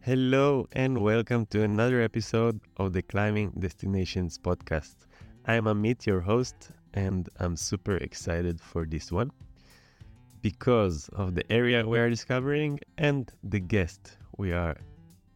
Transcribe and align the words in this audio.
Hello 0.00 0.66
and 0.72 0.96
welcome 0.96 1.44
to 1.46 1.64
another 1.64 2.00
episode 2.00 2.60
of 2.76 2.92
the 2.92 3.02
Climbing 3.02 3.50
Destinations 3.58 4.38
podcast. 4.38 4.94
I'm 5.44 5.64
Amit, 5.64 6.06
your 6.06 6.20
host, 6.20 6.70
and 6.94 7.28
I'm 7.40 7.56
super 7.56 7.96
excited 7.96 8.60
for 8.60 8.86
this 8.86 9.10
one 9.10 9.32
because 10.40 11.10
of 11.14 11.34
the 11.34 11.52
area 11.52 11.86
we 11.86 11.98
are 11.98 12.08
discovering 12.08 12.78
and 12.96 13.30
the 13.42 13.58
guest 13.58 14.16
we 14.38 14.52
are 14.52 14.76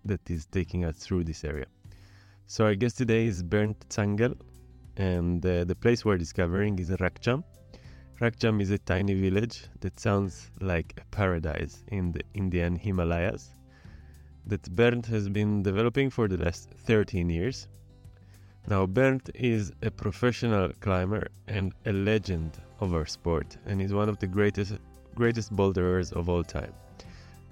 that 0.04 0.30
is 0.30 0.46
taking 0.46 0.84
us 0.84 0.96
through 0.96 1.24
this 1.24 1.44
area. 1.44 1.66
So 2.46 2.64
our 2.64 2.76
guest 2.76 2.96
today 2.96 3.26
is 3.26 3.42
Bernd 3.42 3.74
Zangerl, 3.90 4.40
and 4.96 5.44
uh, 5.44 5.64
the 5.64 5.74
place 5.74 6.04
we're 6.04 6.18
discovering 6.18 6.79
is 6.79 6.90
Rakcham. 6.90 7.42
Rakcham 8.20 8.62
is 8.62 8.70
a 8.70 8.79
tiny 8.79 9.14
village 9.14 9.64
that 9.80 9.98
sounds 9.98 10.50
like 10.60 10.94
a 10.98 11.04
paradise 11.14 11.82
in 11.88 12.12
the 12.12 12.22
Indian 12.34 12.76
Himalayas 12.76 13.54
that 14.46 14.62
Bernd 14.74 15.06
has 15.06 15.29
been 15.29 15.62
developing 15.62 16.10
for 16.10 16.28
the 16.28 16.37
last 16.37 16.70
13 16.87 17.30
years. 17.30 17.69
Now, 18.68 18.87
Bernd 18.87 19.30
is 19.34 19.73
a 19.82 19.91
professional 19.91 20.70
climber 20.80 21.28
and 21.48 21.73
a 21.87 21.92
legend 21.92 22.59
of 22.80 22.95
our 22.95 23.06
sport, 23.06 23.56
and 23.66 23.82
is 23.82 23.92
one 23.92 24.09
of 24.09 24.18
the 24.18 24.27
greatest 24.27 24.74
greatest 25.15 25.55
boulderers 25.55 26.12
of 26.12 26.28
all 26.28 26.42
time. 26.42 26.73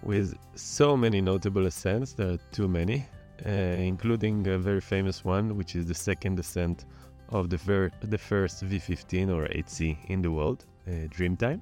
With 0.03 0.35
so 0.55 0.97
many 0.97 1.21
notable 1.21 1.66
ascents, 1.66 2.13
there 2.13 2.30
are 2.33 2.39
too 2.53 2.69
many, 2.69 3.07
uh, 3.45 3.51
including 3.51 4.47
a 4.47 4.59
very 4.59 4.80
famous 4.80 5.25
one, 5.25 5.57
which 5.57 5.77
is 5.77 5.87
the 5.87 5.95
second 5.95 6.38
ascent 6.38 6.87
of 7.29 7.51
the, 7.51 7.59
ver- 7.59 7.93
the 8.02 8.19
first 8.19 8.65
V15 8.65 9.29
or 9.29 9.47
8C 9.49 9.97
in 10.09 10.23
the 10.23 10.30
world, 10.30 10.65
uh, 10.87 11.07
Dreamtime. 11.09 11.61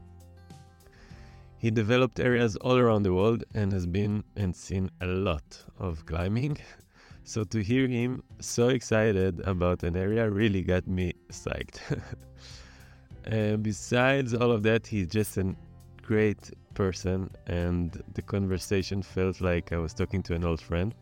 He 1.58 1.72
developed 1.72 2.20
areas 2.20 2.54
all 2.56 2.78
around 2.78 3.02
the 3.02 3.12
world 3.12 3.42
and 3.52 3.72
has 3.72 3.84
been 3.84 4.22
and 4.36 4.54
seen 4.54 4.90
a 5.00 5.06
lot 5.06 5.64
of 5.78 6.06
climbing. 6.06 6.58
So 7.24 7.44
to 7.44 7.62
hear 7.62 7.86
him 7.86 8.22
so 8.40 8.68
excited 8.68 9.40
about 9.40 9.82
an 9.82 9.96
area 9.96 10.30
really 10.30 10.62
got 10.62 10.86
me 10.86 11.12
psyched. 11.30 11.78
uh, 13.30 13.56
besides 13.58 14.32
all 14.32 14.50
of 14.50 14.62
that, 14.62 14.86
he's 14.86 15.08
just 15.08 15.36
a 15.36 15.54
great 16.00 16.50
person, 16.72 17.28
and 17.46 18.02
the 18.14 18.22
conversation 18.22 19.02
felt 19.02 19.42
like 19.42 19.74
I 19.74 19.76
was 19.76 19.92
talking 19.92 20.22
to 20.22 20.34
an 20.34 20.42
old 20.42 20.62
friend. 20.62 20.94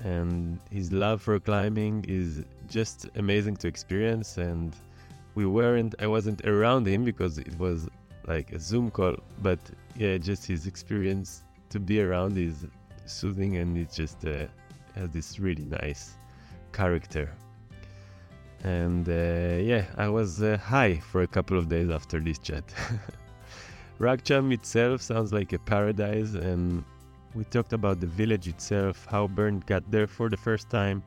And 0.00 0.60
his 0.70 0.92
love 0.92 1.22
for 1.22 1.40
climbing 1.40 2.04
is 2.06 2.44
just 2.68 3.08
amazing 3.14 3.56
to 3.62 3.68
experience. 3.68 4.36
And 4.36 4.76
we 5.34 5.46
weren't, 5.46 5.94
I 5.98 6.08
wasn't 6.08 6.44
around 6.44 6.86
him 6.86 7.04
because 7.04 7.38
it 7.38 7.58
was 7.58 7.88
like 8.28 8.52
a 8.52 8.60
Zoom 8.60 8.90
call, 8.90 9.16
but 9.42 9.58
yeah, 9.96 10.18
just 10.18 10.46
his 10.46 10.66
experience 10.66 11.42
to 11.70 11.80
be 11.80 12.00
around 12.02 12.36
is 12.36 12.66
soothing 13.06 13.56
and 13.56 13.76
it 13.76 13.90
just 13.90 14.24
uh, 14.26 14.46
has 14.94 15.10
this 15.10 15.40
really 15.40 15.64
nice 15.64 16.16
character. 16.72 17.34
And 18.64 19.08
uh, 19.08 19.62
yeah, 19.62 19.84
I 19.96 20.08
was 20.08 20.42
uh, 20.42 20.58
high 20.58 20.96
for 21.10 21.22
a 21.22 21.26
couple 21.26 21.56
of 21.56 21.68
days 21.68 21.90
after 21.90 22.20
this 22.20 22.38
chat. 22.38 22.64
Rakcham 24.00 24.52
itself 24.52 25.00
sounds 25.00 25.32
like 25.32 25.52
a 25.52 25.58
paradise, 25.58 26.34
and 26.34 26.84
we 27.34 27.44
talked 27.44 27.72
about 27.72 28.00
the 28.00 28.06
village 28.06 28.46
itself, 28.46 29.06
how 29.10 29.26
Bernd 29.26 29.66
got 29.66 29.88
there 29.90 30.06
for 30.06 30.28
the 30.28 30.36
first 30.36 30.70
time, 30.70 31.02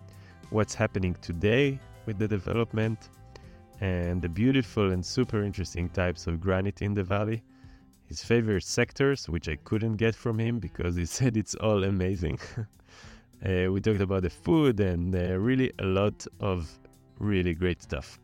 what's 0.50 0.74
happening 0.74 1.16
today 1.22 1.80
with 2.06 2.18
the 2.20 2.28
development, 2.28 3.10
and 3.82 4.22
the 4.22 4.30
beautiful 4.30 4.92
and 4.92 5.04
super 5.04 5.44
interesting 5.44 5.90
types 5.90 6.28
of 6.28 6.40
granite 6.40 6.82
in 6.82 6.94
the 6.94 7.04
valley. 7.04 7.44
His 8.06 8.24
favorite 8.24 8.64
sectors, 8.64 9.28
which 9.28 9.50
I 9.50 9.56
couldn't 9.64 9.96
get 9.96 10.16
from 10.16 10.40
him 10.40 10.60
because 10.60 10.96
he 10.96 11.06
said 11.18 11.36
it's 11.36 11.56
all 11.56 11.84
amazing. 11.84 12.40
uh, 13.46 13.72
we 13.72 13.82
talked 13.82 14.02
about 14.02 14.22
the 14.22 14.30
food 14.30 14.80
and 14.80 15.16
uh, 15.16 15.38
really 15.38 15.72
a 15.80 15.86
lot 15.86 16.26
of 16.40 16.72
really 17.20 17.56
great 17.56 17.82
stuff. 17.82 18.20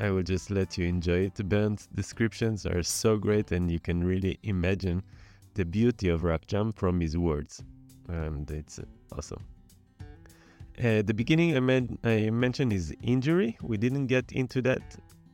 I 0.00 0.10
will 0.10 0.22
just 0.22 0.50
let 0.50 0.76
you 0.78 0.86
enjoy 0.86 1.26
it. 1.26 1.34
Bernd's 1.48 1.86
descriptions 1.94 2.64
are 2.64 2.82
so 2.82 3.18
great, 3.18 3.52
and 3.52 3.70
you 3.70 3.78
can 3.78 4.02
really 4.02 4.38
imagine 4.44 5.02
the 5.52 5.64
beauty 5.66 6.08
of 6.08 6.22
Rakcham 6.22 6.74
from 6.74 7.00
his 7.00 7.18
words. 7.18 7.62
And 8.08 8.50
it's 8.50 8.80
awesome. 9.12 9.44
At 10.82 11.06
the 11.06 11.12
beginning, 11.12 11.54
I, 11.58 11.60
meant, 11.60 12.00
I 12.04 12.30
mentioned 12.30 12.72
his 12.72 12.94
injury. 13.02 13.58
We 13.60 13.76
didn't 13.76 14.06
get 14.06 14.32
into 14.32 14.62
that, 14.62 14.80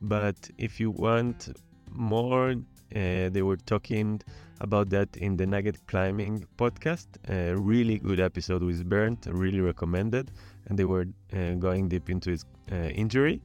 but 0.01 0.35
if 0.57 0.77
you 0.77 0.91
want 0.91 1.57
more, 1.89 2.51
uh, 2.51 3.29
they 3.29 3.41
were 3.41 3.55
talking 3.55 4.21
about 4.59 4.89
that 4.89 5.15
in 5.15 5.37
the 5.37 5.45
Nugget 5.45 5.87
Climbing 5.87 6.45
podcast. 6.57 7.07
A 7.29 7.55
really 7.55 7.97
good 7.97 8.19
episode 8.19 8.61
with 8.61 8.89
Bernd, 8.89 9.25
really 9.25 9.61
recommended. 9.61 10.31
And 10.65 10.77
they 10.77 10.83
were 10.83 11.05
uh, 11.31 11.53
going 11.53 11.87
deep 11.87 12.09
into 12.09 12.31
his 12.31 12.43
uh, 12.69 12.75
injury. 12.75 13.41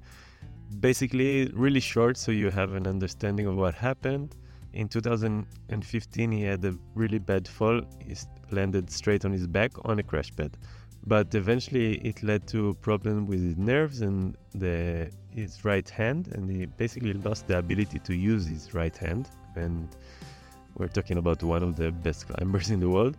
Basically, 0.80 1.52
really 1.54 1.78
short, 1.78 2.16
so 2.16 2.32
you 2.32 2.50
have 2.50 2.72
an 2.72 2.88
understanding 2.88 3.46
of 3.46 3.54
what 3.54 3.76
happened. 3.76 4.34
In 4.72 4.88
2015, 4.88 6.32
he 6.32 6.42
had 6.42 6.64
a 6.64 6.74
really 6.96 7.20
bad 7.20 7.46
fall. 7.46 7.80
He 8.04 8.16
landed 8.50 8.90
straight 8.90 9.24
on 9.24 9.30
his 9.30 9.46
back 9.46 9.70
on 9.84 10.00
a 10.00 10.02
crash 10.02 10.34
pad 10.34 10.56
but 11.06 11.34
eventually 11.34 11.94
it 11.98 12.22
led 12.22 12.46
to 12.48 12.68
a 12.68 12.74
problem 12.74 13.26
with 13.26 13.40
his 13.40 13.56
nerves 13.56 14.02
and 14.02 14.36
the, 14.54 15.10
his 15.30 15.64
right 15.64 15.88
hand 15.88 16.28
and 16.28 16.48
he 16.48 16.66
basically 16.66 17.12
lost 17.12 17.48
the 17.48 17.58
ability 17.58 17.98
to 18.00 18.14
use 18.14 18.46
his 18.46 18.72
right 18.74 18.96
hand. 18.96 19.28
And 19.56 19.88
we're 20.76 20.88
talking 20.88 21.18
about 21.18 21.42
one 21.42 21.62
of 21.62 21.76
the 21.76 21.90
best 21.90 22.28
climbers 22.28 22.70
in 22.70 22.80
the 22.80 22.88
world. 22.88 23.16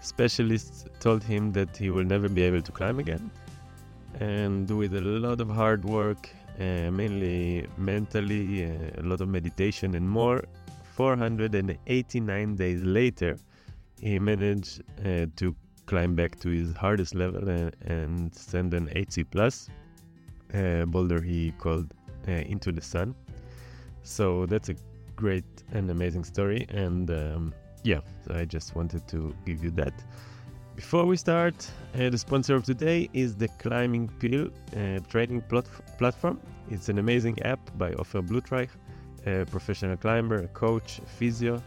Specialists 0.00 0.84
told 1.00 1.24
him 1.24 1.52
that 1.52 1.76
he 1.76 1.90
will 1.90 2.04
never 2.04 2.28
be 2.28 2.42
able 2.42 2.62
to 2.62 2.72
climb 2.72 2.98
again 2.98 3.30
and 4.20 4.70
with 4.70 4.94
a 4.94 5.00
lot 5.00 5.40
of 5.40 5.48
hard 5.50 5.84
work 5.84 6.30
uh, 6.58 6.90
mainly 6.90 7.66
mentally 7.76 8.64
uh, 8.64 9.00
a 9.00 9.02
lot 9.02 9.20
of 9.20 9.28
meditation 9.28 9.94
and 9.94 10.08
more. 10.08 10.42
489 10.94 12.56
days 12.56 12.82
later 12.82 13.38
he 14.00 14.18
managed 14.18 14.82
uh, 15.04 15.26
to 15.36 15.54
climb 15.88 16.14
back 16.14 16.38
to 16.40 16.50
his 16.50 16.72
hardest 16.74 17.14
level 17.14 17.48
and, 17.48 17.74
and 17.86 18.34
send 18.34 18.74
an 18.74 18.86
8C 18.88 19.24
plus 19.30 19.68
uh, 20.54 20.84
boulder 20.84 21.20
he 21.20 21.52
called 21.52 21.94
uh, 22.28 22.32
Into 22.32 22.70
the 22.70 22.82
Sun. 22.82 23.14
So 24.02 24.46
that's 24.46 24.68
a 24.68 24.76
great 25.16 25.44
and 25.72 25.90
amazing 25.90 26.24
story. 26.24 26.66
And 26.68 27.10
um, 27.10 27.54
yeah, 27.82 28.00
so 28.24 28.34
I 28.34 28.44
just 28.44 28.76
wanted 28.76 29.08
to 29.08 29.34
give 29.46 29.64
you 29.64 29.70
that. 29.72 29.94
Before 30.76 31.06
we 31.06 31.16
start, 31.16 31.68
uh, 31.94 32.10
the 32.10 32.18
sponsor 32.18 32.54
of 32.54 32.62
today 32.64 33.08
is 33.12 33.34
the 33.34 33.48
Climbing 33.58 34.08
Pill 34.20 34.50
uh, 34.76 35.00
training 35.08 35.42
platform. 35.98 36.40
It's 36.70 36.88
an 36.88 36.98
amazing 36.98 37.42
app 37.42 37.60
by 37.78 37.92
Ofer 37.94 38.22
Blutreich, 38.22 38.68
a 39.26 39.44
professional 39.46 39.96
climber, 39.96 40.36
a 40.36 40.48
coach, 40.48 41.00
a 41.00 41.06
physio. 41.06 41.62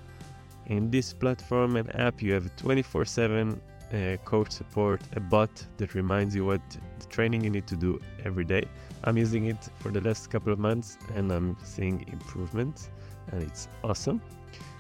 In 0.68 0.90
this 0.90 1.12
platform 1.12 1.76
and 1.76 1.94
app, 1.96 2.22
you 2.22 2.34
have 2.34 2.56
24 2.56 3.04
7 3.04 3.60
uh, 3.94 4.18
coach 4.26 4.52
support, 4.52 5.02
a 5.16 5.20
bot 5.20 5.50
that 5.78 5.94
reminds 5.94 6.36
you 6.36 6.46
what 6.46 6.62
the 7.00 7.06
training 7.08 7.44
you 7.44 7.50
need 7.50 7.68
to 7.68 7.76
do 7.76 8.00
every 8.24 8.46
day. 8.46 8.66
I'm 9.04 9.18
using 9.18 9.46
it 9.46 9.70
for 9.80 9.90
the 9.90 10.02
last 10.02 10.30
couple 10.30 10.54
of 10.54 10.60
months 10.60 10.98
and 11.16 11.32
I'm 11.32 11.58
seeing 11.64 12.06
improvements, 12.12 12.90
and 13.32 13.42
it's 13.42 13.68
awesome. 13.84 14.22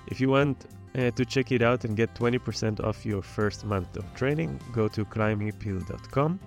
If 0.07 0.19
you 0.19 0.29
want 0.29 0.65
uh, 0.95 1.11
to 1.11 1.25
check 1.25 1.51
it 1.51 1.61
out 1.61 1.85
and 1.85 1.95
get 1.95 2.13
20% 2.15 2.83
off 2.83 3.05
your 3.05 3.21
first 3.21 3.65
month 3.65 3.95
of 3.97 4.05
training, 4.13 4.59
go 4.73 4.87
to 4.89 5.05
climbingpill.com 5.05 6.39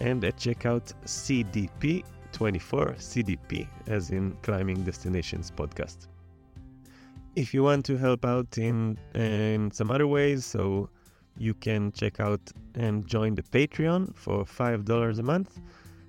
and 0.00 0.24
uh, 0.24 0.30
check 0.32 0.66
out 0.66 0.92
CDP 1.04 2.04
24 2.32 2.96
CDP, 2.98 3.66
as 3.86 4.10
in 4.10 4.36
Climbing 4.42 4.84
Destinations 4.84 5.50
Podcast. 5.50 6.08
If 7.34 7.54
you 7.54 7.62
want 7.62 7.86
to 7.86 7.96
help 7.96 8.26
out 8.26 8.58
in, 8.58 8.98
in 9.14 9.70
some 9.70 9.90
other 9.90 10.06
ways, 10.06 10.44
so 10.44 10.90
you 11.38 11.54
can 11.54 11.92
check 11.92 12.20
out 12.20 12.40
and 12.74 13.06
join 13.06 13.34
the 13.34 13.42
Patreon 13.42 14.14
for 14.14 14.44
$5 14.44 15.18
a 15.18 15.22
month. 15.22 15.58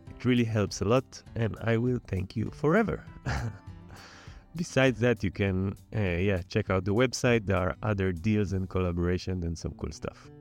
It 0.09 0.25
really 0.25 0.43
helps 0.43 0.81
a 0.81 0.85
lot, 0.85 1.23
and 1.35 1.55
I 1.61 1.77
will 1.77 1.99
thank 2.07 2.35
you 2.35 2.49
forever. 2.51 3.03
Besides 4.55 4.99
that, 5.01 5.23
you 5.23 5.29
can 5.29 5.75
uh, 5.95 5.99
yeah 5.99 6.41
check 6.49 6.71
out 6.71 6.83
the 6.85 6.93
website. 6.93 7.45
There 7.45 7.57
are 7.57 7.75
other 7.83 8.11
deals 8.11 8.53
and 8.53 8.67
collaborations 8.67 9.43
and 9.43 9.55
some 9.55 9.73
cool 9.73 9.91
stuff. 9.91 10.31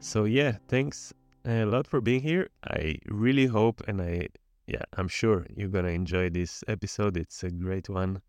So 0.00 0.24
yeah, 0.24 0.56
thanks 0.68 1.12
a 1.44 1.66
lot 1.66 1.86
for 1.86 2.00
being 2.00 2.22
here. 2.22 2.48
I 2.64 2.96
really 3.06 3.46
hope 3.46 3.82
and 3.86 4.00
I 4.00 4.28
yeah 4.66 4.84
I'm 4.96 5.08
sure 5.08 5.46
you're 5.54 5.68
gonna 5.68 5.88
enjoy 5.88 6.30
this 6.30 6.64
episode. 6.66 7.16
It's 7.18 7.44
a 7.44 7.50
great 7.50 7.90
one, 7.90 8.22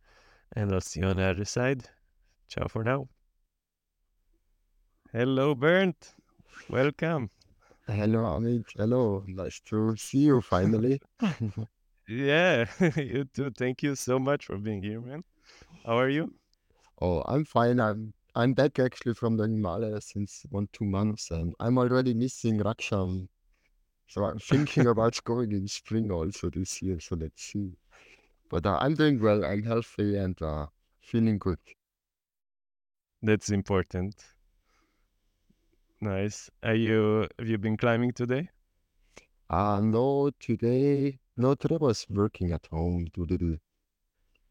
and 0.53 0.74
I'll 0.74 0.81
see 0.81 1.00
you 1.00 1.07
on 1.07 1.18
the 1.18 1.24
other 1.24 1.45
side. 1.45 1.88
Ciao 2.50 2.68
for 2.68 2.83
now. 2.83 3.07
Hello, 5.13 5.56
Bernd. 5.56 5.95
Welcome. 6.69 7.30
Hello, 7.88 8.19
Amit. 8.25 8.65
Hello. 8.75 9.24
Nice 9.25 9.62
to 9.62 9.95
see 9.95 10.25
you 10.25 10.42
finally. 10.42 11.01
yeah, 12.09 12.65
you 12.98 13.24
too. 13.33 13.50
Thank 13.51 13.83
you 13.83 13.95
so 13.95 14.19
much 14.19 14.45
for 14.45 14.57
being 14.57 14.83
here, 14.83 15.00
man. 15.00 15.24
How 15.86 15.98
are 15.98 16.09
you? 16.09 16.33
Oh, 17.01 17.21
I'm 17.25 17.45
fine. 17.45 17.80
I'm 17.80 18.13
I'm 18.36 18.54
back 18.54 18.80
actually 18.80 19.13
from 19.13 19.38
the 19.38 19.44
Himalayas 19.44 20.07
since 20.07 20.45
one, 20.50 20.68
two 20.74 20.86
months, 20.86 21.31
and 21.31 21.53
I'm 21.62 21.77
already 21.77 22.13
missing 22.13 22.60
Rakcham. 22.60 23.30
So 24.07 24.25
I'm 24.25 24.39
thinking 24.39 24.88
about 24.94 25.24
going 25.24 25.53
in 25.53 25.68
spring 25.69 26.12
also 26.12 26.50
this 26.50 26.81
year. 26.81 27.00
So 27.00 27.15
let's 27.15 27.42
see. 27.42 27.71
But 28.50 28.65
uh, 28.65 28.77
I'm 28.81 28.95
doing 28.95 29.21
well. 29.21 29.45
I'm 29.45 29.63
healthy 29.63 30.18
and 30.18 30.39
uh, 30.42 30.65
feeling 31.00 31.38
good. 31.38 31.60
That's 33.21 33.50
important. 33.50 34.15
Nice. 36.01 36.49
Are 36.63 36.73
you 36.73 37.27
have 37.38 37.47
you 37.47 37.57
been 37.59 37.77
climbing 37.77 38.11
today? 38.13 38.49
Uh 39.49 39.81
no, 39.81 40.29
today 40.39 41.19
no 41.35 41.53
today 41.55 41.77
was 41.77 42.05
working 42.09 42.51
at 42.53 42.65
home 42.67 43.07
to 43.13 43.25
do 43.25 43.38
the 43.38 43.59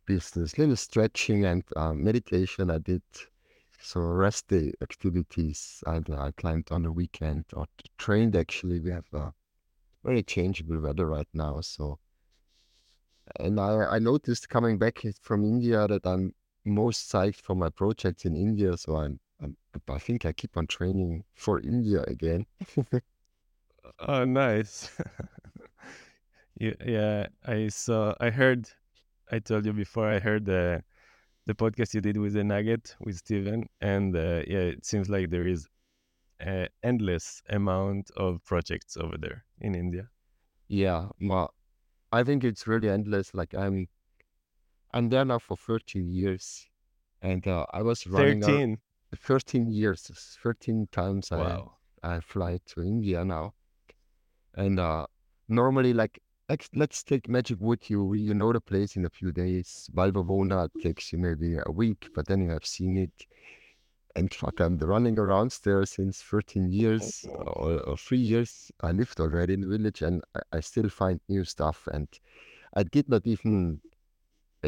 business, 0.07 0.59
little 0.59 0.77
stretching 0.77 1.45
and 1.45 1.65
uh, 1.77 1.93
meditation 1.95 2.71
I 2.71 2.79
did. 2.79 3.03
So 3.81 4.01
rest 4.01 4.49
day 4.49 4.73
activities 4.83 5.83
I, 5.87 6.03
I 6.17 6.33
climbed 6.33 6.73
on 6.73 6.83
the 6.83 6.93
weekend 6.93 7.45
or 7.55 7.67
trained 7.99 8.37
actually. 8.37 8.81
We 8.81 8.91
have 8.91 9.07
a 9.13 9.33
very 10.05 10.23
changeable 10.23 10.81
weather 10.81 11.07
right 11.07 11.29
now. 11.35 11.61
So 11.63 11.99
and 13.39 13.61
I, 13.61 13.85
I 13.97 13.99
noticed 13.99 14.49
coming 14.49 14.79
back 14.79 15.03
from 15.21 15.45
India 15.45 15.87
that 15.89 16.07
I'm 16.07 16.35
most 16.65 17.11
psyched 17.11 17.41
for 17.43 17.55
my 17.55 17.71
projects 17.71 18.25
in 18.25 18.37
India. 18.37 18.77
So 18.77 18.97
I'm, 18.97 19.21
I'm 19.43 19.57
I 19.89 19.99
think 19.99 20.25
I 20.25 20.33
keep 20.33 20.57
on 20.57 20.67
training 20.67 21.25
for 21.35 21.61
India 21.61 22.03
again. 22.07 22.47
Oh, 24.01 24.25
nice. 24.25 24.91
yeah, 26.59 26.73
yeah. 26.85 27.27
I 27.47 27.69
saw. 27.69 28.15
I 28.21 28.31
heard. 28.31 28.69
I 29.31 29.39
told 29.39 29.65
you 29.65 29.73
before. 29.73 30.09
I 30.09 30.19
heard 30.19 30.45
the 30.45 30.83
the 31.47 31.55
podcast 31.55 31.95
you 31.95 32.01
did 32.01 32.17
with 32.17 32.33
the 32.33 32.43
Nugget 32.43 32.97
with 33.01 33.17
Steven, 33.17 33.69
and 33.81 34.17
uh, 34.17 34.43
yeah, 34.47 34.75
it 34.75 34.85
seems 34.85 35.09
like 35.09 35.31
there 35.31 35.47
is 35.47 35.69
an 36.41 36.69
endless 36.83 37.43
amount 37.49 38.11
of 38.17 38.45
projects 38.45 38.97
over 38.97 39.17
there 39.17 39.45
in 39.61 39.75
India. 39.77 40.09
Yeah, 40.69 41.07
well, 41.21 41.55
I 42.11 42.25
think 42.25 42.43
it's 42.43 42.67
really 42.67 42.89
endless. 42.91 43.35
Like 43.35 43.55
I'm 43.55 43.87
I'm 44.93 45.09
there 45.11 45.25
now 45.25 45.39
for 45.39 45.57
13 45.57 46.11
years, 46.11 46.67
and 47.23 47.47
uh, 47.47 47.67
I 47.73 47.83
was 47.83 48.05
running 48.07 48.43
a- 48.43 48.47
Thirteen. 48.47 48.79
13 49.15 49.71
years, 49.71 50.11
13 50.43 50.89
times 50.91 51.33
I 51.33 51.39
Wow. 51.39 51.73
I 52.03 52.21
fly 52.21 52.61
to 52.67 52.83
India 52.83 53.25
now. 53.25 53.55
And 54.55 54.79
uh, 54.79 55.07
normally, 55.49 55.93
like, 55.93 56.21
let's 56.75 57.03
take 57.03 57.29
Magic 57.29 57.59
Wood. 57.61 57.91
You 57.91 58.15
you 58.15 58.35
know 58.35 58.53
the 58.53 58.61
place 58.61 58.97
in 58.97 59.05
a 59.05 59.11
few 59.11 59.33
days. 59.33 59.91
Val 59.93 60.13
Bavona 60.13 60.69
takes 60.83 61.13
you 61.13 61.19
maybe 61.19 61.59
a 61.65 61.73
week, 61.73 62.09
but 62.15 62.27
then 62.27 62.43
you 62.43 62.51
have 62.51 62.65
seen 62.65 62.97
it. 62.97 63.27
And 64.15 64.33
fuck, 64.33 64.61
I'm 64.61 64.79
running 64.79 65.19
around 65.19 65.59
there 65.63 65.85
since 65.85 66.23
13 66.23 66.73
years 66.73 67.27
or, 67.29 67.81
or 67.81 67.97
three 67.99 68.19
years. 68.19 68.73
I 68.81 68.93
lived 68.93 69.21
already 69.21 69.55
in 69.55 69.61
the 69.61 69.69
village, 69.69 70.01
and 70.01 70.23
I, 70.35 70.41
I 70.57 70.61
still 70.61 70.89
find 70.89 71.21
new 71.29 71.45
stuff. 71.45 71.87
And 71.93 72.09
I 72.75 72.85
did 72.85 73.09
not 73.11 73.27
even 73.27 73.81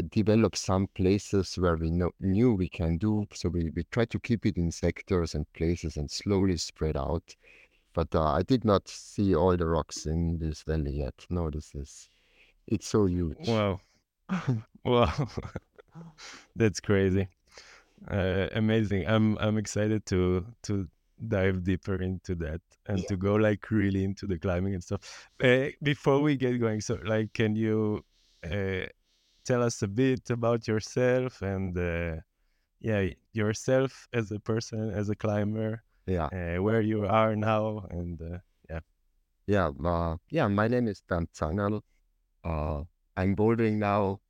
develop 0.02 0.56
some 0.56 0.88
places 0.94 1.54
where 1.56 1.76
we 1.76 1.90
know, 1.90 2.10
knew 2.20 2.54
we 2.54 2.68
can 2.68 2.98
do. 2.98 3.26
So 3.34 3.48
we, 3.48 3.70
we 3.74 3.84
try 3.90 4.04
to 4.06 4.18
keep 4.20 4.46
it 4.46 4.56
in 4.56 4.70
sectors 4.70 5.34
and 5.34 5.50
places 5.52 5.96
and 5.96 6.10
slowly 6.10 6.56
spread 6.56 6.96
out. 6.96 7.34
But 7.94 8.14
uh, 8.14 8.32
I 8.32 8.42
did 8.42 8.64
not 8.64 8.88
see 8.88 9.34
all 9.34 9.56
the 9.56 9.66
rocks 9.66 10.06
in 10.06 10.38
this 10.38 10.62
valley 10.62 10.98
yet. 10.98 11.14
No, 11.30 11.50
this 11.50 11.74
is, 11.74 12.08
it's 12.66 12.86
so 12.88 13.06
huge. 13.06 13.46
Wow. 13.46 13.80
Wow. 14.84 15.12
That's 16.56 16.80
crazy. 16.80 17.28
Uh, 18.10 18.46
amazing. 18.52 19.06
I'm 19.06 19.36
I'm 19.38 19.58
excited 19.58 20.06
to 20.06 20.46
to 20.62 20.88
dive 21.26 21.64
deeper 21.64 22.00
into 22.00 22.34
that 22.36 22.60
and 22.86 23.06
to 23.08 23.16
go 23.16 23.34
like 23.34 23.70
really 23.70 24.04
into 24.04 24.26
the 24.26 24.38
climbing 24.38 24.74
and 24.74 24.82
stuff. 24.82 25.28
Uh, 25.42 25.66
before 25.82 26.20
we 26.20 26.36
get 26.36 26.58
going, 26.60 26.80
so 26.80 26.98
like, 27.04 27.32
can 27.32 27.56
you 27.56 28.04
uh, 28.44 28.86
tell 29.48 29.62
us 29.62 29.80
a 29.80 29.88
bit 29.88 30.28
about 30.28 30.68
yourself 30.68 31.40
and 31.40 31.76
uh, 31.78 32.16
yeah, 32.80 33.08
yourself 33.32 34.06
as 34.12 34.30
a 34.30 34.38
person, 34.38 34.90
as 34.90 35.08
a 35.08 35.16
climber, 35.16 35.82
Yeah, 36.06 36.26
uh, 36.26 36.62
where 36.62 36.82
you 36.82 37.06
are 37.06 37.34
now, 37.34 37.86
and 37.90 38.20
uh, 38.20 38.38
yeah. 38.68 38.80
yeah, 39.46 39.70
uh, 39.84 40.16
yeah. 40.30 40.48
My 40.48 40.68
name 40.68 40.86
is 40.86 41.02
Dan 41.08 41.28
Zangerl. 41.34 41.80
Uh, 42.44 42.82
I'm 43.16 43.34
bouldering 43.34 43.78
now 43.78 44.20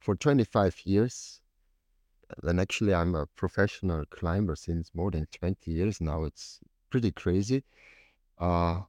for 0.00 0.14
25 0.14 0.76
years. 0.84 1.40
And 2.42 2.60
actually, 2.60 2.94
I'm 2.94 3.14
a 3.14 3.26
professional 3.26 4.04
climber 4.10 4.56
since 4.56 4.90
more 4.94 5.10
than 5.10 5.26
20 5.32 5.70
years 5.70 6.00
now. 6.00 6.24
It's 6.24 6.60
pretty 6.90 7.12
crazy. 7.12 7.64
Uh, 8.38 8.82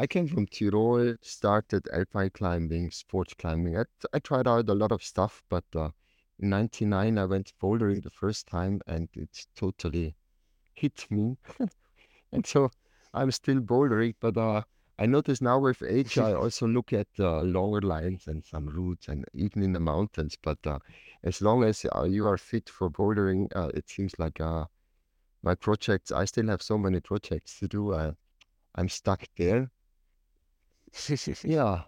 I 0.00 0.06
came 0.06 0.28
from 0.28 0.46
Tirol, 0.46 1.16
started 1.22 1.88
alpine 1.92 2.30
climbing, 2.30 2.92
sports 2.92 3.34
climbing. 3.34 3.76
I, 3.76 3.82
I 4.12 4.20
tried 4.20 4.46
out 4.46 4.68
a 4.68 4.74
lot 4.74 4.92
of 4.92 5.02
stuff, 5.02 5.42
but 5.48 5.64
uh, 5.74 5.90
in 6.38 6.50
99, 6.50 7.18
I 7.18 7.24
went 7.24 7.52
bouldering 7.60 8.04
the 8.04 8.10
first 8.10 8.46
time 8.46 8.80
and 8.86 9.08
it 9.14 9.46
totally 9.56 10.14
hit 10.74 11.04
me. 11.10 11.36
and 12.32 12.46
so 12.46 12.70
I'm 13.12 13.32
still 13.32 13.58
bouldering, 13.58 14.14
but 14.20 14.36
uh, 14.36 14.62
I 15.00 15.06
notice 15.06 15.40
now 15.40 15.58
with 15.58 15.82
age, 15.82 16.16
I 16.16 16.32
also 16.42 16.68
look 16.68 16.92
at 16.92 17.08
uh, 17.18 17.40
longer 17.40 17.80
lines 17.80 18.28
and 18.28 18.44
some 18.44 18.68
routes 18.68 19.08
and 19.08 19.24
even 19.34 19.64
in 19.64 19.72
the 19.72 19.80
mountains. 19.80 20.36
But 20.40 20.64
uh, 20.64 20.78
as 21.24 21.42
long 21.42 21.64
as 21.64 21.84
uh, 21.92 22.04
you 22.04 22.24
are 22.28 22.38
fit 22.38 22.68
for 22.68 22.88
bouldering, 22.88 23.48
uh, 23.56 23.72
it 23.74 23.90
seems 23.90 24.12
like 24.16 24.40
uh, 24.40 24.66
my 25.42 25.56
projects, 25.56 26.12
I 26.12 26.24
still 26.26 26.46
have 26.46 26.62
so 26.62 26.78
many 26.78 27.00
projects 27.00 27.58
to 27.58 27.66
do. 27.66 27.94
Uh, 27.94 28.12
I'm 28.76 28.88
stuck 28.88 29.24
there. 29.36 29.72
Yeah. 31.44 31.82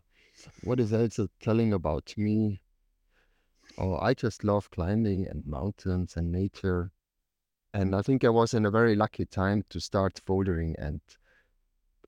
What 0.64 0.81
is 0.81 0.93
also 0.93 1.29
telling 1.41 1.73
about 1.73 2.14
me? 2.17 2.61
Oh, 3.79 3.97
I 3.97 4.14
just 4.14 4.44
love 4.44 4.70
climbing 4.70 5.26
and 5.29 5.47
mountains 5.47 6.17
and 6.17 6.32
nature. 6.32 6.93
And 7.73 7.94
I 7.94 8.02
think 8.02 8.25
I 8.25 8.31
was 8.31 8.55
in 8.55 8.67
a 8.67 8.70
very 8.70 8.97
lucky 8.97 9.26
time 9.26 9.64
to 9.70 9.81
start 9.81 10.20
bouldering. 10.26 10.75
And 10.79 11.00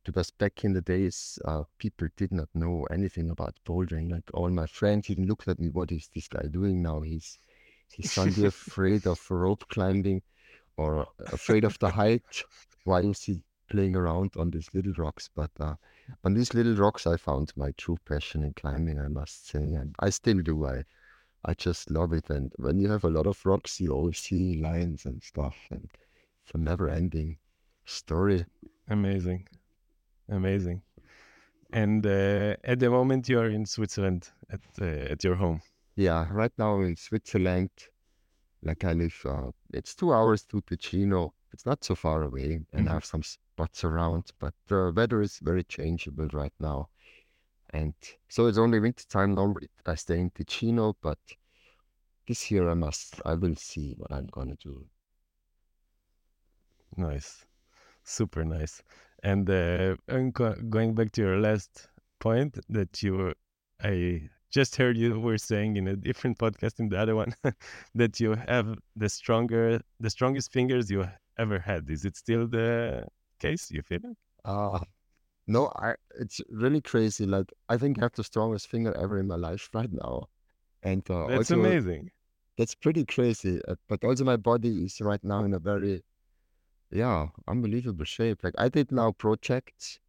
because 0.05 0.31
back 0.31 0.65
in 0.65 0.73
the 0.73 0.81
days, 0.81 1.39
uh, 1.44 1.65
people 1.79 2.09
did 2.17 2.33
not 2.33 2.49
know 2.55 2.87
anything 2.91 3.31
about 3.31 3.55
bouldering. 3.65 4.11
Like 4.11 4.31
all 4.35 4.50
my 4.50 4.67
friends 4.67 5.11
even 5.11 5.27
looked 5.27 5.49
at 5.49 5.61
me, 5.61 5.69
what 5.69 5.93
is 5.93 6.09
this 6.15 6.29
guy 6.29 6.47
doing 6.50 6.83
now? 6.83 7.00
He's 7.03 7.39
he's 7.91 8.11
suddenly 8.11 8.47
afraid 8.55 9.06
of 9.06 9.31
rope 9.31 9.65
climbing 9.69 10.23
or 10.77 11.06
afraid 11.27 11.65
of 11.65 11.79
the 11.79 11.91
height. 11.91 12.44
Why 12.85 13.00
is 13.00 13.23
he 13.23 13.43
playing 13.69 13.94
around 13.94 14.32
on 14.37 14.51
these 14.51 14.69
little 14.75 14.94
rocks? 14.94 15.31
But 15.34 15.51
uh, 15.61 15.75
on 16.25 16.35
these 16.35 16.55
little 16.55 16.75
rocks, 16.75 17.06
I 17.06 17.17
found 17.17 17.53
my 17.56 17.73
true 17.77 17.97
passion 18.06 18.43
in 18.43 18.53
climbing, 18.55 18.99
I 18.99 19.09
must 19.09 19.49
say. 19.49 19.59
And 19.59 19.94
I 20.01 20.11
still 20.11 20.41
do. 20.41 20.67
I 20.67 20.85
I 21.44 21.55
just 21.55 21.91
love 21.91 22.13
it. 22.13 22.31
And 22.31 22.53
when 22.56 22.79
you 22.79 22.89
have 22.91 23.05
a 23.05 23.11
lot 23.11 23.27
of 23.27 23.44
rocks, 23.44 23.81
you 23.81 23.93
always 23.93 24.19
see 24.19 24.61
lines 24.61 25.06
and 25.06 25.23
stuff. 25.23 25.56
And 25.71 25.89
it's 26.44 26.55
a 26.55 26.59
never 26.59 26.89
ending 26.89 27.39
story. 27.85 28.47
Amazing, 28.89 29.49
amazing. 30.29 30.82
And 31.73 32.06
uh, 32.06 32.56
at 32.65 32.79
the 32.79 32.91
moment, 32.91 33.29
you 33.29 33.41
are 33.41 33.49
in 33.49 33.67
Switzerland 33.67 34.29
at 34.51 34.61
uh, 34.81 35.13
at 35.13 35.25
your 35.25 35.35
home. 35.37 35.63
Yeah, 35.97 36.27
right 36.31 36.53
now 36.59 36.81
in 36.81 36.97
Switzerland, 36.97 37.71
like 38.63 38.85
I 38.85 38.93
live, 38.93 39.21
uh, 39.25 39.51
it's 39.73 39.94
two 39.94 40.13
hours 40.13 40.44
to 40.47 40.61
Ticino. 40.63 41.32
It's 41.53 41.67
not 41.67 41.85
so 41.85 41.94
far 41.94 42.23
away, 42.23 42.65
and 42.73 42.89
I 42.89 42.93
Mhm. 42.93 42.94
have 42.94 43.05
some 43.05 43.23
spots 43.23 43.85
around, 43.85 44.32
but 44.39 44.55
the 44.67 44.93
weather 44.94 45.21
is 45.23 45.39
very 45.39 45.65
changeable 45.65 46.29
right 46.32 46.55
now. 46.61 46.91
And 47.71 47.94
so 48.29 48.47
it's 48.47 48.59
only 48.59 48.81
winter 48.81 49.05
time. 49.06 49.35
Normally 49.35 49.71
I 49.87 49.94
stay 49.97 50.21
in 50.21 50.31
Ticino, 50.31 50.94
but 51.01 51.19
this 52.27 52.51
year 52.51 52.69
I 52.69 52.75
must, 52.75 53.21
I 53.25 53.35
will 53.35 53.55
see 53.56 53.94
what 53.94 54.13
I'm 54.13 54.27
gonna 54.27 54.56
do. 54.56 54.89
Nice, 56.97 57.47
super 58.05 58.44
nice. 58.44 58.82
And 59.23 59.49
uh, 59.49 59.97
and 60.09 60.32
going 60.35 60.94
back 60.94 61.13
to 61.13 61.23
your 61.23 61.39
last 61.41 61.89
point 62.21 62.59
that 62.69 63.03
you, 63.03 63.15
were- 63.15 63.35
I 63.82 64.29
just 64.51 64.77
heard 64.77 64.97
you 64.97 65.19
were 65.21 65.39
saying 65.39 65.77
in 65.77 65.89
a 65.89 65.97
different 65.97 66.39
podcast 66.39 66.81
in 66.81 66.89
the 66.89 66.99
other 66.99 67.17
one 67.17 67.35
that 67.94 68.21
you 68.21 68.35
have 68.35 68.79
the 68.97 69.09
stronger, 69.09 69.81
the 70.01 70.11
strongest 70.11 70.53
fingers 70.53 70.91
you 70.91 71.09
ever 71.39 71.58
had. 71.58 71.89
Is 71.91 72.05
it 72.05 72.17
still 72.17 72.46
the 72.46 73.06
case? 73.39 73.70
You 73.70 73.82
feel 73.82 74.01
it? 74.05 74.17
Uh, 74.44 74.81
no, 75.46 75.72
I, 75.77 75.94
it's 76.19 76.41
really 76.51 76.81
crazy. 76.81 77.27
Like 77.27 77.53
I 77.69 77.77
think 77.77 77.98
I 77.98 78.03
have 78.03 78.12
the 78.15 78.24
strongest 78.24 78.69
finger 78.69 78.94
ever 78.96 79.19
in 79.19 79.27
my 79.27 79.36
life 79.36 79.69
right 79.74 79.93
now. 79.93 80.29
And 80.82 81.08
uh, 81.10 81.27
That's 81.27 81.51
also 81.51 81.55
amazing. 81.55 82.10
that's 82.58 82.74
pretty 82.74 83.05
crazy. 83.05 83.60
Uh, 83.69 83.77
but 83.89 84.05
also 84.05 84.24
my 84.24 84.36
body 84.36 84.84
is 84.84 85.01
right 85.01 85.22
now 85.24 85.44
in 85.44 85.55
a 85.55 85.58
very, 85.58 86.03
yeah, 86.91 87.29
unbelievable 87.48 88.05
shape. 88.05 88.44
Like 88.44 88.55
I 88.58 88.69
did 88.69 88.93
now 88.93 89.12
projects 89.12 90.01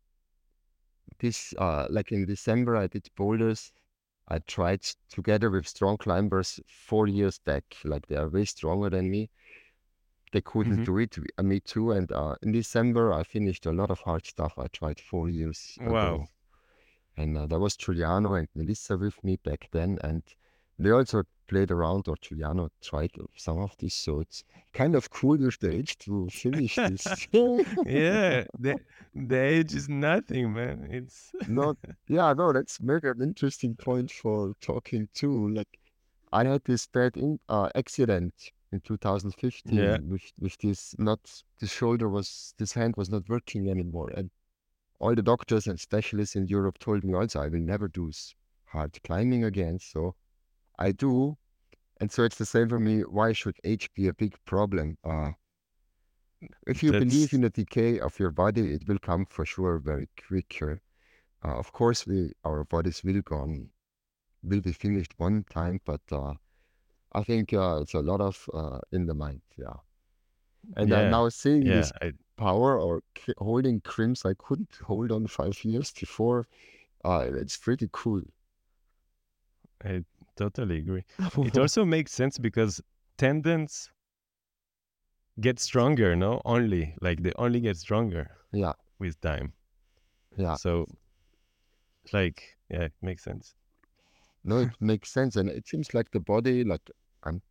this, 1.19 1.53
uh, 1.57 1.87
like 1.89 2.11
in 2.11 2.25
December, 2.25 2.75
I 2.75 2.87
did 2.87 3.09
boulders. 3.15 3.71
I 4.27 4.39
tried 4.39 4.81
together 5.09 5.49
with 5.49 5.67
strong 5.67 5.97
climbers 5.97 6.59
four 6.67 7.07
years 7.07 7.39
back. 7.39 7.63
Like 7.83 8.07
they 8.07 8.15
are 8.15 8.29
way 8.29 8.45
stronger 8.45 8.89
than 8.89 9.09
me. 9.09 9.29
They 10.33 10.41
couldn't 10.41 10.79
Mhm. 10.79 10.85
do 10.85 10.97
it. 10.97 11.17
Uh, 11.37 11.43
Me 11.43 11.59
too. 11.59 11.91
And 11.91 12.11
uh, 12.11 12.35
in 12.41 12.51
December, 12.51 13.13
I 13.13 13.23
finished 13.23 13.65
a 13.65 13.71
lot 13.71 13.89
of 13.91 13.99
hard 13.99 14.25
stuff 14.25 14.53
I 14.57 14.67
tried 14.67 14.99
four 14.99 15.29
years 15.29 15.77
ago. 15.79 16.27
And 17.15 17.37
uh, 17.37 17.45
there 17.45 17.59
was 17.59 17.77
Giuliano 17.77 18.33
and 18.33 18.47
Melissa 18.55 18.97
with 18.97 19.23
me 19.23 19.37
back 19.37 19.69
then. 19.71 19.99
And 20.03 20.23
they 20.79 20.89
also 20.89 21.23
played 21.47 21.69
around, 21.69 22.07
or 22.07 22.15
Giuliano 22.19 22.69
tried 22.81 23.11
some 23.35 23.59
of 23.59 23.75
these. 23.77 23.93
So 23.93 24.21
it's 24.21 24.43
kind 24.73 24.95
of 24.95 25.11
cool 25.11 25.37
with 25.37 25.59
the 25.59 25.71
age 25.71 25.97
to 25.99 26.27
finish 26.31 26.75
this. 26.75 27.05
Yeah, 27.85 28.45
the 28.59 28.73
the 29.13 29.39
age 29.55 29.75
is 29.75 29.87
nothing, 29.87 30.53
man. 30.53 30.87
It's 30.89 31.31
Not, 31.47 31.77
yeah, 32.07 32.33
no, 32.33 32.51
that's 32.51 32.81
maybe 32.81 33.07
an 33.09 33.21
interesting 33.21 33.75
point 33.75 34.09
for 34.11 34.55
talking 34.61 35.07
too. 35.13 35.49
Like, 35.49 35.77
I 36.31 36.45
had 36.45 36.63
this 36.63 36.87
bad 36.87 37.15
in, 37.17 37.39
uh, 37.47 37.69
accident 37.75 38.33
in 38.73 38.81
2015 38.81 39.77
Yeah. 39.77 39.97
with 40.11 40.31
with 40.39 40.57
this 40.57 40.95
not 40.99 41.19
the 41.59 41.67
shoulder 41.67 42.09
was 42.09 42.53
this 42.57 42.73
hand 42.73 42.95
was 42.97 43.09
not 43.09 43.29
working 43.29 43.69
anymore, 43.69 44.09
and 44.17 44.31
all 44.99 45.15
the 45.15 45.21
doctors 45.23 45.67
and 45.67 45.79
specialists 45.79 46.35
in 46.35 46.47
Europe 46.47 46.79
told 46.79 47.03
me 47.03 47.13
also 47.13 47.41
I 47.41 47.49
will 47.49 47.59
never 47.73 47.87
do 47.87 48.11
hard 48.65 49.01
climbing 49.03 49.43
again. 49.43 49.79
So 49.79 50.15
I 50.79 50.91
do, 50.91 51.37
and 52.01 52.11
so 52.11 52.23
it's 52.23 52.37
the 52.37 52.45
same 52.45 52.69
for 52.69 52.79
me. 52.79 53.01
Why 53.01 53.33
should 53.33 53.57
age 53.63 53.93
be 53.93 54.07
a 54.07 54.13
big 54.13 54.35
problem? 54.45 54.97
Uh, 55.03 55.31
if 56.67 56.83
you 56.83 56.91
believe 56.91 57.33
in 57.33 57.41
the 57.41 57.49
decay 57.49 57.99
of 57.99 58.19
your 58.19 58.31
body, 58.31 58.73
it 58.73 58.87
will 58.87 58.99
come 58.99 59.25
for 59.25 59.45
sure 59.45 59.79
very 59.79 60.09
quicker. 60.27 60.81
Uh, 61.45 61.57
of 61.57 61.71
course, 61.71 62.07
we 62.07 62.31
our 62.43 62.63
bodies 62.65 63.03
will 63.03 63.21
gone, 63.21 63.69
will 64.41 64.61
be 64.61 64.73
finished 64.73 65.13
one 65.17 65.43
time, 65.49 65.79
but 65.85 66.01
uh, 66.11 66.33
I 67.13 67.23
think 67.23 67.53
uh, 67.53 67.79
it's 67.81 67.93
a 67.93 68.01
lot 68.01 68.21
of 68.21 68.49
uh, 68.53 68.79
in 68.91 69.05
the 69.05 69.13
mind, 69.13 69.41
yeah. 69.57 69.77
And 70.75 70.93
I'm 70.93 71.09
yeah, 71.09 71.09
now 71.09 71.29
seeing 71.29 71.71
yeah. 71.71 71.71
this 71.71 71.91
I 72.01 72.13
power 72.37 72.79
or 72.79 73.01
holding 73.39 73.81
crimps 73.81 74.25
I 74.25 74.35
couldn't 74.35 74.75
hold 74.85 75.11
on 75.11 75.27
five 75.27 75.63
years 75.65 75.91
before. 75.91 76.47
Uh, 77.05 77.27
it's 77.33 77.57
pretty 77.57 77.89
cool. 77.91 78.23
I 79.83 80.03
totally 80.35 80.79
agree. 80.79 81.03
It 81.43 81.57
also 81.59 81.85
makes 81.85 82.11
sense 82.11 82.37
because 82.39 82.81
tendons 83.17 83.91
get 85.39 85.59
stronger, 85.59 86.15
no? 86.15 86.41
Only 86.43 86.95
like 86.99 87.21
they 87.21 87.33
only 87.35 87.59
get 87.59 87.77
stronger 87.77 88.31
Yeah, 88.51 88.73
with 88.99 89.19
time. 89.21 89.53
yeah. 90.37 90.57
So 90.57 90.87
like 92.13 92.57
yeah, 92.69 92.83
it 92.83 92.93
makes 93.01 93.23
sense. 93.23 93.55
No, 94.45 94.59
it 94.59 94.79
makes 94.79 95.09
sense, 95.11 95.35
and 95.35 95.49
it 95.49 95.67
seems 95.67 95.93
like 95.93 96.11
the 96.11 96.19
body, 96.21 96.63
like 96.63 96.89
I'm, 97.25 97.35
um, 97.35 97.41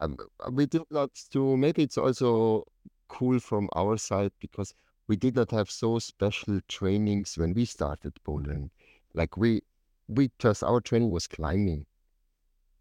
I'm, 0.00 0.16
uh, 0.46 0.50
we 0.50 0.66
did 0.66 0.82
not 0.90 1.10
do. 1.30 1.56
Maybe 1.56 1.82
it's 1.82 1.98
also 1.98 2.64
cool 3.08 3.38
from 3.38 3.68
our 3.74 3.96
side 3.96 4.32
because 4.40 4.74
we 5.08 5.16
did 5.16 5.36
not 5.36 5.50
have 5.50 5.70
so 5.70 5.98
special 5.98 6.60
trainings 6.68 7.36
when 7.36 7.54
we 7.54 7.64
started 7.64 8.14
bouldering. 8.26 8.70
Like 9.14 9.36
we, 9.36 9.62
we 10.08 10.30
just 10.38 10.62
our 10.62 10.80
training 10.80 11.10
was 11.10 11.26
climbing 11.26 11.86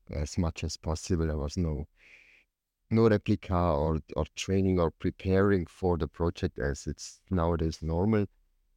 as 0.10 0.38
much 0.38 0.64
as 0.64 0.78
possible. 0.78 1.28
There 1.28 1.38
was 1.38 1.58
no, 1.58 1.88
no 2.90 3.10
replica 3.10 3.56
or 3.56 4.00
or 4.16 4.26
training 4.36 4.80
or 4.80 4.92
preparing 4.92 5.66
for 5.66 5.98
the 5.98 6.08
project 6.08 6.60
as 6.60 6.88
it's 6.88 7.20
nowadays 7.30 7.80
normal. 7.82 8.28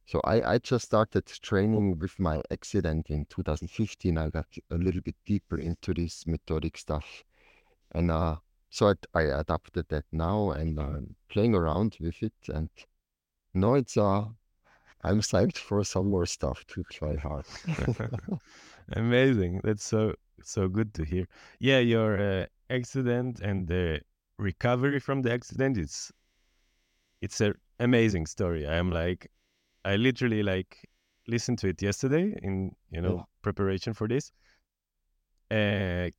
So 0.05 0.21
I, 0.23 0.53
I 0.53 0.57
just 0.59 0.85
started 0.85 1.25
training 1.25 1.97
with 1.99 2.19
my 2.19 2.41
accident 2.51 3.09
in 3.09 3.25
2015. 3.25 4.17
I 4.17 4.29
got 4.29 4.45
a 4.69 4.75
little 4.75 5.01
bit 5.01 5.15
deeper 5.25 5.57
into 5.57 5.93
this 5.93 6.27
methodic 6.27 6.77
stuff. 6.77 7.23
And 7.93 8.11
uh, 8.11 8.35
so 8.69 8.89
I, 8.89 9.19
I 9.19 9.39
adapted 9.39 9.87
that 9.89 10.05
now 10.11 10.51
and 10.51 10.79
I'm 10.79 11.15
playing 11.29 11.55
around 11.55 11.97
with 11.99 12.21
it. 12.21 12.33
And 12.47 12.69
now 13.53 13.73
it's, 13.73 13.97
uh, 13.97 14.25
I'm 15.01 15.21
psyched 15.21 15.57
for 15.57 15.83
some 15.83 16.09
more 16.09 16.25
stuff 16.25 16.65
to 16.67 16.83
try 16.91 17.15
hard. 17.15 17.45
Amazing. 18.93 19.61
That's 19.63 19.83
so 19.83 20.15
so 20.43 20.67
good 20.67 20.93
to 20.95 21.03
hear. 21.03 21.27
Yeah, 21.59 21.79
your 21.79 22.19
uh, 22.19 22.45
accident 22.69 23.39
and 23.39 23.67
the 23.67 24.01
recovery 24.37 24.99
from 24.99 25.21
the 25.21 25.31
accident 25.31 25.77
it's 25.77 26.11
it's 27.21 27.41
a 27.41 27.53
amazing 27.79 28.25
story. 28.25 28.67
I 28.67 28.75
am 28.75 28.91
like 28.91 29.29
I 29.85 29.95
literally 29.97 30.43
like 30.43 30.89
listened 31.27 31.59
to 31.59 31.67
it 31.69 31.81
yesterday 31.81 32.35
in 32.41 32.75
you 32.91 33.01
know 33.01 33.25
preparation 33.41 33.93
for 33.93 34.07
this 34.07 34.31
uh 35.51 36.09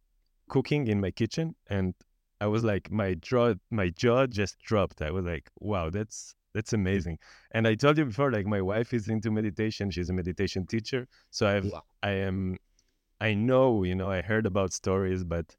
cooking 0.48 0.86
in 0.86 1.00
my 1.00 1.10
kitchen 1.10 1.54
and 1.68 1.94
I 2.40 2.46
was 2.46 2.64
like 2.64 2.90
my 2.90 3.14
jaw 3.14 3.54
my 3.70 3.90
jaw 3.90 4.26
just 4.26 4.58
dropped. 4.60 5.02
I 5.02 5.10
was 5.10 5.24
like, 5.24 5.50
wow, 5.58 5.90
that's 5.90 6.34
that's 6.54 6.72
amazing. 6.72 7.18
And 7.52 7.66
I 7.66 7.74
told 7.74 7.98
you 7.98 8.06
before, 8.06 8.30
like 8.32 8.46
my 8.46 8.62
wife 8.62 8.94
is 8.94 9.08
into 9.08 9.30
meditation. 9.30 9.90
She's 9.90 10.10
a 10.10 10.12
meditation 10.12 10.66
teacher. 10.66 11.08
So 11.30 11.46
I've. 11.46 11.72
I 12.02 12.10
am 12.10 12.58
I 13.20 13.34
know, 13.34 13.84
you 13.84 13.94
know, 13.94 14.10
I 14.10 14.22
heard 14.22 14.46
about 14.46 14.72
stories, 14.72 15.24
but 15.24 15.56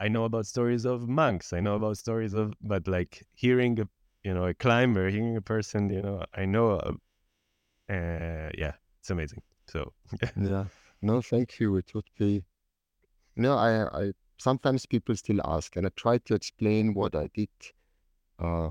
I 0.00 0.08
know 0.08 0.24
about 0.24 0.46
stories 0.46 0.86
of 0.86 1.08
monks. 1.08 1.52
I 1.52 1.60
know 1.60 1.76
about 1.76 1.98
stories 1.98 2.34
of 2.34 2.54
but 2.62 2.88
like 2.88 3.26
hearing 3.34 3.80
a 3.80 3.88
you 4.24 4.34
know, 4.34 4.46
a 4.46 4.54
climber, 4.54 5.10
hearing 5.10 5.36
a 5.36 5.42
person, 5.42 5.90
you 5.90 6.02
know, 6.02 6.24
I 6.34 6.44
know 6.46 6.98
uh, 7.88 8.50
yeah, 8.56 8.72
it's 9.00 9.10
amazing. 9.10 9.42
So 9.66 9.92
Yeah. 10.36 10.64
No, 11.00 11.22
thank 11.22 11.60
you. 11.60 11.76
It 11.76 11.94
would 11.94 12.08
be, 12.18 12.44
no, 13.36 13.54
I, 13.56 13.84
I, 14.06 14.12
sometimes 14.38 14.84
people 14.86 15.14
still 15.16 15.40
ask 15.44 15.76
and 15.76 15.86
I 15.86 15.90
try 15.96 16.18
to 16.18 16.34
explain 16.34 16.92
what 16.94 17.14
I 17.14 17.28
did. 17.32 17.48
Uh, 18.38 18.70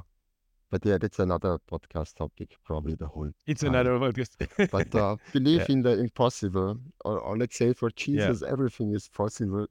but 0.70 0.86
yeah, 0.86 0.98
that's 0.98 1.20
another 1.20 1.58
podcast 1.72 2.16
topic, 2.16 2.58
probably 2.66 2.96
the 2.96 3.08
whole 3.08 3.32
it's 3.46 3.62
time. 3.62 3.74
another 3.74 3.98
podcast. 3.98 4.36
But 4.72 4.94
uh, 4.94 5.16
believe 5.34 5.60
Yeah. 5.62 5.74
in 5.74 5.82
the 5.84 5.98
impossible, 6.00 6.80
or, 7.06 7.20
or 7.20 7.38
let's 7.38 7.58
say 7.58 7.72
for 7.74 7.90
Yeah. 7.90 7.94
Jesus, 7.96 8.44
everything 8.44 8.94
is 8.94 9.08
possible. 9.08 9.68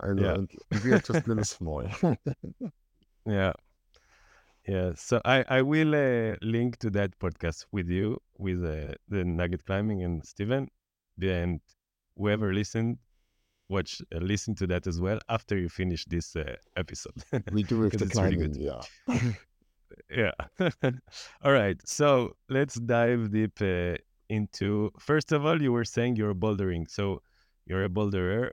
And, 0.00 0.20
Yeah. 0.20 0.34
and 0.34 0.50
we 0.84 0.92
are 0.92 0.98
just 1.00 1.26
little 1.26 1.44
small. 1.44 1.84
Yeah. 3.26 3.52
Yeah. 4.70 4.92
So 4.94 5.20
I, 5.24 5.44
I 5.48 5.62
will 5.62 5.96
uh, 5.96 6.36
link 6.42 6.78
to 6.78 6.90
that 6.90 7.18
podcast 7.18 7.66
with 7.72 7.88
you, 7.88 8.18
with 8.38 8.64
uh, 8.64 8.94
the 9.08 9.24
Nugget 9.24 9.66
Climbing 9.66 10.04
and 10.04 10.24
Steven. 10.24 10.68
And 11.20 11.60
whoever 12.16 12.54
listened, 12.54 12.98
watch, 13.68 14.00
uh, 14.14 14.18
listen 14.18 14.54
to 14.54 14.68
that 14.68 14.86
as 14.86 15.00
well 15.00 15.18
after 15.28 15.58
you 15.58 15.68
finish 15.68 16.04
this 16.04 16.36
uh, 16.36 16.54
episode. 16.76 17.14
we 17.52 17.64
do 17.64 17.80
with 17.80 17.98
the 17.98 17.98
really 17.98 18.10
climbing, 18.10 18.52
good. 18.52 18.56
yeah. 18.56 19.32
yeah. 20.62 20.90
All 21.42 21.52
right. 21.52 21.76
So 21.84 22.36
let's 22.48 22.76
dive 22.76 23.32
deep 23.32 23.60
uh, 23.60 23.96
into. 24.28 24.92
First 25.00 25.32
of 25.32 25.44
all, 25.44 25.60
you 25.60 25.72
were 25.72 25.84
saying 25.84 26.14
you're 26.14 26.34
bouldering. 26.34 26.88
So 26.88 27.22
you're 27.66 27.84
a 27.84 27.88
boulderer 27.88 28.50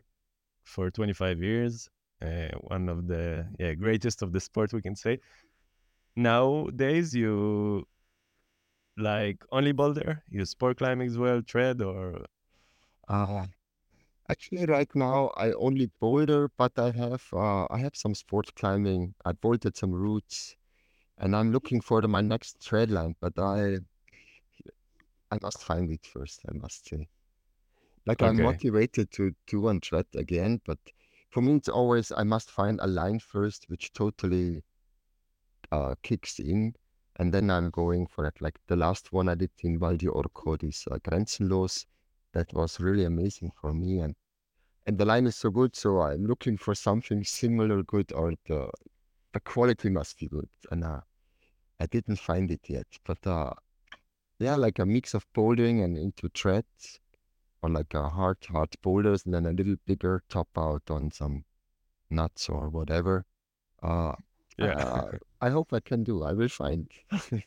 for 0.64 0.90
25 0.90 1.44
years, 1.44 1.90
uh, 2.24 2.58
one 2.62 2.90
of 2.90 3.08
the 3.08 3.46
yeah 3.60 3.76
greatest 3.76 4.24
of 4.24 4.34
the 4.34 4.40
sport, 4.40 4.74
we 4.74 4.82
can 4.82 4.96
say. 4.96 5.20
Nowadays, 6.18 7.14
you 7.16 7.88
like 8.98 9.44
only 9.52 9.72
boulder? 9.72 10.24
You 10.30 10.44
sport 10.46 10.78
climbing 10.78 11.08
as 11.08 11.18
well, 11.18 11.42
trad, 11.42 11.82
or 11.82 12.26
Uh, 13.08 13.48
actually, 14.30 14.66
right 14.66 14.94
now 14.96 15.30
I 15.38 15.54
only 15.54 15.88
boulder, 16.00 16.50
but 16.58 16.78
I 16.80 16.92
have 16.92 17.28
uh, 17.34 17.68
I 17.70 17.80
have 17.80 17.96
some 17.96 18.16
sport 18.16 18.56
climbing. 18.56 19.16
I 19.26 19.34
bolted 19.34 19.78
some 19.78 19.94
routes, 19.94 20.58
and 21.18 21.36
I'm 21.36 21.52
looking 21.54 21.82
for 21.82 22.02
the, 22.02 22.08
my 22.10 22.22
next 22.22 22.60
trad 22.62 22.92
line. 22.92 23.16
But 23.20 23.40
I 23.40 23.80
I 25.32 25.38
must 25.42 25.64
find 25.64 25.90
it 25.90 26.06
first. 26.06 26.42
I 26.50 26.54
must 26.54 26.86
say, 26.90 27.08
like 28.06 28.24
I'm 28.24 28.42
motivated 28.42 29.12
to 29.14 29.36
do 29.48 29.62
one 29.62 29.82
tread 29.82 30.08
again, 30.16 30.62
but 30.66 30.80
for 31.30 31.42
me 31.42 31.56
it's 31.56 31.70
always 31.70 32.12
I 32.12 32.24
must 32.24 32.52
find 32.52 32.80
a 32.82 32.88
line 32.88 33.20
first, 33.20 33.70
which 33.70 33.94
totally 33.94 34.64
uh 35.72 35.96
kicks 36.04 36.40
in, 36.40 36.74
and 37.18 37.34
then 37.34 37.50
I'm 37.50 37.70
going 37.70 38.08
for 38.08 38.26
it. 38.26 38.42
Like 38.42 38.60
the 38.68 38.76
last 38.76 39.12
one 39.12 39.30
I 39.30 39.36
did 39.36 39.52
in 39.60 39.80
Val 39.80 39.98
di 39.98 40.08
Orco, 40.08 40.60
this 40.60 40.88
uh, 40.90 40.98
Grenzenlos, 41.00 41.86
that 42.34 42.54
was 42.54 42.80
really 42.80 43.06
amazing 43.06 43.52
for 43.60 43.74
me, 43.74 44.00
and 44.00 44.16
and 44.86 44.98
the 44.98 45.06
line 45.06 45.28
is 45.28 45.36
so 45.36 45.50
good, 45.50 45.76
so 45.76 46.02
I'm 46.02 46.26
looking 46.26 46.58
for 46.58 46.74
something 46.74 47.24
similar 47.24 47.84
good, 47.84 48.12
or 48.14 48.34
the 48.46 48.70
the 49.34 49.40
quality 49.42 49.90
must 49.90 50.18
be 50.20 50.28
good, 50.28 50.50
and 50.72 50.84
uh, 50.84 51.02
I 51.80 51.86
didn't 51.88 52.18
find 52.20 52.50
it 52.52 52.62
yet. 52.68 52.88
But 53.06 53.26
uh, 53.28 53.54
yeah, 54.40 54.56
like 54.56 54.80
a 54.80 54.86
mix 54.86 55.14
of 55.14 55.26
bouldering 55.34 55.84
and 55.84 55.98
into 55.98 56.30
trads, 56.30 57.00
or 57.62 57.70
like 57.70 57.94
a 57.94 58.10
hard 58.10 58.38
hard 58.50 58.76
boulders, 58.82 59.26
and 59.26 59.34
then 59.34 59.46
a 59.46 59.52
little 59.52 59.76
bigger 59.86 60.24
top 60.30 60.50
out 60.58 60.84
on 60.90 61.12
some 61.12 61.44
nuts 62.10 62.50
or 62.50 62.70
whatever. 62.70 63.26
Uh, 63.84 64.14
yeah, 64.58 64.74
uh, 64.74 65.12
I 65.42 65.50
hope 65.50 65.74
I 65.74 65.80
can 65.80 66.04
do. 66.04 66.24
I 66.24 66.34
will 66.34 66.50
find. 66.50 66.90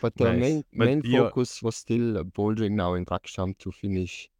But 0.00 0.16
the 0.16 0.32
nice. 0.32 0.40
main 0.40 0.64
But 0.72 0.84
main 0.86 1.02
focus 1.02 1.62
was 1.62 1.76
still 1.76 2.18
uh, 2.18 2.22
bouldering 2.22 2.72
now 2.72 2.94
in 2.94 3.04
Rakcham 3.04 3.56
to 3.58 3.70
finish. 3.70 4.30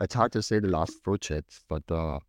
It's 0.00 0.14
hard 0.14 0.32
to 0.32 0.42
say 0.42 0.60
the 0.60 0.68
last 0.68 1.02
project, 1.02 1.60
but 1.68 1.90
uh, 1.90 2.20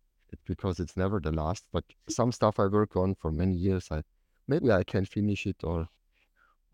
because 0.46 0.80
it's 0.80 0.96
never 0.96 1.20
the 1.20 1.32
last. 1.32 1.64
But 1.70 1.84
some 2.08 2.32
stuff 2.32 2.58
I 2.58 2.66
work 2.66 2.96
on 2.96 3.14
for 3.14 3.30
many 3.30 3.54
years, 3.54 3.88
I 3.90 4.02
maybe 4.48 4.72
I 4.72 4.84
can 4.84 5.04
finish 5.04 5.46
it, 5.46 5.62
or 5.62 5.88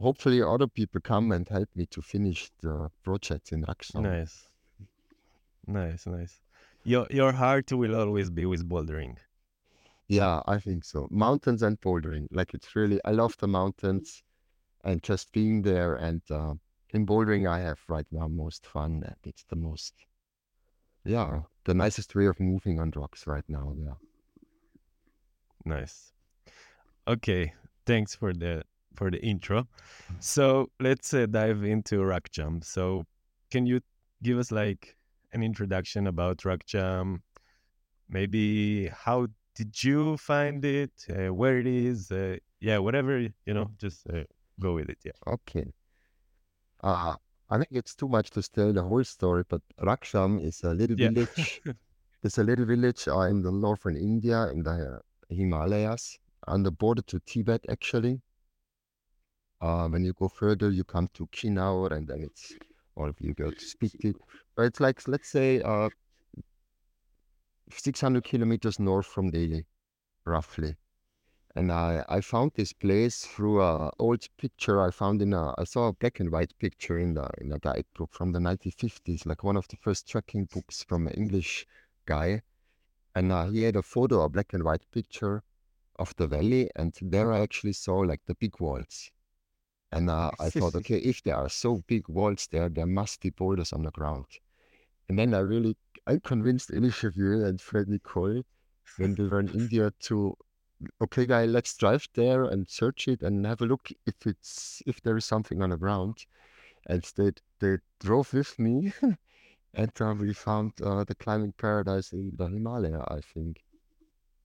hopefully 0.01 0.41
other 0.43 0.69
people 0.69 1.01
come 1.01 1.33
and 1.33 1.49
help 1.49 1.69
me 1.75 1.87
to 1.87 2.01
finish 2.01 2.51
the 2.63 2.91
project 3.03 3.53
in 3.53 3.65
Rakcham. 3.65 4.03
Nice. 4.03 4.49
Nice, 5.67 6.07
nice. 6.07 6.41
Your 6.85 7.07
your 7.11 7.33
heart 7.33 7.73
will 7.73 7.97
always 7.97 8.31
be 8.31 8.47
with 8.47 8.69
bouldering. 8.69 9.17
Yeah, 10.09 10.41
I 10.47 10.59
think 10.59 10.85
so. 10.85 11.09
Mountains 11.11 11.63
and 11.63 11.81
bouldering, 11.81 12.29
like 12.31 12.55
it's 12.55 12.77
really 12.77 13.01
I 13.05 13.11
love 13.11 13.37
the 13.39 13.49
mountains 13.49 14.23
and 14.85 15.03
just 15.03 15.33
being 15.33 15.63
there. 15.63 15.97
And 15.97 16.23
uh, 16.31 16.55
in 16.91 17.05
bouldering, 17.05 17.49
I 17.49 17.61
have 17.61 17.81
right 17.89 18.07
now 18.13 18.29
most 18.29 18.67
fun. 18.67 19.03
And 19.05 19.17
it's 19.25 19.45
the 19.49 19.57
most, 19.57 19.95
yeah, 21.05 21.41
the 21.65 21.75
nicest 21.75 22.15
way 22.15 22.27
of 22.27 22.39
moving 22.39 22.79
on 22.79 22.93
rocks 22.95 23.27
right 23.27 23.45
now. 23.49 23.75
Yeah. 23.77 23.95
Nice. 25.65 26.13
Okay, 27.09 27.53
thanks 27.85 28.15
for 28.15 28.33
the 28.33 28.63
for 28.95 29.11
the 29.11 29.21
intro. 29.23 29.67
So 30.21 30.71
let's 30.81 31.13
uh, 31.13 31.27
dive 31.27 31.65
into 31.65 31.97
Rakcham. 31.97 32.65
So 32.65 33.05
can 33.51 33.67
you 33.67 33.81
give 34.23 34.39
us 34.39 34.53
like 34.53 34.97
an 35.33 35.43
introduction 35.43 36.07
about 36.07 36.39
Rakcham? 36.39 37.23
Maybe 38.09 38.89
how 38.89 39.27
did 39.57 39.83
you 39.83 40.17
find 40.19 40.65
it? 40.65 40.93
Uh, 41.11 41.33
where 41.35 41.59
it 41.59 41.67
is? 41.67 42.11
Uh, 42.13 42.37
yeah, 42.61 42.79
whatever 42.79 43.19
you 43.19 43.55
know. 43.55 43.71
Just 43.79 44.07
uh, 44.09 44.25
go 44.61 44.75
with 44.75 44.89
it. 44.91 44.99
Yeah. 45.05 45.13
Okay. 45.27 45.73
Uh, 46.83 47.17
I 47.51 47.57
think 47.59 47.69
it's 47.73 47.95
too 47.95 48.09
much 48.09 48.31
to 48.31 48.43
tell 48.43 48.73
the 48.73 48.83
whole 48.83 49.05
story, 49.05 49.45
but 49.49 49.63
Rakcham 49.81 50.43
is 50.45 50.63
a 50.65 50.75
little 50.75 50.97
Yeah. 50.97 51.09
village. 51.09 51.63
it's 52.23 52.39
a 52.39 52.45
little 52.45 52.67
village 52.67 53.09
uh, 53.09 53.21
in 53.21 53.43
the 53.43 53.53
northern 53.53 53.97
India, 53.97 54.49
in 54.51 54.63
the 54.63 55.01
Himalayas, 55.31 56.19
on 56.47 56.63
the 56.63 56.71
border 56.71 57.03
to 57.03 57.21
Tibet, 57.21 57.65
actually. 57.69 58.21
Uh, 59.61 59.89
when 59.89 60.05
you 60.05 60.13
go 60.13 60.29
further, 60.29 60.71
you 60.71 60.85
come 60.85 61.09
to 61.15 61.27
Kinnaur, 61.29 61.93
and 61.93 62.07
then 62.07 62.23
it's, 62.23 62.55
or 62.95 63.09
if 63.09 63.21
you 63.21 63.33
go 63.33 63.51
to 63.51 63.65
Spiti. 63.65 64.15
But 64.55 64.67
it's 64.67 64.81
like, 64.81 65.07
let's 65.09 65.29
say, 65.31 65.63
uh, 65.63 65.89
600 67.71 68.25
kilometers 68.25 68.79
north 68.79 69.07
from 69.07 69.31
Delhi, 69.31 69.67
roughly. 70.25 70.77
And 71.55 71.73
I, 71.73 72.05
I 72.09 72.21
found 72.21 72.53
this 72.55 72.73
place 72.73 73.25
through 73.25 73.63
a 73.63 73.91
old 73.99 74.29
picture 74.37 74.81
I 74.81 74.91
found 74.91 75.23
in 75.23 75.33
a 75.33 75.55
I 75.57 75.65
saw 75.65 75.89
a 75.89 75.93
black 75.95 76.21
and 76.21 76.31
white 76.31 76.53
picture 76.59 76.99
in 76.99 77.15
the 77.15 77.31
in 77.39 77.51
a 77.51 77.59
guidebook 77.59 78.13
from 78.13 78.33
the 78.33 78.39
1950s, 78.39 79.25
like 79.25 79.43
one 79.43 79.57
of 79.57 79.67
the 79.69 79.77
first 79.77 80.07
trekking 80.07 80.45
books 80.45 80.85
from 80.85 81.07
an 81.07 81.15
English 81.15 81.67
guy. 82.05 82.43
And 83.15 83.33
uh, 83.33 83.47
he 83.47 83.63
had 83.63 83.77
a 83.77 83.83
photo, 83.83 84.21
a 84.21 84.29
black 84.29 84.53
and 84.53 84.65
white 84.65 84.85
picture 84.91 85.43
of 85.99 86.15
the 86.17 86.27
valley, 86.27 86.71
and 86.77 86.95
there 87.01 87.33
I 87.33 87.41
actually 87.41 87.73
saw 87.73 88.01
like 88.01 88.21
the 88.27 88.35
big 88.35 88.61
walls. 88.61 89.11
And 89.93 90.11
uh, 90.11 90.31
I 90.39 90.51
thought, 90.51 90.75
okay, 90.81 90.99
if 90.99 91.23
there 91.23 91.37
are 91.37 91.49
so 91.49 91.83
big 91.87 92.09
walls 92.09 92.49
there, 92.51 92.69
there 92.69 92.87
must 92.87 93.23
be 93.23 93.31
boulders 93.31 93.73
on 93.73 93.83
the 93.83 93.91
ground. 93.91 94.27
And 95.09 95.19
then 95.19 95.33
I 95.33 95.39
really 95.39 95.77
I 96.07 96.19
convinced 96.19 96.71
Elisha 96.73 97.11
and 97.17 97.61
Fred 97.61 97.89
Nicole 97.89 98.43
when 98.97 99.15
we 99.17 99.29
were 99.29 99.41
in 99.41 99.51
India 99.51 99.93
to 100.09 100.37
okay 101.03 101.27
guy 101.27 101.47
let's 101.47 101.77
drive 101.77 102.09
there 102.15 102.45
and 102.45 102.69
search 102.69 103.09
it 103.09 103.23
and 103.23 103.47
have 103.47 103.61
a 103.63 103.67
look 103.67 103.91
if 104.07 104.27
it's 104.27 104.83
if 104.87 105.01
there 105.03 105.17
is 105.17 105.25
something 105.25 105.63
on 105.63 105.71
the 105.71 105.77
ground 105.79 106.27
and 106.89 107.03
they 107.17 107.33
they 107.61 107.79
drove 108.01 108.33
with 108.35 108.59
me 108.59 108.93
and 109.75 109.93
uh, 110.01 110.15
we 110.19 110.33
found 110.35 110.73
uh, 110.83 111.05
the 111.05 111.15
climbing 111.17 111.53
paradise 111.53 112.13
in 112.13 112.33
the 112.37 112.47
himalaya 112.49 113.03
i 113.09 113.21
think 113.21 113.65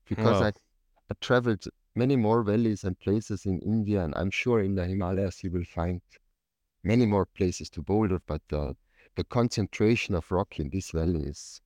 because 0.06 0.40
Wow. 0.40 0.42
I, 0.42 0.50
I 1.10 1.14
traveled 1.20 1.64
many 1.94 2.16
more 2.16 2.42
valleys 2.42 2.84
and 2.84 2.98
places 2.98 3.46
in 3.46 3.60
india 3.60 4.04
and 4.04 4.14
i'm 4.16 4.30
sure 4.30 4.60
in 4.62 4.74
the 4.76 4.86
himalayas 4.86 5.42
you 5.44 5.50
will 5.50 5.64
find 5.64 6.00
many 6.84 7.06
more 7.06 7.26
places 7.26 7.70
to 7.70 7.82
boulder 7.82 8.20
but 8.26 8.42
uh, 8.52 8.74
the 9.16 9.24
concentration 9.24 10.14
of 10.14 10.30
rock 10.32 10.58
in 10.58 10.70
this 10.70 10.90
valley 10.90 11.22
is 11.24 11.60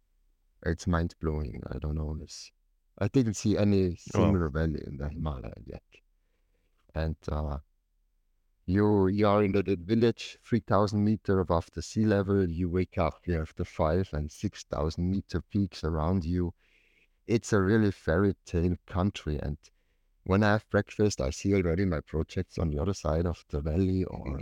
it's 0.65 0.87
mind-blowing 0.87 1.63
i 1.71 1.79
don't 1.79 1.97
know 1.97 2.17
this 2.19 2.51
I 2.99 3.09
didn't 3.09 3.35
see 3.35 3.59
any 3.59 3.91
Wow. 3.91 3.97
similar 3.97 4.49
valley 4.49 4.83
in 4.87 4.97
the 4.97 5.11
Himalaya 5.11 5.53
yet. 5.67 5.83
And 6.95 7.17
uh, 7.31 7.59
you 8.65 9.09
you 9.09 9.27
are 9.29 9.43
in 9.45 9.53
the, 9.53 9.63
the 9.63 9.77
village, 9.77 10.39
three 10.45 10.61
thousand 10.61 11.05
meter 11.05 11.41
above 11.41 11.69
the 11.75 11.83
sea 11.83 12.05
level. 12.07 12.49
You 12.49 12.69
wake 12.69 12.99
up, 12.99 13.21
you 13.27 13.35
have 13.35 13.53
the 13.57 13.65
five 13.65 14.09
and 14.13 14.31
six 14.31 14.65
thousand 14.65 15.11
meter 15.11 15.43
peaks 15.43 15.85
around 15.85 16.25
you. 16.25 16.55
It's 17.27 17.53
a 17.53 17.61
really 17.61 17.91
fairy 17.93 18.35
tale 18.47 18.77
country. 18.87 19.39
And 19.41 19.59
when 20.25 20.43
I 20.43 20.53
have 20.53 20.69
breakfast, 20.71 21.21
I 21.21 21.31
see 21.31 21.55
already 21.55 21.85
my 21.85 22.01
projects 22.01 22.59
on 22.59 22.71
the 22.71 22.79
other 22.81 22.95
side 22.95 23.27
of 23.27 23.45
the 23.51 23.61
valley, 23.61 24.05
or 24.05 24.41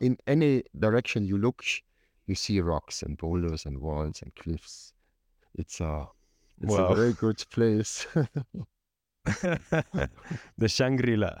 in 0.00 0.18
any 0.26 0.64
direction 0.78 1.24
you 1.24 1.38
look, 1.38 1.64
you 2.26 2.34
see 2.34 2.60
rocks 2.60 3.02
and 3.02 3.16
boulders 3.16 3.66
and 3.66 3.78
walls 3.78 4.22
and 4.22 4.34
cliffs. 4.34 4.92
It's 5.54 5.80
a 5.80 6.06
it's 6.60 6.74
a 6.74 6.94
very 6.94 7.12
good 7.12 7.44
place. 7.50 8.06
the 9.24 10.68
Shangri-La. 10.68 11.34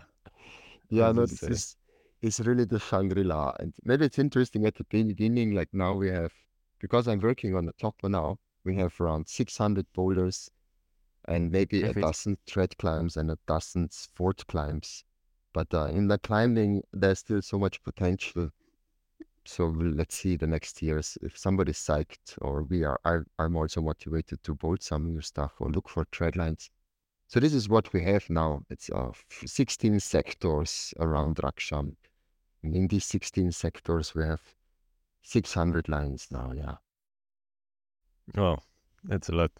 Yeah, 0.90 1.12
no, 1.12 1.26
say. 1.26 1.48
is 1.48 1.76
it's 2.22 2.40
really 2.40 2.64
the 2.64 2.78
Shangri-La. 2.78 3.54
And 3.60 3.74
maybe 3.84 4.06
it's 4.06 4.18
interesting 4.18 4.66
at 4.66 4.74
the 4.74 4.84
beginning, 4.84 5.54
like 5.54 5.68
now 5.72 5.94
we 5.94 6.08
have, 6.08 6.32
because 6.80 7.08
I'm 7.08 7.20
working 7.20 7.54
on 7.54 7.66
the 7.66 7.72
top 7.72 7.94
now, 8.02 8.38
we 8.64 8.76
have 8.76 9.00
around 9.00 9.28
600 9.28 9.86
boulders 9.94 10.50
and 11.28 11.50
maybe 11.50 11.82
a 11.82 11.92
dozen 11.92 12.36
trad 12.46 12.76
climbs 12.78 13.16
and 13.16 13.30
a 13.30 13.38
dozen 13.46 13.88
fort 14.14 14.46
climbs. 14.46 15.04
But 15.52 15.72
uh, 15.72 15.86
in 15.86 16.08
the 16.08 16.18
climbing, 16.18 16.82
there's 16.92 17.20
still 17.20 17.42
so 17.42 17.58
much 17.58 17.82
potential. 17.82 18.50
So 19.46 19.66
let's 19.66 20.16
see 20.16 20.36
the 20.36 20.46
next 20.46 20.82
years 20.82 21.16
if 21.22 21.38
somebody's 21.38 21.78
psyched 21.78 22.36
or 22.40 22.64
we 22.64 22.84
are, 22.84 23.00
I, 23.04 23.18
I'm 23.38 23.56
also 23.56 23.80
motivated 23.80 24.42
to 24.42 24.54
bolt 24.54 24.82
some 24.82 25.06
new 25.06 25.20
stuff 25.20 25.52
or 25.60 25.70
look 25.70 25.88
for 25.88 26.04
trad 26.06 26.36
lines. 26.36 26.70
So 27.28 27.40
this 27.40 27.54
is 27.54 27.68
what 27.68 27.92
we 27.92 28.02
have 28.04 28.28
now. 28.30 28.62
It's 28.70 28.90
uh, 28.90 29.10
16 29.44 30.00
sectors 30.00 30.94
around 30.98 31.36
Rakcham. 31.36 31.96
And 32.62 32.74
in 32.74 32.88
these 32.88 33.04
16 33.04 33.52
sectors, 33.52 34.14
we 34.14 34.24
have 34.24 34.42
600 35.22 35.88
lines 35.88 36.28
now. 36.30 36.52
Yeah. 36.54 36.76
Oh, 38.36 38.58
that's 39.04 39.28
a 39.28 39.32
lot. 39.32 39.50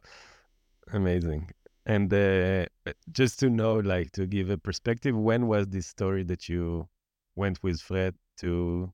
Amazing. 0.92 1.50
And 1.86 2.12
uh, 2.12 2.66
just 3.12 3.38
to 3.40 3.50
know, 3.50 3.74
like 3.74 4.10
to 4.12 4.26
give 4.26 4.50
a 4.50 4.58
perspective, 4.58 5.16
when 5.16 5.46
was 5.46 5.68
this 5.68 5.86
story 5.86 6.24
that 6.24 6.48
you 6.48 6.88
went 7.36 7.62
with 7.62 7.80
Fred 7.80 8.14
to 8.38 8.92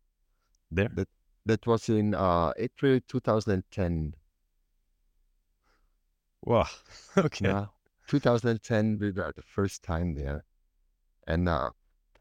there? 0.74 0.90
That 1.46 1.66
was 1.66 1.88
in 1.88 2.14
uh, 2.14 2.52
April 2.56 3.00
2010. 3.08 4.14
Wow. 6.42 6.66
Okay. 7.16 7.46
Yeah. 7.46 7.66
2010, 8.06 8.98
we 8.98 9.10
were 9.10 9.32
the 9.34 9.42
first 9.42 9.82
time 9.82 10.14
there. 10.14 10.44
And 11.26 11.48
uh, 11.48 11.70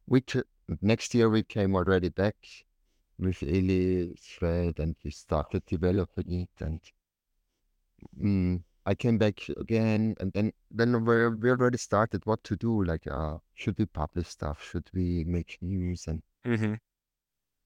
we 0.08 0.22
t- 0.22 0.44
next 0.82 1.14
year 1.16 1.30
we 1.30 1.44
came 1.44 1.76
already 1.76 2.10
back 2.10 2.36
with 3.20 3.44
Eli, 3.44 4.14
Fred, 4.20 4.80
and 4.80 4.96
we 5.04 5.12
started 5.12 5.66
developing 5.66 6.42
it. 6.42 6.64
And 6.64 6.82
mm, 8.22 8.64
I 8.86 8.96
came 8.96 9.18
back 9.18 9.48
again, 9.58 10.16
and 10.20 10.32
then 10.34 10.54
then 10.72 11.06
we 11.06 11.28
we 11.30 11.50
already 11.52 11.78
started 11.78 12.26
what 12.26 12.44
to 12.46 12.56
do. 12.56 12.84
Like, 12.84 13.08
uh, 13.08 13.38
should 13.54 13.78
we 13.78 13.86
publish 13.86 14.28
stuff? 14.30 14.64
Should 14.64 14.90
we 14.94 15.24
make 15.26 15.58
news? 15.62 16.08
And 16.08 16.22
hmm 16.46 16.74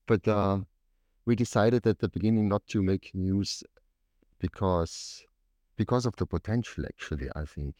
but 0.07 0.27
uh, 0.27 0.59
we 1.25 1.35
decided 1.35 1.85
at 1.87 1.99
the 1.99 2.09
beginning 2.09 2.47
not 2.49 2.65
to 2.67 2.81
make 2.83 3.11
news 3.13 3.63
because 4.39 5.23
because 5.75 6.05
of 6.05 6.15
the 6.17 6.25
potential. 6.25 6.85
Actually, 6.85 7.29
I 7.35 7.45
think, 7.45 7.75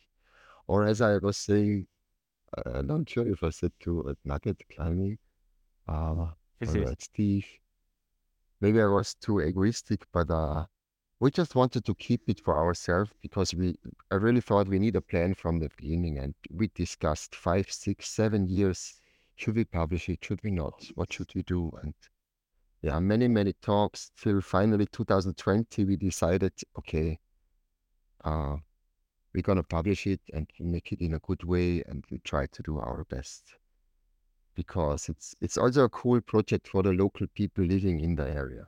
or 0.67 0.86
as 0.86 1.01
I 1.01 1.17
was 1.17 1.38
saying, 1.38 1.88
uh, 2.58 2.71
I'm 2.79 2.88
not 2.88 3.10
sure 3.10 3.27
if 3.27 3.43
I 3.43 3.49
said 3.51 3.71
to 3.81 4.10
at 4.10 4.17
Nugget 4.25 4.62
climbing, 4.73 5.17
uh, 5.88 6.27
Steve. 6.99 7.47
Maybe 8.62 8.81
I 8.81 8.86
was 8.88 9.13
too 9.15 9.41
egoistic, 9.41 10.05
but 10.12 10.29
uh, 10.31 10.65
we 11.19 11.29
just 11.31 11.55
wanted 11.55 11.86
to 11.86 11.95
keep 11.95 12.27
it 12.29 12.39
for 12.41 12.58
ourselves 12.58 13.12
because 13.21 13.53
we 13.53 13.75
I 14.12 14.15
really 14.15 14.41
thought 14.41 14.67
we 14.67 14.79
need 14.79 14.95
a 14.95 15.01
plan 15.01 15.34
from 15.36 15.60
the 15.60 15.69
beginning, 15.77 16.17
and 16.19 16.34
we 16.51 16.69
discussed 16.69 17.36
five, 17.36 17.69
six, 17.71 18.10
seven 18.10 18.47
years. 18.47 19.01
Should 19.36 19.55
we 19.55 19.65
publish 19.65 20.10
it? 20.10 20.23
Should 20.23 20.41
we 20.43 20.51
not? 20.51 20.86
What 20.95 21.13
should 21.13 21.31
we 21.36 21.43
do? 21.43 21.71
And 21.84 21.93
yeah, 22.81 22.99
many, 22.99 23.27
many 23.27 23.53
talks 23.53 24.11
till 24.21 24.41
finally 24.41 24.85
2020 24.88 25.85
we 25.85 25.95
decided, 25.97 26.53
okay, 26.77 27.19
uh, 28.23 28.57
we're 29.33 29.41
gonna 29.43 29.63
publish 29.63 30.07
it 30.07 30.21
and 30.33 30.47
make 30.59 30.91
it 30.91 31.01
in 31.01 31.13
a 31.15 31.19
good 31.19 31.43
way, 31.43 31.83
and 31.88 32.03
we 32.11 32.19
try 32.19 32.47
to 32.47 32.63
do 32.63 32.77
our 32.79 33.03
best 33.05 33.55
because 34.55 35.09
it's 35.09 35.35
it's 35.41 35.57
also 35.57 35.83
a 35.83 35.89
cool 35.89 36.21
project 36.21 36.67
for 36.67 36.81
the 36.83 36.93
local 36.93 37.27
people 37.35 37.63
living 37.65 37.99
in 37.99 38.15
the 38.15 38.27
area. 38.29 38.65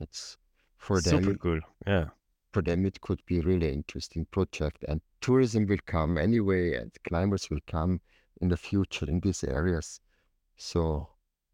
It's 0.00 0.36
for 0.76 1.00
Super 1.00 1.34
them. 1.34 1.38
cool. 1.38 1.60
Yeah. 1.86 2.08
for 2.52 2.62
them 2.62 2.84
it 2.86 3.00
could 3.00 3.24
be 3.26 3.38
a 3.38 3.42
really 3.42 3.72
interesting 3.72 4.24
project. 4.26 4.84
And 4.88 5.00
tourism 5.20 5.66
will 5.66 5.78
come 5.86 6.18
anyway, 6.18 6.74
and 6.74 6.92
climbers 7.04 7.48
will 7.50 7.60
come 7.66 8.00
in 8.40 8.48
the 8.48 8.56
future 8.56 9.06
in 9.06 9.20
these 9.20 9.44
areas. 9.44 10.00
So 10.56 11.08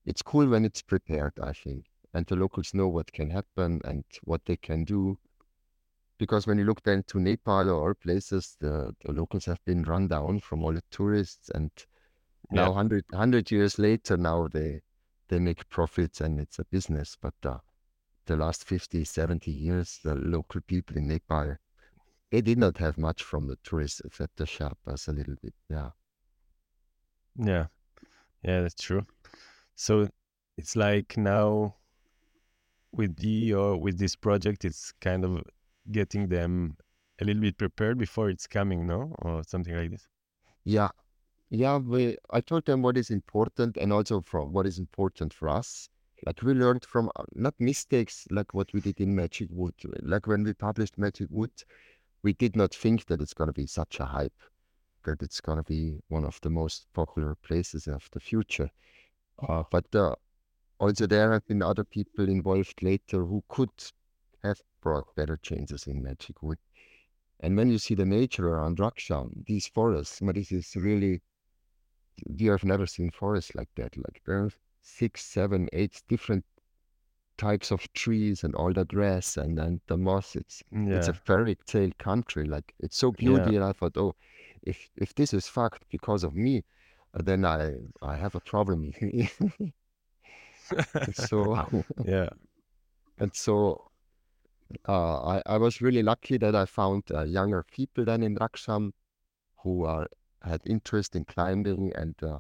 it's 0.07 0.23
cool 0.23 0.49
when 0.49 0.65
it's 0.65 0.83
prepared, 0.83 1.35
I 1.43 1.53
think, 1.53 1.87
and 2.15 2.27
the 2.27 2.37
locals 2.37 2.75
know 2.75 2.89
what 2.89 3.13
can 3.13 3.31
happen 3.31 3.81
and 3.85 4.05
what 4.25 4.45
they 4.47 4.57
can 4.57 4.85
do. 4.85 5.19
Because 6.19 6.47
when 6.47 6.59
you 6.59 6.65
look 6.65 6.83
then 6.83 7.03
to 7.05 7.19
Nepal 7.21 7.71
or 7.71 7.95
places, 7.95 8.57
the, 8.61 8.95
the 9.05 9.13
locals 9.13 9.47
have 9.47 9.65
been 9.65 9.83
run 9.83 10.09
down 10.09 10.41
from 10.41 10.63
all 10.65 10.73
the 10.75 10.83
tourists, 10.91 11.51
and 11.51 11.71
now 12.51 12.67
Yeah. 12.67 12.69
100, 12.69 13.05
100 13.11 13.51
years 13.51 13.79
later, 13.79 14.17
now 14.17 14.49
they 14.49 14.83
they 15.29 15.39
make 15.41 15.69
profits 15.71 16.21
and 16.21 16.41
it's 16.41 16.59
a 16.59 16.65
business. 16.67 17.17
But 17.21 17.35
uh, 17.45 17.59
the 18.27 18.37
last 18.37 18.65
50, 18.65 19.05
70 19.05 19.51
years, 19.53 20.01
the 20.05 20.15
local 20.17 20.61
people 20.63 20.97
in 20.97 21.09
Nepal, 21.09 21.57
they 22.31 22.43
did 22.43 22.59
not 22.59 22.79
have 22.79 22.99
much 22.99 23.23
from 23.23 23.49
the 23.49 23.57
tourists 23.65 24.01
except 24.05 24.37
the 24.37 24.47
Sherpas 24.47 25.09
a 25.09 25.13
little 25.13 25.37
bit. 25.43 25.55
Yeah. 25.71 25.91
Yeah. 27.37 27.67
Yeah, 28.43 28.63
that's 28.63 28.75
true. 28.75 29.07
So 29.77 30.09
it's 30.57 30.75
like 30.75 31.17
now 31.17 31.77
with 32.93 33.17
the 33.17 33.53
or 33.55 33.77
with 33.77 33.99
this 33.99 34.17
project, 34.17 34.65
it's 34.65 34.93
kind 35.01 35.25
of 35.25 35.43
getting 35.93 36.29
them 36.29 36.77
a 37.21 37.25
little 37.25 37.43
bit 37.43 37.59
prepared 37.59 37.99
before 37.99 38.31
it's 38.31 38.47
coming, 38.47 38.87
no? 38.87 39.15
Or 39.21 39.43
something 39.45 39.77
like 39.77 39.91
this. 39.91 40.09
Yeah. 40.65 40.89
Yeah. 41.51 41.77
We, 41.77 42.17
I 42.31 42.41
told 42.41 42.65
them 42.67 42.83
what 42.83 42.97
is 42.97 43.11
important 43.11 43.77
and 43.77 43.93
also 43.93 44.23
from 44.23 44.53
what 44.53 44.67
is 44.67 44.79
important 44.79 45.33
for 45.33 45.49
us. 45.49 45.89
Like 46.25 46.43
we 46.43 46.55
learned 46.55 46.85
from 46.87 47.11
uh, 47.17 47.25
not 47.35 47.55
mistakes 47.59 48.27
like 48.31 48.55
what 48.55 48.73
we 48.73 48.81
did 48.81 49.01
in 49.01 49.15
Magic 49.15 49.49
Wood. 49.51 49.75
Like 50.03 50.27
when 50.27 50.43
we 50.43 50.55
published 50.55 50.97
Magic 50.97 51.29
Wood, 51.31 51.53
we 52.23 52.33
did 52.33 52.57
not 52.57 52.75
think 52.75 53.05
that 53.07 53.21
it's 53.21 53.35
going 53.35 53.49
to 53.49 53.53
be 53.53 53.67
such 53.67 54.01
a 54.01 54.07
hype, 54.07 54.41
that 55.05 55.23
it's 55.23 55.41
going 55.41 55.59
to 55.59 55.65
be 55.65 55.99
one 56.09 56.25
of 56.25 56.41
the 56.41 56.51
most 56.51 56.87
popular 56.95 57.35
places 57.35 57.87
of 57.87 58.09
the 58.13 58.21
future. 58.21 58.71
Uh, 59.39 59.65
but 59.71 59.95
uh, 59.95 60.15
also 60.79 61.07
there 61.07 61.33
have 61.33 61.47
been 61.47 61.63
other 61.63 61.85
people 61.85 62.29
involved 62.29 62.83
later 62.83 63.25
who 63.25 63.43
could 63.49 63.71
have 64.43 64.61
brought 64.81 65.15
better 65.17 65.37
changes 65.37 65.87
in 65.87 66.03
Magic 66.03 66.43
Wood. 66.43 66.59
And 67.41 67.57
when 67.57 67.69
you 67.71 67.79
see 67.79 67.95
the 67.95 68.07
nature 68.07 68.49
around 68.49 68.79
Rakcham, 68.79 69.45
these 69.47 69.67
forests, 69.67 70.21
but 70.23 70.35
this 70.37 70.53
is 70.53 70.75
really, 70.77 71.23
we 72.27 72.47
have 72.47 72.65
never 72.65 72.87
seen 72.87 73.11
forests 73.11 73.55
like 73.55 73.69
that. 73.77 73.97
Like 73.97 74.23
there 74.27 74.45
are 74.45 74.51
six, 74.81 75.25
seven, 75.25 75.69
eight 75.73 76.03
different 76.09 76.45
types 77.37 77.71
of 77.71 77.93
trees 77.93 78.45
and 78.45 78.55
all 78.55 78.73
the 78.73 78.85
grass 78.85 79.37
and 79.37 79.59
then 79.59 79.81
the 79.89 79.97
moss. 79.97 80.37
It's 80.37 80.63
it's 80.91 81.09
a 81.09 81.13
fairy 81.15 81.57
tale 81.67 81.91
country. 81.99 82.47
Like 82.47 82.75
it's 82.81 82.97
so 82.97 83.15
Yeah. 83.19 83.57
and 83.57 83.65
I 83.65 83.73
thought, 83.73 83.97
oh, 83.97 84.15
if 84.63 84.89
if 84.97 85.15
this 85.15 85.35
is 85.35 85.47
fucked 85.49 85.85
because 85.91 86.25
of 86.25 86.35
me, 86.35 86.65
then 87.25 87.45
I 87.45 87.73
I 88.03 88.17
have 88.17 88.35
a 88.35 88.41
problem. 88.41 88.93
so 91.13 91.57
Yeah. 92.05 92.29
and 93.19 93.35
so 93.35 93.91
uh, 94.89 95.23
I 95.37 95.43
I 95.47 95.59
was 95.59 95.81
really 95.81 96.03
lucky 96.03 96.39
that 96.39 96.55
I 96.55 96.67
found 96.67 97.05
uh, 97.13 97.23
younger 97.25 97.65
people 97.71 98.05
than 98.05 98.23
in 98.23 98.37
Rakcham 98.37 98.93
who 99.63 99.85
are 99.85 100.09
had 100.43 100.61
interest 100.67 101.17
in 101.17 101.25
climbing 101.25 101.93
and. 101.95 102.15
Uh, 102.23 102.39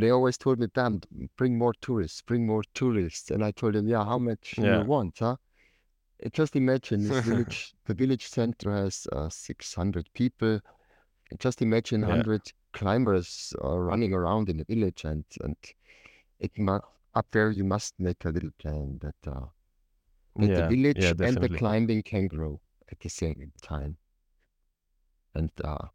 they 0.00 0.10
always 0.10 0.38
told 0.38 0.60
me, 0.60 0.68
"Damn, 0.72 1.00
bring 1.36 1.58
more 1.58 1.74
tourists, 1.80 2.22
bring 2.22 2.46
more 2.46 2.62
tourists." 2.72 3.32
And 3.32 3.44
I 3.44 3.50
told 3.50 3.74
them, 3.74 3.88
"Yeah, 3.88 4.04
how 4.04 4.18
much 4.18 4.54
do 4.54 4.62
Yeah. 4.62 4.78
you 4.78 4.86
want, 4.86 5.18
huh?" 5.18 5.36
Uh, 6.24 6.28
Just 6.32 6.54
imagine 6.56 7.02
this 7.02 7.18
village. 7.24 7.74
The 7.86 7.94
village 7.94 8.28
center 8.28 8.72
has 8.72 9.08
uh, 9.12 9.28
600 9.28 10.08
people. 10.14 10.60
Just 11.38 11.62
imagine 11.62 12.02
Yeah. 12.02 12.08
100 12.08 12.52
climbers 12.72 13.54
uh, 13.64 13.78
running 13.78 14.12
around 14.14 14.48
in 14.48 14.58
the 14.58 14.64
village, 14.64 15.04
and 15.04 15.24
and 15.40 15.56
it 16.40 16.58
mu 16.58 16.80
up 17.14 17.26
there 17.32 17.50
you 17.50 17.64
must 17.64 17.94
make 18.00 18.24
a 18.24 18.30
little 18.30 18.52
plan 18.58 18.98
that 19.00 19.16
uh, 19.26 19.46
that 20.38 20.54
the 20.54 20.62
Yeah. 20.62 20.68
Yeah, 20.94 21.12
village 21.12 21.12
and 21.20 21.40
the 21.40 21.48
climbing 21.48 22.02
can 22.02 22.28
grow 22.28 22.60
at 22.90 23.00
the 23.00 23.08
same 23.10 23.52
time. 23.62 23.98
And 25.34 25.50
uh, 25.64 25.88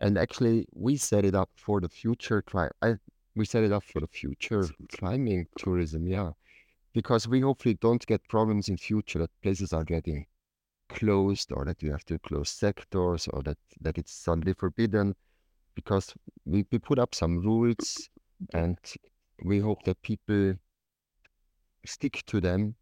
and 0.00 0.18
actually, 0.18 0.66
we 0.72 0.96
set 0.96 1.24
it 1.24 1.34
up 1.34 1.50
for 1.56 1.80
the 1.80 1.88
future. 1.88 2.42
Cli- 2.42 2.70
I 2.82 2.96
we 3.36 3.44
set 3.44 3.64
it 3.64 3.72
up 3.72 3.84
for 3.84 4.00
the 4.00 4.08
future 4.08 4.74
climbing 4.88 5.46
tourism. 5.58 6.06
Yeah, 6.06 6.32
because 6.94 7.28
we 7.28 7.40
hopefully 7.40 7.74
don't 7.74 8.06
get 8.06 8.28
problems 8.28 8.68
in 8.68 8.76
future 8.78 9.20
that 9.20 9.30
places 9.42 9.72
are 9.72 9.84
getting 9.84 10.26
closed 10.88 11.52
or 11.52 11.64
that 11.66 11.82
you 11.82 11.92
have 11.92 12.04
to 12.06 12.18
close 12.20 12.50
sectors 12.50 13.28
or 13.28 13.42
that 13.44 13.58
that 13.80 13.98
it's 13.98 14.12
suddenly 14.12 14.54
forbidden. 14.54 15.16
Because 15.76 16.12
we, 16.44 16.66
we 16.72 16.78
put 16.80 16.98
up 16.98 17.14
some 17.14 17.38
rules 17.40 18.08
and 18.52 18.76
we 19.44 19.60
hope 19.60 19.84
that 19.84 20.02
people 20.02 20.54
stick 21.84 22.24
to 22.26 22.40
them 22.40 22.74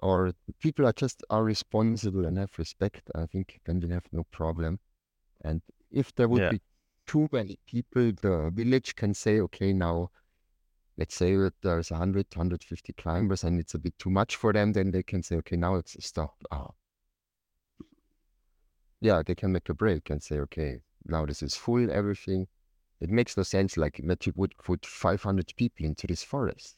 or 0.00 0.32
people 0.58 0.86
are 0.86 0.92
just 0.92 1.22
are 1.30 1.44
responsible 1.44 2.26
and 2.26 2.36
have 2.38 2.50
respect. 2.58 3.08
I 3.14 3.26
think 3.26 3.60
then 3.64 3.80
we 3.80 3.90
have 3.90 4.06
no 4.10 4.24
problem. 4.32 4.80
And 5.44 5.62
if 5.92 6.12
there 6.16 6.28
would 6.28 6.42
Yeah. 6.42 6.50
be 6.50 6.60
too 7.06 7.28
many 7.30 7.58
people, 7.66 8.12
the 8.20 8.50
village 8.52 8.96
can 8.96 9.14
say, 9.14 9.40
okay, 9.40 9.72
now 9.72 10.10
let's 10.96 11.14
say 11.14 11.36
that 11.36 11.54
there's 11.62 11.90
100, 11.90 12.26
150 12.34 12.92
climbers 12.94 13.44
and 13.44 13.60
it's 13.60 13.74
a 13.74 13.78
bit 13.78 13.98
too 13.98 14.10
much 14.10 14.36
for 14.36 14.52
them, 14.52 14.72
then 14.72 14.90
they 14.90 15.02
can 15.02 15.22
say, 15.22 15.36
okay, 15.36 15.56
now 15.56 15.76
it's 15.76 15.96
stop. 16.04 16.34
Uh, 16.50 16.68
yeah, 19.00 19.22
they 19.24 19.34
can 19.34 19.52
make 19.52 19.68
a 19.68 19.74
break 19.74 20.10
and 20.10 20.22
say, 20.22 20.38
okay, 20.40 20.80
now 21.06 21.26
this 21.26 21.42
is 21.42 21.54
full, 21.54 21.90
everything. 21.90 22.46
It 23.00 23.10
makes 23.10 23.36
no 23.36 23.42
sense 23.42 23.76
like 23.76 24.00
that 24.04 24.26
you 24.26 24.32
would 24.36 24.56
put 24.58 24.86
500 24.86 25.52
people 25.56 25.84
into 25.86 26.06
this 26.06 26.22
forest. 26.22 26.76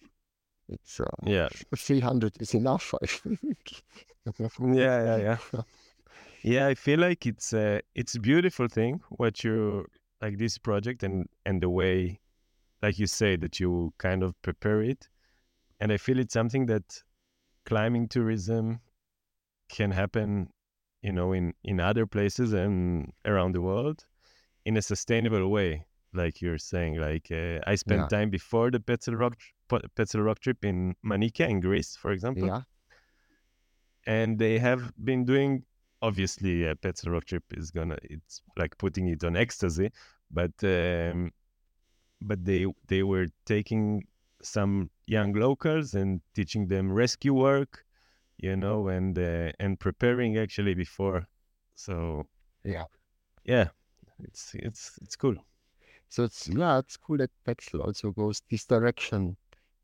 It's 0.68 0.98
uh, 1.00 1.04
Yeah. 1.22 1.48
300 1.76 2.40
is 2.40 2.54
enough, 2.54 2.94
I 3.02 3.06
think. 3.06 3.82
Yeah, 4.58 5.04
yeah, 5.04 5.16
yeah. 5.16 5.62
Yeah, 6.42 6.66
I 6.66 6.74
feel 6.74 6.98
like 6.98 7.26
it's 7.26 7.52
a 7.52 7.80
it's 7.94 8.14
a 8.14 8.20
beautiful 8.20 8.68
thing 8.68 9.00
what 9.10 9.44
you 9.44 9.86
like 10.20 10.38
this 10.38 10.58
project 10.58 11.02
and 11.02 11.26
and 11.44 11.62
the 11.62 11.68
way 11.70 12.20
like 12.82 12.98
you 12.98 13.06
say 13.06 13.36
that 13.36 13.60
you 13.60 13.92
kind 13.98 14.22
of 14.22 14.40
prepare 14.42 14.82
it. 14.82 15.08
And 15.80 15.92
I 15.92 15.96
feel 15.98 16.18
it's 16.18 16.32
something 16.34 16.66
that 16.66 17.02
climbing 17.66 18.08
tourism 18.08 18.80
can 19.68 19.90
happen, 19.90 20.50
you 21.02 21.12
know, 21.12 21.32
in 21.32 21.54
in 21.64 21.80
other 21.80 22.06
places 22.06 22.52
and 22.52 23.12
around 23.24 23.52
the 23.52 23.62
world 23.62 24.06
in 24.64 24.76
a 24.76 24.82
sustainable 24.82 25.48
way. 25.48 25.86
Like 26.12 26.40
you're 26.40 26.58
saying, 26.58 27.00
like 27.00 27.28
uh, 27.32 27.58
I 27.66 27.74
spent 27.74 28.02
Yeah. 28.02 28.18
time 28.18 28.30
before 28.30 28.70
the 28.70 28.78
Petzl 28.78 29.18
Rock 29.18 29.36
Petzl 29.68 30.24
Rock 30.24 30.38
trip 30.40 30.64
in 30.64 30.94
Manica 31.02 31.48
in 31.48 31.60
Greece, 31.60 31.96
for 31.96 32.12
example. 32.12 32.46
Yeah, 32.46 32.62
and 34.06 34.38
they 34.38 34.58
have 34.58 34.92
been 35.02 35.24
doing 35.24 35.64
obviously 36.02 36.64
a 36.64 36.74
Petzl 36.74 37.10
rock 37.12 37.24
trip 37.24 37.44
is 37.52 37.70
gonna 37.70 37.96
it's 38.02 38.42
like 38.56 38.76
putting 38.78 39.08
it 39.08 39.24
on 39.24 39.36
ecstasy 39.36 39.90
but 40.30 40.52
um 40.62 41.32
but 42.20 42.44
they 42.44 42.66
they 42.88 43.02
were 43.02 43.26
taking 43.46 44.06
some 44.42 44.90
young 45.06 45.32
locals 45.32 45.94
and 45.94 46.20
teaching 46.34 46.68
them 46.68 46.92
rescue 46.92 47.32
work 47.32 47.84
you 48.36 48.54
know 48.56 48.88
and 48.88 49.18
uh, 49.18 49.50
and 49.58 49.80
preparing 49.80 50.36
actually 50.36 50.74
before 50.74 51.26
so 51.74 52.26
yeah. 52.64 52.84
yeah 53.44 53.68
it's 54.22 54.54
it's 54.54 54.98
it's 55.02 55.16
cool 55.16 55.36
So 56.10 56.24
it's 56.24 56.48
yeah, 56.48 56.78
it's 56.78 56.96
cool 56.96 57.18
that 57.18 57.30
Petzl 57.46 57.80
also 57.84 58.10
goes 58.12 58.42
this 58.50 58.64
direction. 58.66 59.36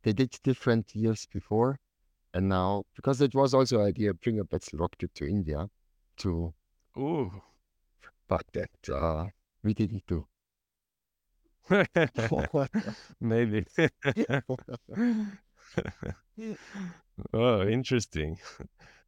They 0.02 0.12
did 0.12 0.30
different 0.42 0.94
years 0.94 1.26
before, 1.32 1.78
and 2.34 2.48
now 2.48 2.84
because 2.96 3.20
it 3.20 3.34
was 3.34 3.54
also 3.54 3.82
idea 3.84 4.14
bring 4.14 4.40
a 4.40 4.44
Petzl 4.44 4.80
rock 4.80 4.96
trip 4.98 5.12
to 5.14 5.26
India, 5.26 5.68
to 6.18 6.54
Ooh. 6.98 7.42
but 8.28 8.44
that 8.52 8.70
uh, 8.92 9.26
we 9.62 9.74
didn't 9.74 10.06
do. 10.06 10.26
maybe 13.20 13.64
oh 17.32 17.66
interesting 17.68 18.38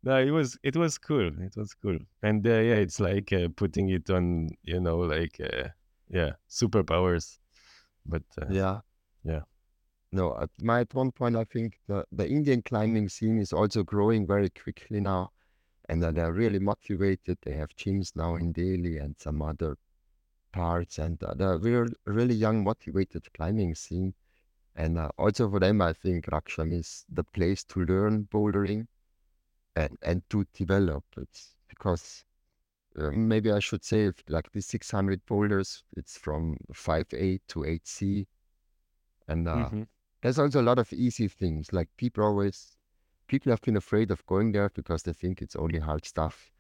no 0.03 0.19
it 0.19 0.31
was 0.31 0.59
it 0.63 0.77
was 0.77 0.99
cool 0.99 1.31
it 1.43 1.57
was 1.57 1.75
cool 1.75 1.99
and 2.23 2.47
uh, 2.47 2.51
yeah 2.51 2.75
it's 2.75 3.01
like 3.01 3.33
uh, 3.33 3.49
putting 3.57 3.91
it 3.91 4.11
on 4.11 4.49
you 4.63 4.81
know 4.81 4.99
like 4.99 5.41
uh, 5.41 5.69
yeah 6.11 6.33
superpowers 6.49 7.39
but 8.07 8.23
uh, 8.41 8.47
yeah, 8.51 8.81
yeah. 9.25 9.43
No, 10.13 10.37
at 10.41 10.51
my 10.61 10.81
at 10.81 10.95
one 10.95 11.13
point 11.13 11.37
I 11.37 11.45
think 11.45 11.81
the 11.87 12.05
the 12.13 12.29
Indian 12.29 12.63
climbing 12.63 13.09
scene 13.09 13.39
is 13.39 13.53
also 13.53 13.83
growing 13.83 14.27
very 14.27 14.51
quickly 14.51 15.01
now, 15.01 15.33
and 15.89 16.03
they're 16.03 16.33
really 16.33 16.59
motivated. 16.59 17.39
They 17.43 17.53
have 17.55 17.71
gyms 17.77 18.15
now 18.17 18.37
in 18.37 18.53
Delhi 18.53 18.99
and 18.99 19.17
some 19.19 19.41
other 19.41 19.77
parts, 20.53 20.99
and 20.99 21.23
uh, 21.23 21.35
they're 21.35 21.59
real, 21.59 21.87
really 22.05 22.35
young, 22.35 22.65
motivated 22.65 23.33
climbing 23.35 23.75
scene. 23.75 24.15
And 24.77 24.99
uh, 24.99 25.11
also 25.19 25.51
for 25.51 25.61
them, 25.61 25.83
I 25.83 25.93
think 25.93 26.27
Rakcham 26.27 26.73
is 26.73 27.05
the 27.11 27.25
place 27.25 27.65
to 27.65 27.85
learn 27.85 28.25
bouldering 28.33 28.87
and, 29.77 29.99
and 30.03 30.23
to 30.31 30.47
develop 30.55 31.05
it 31.17 31.41
because 31.69 32.25
uh, 32.99 33.11
maybe 33.11 33.51
I 33.53 33.59
should 33.61 33.85
say 33.85 34.11
like 34.29 34.53
the 34.53 34.63
600 34.63 35.25
boulders, 35.27 35.85
it's 35.97 36.19
from 36.19 36.59
5A 36.75 37.39
to 37.49 37.65
8C. 37.65 38.27
And 39.29 39.49
uh, 39.49 39.71
Mhm. 39.71 39.87
there's 40.23 40.39
also 40.39 40.61
a 40.61 40.63
lot 40.71 40.79
of 40.79 40.93
easy 40.93 41.29
things. 41.29 41.73
Like 41.73 41.89
people 41.97 42.25
always, 42.25 42.77
people 43.29 43.51
have 43.53 43.63
been 43.63 43.77
afraid 43.77 44.11
of 44.11 44.25
going 44.27 44.53
there 44.53 44.71
because 44.71 45.03
they 45.05 45.13
think 45.13 45.43
it's 45.43 45.57
only 45.57 45.79
hard 45.81 46.05
stuff. 46.07 46.51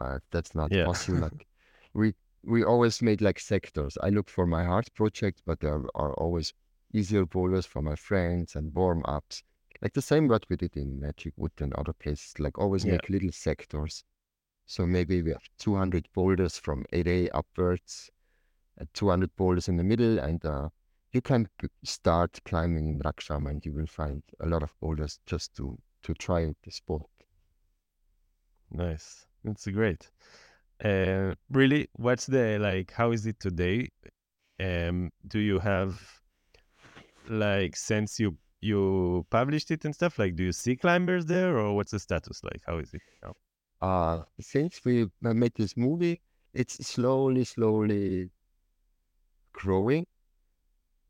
Uh, 0.00 0.18
that's 0.30 0.54
not 0.54 0.70
Yeah. 0.70 0.82
possible. 0.82 1.18
Like 1.20 1.46
we 1.94 2.14
we 2.44 2.64
always 2.64 3.02
made 3.02 3.20
like 3.20 3.40
sectors. 3.40 3.98
I 4.02 4.10
look 4.10 4.28
for 4.28 4.46
my 4.46 4.64
hard 4.64 4.92
project, 4.94 5.42
but 5.46 5.60
there 5.60 5.82
are 5.94 6.14
always 6.14 6.54
easier 6.92 7.26
boulders 7.26 7.66
for 7.66 7.82
my 7.82 7.96
friends 7.96 8.54
and 8.56 8.74
warm 8.74 9.02
ups. 9.06 9.42
Like 9.82 9.92
the 9.92 10.02
same 10.02 10.28
what 10.28 10.44
we 10.48 10.56
did 10.56 10.76
in 10.76 11.00
Magic 11.00 11.34
Wood 11.36 11.52
and 11.58 11.72
other 11.74 11.92
places. 11.92 12.38
Like 12.38 12.58
always 12.58 12.84
Yeah. 12.84 12.92
make 12.92 13.08
little 13.08 13.32
sectors. 13.32 14.04
So 14.66 14.86
maybe 14.86 15.22
we 15.22 15.30
have 15.30 15.48
200 15.58 16.08
boulders 16.12 16.58
from 16.58 16.84
8A 16.92 17.30
upwards, 17.30 18.10
and 18.76 18.88
200 18.94 19.34
boulders 19.36 19.68
in 19.68 19.76
the 19.76 19.84
middle, 19.84 20.18
and 20.18 20.44
uh, 20.44 20.68
you 21.12 21.20
can 21.22 21.48
start 21.84 22.38
climbing 22.44 22.88
in 22.88 22.98
Rakcham 23.00 23.48
and 23.48 23.64
you 23.64 23.72
will 23.72 23.86
find 23.86 24.22
a 24.40 24.46
lot 24.46 24.62
of 24.62 24.74
boulders 24.80 25.20
just 25.26 25.54
to 25.56 25.78
to 26.02 26.14
try 26.14 26.54
the 26.64 26.70
sport. 26.70 27.06
Nice. 28.70 29.26
That's 29.44 29.66
great. 29.68 30.10
Uh, 30.84 31.34
really, 31.50 31.88
what's 31.94 32.26
the 32.26 32.58
like? 32.58 32.92
How 32.92 33.12
is 33.12 33.26
it 33.26 33.40
today? 33.40 33.88
Um, 34.60 35.10
do 35.26 35.38
you 35.38 35.58
have 35.58 36.00
like 37.28 37.76
since 37.76 38.18
you 38.20 38.36
you 38.60 39.26
published 39.30 39.70
it 39.70 39.84
and 39.84 39.94
stuff? 39.94 40.18
Like, 40.18 40.36
do 40.36 40.44
you 40.44 40.52
see 40.52 40.76
climbers 40.76 41.26
there, 41.26 41.58
or 41.58 41.74
what's 41.74 41.92
the 41.92 41.98
status 41.98 42.42
like? 42.42 42.60
How 42.66 42.78
is 42.78 42.92
it 42.94 43.02
now? 43.22 43.34
Uh, 43.80 44.22
since 44.40 44.80
we 44.84 45.02
uh, 45.02 45.34
made 45.34 45.54
this 45.54 45.76
movie, 45.76 46.20
it's 46.54 46.84
slowly, 46.86 47.44
slowly 47.44 48.30
growing. 49.52 50.06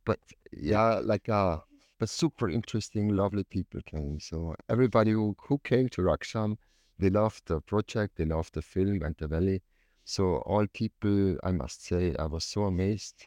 But 0.04 0.18
yeah, 0.52 1.00
like 1.02 1.28
uh, 1.28 1.58
but 1.98 2.08
super 2.08 2.48
interesting, 2.48 3.08
lovely 3.08 3.44
people 3.44 3.80
came. 3.84 4.20
So 4.20 4.54
everybody 4.68 5.12
who, 5.12 5.34
who 5.40 5.58
came 5.58 5.88
to 5.90 6.02
Rakcham, 6.02 6.56
they 6.98 7.10
loved 7.10 7.46
the 7.46 7.60
project, 7.60 8.16
they 8.16 8.24
loved 8.24 8.54
the 8.54 8.62
film 8.62 9.02
and 9.02 9.14
the 9.18 9.26
valley. 9.26 9.62
So 10.04 10.36
all 10.46 10.66
people, 10.72 11.36
I 11.42 11.52
must 11.52 11.84
say, 11.84 12.14
I 12.18 12.26
was 12.26 12.44
so 12.44 12.64
amazed 12.64 13.26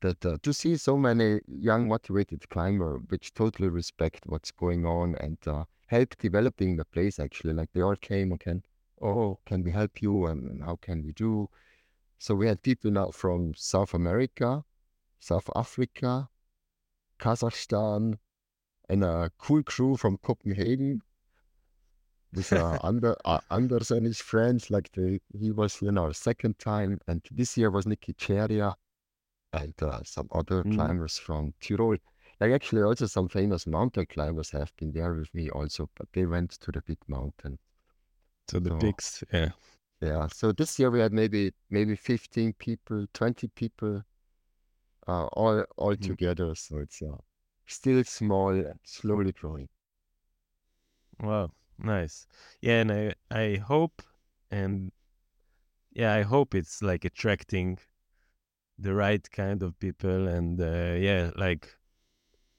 that 0.00 0.24
uh, 0.26 0.36
to 0.42 0.52
see 0.52 0.76
so 0.76 0.96
many 0.96 1.40
young 1.46 1.88
motivated 1.88 2.48
climber 2.48 3.00
which 3.08 3.32
totally 3.34 3.68
respect 3.68 4.20
what's 4.26 4.50
going 4.50 4.84
on 4.84 5.14
and 5.16 5.38
uh, 5.46 5.64
help 5.86 6.16
developing 6.18 6.76
the 6.76 6.84
place 6.84 7.18
actually 7.18 7.54
like 7.54 7.70
they 7.72 7.80
all 7.80 7.96
came 7.96 8.30
and 8.30 8.40
can 8.40 8.62
oh 9.00 9.38
can 9.46 9.62
we 9.62 9.70
help 9.70 10.02
you? 10.02 10.26
And 10.26 10.62
how 10.62 10.76
can 10.76 11.02
we 11.04 11.12
do? 11.12 11.48
So 12.18 12.34
we 12.34 12.46
had 12.46 12.62
people 12.62 12.90
now 12.90 13.10
from 13.10 13.52
south 13.54 13.94
america 13.94 14.64
south 15.20 15.48
africa 15.54 16.28
kazakhstan 17.18 18.18
and 18.88 19.04
a 19.04 19.30
cool 19.38 19.62
crew 19.62 19.96
from 19.96 20.18
copenhagen. 20.18 21.02
With 22.32 22.52
uh, 22.52 22.78
under 22.82 23.16
uh, 23.24 23.40
Anders 23.50 23.90
and 23.90 24.04
his 24.04 24.20
friends 24.20 24.70
like 24.70 24.90
they, 24.92 25.20
he 25.38 25.50
was 25.52 25.80
you 25.80 25.92
know 25.92 26.12
second 26.12 26.58
time 26.58 27.00
and 27.06 27.22
this 27.30 27.56
year 27.56 27.70
was 27.70 27.86
Nikki 27.86 28.12
Cheria 28.14 28.74
and 29.56 29.74
uh, 29.82 30.00
some 30.04 30.28
other 30.32 30.62
Mm. 30.64 30.74
climbers 30.74 31.18
from 31.18 31.52
Tyrol. 31.60 31.96
Like 32.40 32.52
actually 32.52 32.82
also 32.82 33.06
some 33.06 33.28
famous 33.28 33.66
mountain 33.66 34.06
climbers 34.06 34.50
have 34.50 34.72
been 34.76 34.92
there 34.92 35.14
with 35.14 35.32
me 35.34 35.48
also, 35.50 35.88
but 35.96 36.08
they 36.12 36.26
went 36.26 36.50
to 36.60 36.70
the 36.72 36.82
big 36.82 36.98
mountain. 37.08 37.58
So 38.48 38.60
the 38.60 38.70
So- 38.70 38.78
pics, 38.78 39.24
yeah. 39.32 39.50
Yeah. 40.00 40.26
So 40.28 40.52
this 40.52 40.78
year 40.78 40.90
we 40.90 41.00
had 41.00 41.12
maybe 41.12 41.52
maybe 41.70 41.96
15 41.96 42.52
people, 42.54 43.06
20 43.14 43.48
people, 43.48 44.02
uh, 45.08 45.26
all 45.32 45.64
all 45.76 45.96
Mhm. 45.96 46.02
together. 46.02 46.54
So 46.54 46.78
it's 46.78 47.00
uh, 47.02 47.16
still 47.66 48.04
small 48.04 48.50
and 48.50 48.78
slowly 48.84 49.32
growing. 49.32 49.68
Wow, 51.20 51.50
nice. 51.78 52.26
Yeah, 52.60 52.80
and 52.82 52.92
I 52.92 53.14
I 53.30 53.56
hope 53.56 54.02
and 54.50 54.92
yeah, 55.92 56.12
I 56.14 56.22
hope 56.22 56.54
it's 56.54 56.82
like 56.82 57.04
attracting 57.06 57.78
the 58.78 58.94
right 58.94 59.28
kind 59.30 59.62
of 59.62 59.78
people 59.78 60.28
and 60.28 60.60
uh, 60.60 60.94
yeah, 60.98 61.30
like 61.36 61.68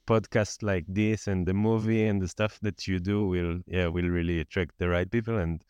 podcasts 0.06 0.62
like 0.62 0.84
this 0.88 1.26
and 1.26 1.46
the 1.46 1.54
movie 1.54 2.06
and 2.06 2.20
the 2.22 2.28
stuff 2.28 2.58
that 2.62 2.86
you 2.88 2.98
do 2.98 3.26
will 3.26 3.60
yeah, 3.66 3.86
will 3.86 4.08
really 4.08 4.40
attract 4.40 4.78
the 4.78 4.88
right 4.88 5.10
people 5.10 5.36
and 5.38 5.62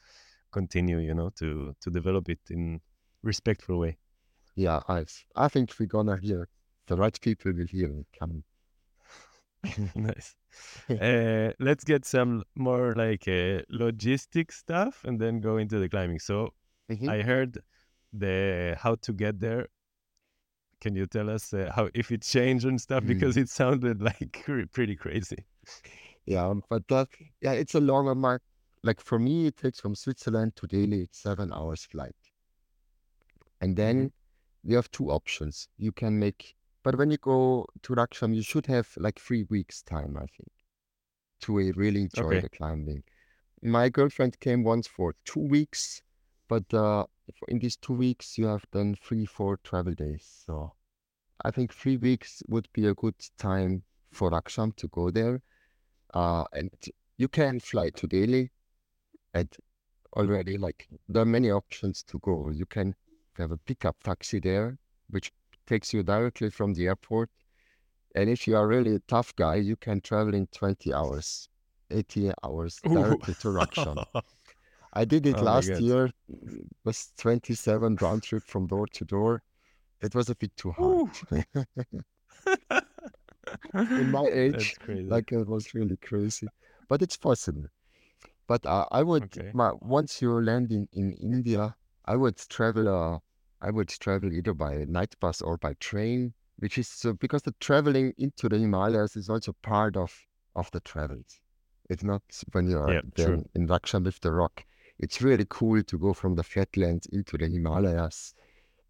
continue, 0.53 0.99
you 0.99 1.15
know, 1.15 1.31
to 1.31 1.75
to 1.81 1.91
develop 1.91 2.29
it 2.29 2.41
in 2.51 2.81
respectful 3.23 3.79
way. 3.79 3.99
Yeah, 4.57 4.81
I 4.89 5.05
I 5.37 5.49
think 5.49 5.75
we're 5.79 5.87
gonna 5.87 6.17
hear 6.19 6.49
the 6.87 6.97
right 6.97 7.19
people 7.21 7.53
will 7.53 7.67
hear 7.67 7.91
it 7.91 8.07
coming. 8.19 8.45
nice. 9.95 10.35
Uh, 10.91 11.53
let's 11.61 11.85
get 11.85 12.05
some 12.05 12.43
more 12.57 12.95
like 12.95 13.29
uh, 13.29 13.63
logistic 13.71 14.51
stuff 14.51 15.05
and 15.05 15.21
then 15.21 15.41
go 15.41 15.59
into 15.59 15.79
the 15.79 15.89
climbing. 15.89 16.19
So 16.19 16.55
Mhm. 16.91 17.09
I 17.09 17.23
heard 17.23 17.59
the 18.13 18.77
how 18.81 18.97
to 18.97 19.13
get 19.13 19.39
there. 19.41 19.69
Can 20.81 20.95
you 20.95 21.07
tell 21.07 21.29
us 21.31 21.53
uh, 21.53 21.73
how 21.75 21.89
if 21.95 22.11
it 22.13 22.23
changed 22.23 22.65
and 22.65 22.81
stuff 22.81 23.05
Mm. 23.05 23.09
because 23.09 23.37
it 23.37 23.49
sounded 23.49 24.01
like 24.09 24.45
pretty 24.73 24.97
crazy. 24.97 25.45
Yeah, 26.27 26.55
but 26.69 26.87
that 26.89 27.09
yeah, 27.41 27.53
it's 27.53 27.75
a 27.75 27.81
longer 27.81 28.15
mark. 28.15 28.43
Like 28.83 29.01
for 29.01 29.19
me, 29.19 29.47
it 29.47 29.57
takes 29.57 29.81
from 29.81 29.95
Switzerland 29.95 30.55
to 30.57 30.67
Delhi, 30.67 31.03
it's 31.03 31.19
seven 31.19 31.53
hours 31.53 31.85
flight. 31.85 32.15
And 33.61 33.77
then 33.77 34.13
you 34.63 34.77
have 34.77 34.91
two 34.91 35.11
options. 35.11 35.69
You 35.79 35.93
can 35.93 36.19
make, 36.19 36.55
but 36.83 36.97
when 36.97 37.11
you 37.11 37.19
go 37.19 37.67
to 37.83 37.95
Rakcham, 37.95 38.35
you 38.35 38.43
should 38.43 38.67
have 38.67 38.89
like 38.97 39.19
three 39.19 39.45
weeks 39.45 39.83
time, 39.83 40.17
I 40.17 40.27
think, 40.27 40.53
to 41.43 41.57
really 41.73 42.03
enjoy 42.03 42.37
Okay. 42.37 42.41
the 42.41 42.49
climbing. 42.49 43.03
My 43.63 43.89
girlfriend 43.89 44.39
came 44.41 44.63
once 44.63 44.87
for 44.87 45.15
two 45.25 45.41
weeks, 45.41 46.03
but 46.49 46.73
uh, 46.73 47.05
in 47.49 47.59
these 47.59 47.77
two 47.77 47.93
weeks, 47.93 48.39
you 48.39 48.47
have 48.47 48.65
done 48.73 48.97
three, 49.03 49.27
four 49.27 49.59
travel 49.59 49.95
days. 49.95 50.43
So 50.47 50.73
I 51.45 51.51
think 51.51 51.73
three 51.73 51.97
weeks 51.97 52.43
would 52.49 52.69
be 52.73 52.87
a 52.87 52.95
good 52.95 53.15
time 53.39 53.83
for 54.11 54.31
Rakcham 54.31 54.75
to 54.77 54.89
go 54.89 55.11
there. 55.11 55.43
Uh, 56.15 56.45
and 56.53 56.71
you 57.19 57.29
can 57.29 57.61
fly 57.61 57.91
to 57.91 58.07
Delhi 58.07 58.51
and 59.35 59.49
already 60.17 60.57
like 60.57 60.89
there 61.09 61.23
are 61.23 61.27
many 61.27 61.51
options 61.51 62.03
to 62.05 62.19
go. 62.21 62.51
You 62.51 62.67
can 62.67 62.95
have 63.35 63.53
a 63.53 63.59
pickup 63.59 64.03
taxi 64.03 64.41
there, 64.41 64.79
which 65.11 65.33
takes 65.67 65.93
you 65.93 66.03
directly 66.03 66.51
from 66.51 66.73
the 66.75 66.87
airport. 66.87 67.31
And 68.15 68.31
if 68.31 68.49
you 68.49 68.57
are 68.57 68.67
really 68.67 68.95
a 68.95 69.01
tough 69.01 69.37
guy, 69.37 69.57
you 69.57 69.77
can 69.77 70.01
travel 70.01 70.35
in 70.35 70.47
20 70.47 70.95
hours, 70.95 71.49
80 71.91 72.33
hours 72.43 72.81
directly 72.81 73.35
to 73.35 73.49
Rakcham. 73.49 74.05
I 74.99 75.05
did 75.05 75.27
it 75.27 75.37
Oh 75.39 75.41
last 75.41 75.79
year. 75.79 76.11
It 76.29 76.67
was 76.85 77.13
27 77.19 77.97
round 78.03 78.25
trip 78.25 78.43
from 78.45 78.67
door 78.67 78.87
to 78.89 79.05
door. 79.05 79.43
It 80.03 80.13
was 80.15 80.29
a 80.29 80.35
bit 80.35 80.57
too 80.57 80.73
hard. 80.73 81.07
In 83.97 84.11
my 84.11 84.25
age, 84.33 84.75
like 85.09 85.31
it 85.33 85.47
was 85.47 85.73
really 85.75 85.97
crazy, 85.99 86.49
but 86.89 87.01
it's 87.03 87.17
possible. 87.17 87.67
But 88.49 88.65
uh, 88.67 88.87
I 88.91 89.03
would, 89.05 89.25
Okay. 89.25 89.51
my, 89.53 89.73
once 89.81 90.21
you 90.23 90.41
land 90.41 90.73
in, 90.73 90.89
in 90.93 91.13
India, 91.13 91.77
I 92.07 92.17
would 92.17 92.37
travel, 92.49 92.89
uh, 92.89 93.19
I 93.61 93.71
would 93.71 93.89
travel 93.89 94.33
either 94.33 94.55
by 94.55 94.85
night 94.89 95.15
bus 95.21 95.41
or 95.43 95.59
by 95.59 95.75
train, 95.75 96.33
which 96.59 96.77
is 96.79 96.89
so 96.89 97.13
because 97.15 97.43
the 97.43 97.55
traveling 97.61 98.15
into 98.19 98.49
the 98.49 98.59
Himalayas 98.59 99.15
is 99.17 99.29
also 99.31 99.55
part 99.63 99.97
of 99.97 100.13
of 100.57 100.71
the 100.73 100.81
travels. 100.81 101.41
It's 101.89 102.03
not 102.03 102.23
when 102.53 102.69
you're 102.69 102.95
Yeah, 102.95 103.01
there 103.17 103.35
in 103.55 103.69
Rakcham 103.69 104.05
with 104.05 104.21
the 104.21 104.33
rock. 104.33 104.65
It's 104.99 105.23
really 105.23 105.47
cool 105.49 105.83
to 105.83 105.99
go 105.99 106.13
from 106.13 106.35
the 106.35 106.43
flatlands 106.43 107.07
into 107.07 107.39
the 107.39 107.49
Himalayas, 107.49 108.35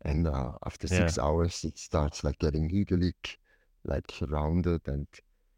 and 0.03 0.27
uh, 0.27 0.53
after 0.65 0.89
Yeah. 0.89 0.97
six 0.97 1.19
hours, 1.19 1.65
it 1.65 1.79
starts 1.79 2.25
like 2.25 2.39
getting 2.39 2.71
idyllic, 2.75 3.39
like 3.85 4.13
rounded, 4.29 4.89
and 4.89 5.07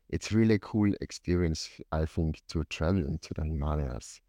it's 0.09 0.33
really 0.33 0.59
cool 0.61 0.93
experience, 1.01 1.69
I 1.93 2.07
think, 2.07 2.43
to 2.49 2.65
travel 2.65 3.07
into 3.07 3.35
the 3.35 3.45
Himalayas. 3.45 4.21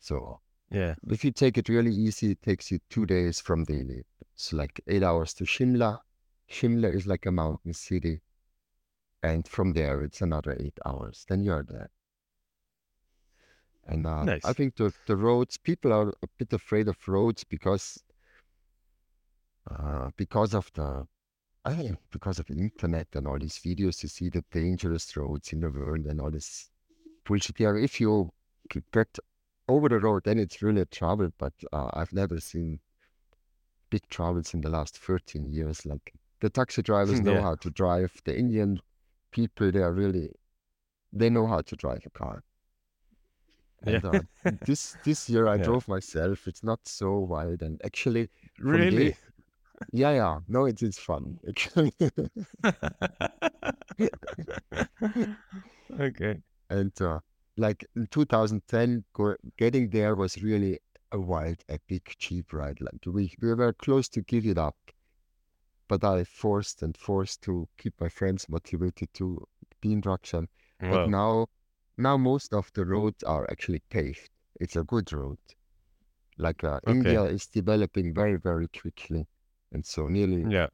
So 0.00 0.40
Yeah. 0.70 0.94
if 1.08 1.24
you 1.24 1.30
take 1.32 1.58
it 1.58 1.68
really 1.68 1.92
easy, 1.92 2.32
it 2.32 2.42
takes 2.42 2.70
you 2.70 2.80
two 2.90 3.06
days 3.06 3.40
from 3.40 3.64
Delhi. 3.64 4.04
It's 4.34 4.52
like 4.52 4.80
eight 4.88 5.02
hours 5.02 5.34
to 5.34 5.44
Shimla. 5.44 6.00
Shimla 6.50 6.94
is 6.94 7.06
like 7.06 7.26
a 7.26 7.32
mountain 7.32 7.74
city. 7.74 8.20
And 9.22 9.46
from 9.46 9.72
there, 9.72 10.02
it's 10.02 10.20
another 10.20 10.56
eight 10.58 10.78
hours. 10.84 11.24
Then 11.28 11.42
you're 11.44 11.62
there. 11.62 11.90
And 13.86 14.06
uh, 14.06 14.24
I 14.44 14.52
think 14.52 14.76
the, 14.76 14.92
the 15.06 15.16
roads, 15.16 15.56
people 15.56 15.92
are 15.92 16.10
a 16.22 16.26
bit 16.38 16.52
afraid 16.52 16.88
of 16.88 16.96
roads 17.08 17.44
because 17.44 18.00
uh, 19.70 20.10
because 20.16 20.54
of 20.54 20.70
the 20.74 21.06
I 21.64 21.74
think 21.74 21.98
because 22.10 22.38
of 22.40 22.46
the 22.46 22.54
internet 22.58 23.06
and 23.14 23.26
all 23.26 23.38
these 23.38 23.58
videos, 23.58 24.02
you 24.02 24.08
see 24.08 24.28
the 24.28 24.44
dangerous 24.50 25.16
roads 25.16 25.52
in 25.52 25.60
the 25.60 25.70
world 25.70 26.06
and 26.06 26.20
all 26.20 26.30
this 26.30 26.70
bullshit 27.24 27.58
here. 27.58 27.76
If 27.76 28.00
you 28.00 28.32
get 28.92 29.18
over 29.68 29.88
the 29.88 30.00
road, 30.00 30.24
then 30.24 30.38
it's 30.40 30.60
really 30.62 30.80
a 30.80 30.86
trouble. 30.86 31.30
But 31.38 31.52
uh, 31.72 31.90
I've 31.92 32.12
never 32.12 32.40
seen 32.40 32.80
big 33.90 34.08
travels 34.08 34.54
in 34.54 34.60
the 34.60 34.70
last 34.70 34.98
13 34.98 35.46
years. 35.52 35.86
Like 35.86 36.12
the 36.40 36.50
taxi 36.50 36.82
drivers 36.82 37.20
know 37.22 37.34
Yeah. 37.34 37.42
how 37.42 37.54
to 37.56 37.70
drive. 37.70 38.12
The 38.24 38.36
Indian 38.36 38.80
people, 39.30 39.70
they 39.70 39.80
are 39.80 39.92
really, 39.92 40.30
they 41.12 41.30
know 41.30 41.46
how 41.46 41.60
to 41.60 41.76
drive 41.76 42.02
a 42.06 42.10
car. 42.10 42.42
Yeah. 43.84 44.00
Uh, 44.04 44.22
this 44.64 44.96
this 45.02 45.28
year 45.28 45.48
I 45.48 45.56
Yeah. 45.58 45.60
drove 45.64 45.88
myself. 45.88 46.46
It's 46.46 46.62
not 46.62 46.86
so 46.86 47.18
wild, 47.18 47.62
and 47.62 47.80
actually, 47.84 48.28
Really? 48.58 49.16
yeah, 49.92 50.12
yeah, 50.12 50.40
no, 50.48 50.64
it 50.66 50.82
is 50.82 50.98
fun. 50.98 51.38
Actually, 51.48 51.92
okay. 56.00 56.40
and 56.70 56.92
uh, 57.00 57.20
like 57.56 57.84
in 57.96 58.06
2010, 58.08 59.04
go, 59.12 59.34
getting 59.58 59.90
there 59.90 60.14
was 60.14 60.42
really 60.42 60.78
a 61.12 61.20
wild, 61.20 61.58
epic, 61.68 62.14
cheap 62.18 62.52
ride. 62.52 62.80
Like 62.80 63.00
we 63.06 63.34
we 63.40 63.54
were 63.54 63.72
close 63.72 64.08
to 64.10 64.22
give 64.22 64.46
it 64.46 64.58
up, 64.58 64.76
but 65.88 66.04
I 66.04 66.24
forced 66.24 66.82
and 66.82 66.96
forced 66.96 67.42
to 67.42 67.68
keep 67.78 67.94
my 68.00 68.08
friends 68.08 68.48
motivated 68.48 69.12
to 69.14 69.46
be 69.80 69.92
in 69.92 70.02
Rakcham. 70.02 70.48
But 70.88 71.06
now, 71.06 71.46
now 71.96 72.16
most 72.16 72.52
of 72.54 72.70
the 72.74 72.84
roads 72.84 73.22
are 73.24 73.48
actually 73.50 73.82
paved. 73.90 74.30
It's 74.60 74.76
a 74.76 74.84
good 74.84 75.12
road. 75.12 75.38
Like 76.38 76.64
uh, 76.64 76.80
Okay. 76.86 76.92
India 76.92 77.22
is 77.24 77.46
developing 77.46 78.14
very, 78.14 78.36
very 78.36 78.68
quickly, 78.68 79.26
and 79.72 79.84
so 79.84 80.08
nearly, 80.08 80.44
Yeah. 80.50 80.68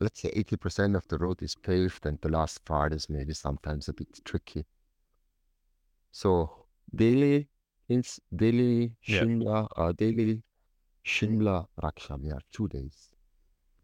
let's 0.00 0.20
say, 0.20 0.30
80% 0.30 0.96
of 0.96 1.06
the 1.08 1.18
road 1.18 1.42
is 1.42 1.54
paved, 1.54 2.06
and 2.06 2.20
the 2.20 2.28
last 2.28 2.64
part 2.64 2.92
is 2.92 3.08
maybe 3.08 3.34
sometimes 3.34 3.88
a 3.88 3.92
bit 3.92 4.08
tricky. 4.24 4.64
So 6.10 6.66
Delhi, 6.94 7.48
ins 7.88 8.20
Delhi, 8.34 8.92
Yeah. 9.06 9.20
Shimla, 9.22 9.68
uh, 9.76 9.92
Delhi, 9.92 10.42
Shimla, 11.04 11.66
Rakcham, 11.82 12.24
yeah, 12.26 12.38
two 12.52 12.68
days. 12.68 13.10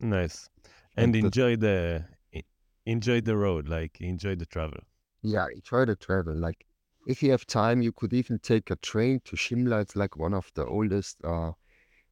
Nice. 0.01 0.49
And 0.97 1.15
And 1.15 1.25
enjoy 1.27 1.57
the 1.57 2.05
e- 2.33 2.43
enjoy 2.87 3.21
the 3.21 3.37
road, 3.37 3.69
like 3.69 4.01
enjoy 4.01 4.35
the 4.37 4.47
travel. 4.47 4.81
Yeah, 5.25 5.47
enjoy 5.51 5.87
the 5.87 5.97
travel. 5.97 6.35
Like, 6.35 6.67
if 7.07 7.23
you 7.23 7.31
have 7.31 7.47
time, 7.47 7.81
you 7.81 7.93
could 7.93 8.13
even 8.13 8.39
take 8.41 8.71
a 8.71 8.77
train 8.77 9.21
to 9.25 9.37
Shimla. 9.37 9.81
It's 9.81 9.97
like 9.97 10.19
one 10.19 10.35
of 10.35 10.51
the 10.55 10.67
oldest 10.67 11.17
uh, 11.25 11.53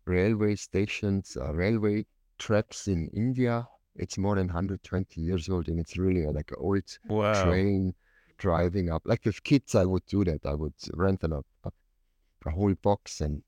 railway 0.07 0.57
stations, 0.57 1.37
uh, 1.39 1.53
railway 1.53 2.07
tracks 2.39 2.89
in 2.89 3.09
India. 3.15 3.69
It's 3.97 4.17
more 4.17 4.37
than 4.37 4.47
120 4.47 5.21
years 5.21 5.51
old, 5.51 5.69
and 5.69 5.79
it's 5.79 5.99
really 5.99 6.25
uh, 6.27 6.33
like 6.33 6.53
an 6.53 6.57
old 6.59 6.85
Wow. 7.07 7.35
train 7.35 7.95
driving 8.39 8.91
up. 8.91 9.03
Like 9.05 9.27
with 9.27 9.45
kids, 9.45 9.75
I 9.75 9.85
would 9.85 10.07
do 10.07 10.25
that. 10.25 10.47
I 10.47 10.55
would 10.55 10.73
rent 10.95 11.23
an, 11.23 11.33
a, 11.35 11.43
a, 11.67 12.51
whole 12.51 12.75
box 12.83 13.21
and 13.21 13.43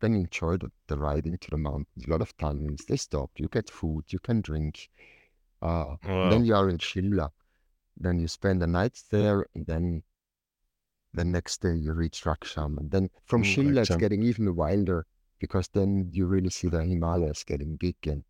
then 0.00 0.14
enjoy 0.14 0.56
the, 0.56 0.72
the 0.86 0.96
ride 0.96 1.26
into 1.26 1.50
the 1.50 1.58
mountains. 1.58 2.06
A 2.06 2.10
lot 2.10 2.22
of 2.22 2.34
times 2.38 2.86
They 2.86 2.96
stop. 2.96 3.30
You 3.36 3.48
get 3.48 3.68
food. 3.68 4.04
You 4.08 4.20
can 4.20 4.40
drink. 4.40 4.88
Uh, 5.60 5.96
and 6.02 6.32
then 6.32 6.44
you 6.46 6.54
are 6.54 6.70
in 6.70 6.78
Shimla. 6.78 7.30
Then 7.96 8.18
you 8.20 8.28
spend 8.28 8.62
the 8.62 8.66
night 8.66 9.02
there, 9.10 9.46
and 9.54 9.66
then 9.66 10.02
the 11.14 11.24
next 11.24 11.60
day 11.62 11.74
you 11.74 11.92
reach 11.92 12.22
Rakcham. 12.24 12.78
And 12.78 12.90
then 12.90 13.10
from 13.24 13.42
Mm, 13.42 13.42
Shimla, 13.42 13.82
it's 13.82 13.96
getting 13.96 14.22
even 14.22 14.54
wilder 14.54 15.06
because 15.38 15.68
then 15.68 16.08
you 16.12 16.26
really 16.26 16.50
see 16.50 16.68
the 16.68 16.84
Himalayas 16.84 17.44
getting 17.44 17.76
big 17.76 17.96
and 18.06 18.24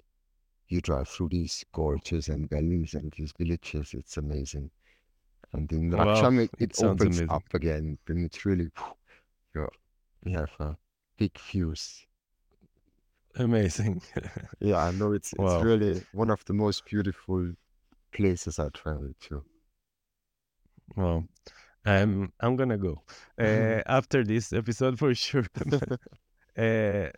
you 0.68 0.80
drive 0.80 1.08
through 1.08 1.28
these 1.30 1.64
gorges 1.72 2.28
and 2.28 2.48
valleys 2.48 2.94
and 2.94 3.12
these 3.16 3.32
villages. 3.38 3.94
It's 3.94 4.16
amazing. 4.16 4.70
And 5.52 5.70
in 5.72 5.90
Wow. 5.92 5.92
Rakcham, 5.92 6.42
it, 6.44 6.52
It 6.58 6.72
it 6.72 6.74
opens 6.78 7.22
amazing. 7.22 7.28
up 7.28 7.44
again. 7.54 7.98
Then 8.06 8.24
it's 8.24 8.44
really, 8.44 8.70
you 9.54 10.36
have 10.36 10.50
uh, 10.58 10.74
big 11.16 11.38
views. 11.38 12.06
Amazing. 13.36 14.02
Yeah, 14.60 14.78
I 14.78 14.90
know 14.92 15.12
it's 15.12 15.32
it's 15.34 15.60
Wow. 15.60 15.62
really 15.62 16.02
one 16.12 16.30
of 16.30 16.44
the 16.46 16.54
most 16.54 16.84
beautiful 16.84 17.52
places 18.12 18.58
I 18.58 18.68
traveled 18.70 19.16
to. 19.22 19.44
Wow. 20.96 21.24
I'm 21.84 22.32
I'm 22.40 22.56
gonna 22.56 22.78
go 22.78 23.02
uh, 23.40 23.82
after 23.86 24.24
this 24.24 24.52
episode 24.52 24.98
for 24.98 25.14
sure. 25.24 25.46
uh, 26.58 27.08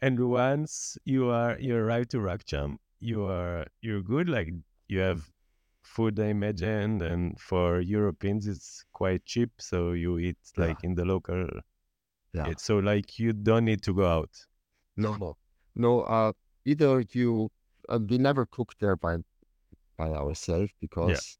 and 0.00 0.18
once 0.30 0.98
you 1.04 1.28
are 1.30 1.58
you 1.58 1.76
arrive 1.76 2.08
to 2.08 2.18
Rakcham, 2.18 2.78
you 3.00 3.24
are 3.24 3.66
you're 3.82 4.02
good. 4.02 4.28
Like 4.28 4.52
you 4.88 5.00
have 5.00 5.30
food, 5.82 6.20
I 6.20 6.26
imagine, 6.26 7.02
and 7.02 7.38
for 7.40 7.80
Europeans 7.80 8.46
it's 8.46 8.84
quite 8.92 9.24
cheap, 9.26 9.50
so 9.58 9.92
you 9.92 10.18
eat 10.18 10.38
Yeah, 10.56 10.66
like 10.66 10.84
in 10.84 10.94
the 10.94 11.04
local. 11.04 11.48
yeah. 12.32 12.50
It, 12.50 12.60
so 12.60 12.78
like 12.78 13.18
you 13.18 13.32
don't 13.32 13.64
need 13.64 13.82
to 13.82 13.94
go 13.94 14.06
out. 14.06 14.30
No, 14.96 15.14
no, 15.14 15.36
no. 15.74 16.00
Uh, 16.02 16.32
either 16.64 17.04
you, 17.12 17.50
uh, 17.88 17.98
we 18.08 18.18
never 18.18 18.46
cook 18.46 18.74
there 18.80 18.96
by 18.96 19.18
by 19.96 20.10
ourselves 20.10 20.70
Yeah. 20.72 20.80
because 20.80 21.38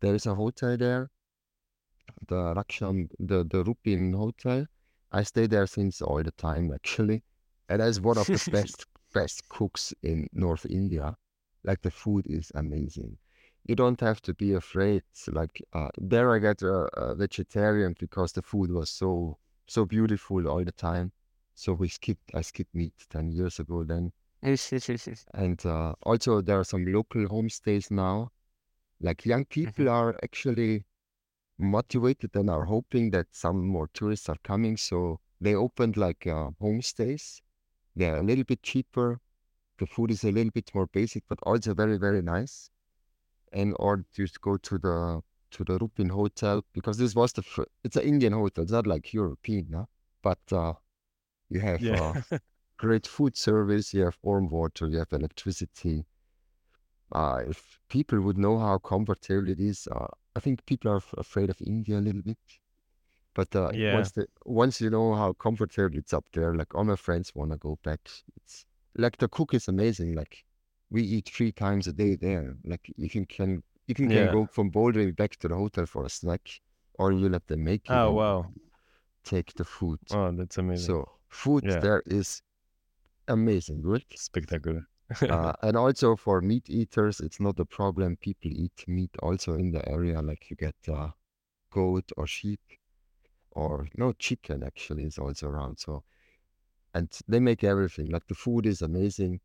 there 0.00 0.14
is 0.14 0.26
a 0.26 0.34
hotel 0.34 0.76
there, 0.76 1.10
the 2.28 2.54
Rakcham, 2.54 3.08
the 3.18 3.44
the 3.44 3.64
Rupin 3.64 4.12
Hotel. 4.12 4.66
I 5.12 5.22
stay 5.22 5.46
there 5.46 5.66
since 5.66 6.02
all 6.02 6.22
the 6.22 6.32
time 6.32 6.72
actually, 6.72 7.22
and 7.68 7.80
as 7.82 8.00
one 8.00 8.18
of 8.18 8.26
the 8.26 8.42
best 8.52 8.86
best 9.12 9.48
cooks 9.48 9.94
in 10.02 10.28
North 10.32 10.66
India. 10.66 11.16
Like 11.64 11.82
the 11.82 11.90
food 11.90 12.26
is 12.28 12.52
amazing. 12.54 13.18
You 13.66 13.74
don't 13.74 14.00
have 14.00 14.22
to 14.22 14.34
be 14.34 14.54
afraid. 14.54 15.02
Like 15.28 15.60
uh, 15.72 15.88
there, 15.98 16.32
I 16.34 16.38
got 16.38 16.62
a, 16.62 16.74
a 16.96 17.14
vegetarian 17.14 17.94
because 17.98 18.32
the 18.32 18.42
food 18.42 18.70
was 18.70 18.90
so 18.90 19.38
so 19.66 19.84
beautiful 19.84 20.46
all 20.48 20.64
the 20.64 20.72
time. 20.72 21.12
So 21.54 21.72
we 21.72 21.88
skipped. 21.88 22.30
I 22.34 22.42
skipped 22.42 22.74
meat 22.74 22.94
ten 23.10 23.30
years 23.32 23.58
ago 23.58 23.84
then. 23.84 24.12
And 25.34 25.64
uh, 25.66 25.94
also 26.02 26.40
there 26.40 26.58
are 26.60 26.64
some 26.64 26.86
local 26.86 27.26
homestays 27.26 27.90
now. 27.90 28.30
Like 29.00 29.24
young 29.26 29.44
Mhm. 29.64 29.72
people 29.74 29.88
are 29.88 30.16
actually 30.22 30.84
motivated 31.58 32.34
and 32.36 32.50
are 32.50 32.64
hoping 32.64 33.10
that 33.10 33.26
some 33.32 33.66
more 33.66 33.88
tourists 33.94 34.28
are 34.28 34.38
coming. 34.44 34.76
So 34.76 35.20
they 35.40 35.54
opened 35.54 35.96
like 35.96 36.26
uh, 36.26 36.50
homestays. 36.60 37.40
They're 37.96 38.18
a 38.18 38.22
little 38.22 38.44
bit 38.44 38.62
cheaper. 38.62 39.20
The 39.78 39.86
food 39.86 40.10
is 40.10 40.24
a 40.24 40.32
little 40.32 40.50
bit 40.52 40.74
more 40.74 40.86
basic, 40.86 41.24
but 41.28 41.38
also 41.42 41.74
very, 41.74 41.98
very 41.98 42.22
nice. 42.22 42.70
And 43.52 43.74
or 43.78 44.04
just 44.14 44.40
go 44.40 44.56
to 44.58 44.78
the 44.78 45.22
to 45.52 45.64
the 45.64 45.78
Rupin 45.78 46.10
Hotel 46.10 46.64
because 46.72 46.98
this 46.98 47.14
was 47.14 47.32
the 47.32 47.42
fir- 47.42 47.66
it's 47.84 47.96
an 47.96 48.02
Indian 48.04 48.32
hotel. 48.34 48.62
It's 48.64 48.72
not 48.72 48.86
like 48.86 49.12
European? 49.14 49.86
But 50.22 50.40
uh, 50.52 50.74
you 51.50 51.60
have 51.60 51.90
uh, 51.92 52.14
great 52.78 53.06
food 53.06 53.36
service. 53.36 53.94
You 53.94 54.04
have 54.06 54.18
warm 54.22 54.48
water. 54.48 54.88
You 54.88 54.98
have 54.98 55.12
electricity. 55.12 56.06
Uh, 57.12 57.42
if 57.48 57.80
people 57.88 58.20
would 58.20 58.38
know 58.38 58.58
how 58.58 58.78
comfortable 58.78 59.48
it 59.48 59.60
is, 59.60 59.88
uh, 59.92 60.06
I 60.36 60.40
think 60.40 60.64
people 60.66 60.90
are 60.90 60.96
f- 60.98 61.14
afraid 61.18 61.50
of 61.50 61.60
India 61.62 61.98
a 61.98 62.00
little 62.00 62.22
bit. 62.22 62.38
But 63.34 63.54
uh, 63.56 63.72
Yeah. 63.72 63.90
once 63.90 64.12
the 64.12 64.26
once 64.44 64.80
you 64.80 64.90
know 64.90 65.14
how 65.14 65.32
comfortable 65.34 65.96
it's 65.96 66.12
up 66.12 66.26
there, 66.32 66.54
like 66.54 66.74
all 66.74 66.84
my 66.84 66.96
friends 66.96 67.34
want 67.34 67.52
to 67.52 67.56
go 67.56 67.78
back. 67.82 68.00
It's 68.36 68.66
like 68.96 69.16
the 69.18 69.28
cook 69.28 69.54
is 69.54 69.68
amazing. 69.68 70.14
Like 70.14 70.44
we 70.90 71.02
eat 71.02 71.28
three 71.28 71.52
times 71.52 71.86
a 71.86 71.92
day 71.92 72.16
there. 72.16 72.56
Like 72.64 72.90
you 72.96 73.08
can 73.08 73.24
can 73.26 73.62
you 73.86 73.94
can, 73.94 74.08
can 74.10 74.28
go 74.28 74.46
from 74.46 74.70
bouldering 74.70 75.16
back 75.16 75.36
to 75.36 75.48
the 75.48 75.54
hotel 75.56 75.86
for 75.86 76.04
a 76.04 76.10
snack, 76.10 76.60
or 76.94 77.12
you 77.12 77.28
let 77.28 77.46
them 77.46 77.64
make 77.64 77.90
it 77.90 77.94
Oh 77.94 78.12
wow. 78.12 78.46
take 79.24 79.54
the 79.54 79.64
food. 79.64 80.00
Oh, 80.10 80.32
that's 80.32 80.58
amazing. 80.58 80.86
So 80.86 81.08
food 81.28 81.64
Yeah. 81.64 81.80
there 81.80 82.02
is 82.06 82.42
amazing, 83.28 83.82
good. 83.82 84.04
Spectacular. 84.14 84.86
Uh, 85.22 85.52
and 85.62 85.76
also 85.76 86.16
for 86.16 86.40
meat 86.40 86.68
eaters, 86.68 87.20
it's 87.20 87.40
not 87.40 87.58
a 87.58 87.64
problem. 87.64 88.16
People 88.16 88.50
eat 88.52 88.84
meat 88.86 89.10
also 89.22 89.54
in 89.54 89.70
the 89.70 89.86
area, 89.88 90.20
like 90.20 90.50
you 90.50 90.56
get 90.56 90.76
uh, 90.88 91.08
goat 91.70 92.10
or 92.16 92.26
sheep, 92.26 92.60
or 93.52 93.88
no 93.96 94.12
chicken 94.12 94.62
actually 94.62 95.04
is 95.04 95.18
also 95.18 95.48
around. 95.48 95.78
So 95.78 96.04
and 96.94 97.08
they 97.28 97.40
make 97.40 97.64
everything. 97.64 98.10
Like 98.10 98.26
the 98.26 98.34
food 98.34 98.66
is 98.66 98.82
amazing. 98.82 99.40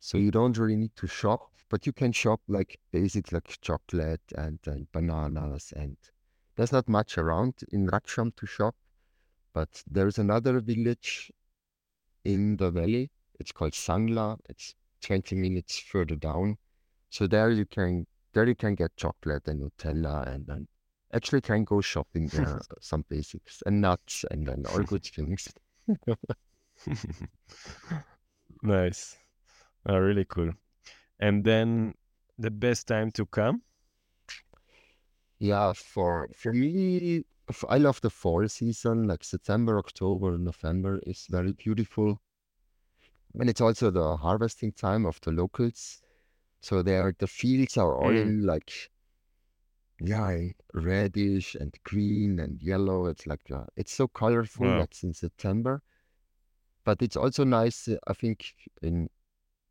So 0.00 0.18
you 0.18 0.30
don't 0.30 0.56
really 0.56 0.76
need 0.76 0.96
to 0.96 1.06
shop, 1.06 1.50
but 1.68 1.86
you 1.86 1.92
can 1.92 2.12
shop 2.12 2.40
like 2.48 2.78
basics 2.92 3.32
like 3.32 3.58
chocolate 3.60 4.22
and, 4.36 4.58
and 4.66 4.90
bananas 4.92 5.72
and 5.74 5.96
there's 6.56 6.72
not 6.72 6.88
much 6.88 7.18
around 7.18 7.54
in 7.70 7.86
Rakcham 7.86 8.34
to 8.34 8.46
shop, 8.46 8.74
but 9.52 9.82
there's 9.88 10.18
another 10.18 10.58
village 10.58 11.30
in 12.24 12.56
the 12.56 12.70
valley. 12.72 13.12
It's 13.38 13.52
called 13.52 13.72
Sangla. 13.72 14.38
It's 14.48 14.74
20 15.02 15.36
minutes 15.36 15.78
further 15.78 16.16
down. 16.16 16.56
So 17.10 17.26
there 17.26 17.50
you 17.50 17.66
can 17.66 18.06
there 18.32 18.46
you 18.46 18.54
can 18.54 18.74
get 18.74 18.96
chocolate 18.96 19.48
and 19.48 19.62
Nutella 19.62 20.26
and 20.26 20.46
then 20.46 20.68
actually 21.12 21.40
can 21.40 21.64
go 21.64 21.80
shopping 21.80 22.26
there, 22.32 22.60
some 22.80 23.04
basics 23.08 23.62
and 23.64 23.80
nuts 23.80 24.24
and 24.30 24.46
then 24.46 24.64
all 24.66 24.82
good 24.82 25.04
things. 25.04 25.48
Nice. 28.62 29.16
Oh, 29.86 29.98
really 29.98 30.24
cool. 30.24 30.52
And 31.20 31.44
then 31.44 31.94
the 32.38 32.50
best 32.50 32.86
time 32.86 33.10
to 33.12 33.26
come? 33.26 33.62
Yeah, 35.38 35.72
for 35.72 36.28
for 36.34 36.52
me, 36.52 37.24
I 37.68 37.78
love 37.78 38.00
the 38.00 38.10
fall 38.10 38.48
season, 38.48 39.06
like 39.06 39.24
September, 39.24 39.78
October, 39.78 40.36
November 40.36 41.00
is 41.06 41.26
very 41.30 41.52
beautiful. 41.52 42.20
And 43.34 43.48
it's 43.50 43.60
also 43.60 43.90
the 43.90 44.16
harvesting 44.16 44.72
time 44.72 45.06
of 45.06 45.20
the 45.20 45.32
locals. 45.32 46.02
So 46.60 46.82
there, 46.82 47.14
the 47.18 47.26
fields 47.26 47.76
are 47.76 47.94
all 47.96 48.12
Mm. 48.12 48.44
like, 48.44 48.90
yeah, 50.00 50.38
reddish 50.74 51.54
and 51.54 51.74
green 51.84 52.40
and 52.40 52.60
yellow. 52.62 53.06
It's 53.06 53.26
like, 53.26 53.50
uh, 53.50 53.64
it's 53.76 53.92
so 53.92 54.08
colorful. 54.08 54.66
Wow. 54.66 54.78
That's 54.78 55.02
in 55.02 55.14
September. 55.14 55.82
But 56.84 57.02
it's 57.02 57.16
also 57.16 57.44
nice, 57.44 57.88
uh, 57.88 57.96
I 58.06 58.14
think, 58.14 58.54
in 58.82 59.10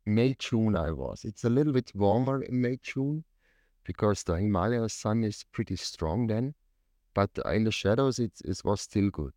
May, 0.06 0.34
June 0.38 0.76
I 0.76 0.92
was. 0.92 1.24
It's 1.24 1.44
a 1.44 1.50
little 1.50 1.72
bit 1.72 1.92
warmer 1.94 2.42
in 2.42 2.60
May, 2.60 2.78
June 2.82 3.24
because 3.84 4.22
the 4.22 4.34
Himalaya 4.34 4.88
sun 4.88 5.24
is 5.24 5.44
pretty 5.52 5.76
strong 5.76 6.26
then. 6.26 6.54
But 7.14 7.30
in 7.46 7.64
the 7.64 7.72
shadows, 7.72 8.18
it, 8.18 8.32
it 8.44 8.60
was 8.64 8.82
still 8.82 9.10
good. 9.10 9.34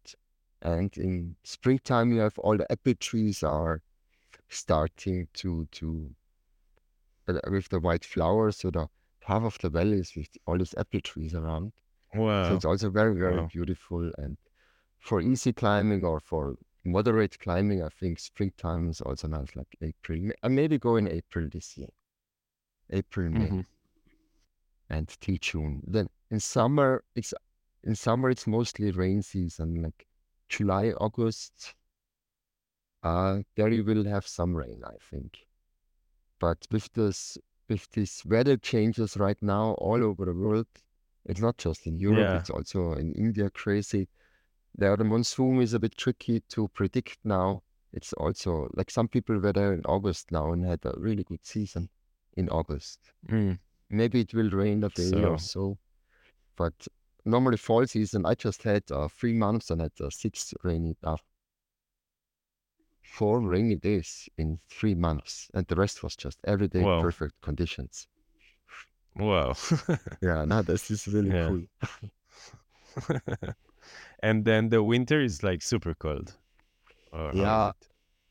And 0.61 0.95
in 0.97 1.35
springtime, 1.43 2.11
you 2.13 2.19
have 2.19 2.37
all 2.37 2.57
the 2.57 2.71
apple 2.71 2.93
trees 2.95 3.43
are 3.43 3.81
starting 4.51 5.27
to 5.33 5.67
to 5.71 6.13
uh, 7.27 7.39
with 7.49 7.69
the 7.69 7.79
white 7.79 8.05
flowers. 8.05 8.57
So 8.57 8.71
the 8.71 8.87
half 9.21 9.43
of 9.43 9.57
the 9.59 9.69
valley 9.69 9.99
is 9.99 10.15
with 10.15 10.29
all 10.47 10.57
these 10.57 10.75
apple 10.77 11.01
trees 11.01 11.33
around. 11.33 11.73
Wow. 12.13 12.43
So 12.49 12.55
it's 12.55 12.65
also 12.65 12.89
very 12.89 13.15
very 13.15 13.41
Wow. 13.41 13.47
beautiful. 13.51 14.11
And 14.17 14.37
for 14.99 15.21
easy 15.21 15.53
climbing 15.53 16.03
or 16.05 16.19
for 16.19 16.55
moderate 16.83 17.39
climbing, 17.39 17.83
I 17.83 17.89
think 17.89 18.19
springtime 18.19 18.89
is 18.89 19.01
also 19.01 19.27
nice, 19.27 19.55
like 19.55 19.75
April. 19.81 20.31
I 20.43 20.47
maybe 20.47 20.77
go 20.77 20.95
in 20.97 21.07
April 21.07 21.47
this 21.51 21.77
year, 21.77 21.89
April 22.89 23.29
May 23.29 23.51
Mhm. 23.51 23.65
and 24.89 25.07
till 25.21 25.37
June. 25.39 25.83
Then 25.87 26.09
in 26.29 26.39
summer, 26.39 27.03
it's 27.15 27.33
in 27.83 27.95
summer 27.95 28.29
it's 28.29 28.45
mostly 28.47 28.91
rain 28.91 29.21
season, 29.21 29.81
like 29.81 30.05
July, 30.49 30.91
August. 30.91 31.75
Uh, 33.03 33.41
there 33.55 33.69
you 33.69 33.83
will 33.83 34.03
have 34.05 34.27
some 34.27 34.55
rain, 34.55 34.81
I 34.85 34.95
think. 35.09 35.47
But 36.39 36.67
with 36.71 36.91
this 36.93 37.37
with 37.69 37.89
these 37.91 38.23
weather 38.25 38.57
changes 38.57 39.15
right 39.15 39.41
now 39.41 39.71
all 39.73 40.03
over 40.03 40.25
the 40.25 40.33
world, 40.33 40.67
it's 41.25 41.39
not 41.39 41.57
just 41.57 41.87
in 41.87 41.97
Europe, 41.99 42.19
Yeah. 42.19 42.39
it's 42.39 42.49
also 42.49 42.93
in 42.93 43.13
India 43.13 43.49
crazy. 43.49 44.09
There 44.75 44.95
the 44.97 45.03
monsoon 45.03 45.61
is 45.61 45.73
a 45.73 45.79
bit 45.79 45.95
tricky 45.97 46.41
to 46.49 46.67
predict 46.69 47.17
now. 47.23 47.63
It's 47.93 48.13
also 48.13 48.69
like 48.73 48.89
some 48.89 49.07
people 49.07 49.37
were 49.39 49.53
there 49.53 49.73
in 49.73 49.81
August 49.85 50.31
now 50.31 50.51
and 50.53 50.65
had 50.65 50.79
a 50.85 50.93
really 50.97 51.23
good 51.23 51.45
season 51.45 51.89
in 52.37 52.49
August. 52.49 52.99
Mm. 53.27 53.59
Maybe 53.89 54.21
it 54.21 54.33
will 54.33 54.49
rain 54.49 54.83
a 54.83 54.89
day 54.89 55.13
or 55.23 55.37
So, 55.37 55.45
so. 55.45 55.77
But 56.55 56.87
normally 57.25 57.57
fall 57.57 57.85
season, 57.87 58.25
I 58.25 58.35
just 58.35 58.63
had 58.63 58.83
uh, 58.91 59.07
three 59.09 59.33
months 59.33 59.69
and 59.71 59.81
had 59.81 59.91
uh, 59.99 60.09
six 60.09 60.53
rainy, 60.63 60.95
uh, 61.03 61.17
four 63.11 63.41
rainy 63.41 63.75
days 63.75 64.29
in 64.37 64.59
three 64.69 64.95
months, 64.95 65.49
and 65.53 65.67
the 65.67 65.75
rest 65.75 66.03
was 66.03 66.15
just 66.15 66.39
everyday 66.45 66.83
wow. 66.85 67.01
perfect 67.01 67.35
conditions. 67.41 68.07
Wow. 69.15 69.55
Yeah, 70.21 70.45
no, 70.45 70.61
this 70.61 70.89
is 70.91 71.07
really 71.07 71.33
Yeah. 71.33 71.47
cool. 71.47 71.65
And 74.23 74.45
then 74.45 74.69
the 74.69 74.83
winter 74.83 75.21
is 75.21 75.43
like 75.43 75.61
super 75.61 75.93
cold. 75.93 76.37
Or 77.11 77.33
Yeah, 77.33 77.71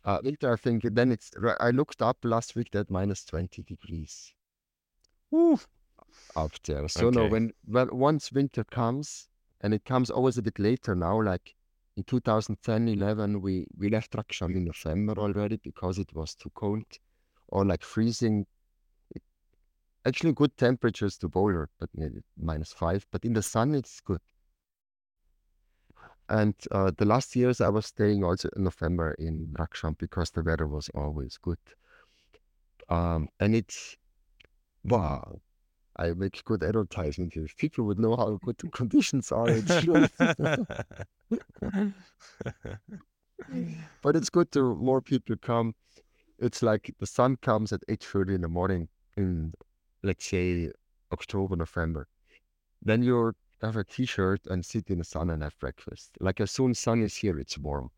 uh, 0.04 0.18
winter, 0.22 0.52
I 0.52 0.56
think 0.56 0.84
then 0.94 1.12
it's, 1.12 1.30
I 1.60 1.70
looked 1.70 2.02
up 2.02 2.18
last 2.24 2.54
week 2.56 2.70
that 2.72 2.90
minus 2.90 3.24
20 3.24 3.62
degrees 3.62 4.34
Woo. 5.30 5.58
up 6.36 6.52
there. 6.64 6.88
So 6.88 7.10
no, 7.10 7.26
Okay. 7.26 7.32
when, 7.32 7.52
well, 7.66 7.88
once 7.92 8.32
winter 8.32 8.64
comes, 8.64 9.28
and 9.60 9.74
it 9.74 9.84
comes 9.84 10.10
always 10.10 10.38
a 10.38 10.42
bit 10.42 10.58
later 10.58 10.94
now, 10.94 11.20
like 11.22 11.54
in 12.00 12.04
2010, 12.04 12.88
11, 12.88 13.42
we, 13.42 13.66
we 13.76 13.90
left 13.90 14.12
Rakcham 14.12 14.56
in 14.56 14.64
November 14.64 15.12
already 15.18 15.56
because 15.62 15.98
it 15.98 16.14
was 16.14 16.34
too 16.34 16.50
cold 16.54 16.86
or 17.48 17.66
like 17.66 17.82
freezing. 17.82 18.46
It, 19.14 19.22
actually 20.06 20.32
good 20.32 20.56
temperatures 20.56 21.18
to 21.18 21.28
Boulder, 21.28 21.68
but 21.78 21.90
minus 22.38 22.72
five, 22.72 23.06
but 23.10 23.22
in 23.26 23.34
the 23.34 23.42
sun, 23.42 23.74
it's 23.74 24.00
good. 24.00 24.22
And 26.30 26.54
uh, 26.70 26.92
the 26.96 27.04
last 27.04 27.36
years 27.36 27.60
I 27.60 27.68
was 27.68 27.84
staying 27.84 28.24
also 28.24 28.48
in 28.56 28.64
November 28.64 29.12
in 29.18 29.54
Rakcham 29.58 29.98
because 29.98 30.30
the 30.30 30.42
weather 30.42 30.66
was 30.66 30.88
always 30.94 31.36
good. 31.36 31.58
Um, 32.88 33.28
and 33.40 33.54
it's, 33.54 33.98
wow, 34.84 35.38
I 36.00 36.14
make 36.14 36.42
good 36.46 36.62
advertisement 36.62 37.34
here. 37.34 37.44
If 37.44 37.56
people 37.58 37.84
would 37.84 37.98
know 37.98 38.16
how 38.16 38.38
good 38.44 38.56
the 38.58 38.68
conditions 38.68 39.30
are, 39.30 39.46
but 44.02 44.16
it's 44.16 44.30
good 44.30 44.50
to 44.52 44.74
more 44.76 45.02
people 45.02 45.36
come. 45.36 45.74
It's 46.38 46.62
like 46.62 46.94
the 46.98 47.06
sun 47.06 47.36
comes 47.36 47.74
at 47.74 47.86
8.30 47.86 48.36
in 48.36 48.40
the 48.40 48.48
morning 48.48 48.88
in, 49.18 49.52
let's 50.02 50.24
say, 50.24 50.70
October, 51.12 51.54
November. 51.54 52.08
Then 52.80 53.02
you 53.02 53.34
have 53.60 53.76
a 53.76 53.84
t-shirt 53.84 54.46
and 54.46 54.64
sit 54.64 54.88
in 54.88 54.98
the 54.98 55.04
sun 55.04 55.28
and 55.28 55.42
have 55.42 55.58
breakfast. 55.58 56.12
Like 56.18 56.40
as 56.40 56.50
soon 56.50 56.70
as 56.70 56.78
sun 56.78 57.02
is 57.02 57.14
here, 57.14 57.38
it's 57.38 57.58
warm. 57.58 57.90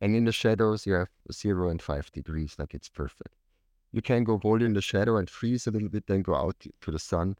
And 0.00 0.14
in 0.14 0.24
the 0.24 0.32
shadows, 0.32 0.86
you 0.86 0.94
have 0.94 1.08
zero 1.32 1.70
and 1.70 1.82
five 1.82 2.12
degrees, 2.12 2.54
like 2.60 2.74
it's 2.74 2.88
perfect. 2.88 3.34
You 3.94 4.02
can 4.02 4.24
go 4.24 4.40
hold 4.42 4.60
in 4.62 4.72
the 4.74 4.82
shadow 4.82 5.18
and 5.18 5.30
freeze 5.30 5.68
a 5.68 5.70
little 5.70 5.88
bit, 5.88 6.04
then 6.08 6.22
go 6.22 6.34
out 6.34 6.56
to 6.80 6.90
the 6.90 6.98
sun 6.98 7.36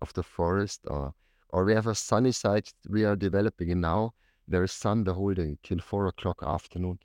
of 0.00 0.10
the 0.14 0.22
forest. 0.22 0.80
Or, 0.86 1.12
or 1.50 1.66
we 1.66 1.74
have 1.74 1.86
a 1.86 1.94
sunny 1.94 2.32
side 2.32 2.66
we 2.88 3.04
are 3.04 3.14
developing 3.14 3.70
and 3.72 3.82
now. 3.82 4.14
There 4.50 4.64
is 4.64 4.72
sun 4.72 5.04
the 5.04 5.12
whole 5.12 5.34
day 5.34 5.58
till 5.62 5.80
four 5.80 6.06
o'clock 6.06 6.42
afternoon. 6.42 6.98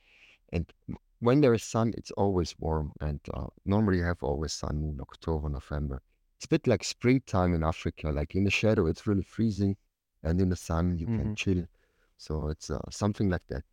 And 0.54 0.72
when 1.20 1.42
there 1.42 1.54
is 1.54 1.64
sun, 1.64 1.94
it's 1.98 2.12
always 2.12 2.56
warm. 2.60 2.94
And 3.02 3.20
uh, 3.34 3.48
normally 3.66 3.98
you 3.98 4.06
have 4.06 4.24
always 4.24 4.54
sun 4.54 4.78
in 4.90 5.02
October, 5.02 5.50
November. 5.50 6.02
It's 6.38 6.46
a 6.46 6.50
bit 6.56 6.66
like 6.66 6.86
springtime 6.86 7.54
in 7.54 7.64
Africa. 7.64 8.10
Like 8.10 8.36
in 8.36 8.46
the 8.46 8.52
shadow, 8.52 8.88
it's 8.88 9.06
really 9.06 9.24
freezing, 9.24 9.76
and 10.24 10.40
in 10.40 10.48
the 10.48 10.56
sun, 10.56 10.98
you 10.98 11.08
can 11.08 11.32
Mhm. 11.32 11.36
chill. 11.36 11.66
So 12.18 12.48
it's 12.48 12.70
uh, 12.70 12.80
something 12.90 13.30
like 13.30 13.48
that. 13.48 13.66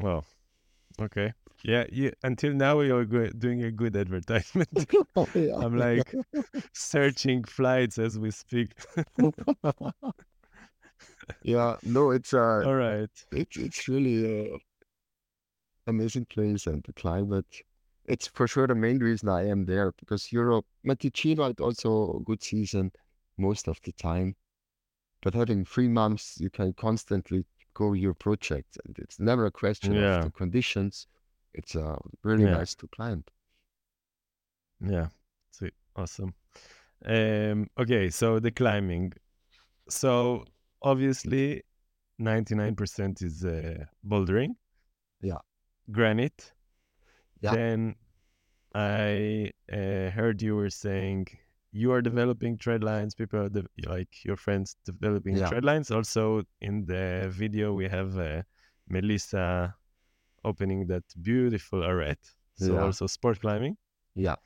Wow. 0.00 0.24
Okay. 1.00 1.32
Yeah. 1.62 1.84
You 1.90 2.12
until 2.22 2.52
now 2.52 2.80
you're 2.80 3.04
go- 3.04 3.30
doing 3.30 3.64
a 3.64 3.70
good 3.70 3.96
advertisement. 3.96 4.68
yeah. 5.34 5.56
I'm 5.60 5.76
like 5.76 6.14
searching 6.72 7.44
flights 7.44 7.98
as 7.98 8.18
we 8.18 8.30
speak. 8.30 8.72
yeah, 11.42 11.76
no, 11.82 12.10
it's 12.10 12.32
uh, 12.34 12.62
All 12.64 12.74
right. 12.74 13.10
it's 13.32 13.56
it's 13.56 13.88
really 13.88 14.52
uh, 14.52 14.58
amazing 15.86 16.26
place 16.26 16.66
and 16.66 16.82
the 16.84 16.92
climate. 16.92 17.46
It's 18.06 18.28
for 18.28 18.46
sure 18.46 18.66
the 18.66 18.74
main 18.74 18.98
reason 18.98 19.28
I 19.28 19.48
am 19.48 19.64
there 19.64 19.92
because 19.98 20.32
Europe, 20.32 20.64
Monticino 20.86 21.46
had 21.46 21.60
also 21.60 22.18
a 22.18 22.20
good 22.22 22.42
season 22.42 22.92
most 23.36 23.66
of 23.68 23.78
the 23.82 23.92
time. 23.92 24.36
But 25.22 25.34
having 25.34 25.64
three 25.64 25.88
months, 25.88 26.36
you 26.38 26.50
can 26.50 26.72
constantly 26.74 27.44
go 27.76 27.92
your 27.94 28.14
project, 28.14 28.78
and 28.84 28.98
it's 28.98 29.18
never 29.20 29.44
a 29.46 29.50
question 29.50 29.92
Yeah. 29.92 30.18
of 30.18 30.24
the 30.24 30.30
conditions. 30.30 31.06
It's 31.58 31.74
uh, 31.76 31.98
really 32.22 32.44
Yeah. 32.44 32.58
nice 32.58 32.74
to 32.76 32.86
climb. 32.96 33.22
Yeah. 34.80 35.08
Sweet. 35.50 35.74
Awesome. 35.94 36.32
Um. 37.04 37.68
Okay. 37.82 38.10
So 38.10 38.40
the 38.40 38.50
climbing. 38.50 39.12
So 39.88 40.44
obviously, 40.82 41.62
ninety 42.18 42.54
nine 42.54 42.74
percent 42.74 43.22
is 43.22 43.44
uh, 43.44 43.84
bouldering. 44.02 44.52
Yeah. 45.20 45.40
Granite. 45.90 46.52
Yeah. 47.42 47.54
Then 47.54 47.94
I 48.74 49.52
uh, 49.72 50.10
heard 50.18 50.42
you 50.42 50.56
were 50.56 50.70
saying 50.70 51.26
you 51.76 51.92
are 51.92 52.02
developing 52.10 52.56
trad 52.56 52.82
lines. 52.82 53.14
People 53.14 53.38
are 53.40 53.48
de- 53.50 53.68
like 53.94 54.24
your 54.24 54.36
friends 54.36 54.76
developing 54.84 55.36
Yeah. 55.36 55.50
trad 55.50 55.64
lines. 55.64 55.90
Also, 55.90 56.42
in 56.60 56.74
the 56.86 57.28
video, 57.42 57.66
we 57.80 57.86
have 57.96 58.10
uh, 58.18 58.42
Melissa 58.88 59.74
opening 60.44 60.86
that 60.86 61.04
beautiful 61.20 61.80
arete. 61.84 62.26
So 62.54 62.72
Yeah. 62.72 62.84
also 62.84 63.06
sport 63.06 63.40
climbing. 63.40 63.76
Yeah. 64.14 64.36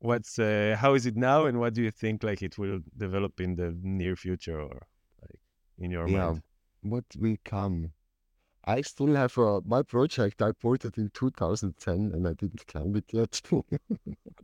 What's 0.00 0.38
uh, 0.38 0.76
how 0.82 0.94
is 0.94 1.06
it 1.06 1.16
now, 1.16 1.46
and 1.46 1.58
what 1.58 1.74
do 1.74 1.82
you 1.82 1.90
think 1.90 2.22
like 2.22 2.40
it 2.48 2.56
will 2.56 2.78
develop 2.96 3.40
in 3.40 3.56
the 3.56 3.68
near 3.82 4.14
future, 4.14 4.60
or 4.60 4.76
like 5.22 5.40
in 5.78 5.90
your 5.90 6.06
Yeah. 6.08 6.18
mind? 6.26 6.42
What 6.82 7.04
will 7.16 7.36
come? 7.44 7.90
I 8.64 8.82
still 8.82 9.14
have 9.16 9.36
uh, 9.38 9.60
my 9.64 9.82
project. 9.82 10.40
I 10.42 10.52
bought 10.62 10.84
it 10.84 10.98
in 10.98 11.10
2010 11.14 12.12
and 12.14 12.28
I 12.28 12.34
didn't 12.34 12.64
climb 12.66 12.94
it 12.96 13.12
yet. 13.12 13.40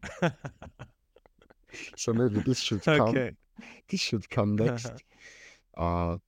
so 1.96 2.12
maybe 2.12 2.40
this 2.40 2.58
should 2.60 2.82
come. 2.82 3.00
okay. 3.00 3.32
This 3.88 4.00
should 4.00 4.28
come 4.30 4.56
next. 4.56 4.92
Uh, 5.76 6.18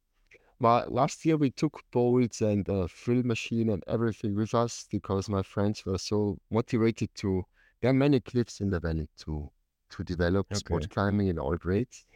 but 0.60 0.92
last 0.92 1.24
year 1.24 1.36
we 1.36 1.50
took 1.50 1.80
bolts 1.92 2.40
and 2.40 2.66
a 2.68 2.88
drill 3.04 3.22
machine 3.22 3.70
and 3.70 3.82
everything 3.86 4.34
with 4.34 4.54
us 4.54 4.86
because 4.90 5.28
my 5.28 5.42
friends 5.42 5.84
were 5.84 5.98
so 5.98 6.38
motivated 6.50 7.10
to. 7.16 7.44
There 7.80 7.90
are 7.90 7.94
many 7.94 8.20
cliffs 8.20 8.60
in 8.60 8.70
the 8.70 8.80
valley 8.80 9.08
to 9.24 9.50
to 9.90 10.04
develop 10.04 10.54
sport 10.54 10.88
climbing 10.90 11.28
in 11.28 11.38
all 11.38 11.56
grades. 11.56 12.06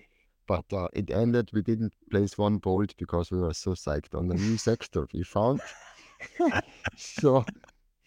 But 0.46 0.64
uh, 0.72 0.88
it 0.92 1.10
ended. 1.10 1.50
We 1.52 1.62
didn't 1.62 1.94
place 2.10 2.36
one 2.36 2.58
bolt 2.58 2.94
because 2.96 3.30
we 3.30 3.38
were 3.38 3.54
so 3.54 3.72
psyched 3.72 4.14
on 4.18 4.26
the 4.26 4.34
new 4.34 4.56
sector 4.56 5.06
we 5.12 5.22
found. 5.22 5.60
so 6.96 7.44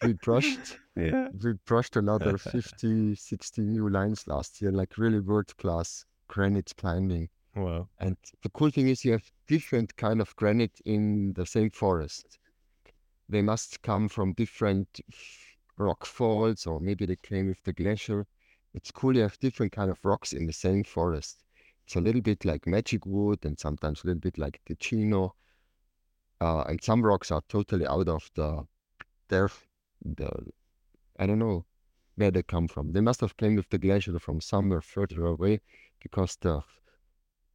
we 0.04 0.12
brushed 0.14 0.78
Yeah. 0.96 1.28
we 1.42 1.54
brushed 1.66 1.96
another 1.96 2.38
50, 2.38 3.14
60 3.14 3.62
new 3.62 3.88
lines 3.88 4.26
last 4.26 4.60
year, 4.62 4.70
like 4.72 4.96
really 4.98 5.20
world 5.20 5.56
class 5.56 6.04
granite 6.28 6.72
climbing. 6.76 7.28
Wow. 7.56 7.88
And 7.98 8.16
the 8.42 8.48
cool 8.50 8.70
thing 8.70 8.88
is 8.88 9.04
you 9.04 9.12
have 9.12 9.30
different 9.46 9.96
kind 9.96 10.20
of 10.20 10.34
granite 10.36 10.80
in 10.84 11.32
the 11.34 11.46
same 11.46 11.70
forest. 11.70 12.38
They 13.28 13.42
must 13.42 13.82
come 13.82 14.08
from 14.08 14.32
different 14.34 15.00
rock 15.78 16.04
falls, 16.04 16.66
or 16.66 16.80
maybe 16.80 17.06
they 17.06 17.16
came 17.16 17.48
with 17.48 17.62
the 17.64 17.72
glacier. 17.72 18.26
It's 18.74 18.90
cool 18.90 19.14
you 19.16 19.22
have 19.22 19.38
different 19.38 19.72
kind 19.72 19.90
of 19.90 20.04
rocks 20.04 20.32
in 20.32 20.46
the 20.46 20.52
same 20.52 20.84
forest. 20.84 21.44
It's 21.86 21.96
a 21.96 22.00
little 22.00 22.20
bit 22.22 22.44
like 22.44 22.66
magic 22.66 23.06
wood 23.06 23.44
and 23.44 23.58
sometimes 23.58 24.02
a 24.02 24.08
little 24.08 24.20
bit 24.20 24.38
like 24.38 24.60
Ticino. 24.66 25.32
Uh, 26.40 26.62
and 26.62 26.82
some 26.82 27.02
rocks 27.02 27.30
are 27.30 27.42
totally 27.48 27.86
out 27.86 28.08
of 28.08 28.28
the 28.34 28.64
their 29.28 29.48
the 30.04 30.30
I 31.18 31.26
don't 31.26 31.38
know 31.38 31.64
where 32.16 32.30
they 32.30 32.42
come 32.42 32.68
from. 32.68 32.92
They 32.92 33.00
must 33.00 33.20
have 33.20 33.36
came 33.36 33.56
with 33.56 33.68
the 33.70 33.78
glacier 33.78 34.18
from 34.18 34.40
somewhere 34.40 34.80
further 34.80 35.26
away 35.26 35.60
because 36.00 36.36
the 36.36 36.62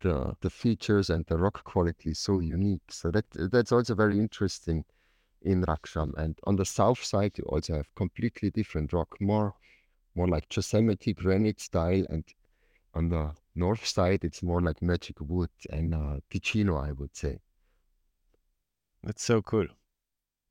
the 0.02 0.36
the 0.42 0.50
features 0.50 1.10
and 1.10 1.26
the 1.26 1.38
rock 1.38 1.64
quality 1.64 2.12
is 2.12 2.20
so 2.20 2.40
unique. 2.40 2.92
So 2.92 3.12
that 3.12 3.26
that's 3.52 3.72
also 3.72 3.96
very 3.96 4.18
interesting 4.20 4.86
in 5.42 5.64
Rakcham. 5.64 6.14
And 6.18 6.38
on 6.46 6.56
the 6.56 6.66
south 6.66 7.04
side, 7.04 7.38
you 7.38 7.44
also 7.46 7.76
have 7.76 7.94
completely 7.96 8.52
different 8.52 8.94
rock, 8.94 9.16
more 9.20 9.56
more 10.16 10.28
like 10.28 10.54
Yosemite 10.56 11.14
granite 11.14 11.60
style, 11.62 12.06
and 12.10 12.24
on 12.94 13.10
the 13.10 13.34
north 13.56 13.86
side, 13.86 14.24
it's 14.24 14.42
more 14.44 14.62
like 14.62 14.82
magic 14.82 15.22
wood 15.22 15.50
and 15.70 15.94
uh, 15.94 16.20
Ticino, 16.30 16.78
I 16.78 16.92
would 16.94 17.16
say. 17.16 17.40
That's 19.04 19.24
so 19.24 19.42
cool. 19.42 19.68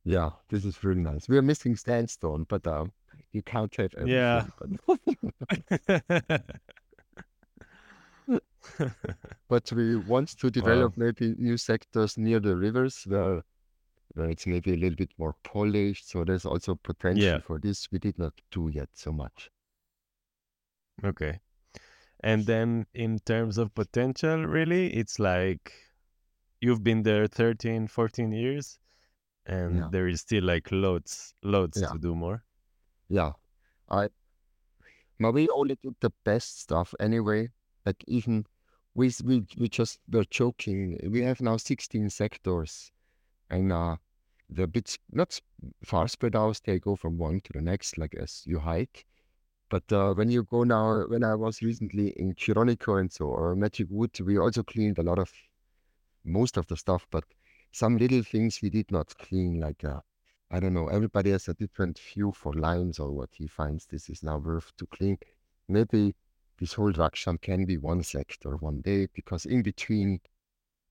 Yeah, 0.08 0.30
this 0.48 0.64
is 0.64 0.82
really 0.82 1.02
nice. 1.02 1.28
We 1.28 1.36
are 1.36 1.42
missing 1.42 1.76
sandstone, 1.76 2.46
but 2.48 2.66
um, 2.66 2.92
you 3.32 3.42
can't 3.42 3.74
have 3.76 3.92
everything. 3.94 4.14
Yeah. 4.14 4.46
But, 4.88 6.42
but 9.48 9.70
we 9.72 9.96
want 9.96 10.30
to 10.38 10.50
develop 10.50 10.96
maybe 10.96 11.34
new 11.36 11.58
sectors 11.58 12.16
near 12.16 12.40
the 12.40 12.56
rivers 12.56 13.04
where 13.06 13.42
where 14.14 14.30
it's 14.30 14.46
maybe 14.46 14.72
a 14.72 14.76
little 14.76 14.96
bit 14.96 15.10
more 15.18 15.34
polished. 15.44 16.08
So 16.08 16.24
there's 16.24 16.46
also 16.46 16.74
potential 16.76 17.22
Yeah. 17.22 17.40
for 17.40 17.58
this. 17.58 17.92
We 17.92 17.98
did 17.98 18.18
not 18.18 18.32
do 18.50 18.70
yet 18.72 18.88
so 18.94 19.12
much. 19.12 19.50
Okay. 21.04 21.40
And 22.20 22.46
then 22.46 22.86
in 22.94 23.18
terms 23.18 23.58
of 23.58 23.74
potential, 23.74 24.46
really, 24.46 24.86
it's 24.94 25.18
like 25.18 25.70
you've 26.62 26.82
been 26.82 27.02
there 27.02 27.26
13, 27.26 27.88
14 27.88 28.32
years, 28.32 28.78
and 29.48 29.76
Yeah. 29.78 29.88
there 29.90 30.08
is 30.08 30.20
still 30.20 30.44
like 30.44 30.70
loads, 30.70 31.34
loads 31.42 31.80
Yeah. 31.80 31.88
to 31.88 31.98
do 31.98 32.14
more. 32.14 32.44
Yeah, 33.08 33.32
I 33.88 34.08
but 35.20 35.32
we 35.32 35.48
only 35.48 35.76
did 35.82 35.96
the 36.00 36.10
best 36.24 36.60
stuff 36.60 36.94
anyway. 37.00 37.50
Like 37.86 38.04
even 38.06 38.44
we 38.94 39.10
we 39.24 39.46
we 39.58 39.68
just 39.68 40.00
were 40.10 40.24
joking. 40.30 40.98
We 41.10 41.22
have 41.22 41.40
now 41.40 41.56
16 41.56 42.10
sectors, 42.10 42.92
and 43.50 43.72
uh, 43.72 43.96
they're 44.50 44.64
a 44.64 44.68
bit 44.68 44.88
s- 44.88 44.98
not 45.12 45.40
far 45.84 46.08
spread 46.08 46.36
out. 46.36 46.60
They 46.64 46.78
go 46.78 46.96
from 46.96 47.18
one 47.18 47.40
to 47.40 47.52
the 47.52 47.62
next, 47.62 47.98
like 47.98 48.14
as 48.14 48.42
you 48.46 48.58
hike. 48.60 49.06
But 49.70 49.92
uh, 49.92 50.14
when 50.14 50.30
you 50.30 50.44
go 50.44 50.64
now, 50.64 51.06
when 51.08 51.22
I 51.24 51.34
was 51.34 51.60
recently 51.62 52.08
in 52.16 52.34
Chironico 52.34 52.98
and 53.00 53.12
so, 53.12 53.26
or 53.26 53.54
Magic 53.54 53.88
Wood, 53.90 54.18
we 54.20 54.38
also 54.38 54.62
cleaned 54.62 54.98
a 54.98 55.02
lot 55.02 55.18
of 55.18 55.30
most 56.24 56.56
of 56.56 56.66
the 56.68 56.76
stuff, 56.76 57.06
but 57.10 57.24
some 57.72 57.98
little 57.98 58.22
things 58.22 58.60
we 58.62 58.70
did 58.70 58.90
not 58.90 59.16
clean, 59.18 59.60
like 59.60 59.84
uh, 59.84 60.00
I 60.50 60.60
don't 60.60 60.74
know, 60.74 60.88
everybody 60.88 61.30
has 61.30 61.48
a 61.48 61.54
different 61.54 61.98
view 61.98 62.32
for 62.32 62.54
lines 62.54 62.98
or 62.98 63.10
what 63.12 63.30
he 63.32 63.46
finds 63.46 63.86
this 63.86 64.08
is 64.08 64.22
now 64.22 64.38
worth 64.38 64.74
to 64.78 64.86
clean. 64.86 65.18
Maybe 65.68 66.14
this 66.58 66.72
whole 66.72 66.92
Rakcham 66.92 67.40
can 67.40 67.66
be 67.66 67.76
one 67.76 68.02
sector 68.02 68.56
one 68.56 68.80
day 68.80 69.08
because 69.14 69.44
in 69.44 69.62
between, 69.62 70.20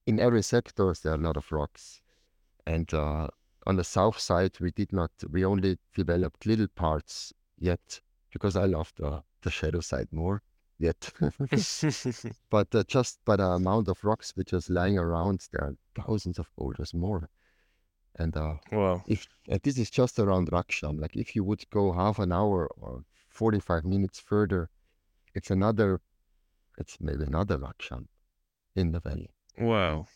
in 0.06 0.20
every 0.20 0.42
sector, 0.42 0.94
there 1.02 1.12
are 1.12 1.16
a 1.16 1.18
lot 1.18 1.36
of 1.36 1.50
rocks. 1.50 2.00
And 2.66 2.92
uh, 2.94 3.28
on 3.66 3.76
the 3.76 3.84
south 3.84 4.18
side, 4.18 4.58
we 4.60 4.70
did 4.70 4.92
not, 4.92 5.10
we 5.28 5.44
only 5.44 5.78
developed 5.94 6.46
little 6.46 6.68
parts 6.68 7.32
yet 7.58 8.00
because 8.30 8.56
I 8.56 8.66
love 8.66 8.92
the, 8.96 9.22
the 9.42 9.50
shadow 9.50 9.80
side 9.80 10.08
more 10.12 10.42
yet. 10.78 11.10
but 12.50 12.74
uh, 12.74 12.84
just 12.86 13.18
by 13.24 13.36
the 13.36 13.44
amount 13.46 13.88
of 13.88 14.02
rocks 14.04 14.32
which 14.36 14.52
is 14.52 14.70
lying 14.70 14.98
around, 14.98 15.46
there 15.52 15.64
are 15.64 15.76
thousands 15.94 16.38
of 16.38 16.48
boulders 16.56 16.94
more. 16.94 17.28
And 18.16 18.36
uh, 18.36 18.54
Wow. 18.72 19.02
if 19.06 19.26
and 19.48 19.60
this 19.62 19.78
is 19.78 19.90
just 19.90 20.18
around 20.18 20.50
Rakcham, 20.50 21.00
like 21.00 21.16
if 21.16 21.34
you 21.36 21.44
would 21.44 21.68
go 21.70 21.92
half 21.92 22.18
an 22.18 22.32
hour 22.32 22.68
or 22.76 23.04
45 23.28 23.84
minutes 23.84 24.20
further, 24.20 24.70
it's 25.34 25.50
another, 25.50 26.00
it's 26.78 26.98
maybe 27.00 27.24
another 27.24 27.58
Rakcham 27.58 28.06
in 28.76 28.92
the 28.92 29.00
valley. 29.00 29.30
Wow. 29.58 30.06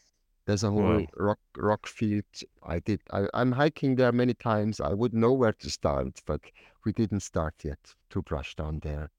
There's 0.47 0.65
a 0.65 0.71
whole 0.71 0.83
Wow. 0.83 1.07
rock 1.17 1.41
rock 1.57 1.87
field. 1.87 2.25
I 2.63 2.79
did. 2.81 3.01
I, 3.13 3.27
I'm 3.35 3.53
hiking 3.53 3.97
there 3.97 4.13
many 4.13 4.35
times. 4.35 4.81
I 4.81 4.93
would 4.95 5.15
know 5.15 5.33
where 5.33 5.53
to 5.53 5.71
start, 5.71 6.21
but 6.27 6.41
we 6.85 6.93
didn't 6.93 7.21
start 7.21 7.55
yet 7.65 7.95
to 8.11 8.23
brush 8.23 8.55
down 8.57 8.81
there. 8.81 9.11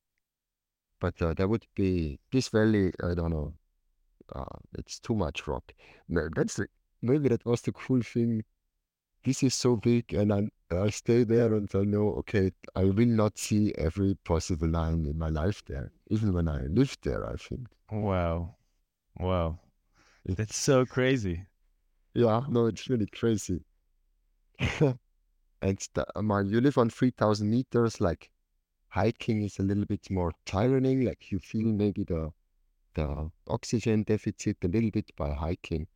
But 1.03 1.21
uh, 1.21 1.33
there 1.35 1.47
would 1.49 1.67
be 1.75 2.19
this 2.31 2.47
valley. 2.49 2.93
I 3.03 3.13
don't 3.13 3.31
know. 3.31 3.53
Uh, 4.33 4.57
it's 4.79 4.99
too 4.99 5.15
much 5.15 5.47
rock. 5.47 5.73
No, 6.09 6.29
that's 6.35 6.55
the, 6.55 6.67
maybe 7.01 7.29
that 7.29 7.45
was 7.45 7.61
the 7.61 7.73
cool 7.73 8.01
thing. 8.01 8.43
This 9.25 9.43
is 9.43 9.53
so 9.55 9.75
big, 9.77 10.13
and 10.13 10.33
I 10.33 10.49
I 10.71 10.89
stay 10.91 11.23
there 11.25 11.53
and 11.55 11.69
I 11.75 11.83
know. 11.83 12.09
Okay, 12.21 12.51
I 12.75 12.85
will 12.85 13.13
not 13.23 13.37
see 13.37 13.73
every 13.77 14.15
possible 14.23 14.69
line 14.69 15.05
in 15.05 15.17
my 15.17 15.29
life 15.29 15.63
there, 15.65 15.91
even 16.09 16.33
when 16.33 16.47
I 16.47 16.61
live 16.67 16.97
there. 17.03 17.29
I 17.29 17.35
think. 17.35 17.67
Wow. 17.91 18.55
Wow. 19.19 19.59
It's- 20.25 20.37
That's 20.37 20.57
so 20.57 20.85
crazy. 20.85 21.45
Yeah, 22.13 22.45
no, 22.49 22.67
it's 22.67 22.89
really 22.89 23.07
crazy. 23.07 23.65
And 25.61 25.79
the, 25.95 26.05
um, 26.17 26.31
you 26.49 26.61
live 26.61 26.77
on 26.77 26.89
3,000 26.89 27.49
meters, 27.49 28.01
like 28.01 28.29
hiking 28.93 29.41
is 29.41 29.59
a 29.59 29.63
little 29.63 29.85
bit 29.85 30.09
more 30.11 30.31
tiring, 30.45 31.01
like 31.05 31.31
you 31.31 31.39
feel 31.39 31.67
maybe 31.67 32.03
the 32.03 32.31
the 32.95 33.31
oxygen 33.47 34.03
deficit 34.03 34.57
a 34.63 34.67
little 34.67 34.91
bit 34.91 35.11
by 35.15 35.31
hiking. 35.33 35.87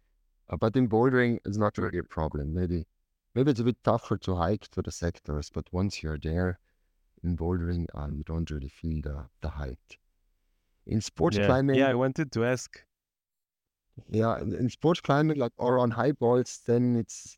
Uh, 0.50 0.58
but 0.58 0.76
in 0.76 0.88
bouldering, 0.90 1.40
it's 1.46 1.58
not 1.58 1.78
really 1.78 2.00
a 2.00 2.04
problem. 2.04 2.54
Maybe 2.54 2.86
maybe 3.36 3.52
it's 3.52 3.60
a 3.60 3.64
bit 3.64 3.84
tougher 3.84 4.18
to 4.18 4.36
hike 4.36 4.68
to 4.70 4.82
the 4.82 4.92
sectors, 4.92 5.52
but 5.54 5.72
once 5.72 6.02
you're 6.02 6.18
there 6.18 6.60
in 7.24 7.38
bouldering, 7.38 7.86
uh, 7.94 8.10
you 8.12 8.24
don't 8.24 8.50
really 8.50 8.70
feel 8.70 9.02
the, 9.02 9.26
the 9.42 9.50
height. 9.50 9.98
In 10.88 11.02
sports 11.02 11.38
Yeah. 11.38 11.46
climbing, 11.46 11.76
Yeah, 11.78 11.90
I 11.90 11.94
wanted 11.96 12.32
to 12.32 12.46
ask. 12.46 12.84
yeah, 14.10 14.40
in, 14.40 14.54
in 14.54 14.70
sports 14.70 15.02
climbing, 15.02 15.38
like 15.38 15.54
or 15.58 15.78
on 15.80 15.92
high 15.92 16.14
balls, 16.14 16.62
then 16.66 16.96
it's 16.96 17.38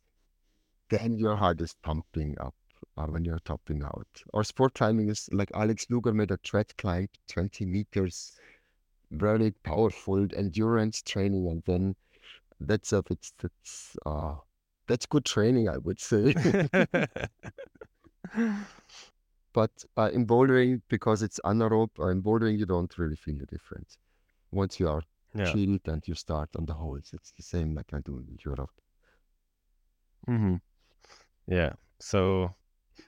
then 0.90 1.18
your 1.18 1.36
heart 1.36 1.62
is 1.62 1.76
pumping 1.84 2.36
up 2.40 2.56
uh, 3.00 3.08
when 3.08 3.26
you're 3.26 3.40
topping 3.46 3.84
out. 3.84 4.08
Or 4.34 4.44
sport 4.44 4.74
climbing 4.76 5.10
is 5.10 5.28
like 5.32 5.50
Alex 5.56 5.88
Luger 5.90 6.14
made 6.14 6.32
a 6.32 6.38
trad 6.38 6.76
climb, 6.78 7.08
20 7.30 7.66
meters, 7.66 8.38
very 9.12 9.52
powerful 9.64 10.28
endurance 10.36 11.02
training, 11.02 11.48
and 11.50 11.64
then 11.66 11.96
that's 12.60 12.94
a 12.94 13.02
bit 13.04 13.26
that's 13.42 13.96
uh 14.06 14.36
that's 14.88 15.06
good 15.06 15.26
training, 15.26 15.70
I 15.70 15.78
would 15.78 16.00
say. 16.00 16.34
but 19.54 19.72
uh, 19.98 20.10
in 20.14 20.26
bouldering, 20.26 20.82
because 20.90 21.22
it's 21.24 21.40
anaerobe, 21.46 21.92
or 22.00 22.12
in 22.12 22.22
bouldering, 22.24 22.58
you 22.60 22.66
don't 22.66 22.98
really 22.98 23.16
feel 23.16 23.38
the 23.38 23.46
difference. 23.48 23.98
Once 24.52 24.80
you 24.80 24.88
are 24.90 25.04
Yeah. 25.34 25.46
chilled 25.46 25.88
and 25.88 26.06
you 26.08 26.16
start 26.16 26.50
on 26.58 26.66
the 26.66 26.74
holes, 26.74 27.12
it's 27.14 27.32
the 27.32 27.44
same 27.44 27.74
like 27.76 27.94
I 27.94 28.00
do 28.02 28.18
in 28.20 28.38
Europe. 28.46 28.72
hmm 30.28 30.56
Yeah. 31.48 31.74
So, 32.00 32.56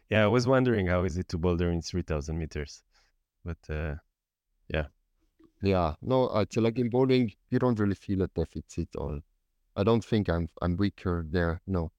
yeah, 0.09 0.23
I 0.23 0.27
was 0.27 0.47
wondering 0.47 0.87
how 0.87 1.03
is 1.03 1.17
it 1.17 1.27
to 1.29 1.37
boulder 1.37 1.69
in 1.71 1.81
3,000 1.81 2.37
meters, 2.37 2.83
but 3.45 3.57
uh, 3.69 3.95
Yeah, 4.69 4.87
Yeah, 5.61 5.95
no, 6.01 6.45
so 6.51 6.61
like 6.61 6.79
in 6.79 6.89
bowling, 6.89 7.33
you 7.49 7.59
don't 7.59 7.79
really 7.79 7.95
feel 7.95 8.21
a 8.23 8.27
deficit 8.27 8.89
or 8.97 9.21
I 9.75 9.83
don't 9.83 10.03
think 10.05 10.29
I'm 10.29 10.49
I'm 10.61 10.77
weaker 10.77 11.25
there. 11.29 11.61
No, 11.67 11.91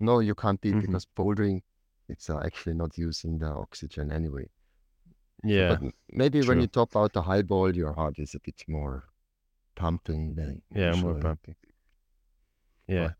no, 0.00 0.20
you 0.20 0.34
can't 0.34 0.60
be 0.60 0.72
Mhm. 0.72 0.80
because 0.82 1.06
bouldering, 1.16 1.62
it's 2.08 2.30
uh, 2.30 2.40
actually 2.44 2.74
not 2.74 2.98
using 2.98 3.38
the 3.38 3.46
oxygen 3.48 4.10
anyway. 4.12 4.48
yeah, 5.44 5.68
But 5.68 5.92
maybe 6.12 6.42
when 6.42 6.60
you 6.60 6.66
top 6.66 6.96
out 6.96 7.12
the 7.12 7.22
high 7.22 7.42
ball, 7.42 7.74
your 7.76 7.92
heart 7.92 8.18
is 8.18 8.34
a 8.34 8.40
bit 8.40 8.64
more 8.68 9.04
pumping 9.74 10.34
than 10.34 10.62
yeah, 10.74 10.94
more 10.94 11.14
pumping. 11.20 11.56
Yeah, 12.88 13.12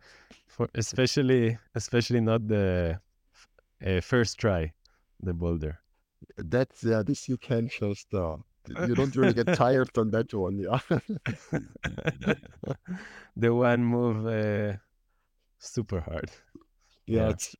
for 0.47 0.69
especially 0.75 1.59
especially 1.75 2.21
not 2.21 2.49
the 2.49 3.01
uh, 3.85 4.01
first 4.01 4.39
try, 4.39 4.73
the 5.21 5.35
boulder. 5.35 5.81
That's 6.37 6.85
yeah, 6.85 7.03
this 7.03 7.29
you 7.29 7.39
can 7.39 7.69
just 7.69 8.13
uh, 8.15 8.37
you 8.69 8.95
don't 8.95 9.15
really 9.17 9.35
get 9.35 9.47
tired 9.53 9.97
on 9.97 10.11
that 10.11 10.33
one. 10.35 10.59
Yeah, 10.59 10.79
the 13.37 13.55
one 13.55 13.85
move 13.85 14.27
uh, 14.27 14.77
super 15.59 16.01
hard. 16.01 16.31
yeah, 17.07 17.23
Yeah. 17.23 17.29
it's 17.31 17.57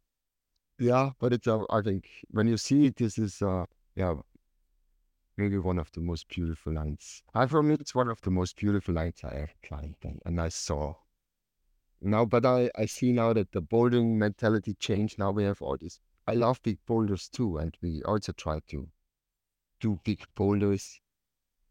Yeah, 0.79 1.11
but 1.21 1.33
it's 1.33 1.47
uh, 1.49 1.65
I 1.71 1.83
think 1.83 2.09
when 2.31 2.49
you 2.49 2.57
see 2.57 2.87
it, 2.87 2.97
this 2.97 3.19
is 3.19 3.43
uh 3.43 3.65
yeah 3.97 4.15
maybe 5.37 5.59
one 5.59 5.79
of 5.79 5.91
the 5.93 6.01
most 6.01 6.29
beautiful 6.29 6.73
lines. 6.73 7.23
I 7.35 7.47
for 7.47 7.63
me, 7.63 7.75
it's 7.75 7.95
one 7.95 8.09
of 8.09 8.21
the 8.21 8.31
most 8.31 8.57
beautiful 8.57 8.95
lines 8.95 9.21
I 9.25 9.29
ever 9.35 9.53
climbed 9.63 9.97
and, 10.05 10.21
and 10.25 10.41
I 10.41 10.49
saw. 10.51 10.95
Now, 12.03 12.25
but 12.27 12.45
I 12.45 12.71
I 12.77 12.85
see 12.87 13.13
now 13.13 13.33
that 13.33 13.53
the 13.53 13.63
bouldering 13.63 14.17
mentality 14.19 14.75
changed. 14.75 15.19
Now 15.19 15.31
we 15.31 15.45
have 15.45 15.63
all 15.63 15.77
this. 15.79 15.99
I 16.27 16.35
love 16.35 16.63
big 16.63 16.79
boulders 16.87 17.29
too, 17.29 17.59
and 17.59 17.77
we 17.83 18.03
also 18.05 18.33
try 18.33 18.61
to 18.69 18.89
do 19.81 20.01
big 20.05 20.25
boulders. 20.35 21.01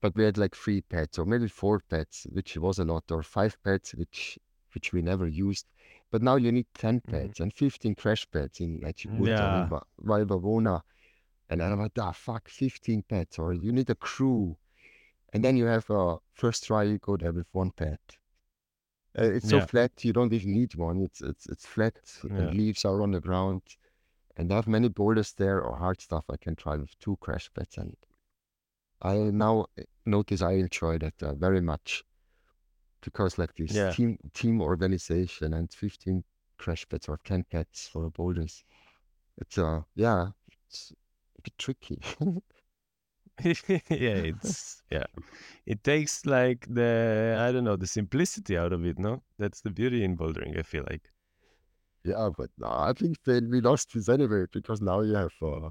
But 0.01 0.15
we 0.15 0.23
had 0.25 0.37
like 0.37 0.55
three 0.55 0.81
pads 0.81 1.17
or 1.19 1.25
maybe 1.25 1.47
four 1.47 1.79
pads, 1.81 2.27
which 2.31 2.57
was 2.57 2.79
a 2.79 2.85
lot, 2.85 3.11
or 3.11 3.23
five 3.23 3.61
pads, 3.63 3.91
which 3.95 4.39
which 4.73 4.93
we 4.93 5.01
never 5.01 5.27
used. 5.27 5.67
But 6.11 6.21
now 6.21 6.35
you 6.35 6.51
need 6.51 6.67
10 6.73 7.01
Mhm. 7.07 7.11
pads 7.11 7.39
and 7.39 7.53
15 7.53 7.95
crash 7.95 8.29
pads 8.31 8.59
in 8.59 8.79
like 8.81 8.97
Yeah. 9.05 9.69
Gibraltar, 9.69 9.85
Val 9.99 10.25
Bavona. 10.25 10.81
And 11.49 11.63
I'm 11.63 11.79
like, 11.79 11.97
ah, 11.99 12.11
fuck, 12.11 12.49
15 12.49 13.03
pads, 13.03 13.39
or 13.39 13.53
you 13.53 13.71
need 13.71 13.89
a 13.89 13.95
crew. 13.95 14.57
And 15.33 15.43
then 15.43 15.57
you 15.57 15.65
have 15.65 15.89
a 15.89 16.17
first 16.33 16.65
try, 16.65 16.83
you 16.83 16.97
go 16.99 17.17
there 17.17 17.33
with 17.33 17.47
one 17.53 17.71
pad. 17.71 17.99
Uh, 19.17 19.23
it's 19.23 19.49
so 19.49 19.59
Yeah. 19.59 19.65
flat, 19.65 20.03
you 20.05 20.13
don't 20.13 20.33
even 20.33 20.51
need 20.53 20.75
one. 20.75 21.01
It's 21.01 21.21
it's 21.21 21.47
it's 21.47 21.65
flat, 21.65 21.95
Yeah. 22.23 22.37
and 22.37 22.53
leaves 22.53 22.85
are 22.85 23.01
on 23.01 23.11
the 23.11 23.19
ground. 23.19 23.61
And 24.39 24.51
I 24.53 24.55
have 24.55 24.67
many 24.67 24.87
boulders 24.87 25.33
there 25.33 25.61
or 25.61 25.77
hard 25.77 25.99
stuff 26.01 26.23
I 26.29 26.37
can 26.37 26.55
try 26.55 26.77
with 26.77 26.97
two 26.99 27.17
crash 27.19 27.51
pads. 27.53 27.77
And 27.77 27.97
I 29.01 29.15
now 29.15 29.67
uh, 29.77 29.83
notice 30.05 30.41
I 30.41 30.53
enjoy 30.53 30.97
that 30.99 31.21
uh, 31.21 31.35
very 31.35 31.59
much 31.61 32.05
because 33.01 33.37
like 33.37 33.53
this 33.55 33.73
Yeah. 33.75 33.91
team 33.91 34.17
team 34.33 34.61
organization 34.61 35.53
and 35.53 35.71
15 35.73 36.23
crash 36.57 36.87
pads 36.87 37.09
or 37.09 37.17
10 37.25 37.43
pads 37.51 37.89
for 37.91 38.09
boulders. 38.09 38.63
It's 39.37 39.57
uh 39.57 39.81
yeah, 39.95 40.29
it's 40.69 40.93
a 41.37 41.41
bit 41.41 41.57
tricky. 41.57 42.01
yeah, 43.43 43.53
it's 43.89 44.83
yeah. 44.89 45.07
It 45.65 45.83
takes 45.83 46.25
like 46.25 46.65
the 46.69 47.37
I 47.39 47.51
don't 47.51 47.65
know 47.65 47.75
the 47.77 47.87
simplicity 47.87 48.57
out 48.57 48.73
of 48.73 48.85
it. 48.85 48.99
No, 48.99 49.21
that's 49.37 49.61
the 49.61 49.71
beauty 49.71 50.03
in 50.03 50.17
bouldering. 50.17 50.57
I 50.57 50.63
feel 50.63 50.85
like. 50.89 51.11
Yeah, 52.09 52.29
but 52.37 52.49
no, 52.57 52.67
I 52.67 52.93
think 52.93 53.17
then 53.25 53.49
we 53.49 53.61
lost 53.61 53.93
this 53.93 54.09
anyway 54.09 54.45
because 54.51 54.81
now 54.81 55.01
you 55.01 55.15
have 55.15 55.33
uh, 55.41 55.69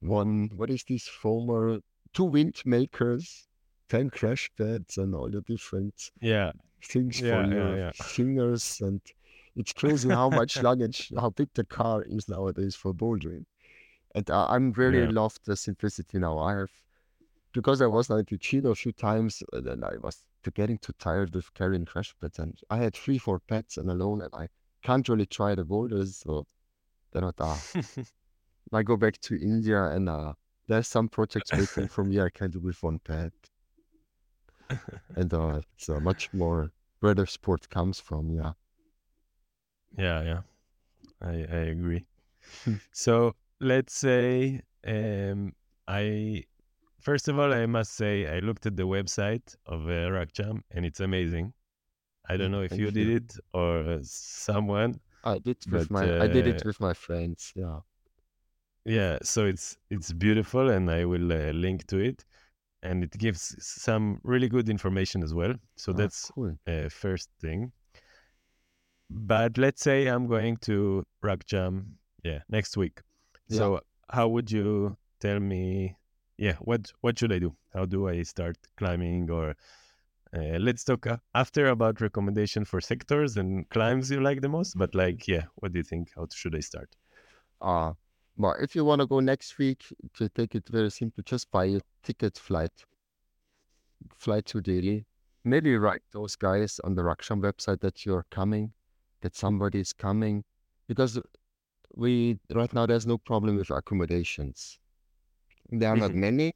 one, 0.00 0.50
what 0.56 0.70
is 0.70 0.84
this 0.88 1.08
former, 1.08 1.80
two 2.14 2.24
wind 2.24 2.62
makers, 2.66 3.48
10 3.88 4.10
crash 4.10 4.50
pads 4.58 4.98
and 4.98 5.14
all 5.14 5.30
the 5.30 5.42
different 5.42 6.10
Yeah, 6.20 6.52
things 6.82 7.20
yeah, 7.20 7.24
for 7.28 7.44
yeah, 7.44 7.52
your 7.52 7.76
yeah. 7.76 7.92
fingers. 7.92 8.80
And 8.80 9.00
it's 9.56 9.72
crazy 9.72 10.10
how 10.10 10.30
much 10.30 10.60
luggage, 10.62 11.12
how 11.18 11.30
big 11.30 11.50
the 11.54 11.64
car 11.64 12.02
is 12.04 12.28
nowadays 12.28 12.76
for 12.76 12.94
bouldering. 12.94 13.46
And 14.14 14.30
uh, 14.30 14.46
I'm 14.48 14.72
really 14.72 15.06
Yeah. 15.06 15.08
love 15.08 15.36
the 15.44 15.56
simplicity 15.56 16.18
now. 16.18 16.38
I 16.38 16.56
have, 16.58 16.70
because 17.52 17.80
I 17.82 17.86
was 17.86 18.10
now 18.10 18.16
into 18.16 18.38
Chile 18.38 18.70
a 18.70 18.74
few 18.74 18.92
times, 18.92 19.42
and 19.52 19.66
then 19.66 19.84
I 19.84 19.96
was 20.02 20.24
getting 20.54 20.78
too 20.78 20.92
tired 20.98 21.34
with 21.34 21.52
carrying 21.54 21.84
crash 21.84 22.14
pads. 22.20 22.38
And 22.38 22.58
I 22.70 22.78
had 22.78 22.94
three, 22.94 23.18
four 23.18 23.40
pads 23.40 23.76
and 23.78 23.90
alone, 23.90 24.22
and 24.22 24.34
I 24.34 24.48
can't 24.82 25.08
really 25.08 25.26
try 25.26 25.54
the 25.54 25.64
borders, 25.64 26.16
So 26.18 26.46
they're 27.12 27.22
not 27.22 27.36
"Ah, 27.40 27.66
I 28.72 28.82
go 28.82 28.96
back 28.96 29.20
to 29.22 29.36
India 29.36 29.84
and 29.84 30.08
uh, 30.08 30.34
there's 30.66 30.88
some 30.88 31.08
projects 31.08 31.54
waiting 31.54 31.88
for 31.88 32.04
me 32.04 32.20
I 32.20 32.30
can 32.30 32.50
do 32.50 32.58
with 32.60 32.82
one 32.82 32.98
pad. 32.98 33.32
And 35.16 35.32
uh, 35.34 35.60
it's 35.74 35.88
uh, 35.88 36.00
much 36.00 36.32
more 36.32 36.72
where 37.00 37.14
the 37.14 37.26
sport 37.26 37.68
comes 37.68 38.00
from. 38.00 38.30
Yeah. 38.30 38.52
yeah, 39.96 40.22
yeah. 40.22 40.40
I 41.20 41.30
I 41.58 41.62
agree. 41.74 42.06
Hmm. 42.64 42.76
So 42.92 43.36
let's 43.60 43.94
say 43.94 44.62
um, 44.86 45.54
I 45.88 46.44
first 47.00 47.28
of 47.28 47.38
all 47.38 47.52
I 47.54 47.66
must 47.66 47.94
say 47.94 48.26
I 48.26 48.40
looked 48.40 48.66
at 48.66 48.76
the 48.76 48.84
website 48.86 49.56
of 49.66 49.86
uh, 49.86 50.10
Rakcham 50.16 50.62
and 50.70 50.86
it's 50.86 51.00
amazing. 51.00 51.54
I 52.30 52.36
don't 52.36 52.50
Mm, 52.50 52.52
know 52.52 52.62
if 52.62 52.78
thank 52.78 52.78
you 52.78 52.90
did 52.92 53.08
you. 53.08 53.14
it 53.22 53.38
or 53.52 53.80
uh, 53.80 53.98
someone, 54.02 55.00
I 55.24 55.38
did 55.38 55.64
with 55.70 55.88
but 55.88 55.90
my 55.90 56.12
I 56.18 56.28
did 56.28 56.46
uh, 56.46 56.60
it 56.60 56.62
with 56.64 56.78
my 56.78 56.92
friends. 56.92 57.52
Yeah. 57.56 57.80
yeah. 58.84 59.18
So 59.22 59.46
it's 59.46 59.76
it's 59.90 60.12
beautiful, 60.12 60.70
and 60.70 60.90
I 60.90 61.04
will 61.04 61.32
uh, 61.32 61.52
link 61.52 61.86
to 61.88 61.98
it, 61.98 62.24
and 62.82 63.04
it 63.04 63.16
gives 63.18 63.56
some 63.64 64.20
really 64.24 64.48
good 64.48 64.68
information 64.70 65.22
as 65.24 65.34
well. 65.34 65.54
So 65.76 65.92
Ah, 65.92 66.10
that's 66.10 66.32
cool. 66.34 66.58
uh, 66.68 66.88
first 66.90 67.30
thing. 67.40 67.72
But 69.10 69.58
let's 69.58 69.82
say 69.82 70.06
I'm 70.06 70.26
going 70.26 70.56
to 70.68 71.04
Rakcham, 71.22 71.96
yeah, 72.24 72.42
next 72.48 72.76
week. 72.76 73.00
Yeah. 73.48 73.56
So 73.56 73.80
how 74.10 74.28
would 74.28 74.50
you 74.50 74.96
tell 75.20 75.40
me? 75.40 75.96
Yeah, 76.38 76.56
what 76.60 76.92
what 77.02 77.18
should 77.18 77.32
I 77.32 77.38
do? 77.38 77.56
How 77.74 77.84
do 77.86 78.08
I 78.08 78.22
start 78.22 78.56
climbing? 78.76 79.30
Or 79.30 79.54
uh, 80.36 80.58
let's 80.58 80.84
talk 80.84 81.06
after 81.34 81.68
about 81.68 82.00
recommendation 82.00 82.64
for 82.64 82.80
sectors 82.80 83.36
and 83.36 83.68
climbs 83.70 84.10
you 84.10 84.20
like 84.20 84.40
the 84.40 84.48
most. 84.48 84.76
But 84.78 84.94
like, 84.94 85.26
yeah, 85.26 85.44
what 85.56 85.72
do 85.72 85.78
you 85.78 85.82
think? 85.84 86.10
How 86.14 86.26
should 86.32 86.54
I 86.54 86.60
start? 86.60 86.96
Uh, 87.60 87.92
but 88.38 88.56
if 88.60 88.74
you 88.74 88.84
want 88.84 89.00
to 89.00 89.06
go 89.06 89.20
next 89.20 89.58
week, 89.58 89.84
to 90.14 90.28
take 90.28 90.54
it 90.54 90.68
very 90.68 90.90
simple, 90.90 91.22
just 91.24 91.50
buy 91.50 91.66
a 91.66 91.80
ticket 92.02 92.38
flight, 92.38 92.72
flight 94.16 94.46
to 94.46 94.60
Delhi. 94.60 95.04
Maybe 95.44 95.76
write 95.76 96.02
those 96.12 96.36
guys 96.36 96.80
on 96.84 96.94
the 96.94 97.02
Rakcham 97.02 97.40
website 97.40 97.80
that 97.80 98.04
you're 98.06 98.26
coming, 98.30 98.72
that 99.22 99.34
somebody 99.34 99.80
is 99.80 99.92
coming, 99.92 100.44
because 100.86 101.18
we 101.96 102.38
right 102.54 102.72
now 102.72 102.86
there's 102.86 103.06
no 103.06 103.18
problem 103.18 103.56
with 103.56 103.70
accommodations. 103.70 104.78
There 105.70 105.90
are 105.90 105.96
not 105.96 106.12
Mhm. 106.12 106.14
many, 106.14 106.52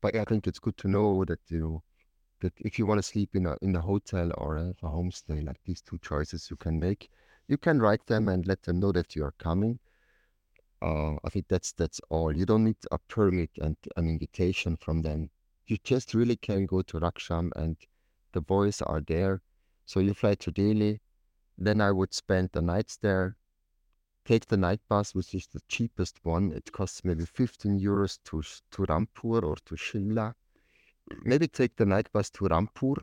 but 0.00 0.14
I 0.16 0.24
think 0.24 0.46
it's 0.46 0.58
good 0.58 0.76
to 0.78 0.88
know 0.88 1.24
that 1.24 1.40
you 1.48 1.82
that 2.40 2.52
if 2.58 2.78
you 2.78 2.86
want 2.86 2.98
to 2.98 3.02
sleep 3.02 3.34
in 3.34 3.46
a 3.46 3.56
in 3.62 3.76
a 3.76 3.80
hotel 3.80 4.30
or 4.38 4.56
a, 4.56 4.68
a 4.82 4.88
homestay, 4.88 5.44
like 5.44 5.60
these 5.64 5.82
two 5.82 5.98
choices 5.98 6.48
you 6.50 6.56
can 6.56 6.78
make, 6.78 7.10
you 7.48 7.56
can 7.56 7.80
write 7.80 8.06
them 8.06 8.28
and 8.28 8.46
let 8.46 8.62
them 8.62 8.80
know 8.80 8.92
that 8.92 9.14
you 9.14 9.24
are 9.24 9.34
coming. 9.38 9.78
Uh, 10.82 11.14
I 11.24 11.30
think 11.30 11.46
that's 11.48 11.72
that's 11.72 12.00
all. 12.10 12.36
You 12.36 12.46
don't 12.46 12.64
need 12.64 12.76
a 12.90 12.98
permit 12.98 13.50
and 13.60 13.76
an 13.96 14.08
invitation 14.08 14.76
from 14.76 15.02
them. 15.02 15.30
You 15.66 15.78
just 15.82 16.12
really 16.14 16.36
can 16.36 16.66
go 16.66 16.82
to 16.82 17.00
Rakcham 17.00 17.50
and 17.56 17.76
the 18.32 18.40
boys 18.40 18.82
are 18.82 19.00
there. 19.00 19.40
So 19.86 20.00
you 20.00 20.12
fly 20.14 20.34
to 20.34 20.50
Delhi. 20.50 21.00
Then 21.56 21.80
I 21.80 21.92
would 21.92 22.12
spend 22.12 22.50
the 22.52 22.60
nights 22.60 22.96
there. 22.96 23.36
Take 24.24 24.46
the 24.46 24.56
night 24.56 24.80
bus, 24.88 25.14
which 25.14 25.34
is 25.34 25.46
the 25.46 25.60
cheapest 25.68 26.18
one. 26.24 26.52
It 26.52 26.72
costs 26.72 27.04
maybe 27.04 27.24
15 27.24 27.78
euros 27.78 28.18
to 28.24 28.42
to 28.72 28.82
Rampur 28.90 29.42
or 29.42 29.56
to 29.56 29.74
Shimla. 29.74 30.34
Maybe 31.22 31.48
take 31.48 31.76
the 31.76 31.86
night 31.86 32.10
bus 32.12 32.30
to 32.30 32.44
Rampur. 32.44 32.96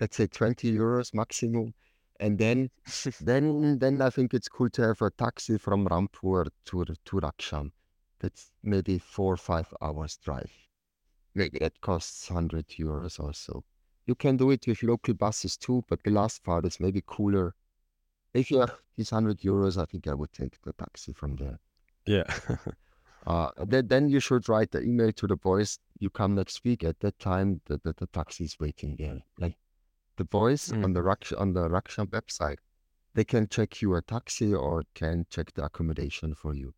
Let's 0.00 0.16
say 0.16 0.26
20 0.26 0.72
euros 0.72 1.14
maximum. 1.14 1.74
And 2.20 2.38
then 2.38 2.70
then 3.20 3.78
then 3.78 4.00
I 4.00 4.10
think 4.10 4.34
it's 4.34 4.48
cool 4.48 4.70
to 4.70 4.82
have 4.82 5.02
a 5.02 5.10
taxi 5.10 5.58
from 5.58 5.86
Rampur 5.86 6.48
to 6.66 6.84
to 6.84 7.16
Rakcham. 7.20 7.72
That's 8.20 8.52
maybe 8.62 8.98
four 8.98 9.34
or 9.34 9.36
five 9.36 9.72
hours 9.80 10.16
drive. 10.18 10.52
Maybe 11.34 11.58
that 11.58 11.80
costs 11.80 12.28
hundred 12.28 12.68
euros 12.68 13.18
or 13.18 13.34
so. 13.34 13.64
You 14.06 14.14
can 14.14 14.36
do 14.36 14.50
it 14.50 14.66
with 14.66 14.82
local 14.82 15.14
buses 15.14 15.56
too, 15.56 15.84
but 15.88 16.02
the 16.04 16.10
last 16.10 16.44
part 16.44 16.66
is 16.66 16.78
maybe 16.78 17.02
cooler. 17.06 17.54
If 18.32 18.50
you 18.50 18.60
have 18.60 18.80
these 18.96 19.10
hundred 19.10 19.40
euros, 19.40 19.80
I 19.80 19.86
think 19.86 20.06
I 20.06 20.14
would 20.14 20.32
take 20.32 20.60
the 20.62 20.72
taxi 20.72 21.12
from 21.12 21.36
there. 21.36 21.58
Yeah. 22.06 22.24
Uh, 23.26 23.50
then, 23.66 23.88
then 23.88 24.08
you 24.08 24.20
should 24.20 24.48
write 24.48 24.70
the 24.70 24.82
email 24.82 25.12
to 25.12 25.26
the 25.26 25.36
boys. 25.36 25.78
You 25.98 26.10
come 26.10 26.34
next 26.34 26.62
week. 26.64 26.84
At 26.84 27.00
that 27.00 27.18
time, 27.18 27.60
the, 27.66 27.78
the, 27.82 27.94
the 27.94 28.06
taxi 28.08 28.44
is 28.44 28.58
waiting 28.60 28.96
there. 28.96 29.22
Like 29.38 29.56
the 30.16 30.24
boys 30.24 30.72
on 30.82 30.92
the 30.92 31.00
Raksh 31.00 31.38
on 31.38 31.52
the 31.54 31.68
Rakcham 31.68 32.08
website, 32.08 32.58
they 33.14 33.24
can 33.24 33.48
check 33.48 33.80
you 33.82 33.94
a 33.94 34.02
taxi 34.02 34.54
or 34.54 34.84
can 34.94 35.26
check 35.30 35.52
the 35.54 35.64
accommodation 35.64 36.34
for 36.34 36.54
you. 36.54 36.74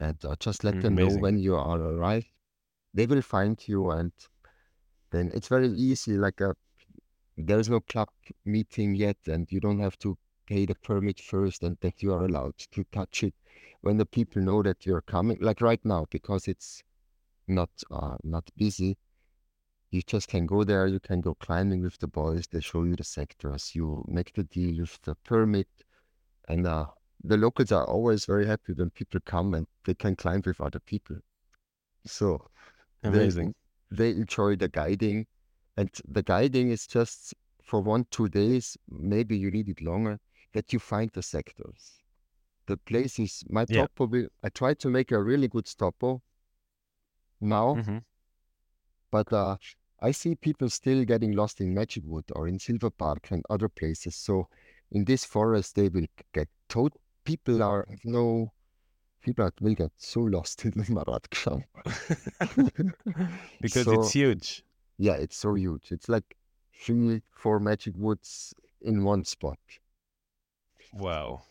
And 0.00 0.22
uh, 0.24 0.36
just 0.38 0.64
let 0.64 0.74
Mm, 0.74 0.82
them 0.82 0.98
know 0.98 1.08
when 1.08 1.38
you 1.38 1.56
are 1.56 1.78
arrived. 1.80 2.28
They 2.92 3.06
will 3.06 3.22
find 3.22 3.56
you, 3.68 3.90
and 3.90 4.12
then 5.10 5.30
it's 5.34 5.48
very 5.48 5.68
easy. 5.68 6.16
Like 6.16 6.40
a, 6.40 6.54
there 7.36 7.58
is 7.58 7.68
no 7.68 7.80
club 7.80 8.08
meeting 8.44 8.94
yet, 8.94 9.16
and 9.26 9.50
you 9.50 9.60
don't 9.60 9.80
have 9.80 9.98
to 10.00 10.16
pay 10.46 10.66
the 10.66 10.74
permit 10.74 11.20
first, 11.20 11.62
and 11.62 11.76
that 11.80 12.02
you 12.02 12.12
are 12.12 12.24
allowed 12.24 12.58
to 12.58 12.84
touch 12.92 13.22
it 13.22 13.34
when 13.80 13.96
the 13.96 14.06
people 14.06 14.42
know 14.42 14.62
that 14.62 14.86
you're 14.86 15.02
coming. 15.02 15.38
Like 15.40 15.60
right 15.60 15.84
now, 15.84 16.06
because 16.10 16.48
it's 16.48 16.82
not 17.46 17.70
uh, 17.90 18.16
not 18.22 18.48
busy, 18.56 18.96
you 19.90 20.02
just 20.02 20.28
can 20.28 20.46
go 20.46 20.64
there. 20.64 20.86
You 20.86 21.00
can 21.00 21.20
go 21.20 21.34
climbing 21.34 21.82
with 21.82 21.98
the 21.98 22.08
boys. 22.08 22.46
They 22.46 22.60
show 22.60 22.84
you 22.84 22.96
the 22.96 23.04
sectors. 23.04 23.74
You 23.74 24.04
make 24.08 24.32
the 24.34 24.44
deal 24.44 24.80
with 24.80 25.00
the 25.02 25.14
permit, 25.16 25.68
and 26.48 26.66
uh, 26.66 26.86
the 27.22 27.36
locals 27.36 27.72
are 27.72 27.84
always 27.86 28.24
very 28.26 28.46
happy 28.46 28.72
when 28.72 28.90
people 28.90 29.20
come 29.24 29.54
and 29.54 29.66
they 29.84 29.94
can 29.94 30.16
climb 30.16 30.42
with 30.44 30.60
other 30.60 30.80
people. 30.80 31.16
So 32.04 32.50
they 33.02 33.08
Amazing. 33.08 33.54
they 33.90 34.10
enjoy 34.10 34.56
the 34.56 34.68
guiding, 34.68 35.26
and 35.76 35.90
the 36.08 36.22
guiding 36.22 36.70
is 36.70 36.86
just 36.86 37.34
for 37.62 37.80
one 37.80 38.06
two 38.10 38.28
days. 38.28 38.76
Maybe 38.88 39.38
you 39.38 39.50
need 39.50 39.68
it 39.68 39.80
longer 39.80 40.18
that 40.54 40.72
you 40.72 40.80
find 40.80 41.10
the 41.12 41.22
sectors. 41.22 42.00
the 42.66 42.76
places. 42.78 43.44
My 43.50 43.66
Yeah. 43.68 43.76
topo 43.76 44.06
will. 44.06 44.28
I 44.42 44.50
try 44.50 44.74
to 44.74 44.90
make 44.90 45.12
a 45.12 45.22
really 45.22 45.48
good 45.48 45.66
topo 45.66 46.22
now, 47.40 47.80
hmm 47.82 47.98
but 49.10 49.32
uh, 49.32 49.56
I 50.00 50.10
see 50.10 50.34
people 50.34 50.68
still 50.70 51.04
getting 51.04 51.32
lost 51.32 51.60
in 51.60 51.74
Magic 51.74 52.04
Wood 52.06 52.24
or 52.34 52.48
in 52.48 52.58
Silver 52.58 52.90
Park 52.90 53.28
and 53.30 53.44
other 53.50 53.68
places. 53.68 54.16
So 54.16 54.48
in 54.92 55.04
this 55.04 55.24
forest, 55.24 55.76
they 55.76 55.88
will 55.88 56.06
get 56.32 56.48
told. 56.68 56.94
People 57.24 57.62
are 57.62 57.86
no. 58.04 58.52
People 59.22 59.50
will 59.60 59.74
get 59.74 59.92
so 59.96 60.20
lost 60.22 60.64
in 60.66 60.72
Maratksha. 60.72 61.64
because 63.60 63.86
So 63.86 63.92
it's 63.92 64.12
huge. 64.12 64.64
yeah, 64.98 65.14
it's 65.14 65.36
so 65.36 65.54
huge. 65.54 65.92
It's 65.92 66.08
like 66.08 66.36
three, 66.74 67.22
four 67.32 67.60
Magic 67.60 67.94
Woods 67.96 68.54
in 68.82 69.04
one 69.04 69.24
spot. 69.24 69.58
Wow. 70.94 71.44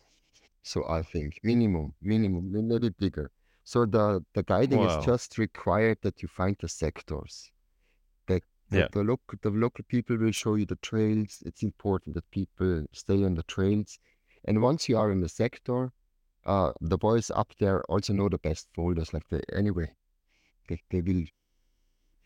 So 0.62 0.84
I 0.88 1.02
think 1.02 1.38
minimum, 1.44 1.94
minimum, 2.00 2.52
a 2.56 2.58
little 2.58 2.90
bigger. 2.90 3.30
So 3.62 3.86
the 3.86 4.24
the 4.32 4.42
guiding 4.42 4.82
Wow. 4.82 4.82
is 4.82 4.96
just 4.96 5.38
required 5.38 5.98
that 6.02 6.22
you 6.22 6.28
find 6.28 6.56
the 6.60 6.68
sectors. 6.68 7.52
That 8.28 8.44
that 8.70 8.84
Yeah. 8.84 8.88
the 8.92 9.04
local 9.04 9.38
the 9.42 9.50
local 9.50 9.84
people 9.84 10.16
will 10.18 10.32
show 10.32 10.56
you 10.56 10.66
the 10.66 10.76
trails. 10.76 11.42
It's 11.46 11.62
important 11.64 12.14
that 12.16 12.30
people 12.30 12.86
stay 12.92 13.24
on 13.24 13.34
the 13.36 13.44
trails. 13.44 13.98
And 14.44 14.62
once 14.62 14.88
you 14.88 14.98
are 14.98 15.12
in 15.12 15.20
the 15.20 15.28
sector, 15.28 15.92
uh, 16.44 16.72
the 16.80 16.98
boys 16.98 17.30
up 17.30 17.54
there 17.58 17.82
also 17.84 18.12
know 18.14 18.28
the 18.30 18.38
best 18.38 18.68
folders. 18.74 19.14
Like 19.14 19.28
they 19.30 19.42
anyway, 19.52 19.94
they, 20.68 20.82
they 20.90 21.02
will. 21.02 21.24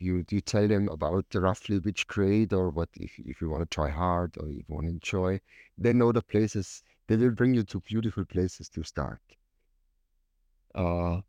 You 0.01 0.25
you 0.29 0.41
tell 0.41 0.67
them 0.67 0.89
about 0.89 1.27
roughly 1.35 1.79
which 1.79 2.09
grade 2.09 2.53
or 2.53 2.71
what 2.71 2.89
if 2.95 3.17
if 3.19 3.41
you 3.41 3.49
want 3.49 3.63
to 3.63 3.75
try 3.75 3.91
hard 3.91 4.37
or 4.39 4.49
if 4.49 4.69
you 4.69 4.75
want 4.75 4.87
to 4.87 4.91
enjoy. 4.91 5.41
They 5.77 5.93
know 5.93 6.11
the 6.11 6.21
places. 6.23 6.83
They 7.09 7.17
will 7.17 7.33
bring 7.33 7.55
you 7.55 7.65
to 7.65 7.81
beautiful 7.81 8.25
places 8.25 8.69
to 8.71 8.85
start. 8.85 9.21
Uh, 10.75 11.21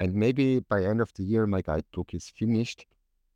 and 0.00 0.14
maybe 0.14 0.60
by 0.60 0.84
end 0.84 1.00
of 1.00 1.12
the 1.14 1.22
year, 1.24 1.46
my 1.46 1.62
guidebook 1.62 2.14
is 2.14 2.28
finished, 2.28 2.86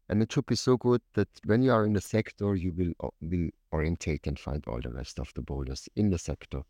and 0.08 0.22
it 0.22 0.32
should 0.32 0.46
be 0.46 0.56
so 0.56 0.76
good 0.76 1.00
that 1.14 1.28
when 1.44 1.62
you 1.62 1.72
are 1.72 1.86
in 1.86 1.94
the 1.94 2.00
sector, 2.00 2.54
you 2.56 2.72
will 2.72 3.12
will 3.20 3.50
orientate 3.72 4.26
and 4.26 4.38
find 4.38 4.64
all 4.66 4.80
the 4.80 4.92
rest 4.92 5.18
of 5.18 5.32
the 5.34 5.42
boulders 5.42 5.88
in 5.96 6.10
the 6.10 6.18
sector. 6.18 6.62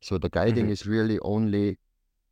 So 0.00 0.18
the 0.18 0.28
guiding 0.28 0.68
Mhm. 0.68 0.70
is 0.70 0.86
really 0.86 1.18
only 1.20 1.78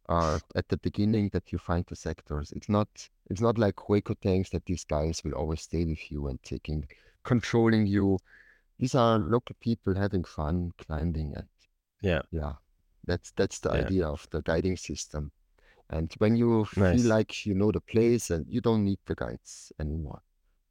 uh, 0.08 0.38
at 0.54 0.68
the 0.68 0.78
beginning 0.78 1.30
that 1.30 1.52
you 1.52 1.58
find 1.58 1.84
the 1.86 1.96
sectors. 1.96 2.52
It's 2.52 2.68
not 2.68 2.88
it's 3.30 3.40
not 3.40 3.58
like 3.58 3.76
Hueco 3.76 4.14
Tanks 4.20 4.50
that 4.50 4.64
these 4.66 4.84
guys 4.84 5.22
will 5.24 5.34
always 5.34 5.62
stay 5.62 5.84
with 5.84 6.10
you 6.10 6.28
and 6.28 6.42
taking 6.42 6.88
controlling 7.24 7.86
you. 7.86 8.18
These 8.78 8.94
are 8.94 9.18
local 9.18 9.56
people 9.60 9.94
having 9.94 10.24
fun 10.24 10.72
climbing 10.78 11.34
and 11.36 11.48
Yeah. 12.02 12.22
yeah, 12.30 12.54
that's 13.06 13.32
that's 13.32 13.60
the 13.60 13.70
Yeah. 13.72 13.78
idea 13.80 14.06
of 14.08 14.26
the 14.30 14.42
guiding 14.42 14.76
system. 14.76 15.32
And 15.90 16.12
when 16.18 16.36
you 16.36 16.64
Nice. 16.76 17.02
feel 17.02 17.06
like 17.06 17.46
you 17.46 17.54
know 17.54 17.72
the 17.72 17.80
place 17.80 18.30
and 18.30 18.46
you 18.48 18.60
don't 18.60 18.84
need 18.84 18.98
the 19.06 19.14
guides 19.14 19.72
anymore, 19.78 20.22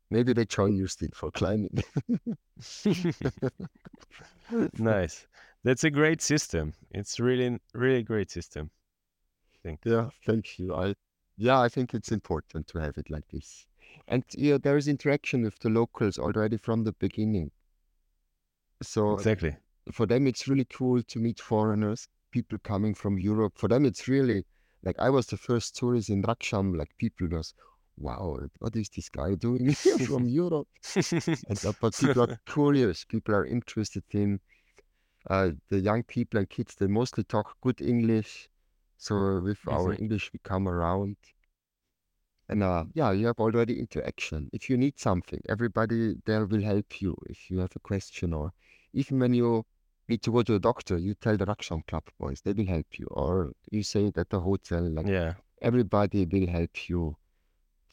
maybe 0.10 0.34
they 0.34 0.46
join 0.46 0.76
you 0.76 0.88
still 0.88 1.10
for 1.14 1.32
climbing. 1.32 1.84
nice. 4.78 5.28
That's 5.64 5.84
a 5.84 5.90
great 5.90 6.22
system. 6.22 6.74
It's 6.92 7.20
really, 7.20 7.60
really 7.74 8.04
great 8.04 8.30
system. 8.32 8.70
I 9.56 9.58
think. 9.64 9.80
Yeah, 9.86 10.10
thank 10.26 10.60
you. 10.60 10.74
I 10.76 10.96
yeah, 11.38 11.60
I 11.60 11.70
think 11.70 11.94
it's 11.94 12.12
important 12.12 12.68
to 12.70 12.80
have 12.80 12.98
it 12.98 13.10
like 13.10 13.28
this. 13.30 13.68
And 14.08 14.24
yeah, 14.34 14.58
there 14.58 14.78
is 14.78 14.88
interaction 14.88 15.44
with 15.44 15.60
the 15.60 15.70
locals 15.70 16.18
already 16.20 16.58
from 16.58 16.84
the 16.84 16.94
beginning. 16.94 17.52
So 18.82 19.14
Exactly. 19.14 19.56
for 19.92 20.06
them 20.06 20.28
it's 20.28 20.48
really 20.48 20.66
cool 20.66 21.02
to 21.04 21.20
meet 21.20 21.40
foreigners, 21.40 22.08
people 22.32 22.58
coming 22.64 22.94
from 22.94 23.18
Europe. 23.18 23.54
For 23.58 23.68
them 23.68 23.86
it's 23.86 24.08
really 24.08 24.46
like 24.84 24.98
I 25.00 25.10
was 25.10 25.28
the 25.28 25.38
first 25.38 25.76
tourist 25.76 26.10
in 26.10 26.22
Rakcham, 26.22 26.78
like 26.78 26.90
people 26.98 27.28
was, 27.28 27.54
wow, 27.98 28.40
what 28.60 28.76
is 28.76 28.90
this 28.90 29.10
guy 29.10 29.36
doing 29.36 29.74
from 30.08 30.28
Europe? 30.28 30.68
And 31.50 31.66
uh, 31.66 31.74
but 31.82 31.98
people 31.98 32.24
are 32.24 32.40
curious, 32.46 33.04
people 33.06 33.36
are 33.36 33.46
interested 33.46 34.04
in 34.12 34.40
uh, 35.30 35.52
the 35.70 35.80
young 35.80 36.04
people 36.04 36.40
and 36.40 36.50
kids, 36.50 36.76
they 36.76 36.88
mostly 36.88 37.24
talk 37.24 37.56
good 37.62 37.82
English. 37.82 38.50
So 38.98 39.40
with 39.40 39.60
our. 39.68 39.94
English 39.94 40.32
we 40.34 40.40
come 40.44 40.68
around. 40.68 41.18
And 42.48 42.62
uh, 42.62 42.86
yeah, 42.94 43.12
you 43.12 43.26
have 43.28 43.40
already 43.40 43.80
interaction. 43.80 44.50
If 44.54 44.70
you 44.70 44.78
need 44.78 45.00
something, 45.00 45.42
everybody 45.50 46.16
there 46.26 46.46
will 46.46 46.62
help 46.62 47.02
you. 47.02 47.18
If 47.28 47.50
you 47.50 47.60
have 47.60 47.72
a 47.76 47.80
question 47.80 48.34
or 48.34 48.52
even 48.96 49.20
when 49.20 49.34
you 49.34 49.66
need 50.08 50.22
to 50.24 50.32
go 50.32 50.42
to 50.42 50.56
a 50.56 50.60
doctor, 50.60 50.98
you 50.98 51.14
tell 51.16 51.38
the 51.38 51.46
Rakcham 51.46 51.86
Club 51.86 52.04
boys, 52.20 52.42
they 52.42 52.54
will 52.54 52.66
help 52.66 52.98
you. 52.98 53.08
Or 53.12 53.52
you 53.70 53.84
say 53.84 54.06
it 54.06 54.18
at 54.18 54.30
the 54.30 54.40
hotel, 54.40 54.82
like 54.82 55.08
yeah. 55.08 55.34
everybody 55.62 56.26
will 56.26 56.48
help 56.48 56.90
you 56.90 57.18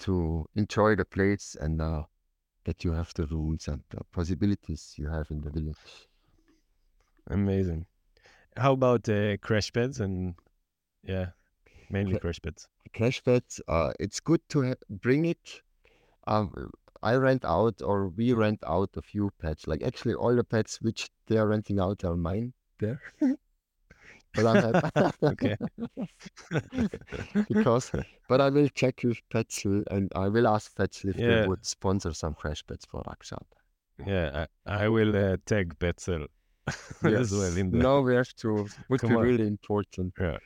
to 0.01 0.47
enjoy 0.55 0.97
the 0.97 1.05
place 1.05 1.57
and 1.61 1.81
uh, 1.81 2.03
that 2.65 2.85
you 2.85 2.93
have 2.93 3.13
the 3.15 3.27
rules 3.27 3.69
and 3.69 3.83
the 3.91 4.03
possibilities 4.13 4.95
you 4.97 5.09
have 5.09 5.31
in 5.31 5.41
the 5.41 5.51
village. 5.51 5.77
Amazing. 7.29 7.87
How 8.57 8.73
about 8.73 9.09
uh, 9.09 9.37
crash 9.39 9.73
pads 9.73 10.01
and 10.01 10.35
yeah, 11.03 11.31
mainly 11.91 12.13
Cra- 12.13 12.21
crash 12.21 12.41
pads. 12.43 12.69
Crash 12.95 13.25
pads, 13.25 13.61
uh, 13.69 13.93
it's 13.99 14.21
good 14.21 14.41
to 14.51 14.69
ha- 14.69 14.85
bring 14.89 15.25
it. 15.25 15.63
Um, 16.27 16.71
I 17.03 17.15
rent 17.17 17.45
out 17.45 17.83
or 17.83 18.09
we 18.09 18.33
rent 18.33 18.61
out 18.67 18.91
a 18.97 19.03
few 19.03 19.31
pets. 19.41 19.67
Like 19.67 19.83
actually 19.83 20.15
all 20.15 20.35
the 20.35 20.45
pets 20.45 20.81
which 20.81 21.09
they 21.27 21.37
are 21.39 21.49
renting 21.49 21.81
out 21.81 22.05
are 22.05 22.17
mine 22.17 22.53
there. 22.79 23.01
but 24.35 24.47
I'm 24.47 24.75
happy 24.75 25.13
Okay. 25.23 25.57
because 27.49 27.91
but 28.29 28.41
I 28.41 28.49
will 28.51 28.69
check 28.69 29.01
with 29.05 29.19
Petzl 29.33 29.83
and 29.91 30.11
I 30.15 30.29
will 30.29 30.47
ask 30.49 30.75
Petzl 30.77 31.11
if 31.11 31.17
Yeah. 31.17 31.43
they 31.43 31.49
would 31.49 31.65
sponsor 31.67 32.13
some 32.15 32.35
crash 32.35 32.65
pets 32.67 32.87
for 32.87 33.03
Rakcham. 33.03 33.45
Yeah, 34.07 34.47
I, 34.67 34.85
I 34.85 34.89
will 34.89 35.15
uh, 35.15 35.37
tag 35.47 35.79
Petzl 35.79 36.27
as 37.05 37.31
well 37.33 37.57
in 37.57 37.71
the 37.71 37.79
No, 37.79 38.01
we 38.03 38.15
have 38.15 38.33
to. 38.37 38.67
Would 38.89 39.01
Come 39.01 39.11
be 39.11 39.17
on. 39.17 39.23
really 39.23 39.47
important. 39.47 40.15
Yeah. 40.19 40.39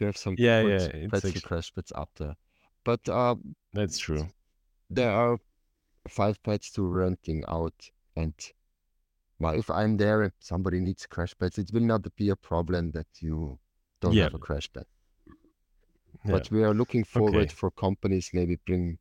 We 0.00 0.06
have 0.06 0.16
some 0.16 0.34
Yeah, 0.38 0.62
yeah, 0.62 0.88
Petzl 1.08 1.42
crash 1.42 1.72
pets 1.74 1.92
up 1.94 2.10
there. 2.16 2.34
But 2.84 3.08
uh, 3.08 3.36
That's 3.72 3.98
true. 3.98 4.28
there 4.90 5.10
are 5.10 5.38
five 6.08 6.42
pads 6.42 6.70
to 6.70 6.82
renting 6.86 7.44
out 7.48 7.90
and 8.16 8.34
well 9.38 9.54
if 9.54 9.70
i'm 9.70 9.96
there 9.96 10.22
if 10.22 10.32
somebody 10.38 10.80
needs 10.80 11.06
crash 11.06 11.34
pads 11.38 11.58
it 11.58 11.70
will 11.72 11.82
not 11.82 12.02
be 12.16 12.28
a 12.30 12.36
problem 12.36 12.90
that 12.92 13.06
you 13.20 13.58
don't 14.00 14.14
Yeah. 14.16 14.24
have 14.24 14.34
a 14.34 14.38
crash 14.38 14.70
pad 14.72 14.86
Yeah. 16.24 16.32
but 16.32 16.50
we 16.50 16.62
are 16.64 16.74
looking 16.74 17.04
forward 17.04 17.50
Okay. 17.50 17.54
for 17.54 17.70
companies 17.70 18.30
maybe 18.32 18.56
bring 18.66 18.98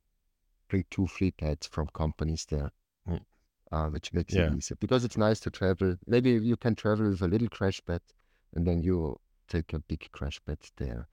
bring 0.70 0.86
two 0.90 1.08
free 1.08 1.32
pads 1.32 1.68
from 1.68 1.88
companies 1.88 2.46
there 2.46 2.72
Mm. 3.08 3.20
uh, 3.72 3.88
which 3.90 4.14
makes 4.14 4.34
Yeah. 4.34 4.48
it 4.50 4.54
easier 4.58 4.78
because 4.80 5.04
it's 5.04 5.18
nice 5.18 5.40
to 5.42 5.50
travel 5.50 5.96
maybe 6.08 6.32
you 6.32 6.58
can 6.58 6.76
travel 6.76 7.10
with 7.10 7.22
a 7.22 7.28
little 7.28 7.50
crash 7.50 7.82
pad 7.86 8.02
and 8.54 8.66
then 8.68 8.82
you 8.82 9.20
take 9.48 9.74
a 9.74 9.80
big 9.80 10.10
crash 10.12 10.40
pad 10.46 10.60
there 10.78 11.08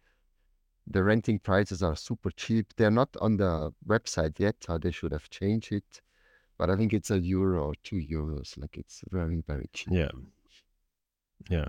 the 0.91 1.03
renting 1.05 1.39
prices 1.39 1.83
are 1.83 1.97
super 1.97 2.31
cheap. 2.31 2.67
They're 2.77 2.91
not 2.91 3.17
on 3.21 3.37
the 3.37 3.73
website 3.87 4.39
yet. 4.39 4.57
How 4.67 4.79
they 4.79 4.91
should 4.91 5.13
have 5.13 5.31
changed 5.31 5.73
it, 5.73 6.01
but 6.59 6.69
I 6.71 6.77
think 6.77 6.93
it's 6.93 7.11
a 7.11 7.19
euro 7.19 7.69
or 7.69 7.75
two 7.83 7.97
euros. 7.97 8.59
Like 8.59 8.77
it's 8.77 9.03
very 9.11 9.43
very 9.47 9.69
cheap. 9.73 9.93
Yeah. 9.93 10.11
Yeah. 11.49 11.69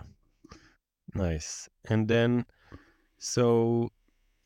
Nice. 1.15 1.69
And 1.89 2.07
then, 2.07 2.45
so 3.17 3.89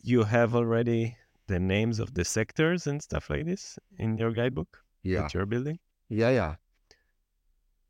you 0.01 0.23
have 0.23 0.55
already 0.55 1.15
the 1.47 1.59
names 1.59 1.99
of 1.99 2.13
the 2.13 2.25
sectors 2.25 2.87
and 2.87 3.01
stuff 3.01 3.29
like 3.29 3.45
this 3.45 3.77
in 3.97 4.17
your 4.17 4.31
guidebook 4.31 4.83
Yeah, 5.03 5.21
that 5.21 5.33
you're 5.33 5.45
building. 5.45 5.79
yeah, 6.09 6.29
yeah. 6.31 6.55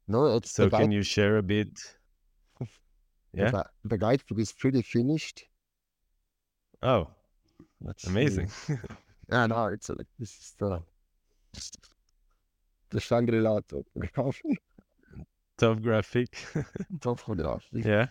No, 0.08 0.36
it's 0.38 0.52
So 0.52 0.70
the 0.70 0.78
can 0.78 0.92
you 0.92 1.04
share 1.04 1.38
a 1.38 1.44
bit? 1.44 1.70
Yeah. 3.34 3.52
gui- 3.52 3.72
the 3.84 3.98
guidebook 3.98 4.40
is 4.40 4.54
pretty 4.54 4.82
finished. 4.82 5.44
Oh, 6.84 7.08
Let's 7.82 8.06
amazing. 8.08 8.50
Yeah, 9.30 9.46
no, 9.48 9.66
it's 9.68 9.90
like 9.90 10.08
this 10.20 10.30
is 10.32 10.54
the 10.60 10.82
the 12.90 13.00
Shangri-La 13.00 13.60
topography. 13.68 14.58
Topographic. 15.58 16.36
topography. 17.02 17.82
yeah. 17.86 18.08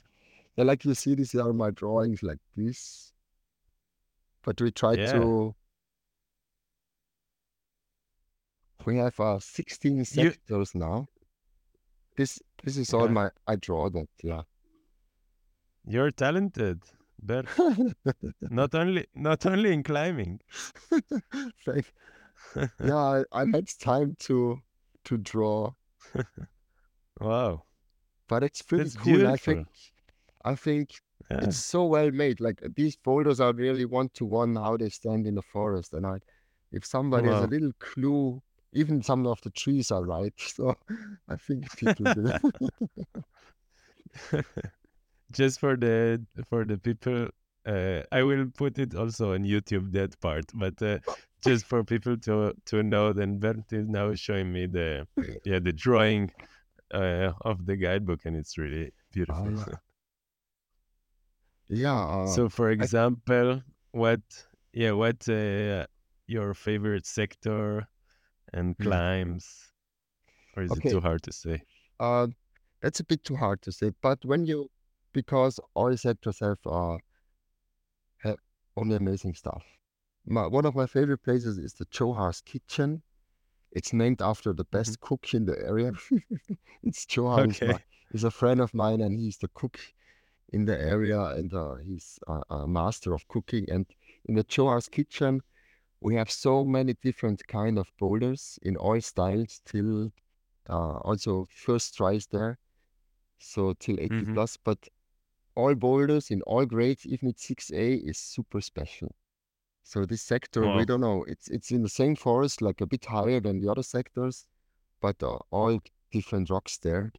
Yeah, 0.57 0.65
like 0.65 0.85
you 0.85 0.95
see, 0.95 1.15
these 1.15 1.35
are 1.35 1.53
my 1.53 1.71
drawings 1.71 2.23
like 2.23 2.39
this. 2.57 3.13
But 4.43 4.61
we 4.61 4.71
try 4.71 4.95
Yeah. 4.95 5.13
to. 5.13 5.55
We 8.87 8.97
have 8.99 9.19
uh, 9.19 9.39
16 9.41 9.97
You- 9.97 10.05
sectors 10.05 10.75
now. 10.75 11.07
This 12.17 12.41
this 12.63 12.77
is 12.77 12.93
all 12.95 13.07
Yeah. 13.07 13.13
my 13.13 13.31
I 13.47 13.57
draw 13.57 13.91
that, 13.91 14.09
yeah. 14.23 14.43
You're 15.87 16.11
talented, 16.13 16.81
but 17.25 17.47
not 18.51 18.75
only 18.75 19.07
not 19.15 19.47
only 19.47 19.73
in 19.73 19.83
climbing. 19.83 20.41
Thank- 21.65 21.93
yeah, 22.85 22.97
I, 22.97 23.25
I 23.33 23.45
had 23.53 23.67
time 23.81 24.17
to 24.21 24.59
to 25.05 25.17
draw, 25.17 25.73
Wow. 27.21 27.63
but 28.29 28.43
it's 28.43 28.63
pretty 28.63 28.85
That's 28.85 28.97
cool. 28.97 29.27
I 29.27 29.37
think 29.37 29.67
I 30.45 30.55
think 30.55 30.91
Yeah. 31.31 31.45
it's 31.45 31.57
so 31.57 31.87
well 31.87 32.11
made. 32.11 32.41
Like 32.41 32.61
these 32.77 32.97
boulders 32.97 33.41
are 33.41 33.53
really 33.55 33.87
one 33.87 34.11
to 34.15 34.25
one 34.27 34.57
how 34.57 34.77
they 34.77 34.91
stand 34.91 35.27
in 35.27 35.35
the 35.35 35.43
forest. 35.43 35.95
And 35.95 36.07
I, 36.07 36.19
if 36.71 36.85
somebody 36.85 37.29
has 37.29 37.43
a 37.45 37.47
little 37.47 37.73
clue, 37.79 38.43
even 38.73 39.03
some 39.03 39.27
of 39.27 39.41
the 39.43 39.51
trees 39.51 39.91
are 39.91 40.05
right. 40.05 40.35
So 40.37 40.75
I 41.29 41.37
think 41.37 41.75
people 41.79 42.13
do. 42.13 42.31
Just 45.33 45.61
for 45.61 45.77
the 45.77 46.25
for 46.49 46.65
the 46.65 46.79
people, 46.79 47.29
uh, 47.67 48.03
I 48.13 48.23
will 48.23 48.47
put 48.57 48.79
it 48.79 48.95
also 48.95 49.35
on 49.35 49.45
YouTube 49.45 49.93
that 49.93 50.19
part, 50.21 50.47
but 50.55 50.81
uh, 50.83 50.99
just 51.43 51.67
for 51.67 51.85
people 51.85 52.17
to 52.19 52.55
to 52.67 52.83
know, 52.83 53.13
then 53.13 53.39
Bernd 53.39 53.65
is 53.73 53.89
now 53.89 54.15
showing 54.15 54.53
me 54.53 54.67
the 54.67 55.07
yeah 55.45 55.59
the 55.61 55.73
drawing 55.73 56.31
uh, 56.93 57.33
of 57.43 57.67
the 57.67 57.77
guidebook, 57.77 58.27
and 58.27 58.37
it's 58.37 58.59
really 58.59 58.93
Ah, 59.29 59.45
beautiful. 59.45 59.53
yeah. 59.67 59.79
Yeah. 61.69 61.95
Uh, 62.05 62.27
So, 62.27 62.49
for 62.49 62.71
I, 62.79 62.85
example, 62.85 63.63
what 63.93 64.23
yeah 64.73 64.93
what 64.93 65.29
uh, 65.29 65.87
your 66.27 66.55
favorite 66.55 67.07
sector 67.07 67.89
and 68.53 68.77
hmm. 68.79 68.85
climbs, 68.85 69.73
or 70.57 70.63
is 70.65 70.77
it 70.77 70.87
too 70.87 71.01
hard 71.01 71.23
to 71.25 71.33
say? 71.33 71.63
Uh, 72.01 72.29
that's 72.81 73.01
a 73.01 73.05
bit 73.05 73.25
too 73.25 73.37
hard 73.37 73.63
to 73.63 73.73
say. 73.73 73.91
But 74.03 74.25
when 74.25 74.47
you, 74.47 74.71
because 75.15 75.61
all 75.75 75.97
sectors 75.97 76.41
have 76.41 76.61
uh 76.67 76.99
have 78.19 78.37
only 78.77 78.97
amazing 78.97 79.35
stuff. 79.35 79.65
My, 80.27 80.47
one 80.47 80.65
of 80.67 80.75
my 80.75 80.87
favorite 80.87 81.23
places 81.23 81.59
is 81.59 81.75
the 81.75 81.85
Johar's 81.87 82.41
Kitchen. 82.41 83.03
It's 83.73 83.93
named 83.95 84.23
after 84.23 84.53
the 84.55 84.65
hmm 84.85 84.95
best 84.95 85.01
cook 85.01 85.35
in 85.35 85.47
the 85.47 85.59
area. 85.59 85.93
It's 86.83 87.07
my 87.17 87.47
Okay. 87.49 87.85
is 88.13 88.25
a 88.25 88.31
friend 88.31 88.61
of 88.61 88.75
mine, 88.75 89.01
and 89.01 89.19
he's 89.19 89.39
the 89.39 89.49
cook 89.49 89.81
in 90.53 90.67
the 90.67 90.79
area, 90.81 91.21
and 91.39 91.53
uh, 91.55 91.77
he's 91.77 92.19
a, 92.29 92.43
a 92.51 92.69
master 92.69 93.15
of 93.15 93.27
cooking. 93.29 93.67
And 93.71 93.87
in 94.27 94.35
the 94.37 94.45
Johar's 94.45 94.89
Kitchen, 94.89 95.43
we 96.01 96.17
have 96.17 96.31
so 96.31 96.65
many 96.65 96.95
different 96.95 97.47
kind 97.49 97.79
of 97.79 97.93
boulders 97.99 98.59
in 98.63 98.77
all 98.77 99.01
styles 99.01 99.63
till 99.67 100.13
uh, 100.69 100.99
also 100.99 101.47
first 101.51 101.97
tries 101.97 102.27
there, 102.29 102.59
so 103.39 103.75
till 103.75 104.01
80 104.01 104.27
hmm 104.27 104.35
plus. 104.35 104.57
But 104.57 104.89
all 105.57 105.75
boulders 105.75 106.31
in 106.31 106.43
all 106.43 106.67
grades, 106.67 107.07
even 107.07 107.29
at 107.31 107.39
6A, 107.39 107.97
is 107.97 108.19
super 108.19 108.61
special. 108.61 109.15
So 109.85 110.05
this 110.07 110.23
sector, 110.23 110.71
we 110.71 110.85
don't 110.85 111.01
know. 111.03 111.25
It's 111.25 111.49
it's 111.49 111.71
in 111.71 111.83
the 111.83 111.89
same 111.89 112.17
forest, 112.17 112.63
like 112.63 112.81
a 112.81 112.87
bit 112.87 113.05
higher 113.07 113.41
than 113.41 113.61
the 113.61 113.71
other 113.71 113.83
sectors, 113.85 114.47
but 115.01 115.23
uh, 115.23 115.39
all 115.51 115.81
different 116.13 116.51
rocks 116.51 116.79
there. 116.79 117.13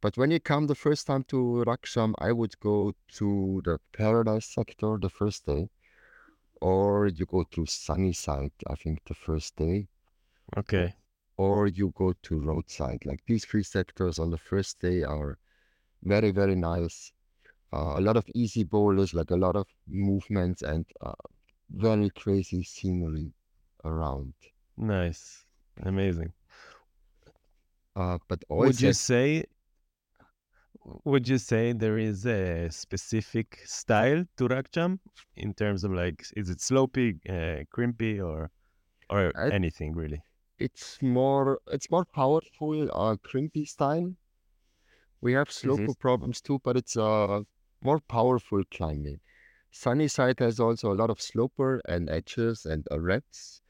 But 0.00 0.16
when 0.18 0.30
you 0.30 0.40
come 0.40 0.66
the 0.68 0.74
first 0.76 1.06
time 1.06 1.24
to 1.24 1.64
Rakcham, 1.66 2.14
I 2.18 2.32
would 2.32 2.58
go 2.60 2.94
to 3.18 3.62
the 3.64 3.80
Paradise 3.92 4.46
sector 4.46 4.98
the 5.00 5.10
first 5.10 5.46
day, 5.46 5.70
or 6.60 7.06
you 7.08 7.26
go 7.26 7.44
to 7.44 7.66
Sunnyside, 7.66 8.52
I 8.66 8.74
think 8.76 9.04
the 9.04 9.14
first 9.14 9.56
day, 9.56 9.88
Okay. 10.56 10.94
or 11.36 11.68
you 11.68 11.92
go 11.96 12.12
to 12.12 12.40
Roadside. 12.40 13.06
Like 13.06 13.24
these 13.26 13.44
three 13.44 13.62
sectors 13.62 14.18
on 14.18 14.30
the 14.30 14.38
first 14.38 14.80
day 14.80 15.04
are 15.04 15.38
very, 16.04 16.32
very 16.32 16.56
nice. 16.56 17.13
Uh, 17.74 17.94
a 17.98 18.02
lot 18.02 18.16
of 18.16 18.26
easy 18.34 18.64
bowlers, 18.64 19.12
like 19.14 19.30
a 19.30 19.36
lot 19.36 19.56
of 19.56 19.66
movements 19.88 20.62
and 20.62 20.86
uh, 21.00 21.14
very 21.70 22.10
crazy 22.10 22.62
scenery 22.62 23.32
around. 23.84 24.34
Nice. 24.76 25.46
Amazing. 25.82 26.32
Uh, 27.96 28.18
but 28.28 28.44
Would 28.56 28.80
you 28.80 28.92
say 28.92 29.44
would 31.04 31.28
you 31.28 31.38
say 31.38 31.72
there 31.72 31.98
is 31.98 32.26
a 32.26 32.70
specific 32.70 33.60
style 33.64 34.24
to 34.36 34.48
Rakcham 34.48 35.00
in 35.36 35.54
terms 35.54 35.84
of 35.84 35.92
like 35.92 36.24
is 36.36 36.50
it 36.50 36.58
slopey, 36.58 37.18
uh, 37.28 37.64
crimpy, 37.70 38.20
or 38.20 38.50
or 39.10 39.34
I, 39.34 39.50
anything 39.50 39.94
really? 39.94 40.22
it's 40.58 41.00
more 41.00 41.60
it's 41.68 41.90
more 41.90 42.04
powerful, 42.04 42.90
uh, 42.92 43.16
crimpy 43.22 43.64
style. 43.66 44.16
We 45.20 45.32
have 45.32 45.50
hmm 45.62 45.86
problems 45.98 46.40
too, 46.40 46.60
but 46.62 46.76
it's 46.76 46.96
uh 46.96 47.42
more 47.84 48.00
powerful 48.00 48.64
climbing. 48.70 49.20
Sunnyside 49.70 50.40
has 50.40 50.60
also 50.60 50.92
a 50.92 50.96
lot 50.96 51.10
of 51.10 51.20
sloper 51.22 51.80
and 51.86 52.08
edges 52.10 52.66
and 52.66 52.86
uh, 52.90 53.00
reds. 53.00 53.62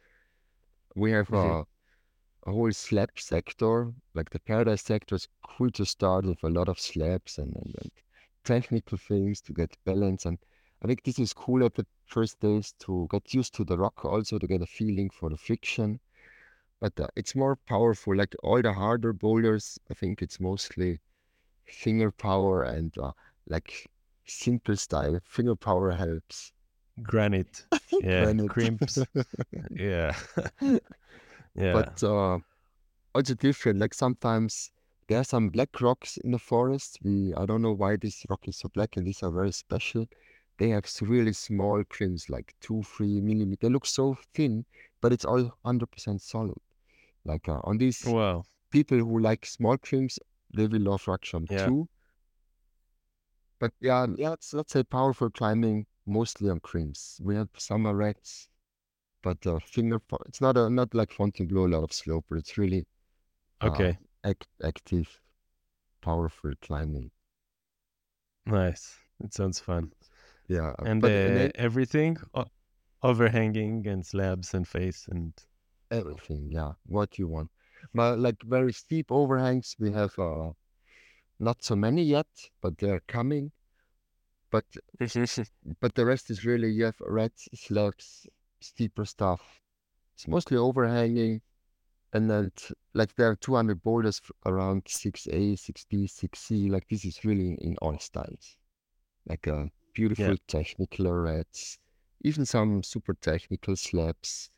We 0.97 1.13
have 1.13 1.33
hmm 1.33 1.55
uh, 1.55 1.65
a 2.47 2.53
whole 2.53 2.73
slab 2.73 3.19
sector, 3.19 3.95
like 4.15 4.31
the 4.31 4.41
Paradise 4.41 4.83
sector 4.83 5.17
is 5.17 5.29
cool 5.43 5.71
to 5.73 5.87
start 5.87 6.27
with 6.27 6.43
a 6.45 6.51
lot 6.51 6.69
of 6.69 6.81
slabs 6.81 7.39
and, 7.39 7.55
and, 7.57 7.75
and 7.83 7.93
technical 8.45 8.99
things 8.99 9.41
to 9.43 9.53
get 9.55 9.77
balance. 9.85 10.27
And 10.27 10.39
I 10.83 10.89
think 10.89 11.05
this 11.05 11.19
is 11.19 11.33
cool 11.35 11.65
at 11.65 11.75
the 11.75 11.87
first 12.07 12.41
days 12.41 12.73
to 12.81 13.09
get 13.11 13.35
used 13.35 13.55
to 13.57 13.65
the 13.65 13.79
rock, 13.79 14.05
also 14.05 14.39
to 14.39 14.47
get 14.47 14.63
a 14.63 14.67
feeling 14.67 15.11
for 15.11 15.31
the 15.31 15.37
friction. 15.39 16.01
But 16.81 17.01
uh, 17.01 17.09
it's 17.17 17.35
more 17.35 17.57
powerful, 17.57 18.17
like 18.17 18.35
all 18.43 18.63
the 18.63 18.73
harder 18.75 19.13
boulders. 19.13 19.79
I 19.91 19.95
think 19.95 20.23
it's 20.23 20.41
mostly 20.41 21.01
finger 21.67 22.11
power 22.13 22.63
and 22.65 22.97
uh, 22.99 23.13
like 23.49 23.91
simple 24.27 24.77
style. 24.77 25.21
Finger 25.25 25.57
power 25.57 25.91
helps. 25.93 26.53
Granite. 27.03 27.67
Yeah. 28.01 28.25
Granite. 28.25 28.49
Crimps. 28.51 28.99
Yeah. 29.71 30.15
Yeah. 31.55 31.73
But 31.73 32.03
uh, 32.03 32.39
also 33.15 33.35
different. 33.35 33.79
Like 33.79 33.95
sometimes 33.95 34.71
there 35.09 35.21
are 35.21 35.25
some 35.25 35.49
black 35.51 35.81
rocks 35.81 36.17
in 36.19 36.33
the 36.33 36.39
forest. 36.39 36.99
We 37.03 37.33
I 37.35 37.47
don't 37.47 37.63
know 37.63 37.73
why 37.73 37.97
this 37.97 38.25
rock 38.29 38.49
is 38.49 38.59
so 38.59 38.69
black, 38.75 38.97
and 38.97 39.07
these 39.07 39.23
are 39.23 39.31
very 39.31 39.53
special. 39.53 40.07
They 40.59 40.71
have 40.71 40.85
really 41.01 41.33
small 41.33 41.83
crimps, 41.89 42.29
like 42.31 42.55
two, 42.61 42.83
three 42.83 43.21
millimeter. 43.21 43.67
They 43.69 43.73
look 43.73 43.87
so 43.87 44.17
thin, 44.35 44.65
but 45.01 45.13
it's 45.13 45.25
all 45.25 45.43
100% 45.63 46.21
solid. 46.23 46.59
Like 47.25 47.49
uh, 47.49 47.61
on 47.65 47.79
these 47.79 48.05
Wow. 48.05 48.45
people 48.71 48.99
who 48.99 49.19
like 49.21 49.47
small 49.47 49.77
crimps, 49.79 50.19
they 50.53 50.67
will 50.67 50.83
love 50.83 51.05
Rakcham 51.05 51.49
Yeah. 51.51 51.67
too. 51.67 51.89
But 53.65 53.73
yeah, 53.81 54.07
yeah, 54.19 54.35
it's 54.35 54.53
let's 54.53 54.73
say 54.75 54.83
powerful 54.85 55.31
climbing 55.31 55.87
mostly 56.07 56.51
on 56.51 56.61
crimps. 56.61 57.19
We 57.23 57.35
have 57.37 57.49
some 57.57 57.87
reds, 57.87 58.49
but 59.23 59.47
uh, 59.47 59.61
finger. 59.61 60.01
It's 60.27 60.41
not 60.41 60.57
a 60.57 60.71
not 60.71 60.95
like 60.95 61.13
Fontainebleau, 61.13 61.67
a 61.67 61.73
lot 61.75 61.85
of 61.85 61.93
sloper. 61.93 62.37
It's 62.37 62.59
really 62.59 62.87
uh, 63.63 63.89
Okay. 63.89 63.99
act, 64.25 64.49
active, 64.63 65.21
powerful 66.03 66.53
climbing. 66.63 67.11
Nice. 68.47 69.01
It 69.21 69.35
sounds 69.35 69.59
fun. 69.61 69.93
Yeah, 70.49 70.75
uh, 70.79 70.87
And 70.87 71.03
but 71.03 71.15
uh, 71.15 71.19
and 71.25 71.51
everything 71.57 72.19
o- 72.35 72.47
overhanging 73.03 73.87
and 73.89 74.07
slabs 74.07 74.55
and 74.55 74.69
face 74.69 75.09
and 75.09 75.35
everything. 75.91 76.51
Yeah, 76.51 76.75
what 76.87 77.19
you 77.19 77.27
want. 77.29 77.51
But 77.95 78.19
like 78.21 78.43
very 78.43 78.73
steep 78.73 79.11
overhangs, 79.11 79.77
we 79.79 79.93
have 79.93 80.19
uh, 80.19 80.53
not 81.39 81.63
so 81.63 81.77
many 81.77 82.03
yet, 82.03 82.27
but 82.61 82.79
they're 82.79 83.03
coming. 83.07 83.53
But 84.51 84.65
but 85.81 85.95
the 85.95 86.05
rest 86.05 86.31
is 86.31 86.45
really 86.45 86.71
you 86.71 86.85
have 86.85 87.01
red 87.01 87.33
slabs, 87.37 88.27
steeper 88.61 89.05
stuff. 89.05 89.43
It's 90.15 90.29
mostly 90.29 90.57
overhanging, 90.57 91.41
and 92.13 92.31
then 92.31 92.53
like 92.95 93.15
there 93.17 93.31
are 93.31 93.37
200 93.37 93.83
borders 93.83 94.21
around 94.47 94.85
6A, 94.85 95.55
6B, 95.55 96.05
6C. 96.05 96.71
Like 96.71 96.87
this 96.89 97.05
is 97.05 97.25
really 97.25 97.59
in 97.61 97.77
all 97.83 97.99
styles. 97.99 98.57
Like 99.27 99.49
uh, 99.49 99.65
yeah. 99.65 99.69
beautiful 99.93 100.37
technical 100.47 101.13
reds, 101.13 101.79
even 102.23 102.47
some 102.47 102.83
super 102.83 103.15
technical 103.15 103.75
slabs. 103.75 104.51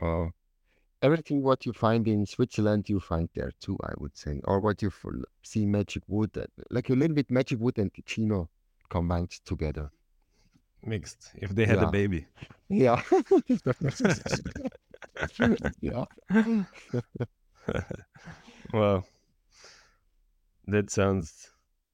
Uh, 0.00 0.26
everything 1.02 1.42
what 1.42 1.66
you 1.66 1.72
find 1.72 2.06
in 2.08 2.24
Switzerland, 2.26 2.88
you 2.88 3.00
find 3.00 3.28
there 3.34 3.52
too, 3.60 3.76
I 3.82 3.92
would 3.98 4.16
say. 4.16 4.40
Or 4.44 4.60
what 4.60 4.80
you 4.82 4.90
see 5.42 5.66
Magic 5.66 6.02
Wood, 6.06 6.30
like 6.70 6.88
a 6.90 6.94
little 6.94 7.14
bit 7.14 7.30
Magic 7.30 7.58
Wood 7.60 7.78
and 7.78 7.92
Ticino 7.92 8.48
combined 8.88 9.30
together. 9.44 9.90
Mixed. 10.84 11.30
If 11.36 11.54
they 11.54 11.66
had 11.66 11.78
a 11.78 11.90
baby. 11.90 12.26
Yeah. 12.68 13.02
yeah. 15.80 16.04
Wow. 18.72 19.04
That 20.66 20.90
sounds 20.90 21.50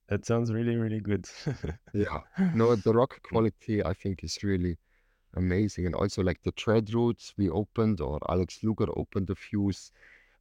that 0.08 0.24
sounds 0.24 0.52
really, 0.52 0.76
really 0.76 1.00
good. 1.00 1.26
Yeah. 1.92 2.20
No, 2.54 2.76
the 2.76 2.92
rock 2.92 3.20
quality 3.22 3.84
I 3.84 3.92
think 3.94 4.24
is 4.24 4.38
really 4.42 4.78
amazing. 5.34 5.86
And 5.86 5.94
also 5.94 6.22
like 6.22 6.42
the 6.42 6.52
trad 6.52 6.92
routes 6.94 7.34
we 7.36 7.48
opened 7.50 8.00
or 8.00 8.18
Alex 8.28 8.60
Luger 8.62 8.86
opened 8.96 9.30
a 9.30 9.34
few. 9.34 9.70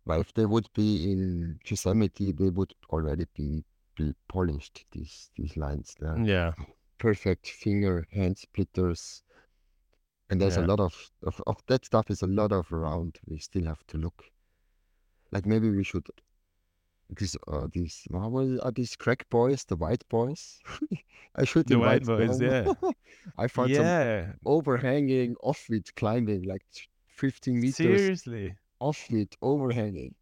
Well, 0.05 0.21
if 0.21 0.33
they 0.33 0.45
would 0.45 0.67
be 0.73 1.11
in 1.11 1.59
Yosemite, 1.65 2.31
they 2.31 2.49
would 2.49 2.73
already 2.89 3.25
be, 3.35 3.63
be 3.95 4.13
polished, 4.29 4.85
these 4.91 5.29
these 5.35 5.57
lines 5.57 5.95
there. 5.99 6.17
Yeah. 6.17 6.53
Perfect 6.97 7.47
finger 7.47 8.07
hand 8.11 8.37
splitters. 8.37 9.23
And 10.29 10.41
there's 10.41 10.57
a 10.57 10.61
lot 10.61 10.79
of, 10.79 10.93
of, 11.23 11.41
of 11.47 11.57
that 11.67 11.85
stuff 11.85 12.09
is 12.09 12.21
a 12.21 12.27
lot 12.27 12.51
of 12.51 12.71
around. 12.73 13.17
We 13.27 13.37
still 13.37 13.65
have 13.65 13.85
to 13.87 13.97
look. 13.97 14.23
Like 15.31 15.45
maybe 15.45 15.69
we 15.69 15.83
should 15.83 16.05
these 17.09 17.37
uh, 17.47 17.67
these 17.71 18.03
what 18.09 18.31
was 18.31 18.59
are 18.59 18.71
these 18.71 18.95
crack 18.95 19.27
boys, 19.29 19.63
the 19.65 19.75
Wide 19.75 20.03
Boyz? 20.09 20.57
I 21.35 21.43
should 21.45 21.67
The 21.67 21.77
white 21.79 22.03
boys, 22.05 22.39
them. 22.39 22.75
yeah. 22.81 22.91
I 23.37 23.47
found 23.47 23.73
some 23.75 24.33
overhanging 24.45 25.35
offwidth 25.43 25.93
climbing, 25.95 26.43
like 26.43 26.63
15 27.07 27.59
meters 27.59 27.75
Seriously. 27.75 28.55
offwidth 28.81 29.33
overhanging. 29.41 30.15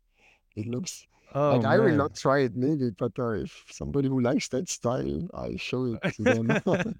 It 0.55 0.67
looks 0.67 1.05
Oh 1.33 1.57
like 1.57 1.65
I 1.65 1.79
will 1.79 1.95
not 1.95 2.15
try 2.15 2.39
it 2.39 2.55
maybe, 2.55 2.91
but 2.91 3.11
uh, 3.19 3.31
if 3.31 3.65
somebody 3.71 4.07
who 4.07 4.21
likes 4.21 4.47
that 4.49 4.69
style, 4.69 5.27
I'll 5.33 5.57
show 5.57 5.97
it 6.01 6.13
to 6.13 6.23
them. 6.23 6.95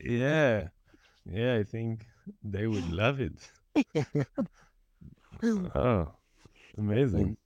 Yeah. 0.00 0.68
Yeah, 1.30 1.56
I 1.56 1.64
think 1.64 2.06
they 2.42 2.66
would 2.66 2.90
love 2.90 3.20
it. 3.20 3.34
Oh, 5.42 6.08
amazing. 6.78 7.20
And, 7.20 7.36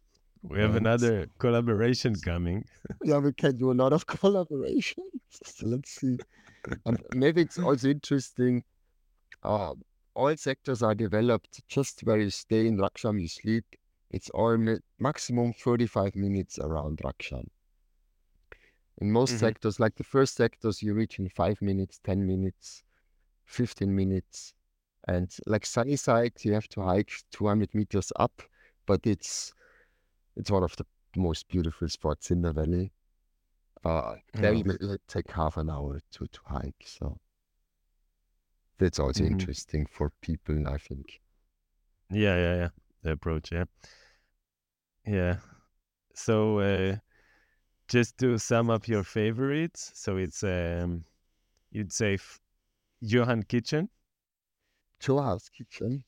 We 0.48 0.60
have 0.60 0.74
another 0.76 1.26
collaboration 1.38 2.20
coming. 2.20 2.68
yeah, 3.02 3.18
we 3.18 3.32
can 3.32 3.56
do 3.56 3.70
a 3.72 3.74
lot 3.74 3.92
of 3.92 4.06
collaboration. 4.06 5.04
So 5.30 5.66
let's 5.66 5.90
see. 5.90 6.20
And 6.86 7.02
maybe 7.12 7.42
it's 7.42 7.58
also 7.58 7.88
interesting. 7.90 8.64
Uh, 9.42 9.74
all 10.14 10.36
sectors 10.36 10.82
are 10.82 10.94
developed 10.94 11.62
just 11.68 12.02
where 12.02 12.18
you 12.20 12.30
stay 12.30 12.66
in 12.66 12.78
Rakcham, 12.78 13.20
you 13.20 13.28
sleep. 13.28 13.64
It's 14.10 14.30
all 14.30 14.56
mi- 14.58 14.80
maximum 14.98 15.52
35 15.54 16.16
minutes 16.16 16.58
around 16.58 16.98
Rakcham. 17.04 17.48
In 18.98 19.12
most 19.12 19.38
hmm 19.38 19.38
sectors, 19.38 19.78
like 19.78 19.94
the 19.96 20.02
first 20.04 20.34
sectors, 20.34 20.82
you 20.82 20.94
reach 20.94 21.18
in 21.20 21.28
five 21.28 21.62
minutes, 21.62 22.00
10 22.02 22.26
minutes, 22.26 22.82
15 23.44 23.94
minutes. 23.94 24.54
And 25.06 25.34
like 25.46 25.66
Sunnyside, 25.66 26.32
you 26.44 26.54
have 26.54 26.68
to 26.70 26.82
hike 26.82 27.12
200 27.30 27.74
meters 27.74 28.12
up, 28.16 28.42
but 28.86 29.06
it's 29.06 29.54
it's 30.36 30.50
one 30.50 30.62
of 30.62 30.76
the 30.76 30.86
most 31.16 31.48
beautiful 31.48 31.88
spots 31.88 32.30
in 32.30 32.42
the 32.42 32.52
valley. 32.52 32.92
Uh, 33.84 34.16
Oh. 34.34 34.64
you 34.64 34.98
take 35.08 35.30
half 35.30 35.56
an 35.56 35.70
hour 35.70 36.00
to, 36.12 36.26
to 36.26 36.40
hike. 36.46 36.84
So 36.86 37.18
that's 38.78 39.00
also 39.00 39.24
hmm 39.24 39.24
interesting 39.24 39.84
for 39.84 40.10
people, 40.20 40.68
I 40.68 40.78
think. 40.78 41.20
Yeah, 42.10 42.36
yeah, 42.36 42.54
yeah. 42.56 42.68
The 43.02 43.12
approach, 43.12 43.52
yeah. 43.52 43.64
Yeah. 45.06 45.36
So, 46.14 46.60
uh, 46.60 46.96
just 47.88 48.18
to 48.18 48.38
sum 48.38 48.70
up 48.70 48.88
your 48.88 49.04
favorites, 49.04 49.92
so 49.94 50.16
it's 50.18 50.42
um, 50.44 51.04
you'd 51.72 51.92
say 51.92 52.14
f 52.14 52.40
Johan 53.00 53.44
Kitchen, 53.44 53.90
Joha's 54.98 55.48
Kitchen, 55.50 56.02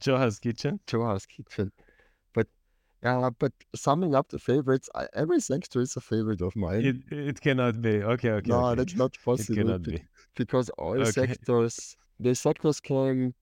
Joha's 0.00 0.38
Kitchen. 0.40 0.80
Joha's 0.86 1.24
Kitchen. 1.26 1.70
Yeah, 3.02 3.30
but 3.38 3.52
summing 3.76 4.14
up 4.14 4.28
the 4.28 4.38
favorites, 4.38 4.88
I, 4.94 5.06
every 5.14 5.40
sector 5.40 5.80
is 5.80 5.96
a 5.96 6.00
favorite 6.00 6.40
of 6.42 6.56
mine. 6.56 6.84
It 6.84 7.12
it 7.12 7.40
cannot 7.40 7.80
be. 7.80 8.02
Okay, 8.02 8.30
okay, 8.30 8.50
No, 8.50 8.66
okay. 8.72 8.74
that's 8.74 8.96
not 8.96 9.16
possible. 9.24 9.54
It 9.54 9.64
cannot 9.64 9.82
be. 9.84 10.02
because 10.34 10.68
all 10.70 10.96
Okay. 10.96 11.12
sectors, 11.26 11.96
the 12.18 12.34
sectors 12.34 12.80
came, 12.80 13.34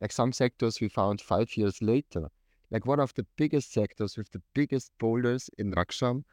like 0.00 0.12
some 0.12 0.32
sectors 0.32 0.80
we 0.80 0.88
found 0.88 1.20
five 1.20 1.56
years 1.56 1.80
later. 1.80 2.30
Like 2.70 2.86
one 2.86 2.98
of 3.00 3.14
the 3.14 3.26
biggest 3.36 3.72
sectors 3.72 4.16
with 4.16 4.30
the 4.32 4.42
biggest 4.54 4.90
boulders 4.98 5.48
in 5.58 5.72
Rakcham, 5.72 6.24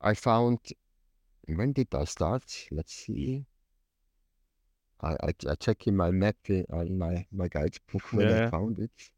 I 0.00 0.14
found, 0.14 0.60
when 1.46 1.72
did 1.72 1.94
I 1.94 2.04
start? 2.04 2.68
Let's 2.70 2.94
see. 2.94 3.44
I, 5.00 5.12
I, 5.22 5.32
I 5.48 5.54
check 5.56 5.86
in 5.86 5.96
my 5.96 6.10
map, 6.10 6.36
uh, 6.50 6.78
in 6.80 6.98
my, 6.98 7.26
my 7.32 7.48
guidebook 7.48 8.02
when 8.12 8.30
I 8.30 8.50
found 8.50 8.78
it. 8.78 9.10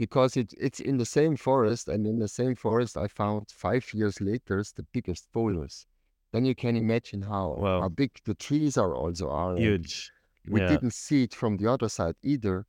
Because 0.00 0.36
it, 0.42 0.54
it's 0.66 0.80
in 0.80 0.96
the 0.96 1.04
same 1.18 1.36
forest, 1.36 1.84
and 1.92 2.06
in 2.06 2.18
the 2.18 2.28
same 2.40 2.54
forest 2.56 2.96
I 2.96 3.06
found 3.06 3.42
five 3.50 3.84
years 3.98 4.16
later 4.20 4.64
the 4.76 4.86
biggest 4.94 5.24
boulders. 5.32 5.86
Then 6.32 6.44
you 6.46 6.54
can 6.54 6.74
imagine 6.76 7.22
how, 7.22 7.44
how 7.82 7.88
big 7.90 8.12
the 8.24 8.34
trees 8.34 8.74
are 8.78 8.94
also 9.02 9.26
are. 9.30 9.56
Huge. 9.58 10.10
we 10.48 10.60
Yeah. 10.60 10.68
didn't 10.72 10.94
see 10.94 11.24
it 11.24 11.34
from 11.40 11.52
the 11.58 11.68
other 11.74 11.88
side 11.98 12.16
either. 12.22 12.64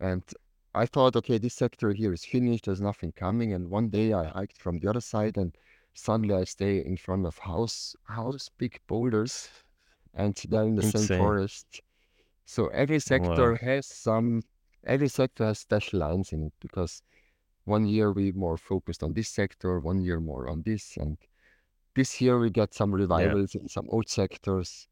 And 0.00 0.22
I 0.82 0.86
thought, 0.86 1.16
okay, 1.16 1.38
this 1.38 1.54
sector 1.54 1.92
here 1.92 2.12
is 2.12 2.24
finished, 2.24 2.64
there's 2.66 2.80
nothing 2.80 3.12
coming. 3.12 3.52
And 3.52 3.68
one 3.78 3.88
day 3.88 4.12
I 4.12 4.24
hiked 4.38 4.58
from 4.64 4.78
the 4.78 4.88
other 4.90 5.00
side 5.00 5.36
and 5.36 5.50
suddenly 5.94 6.34
I 6.34 6.44
stay 6.44 6.74
in 6.90 6.96
front 6.96 7.26
of 7.26 7.38
house 7.38 7.96
house 8.04 8.48
big 8.58 8.74
boulders 8.86 9.48
and 10.14 10.34
they're 10.48 10.64
in 10.72 10.76
the 10.76 10.82
same 10.82 11.08
forest. 11.08 11.66
So 12.46 12.68
every 12.68 13.00
Wow. 13.00 13.00
sector 13.12 13.48
has 13.56 13.86
some 13.86 14.42
every 14.84 15.08
sector 15.08 15.44
has 15.46 15.58
special 15.60 16.00
lines 16.00 16.32
in 16.32 16.44
it 16.44 16.52
because 16.60 17.02
one 17.64 17.86
year 17.86 18.12
we 18.12 18.32
more 18.32 18.56
focused 18.58 19.02
on 19.02 19.14
this 19.14 19.28
sector, 19.28 19.80
one 19.80 20.00
year 20.02 20.20
more 20.20 20.48
on 20.48 20.62
this, 20.62 20.96
and 20.96 21.18
this 21.94 22.20
year 22.20 22.38
we 22.38 22.50
got 22.50 22.74
some 22.74 22.94
Yeah. 23.14 23.34
revivals 23.34 23.54
in 23.54 23.68
some 23.68 23.86
old 23.90 24.08
sectors, 24.08 24.88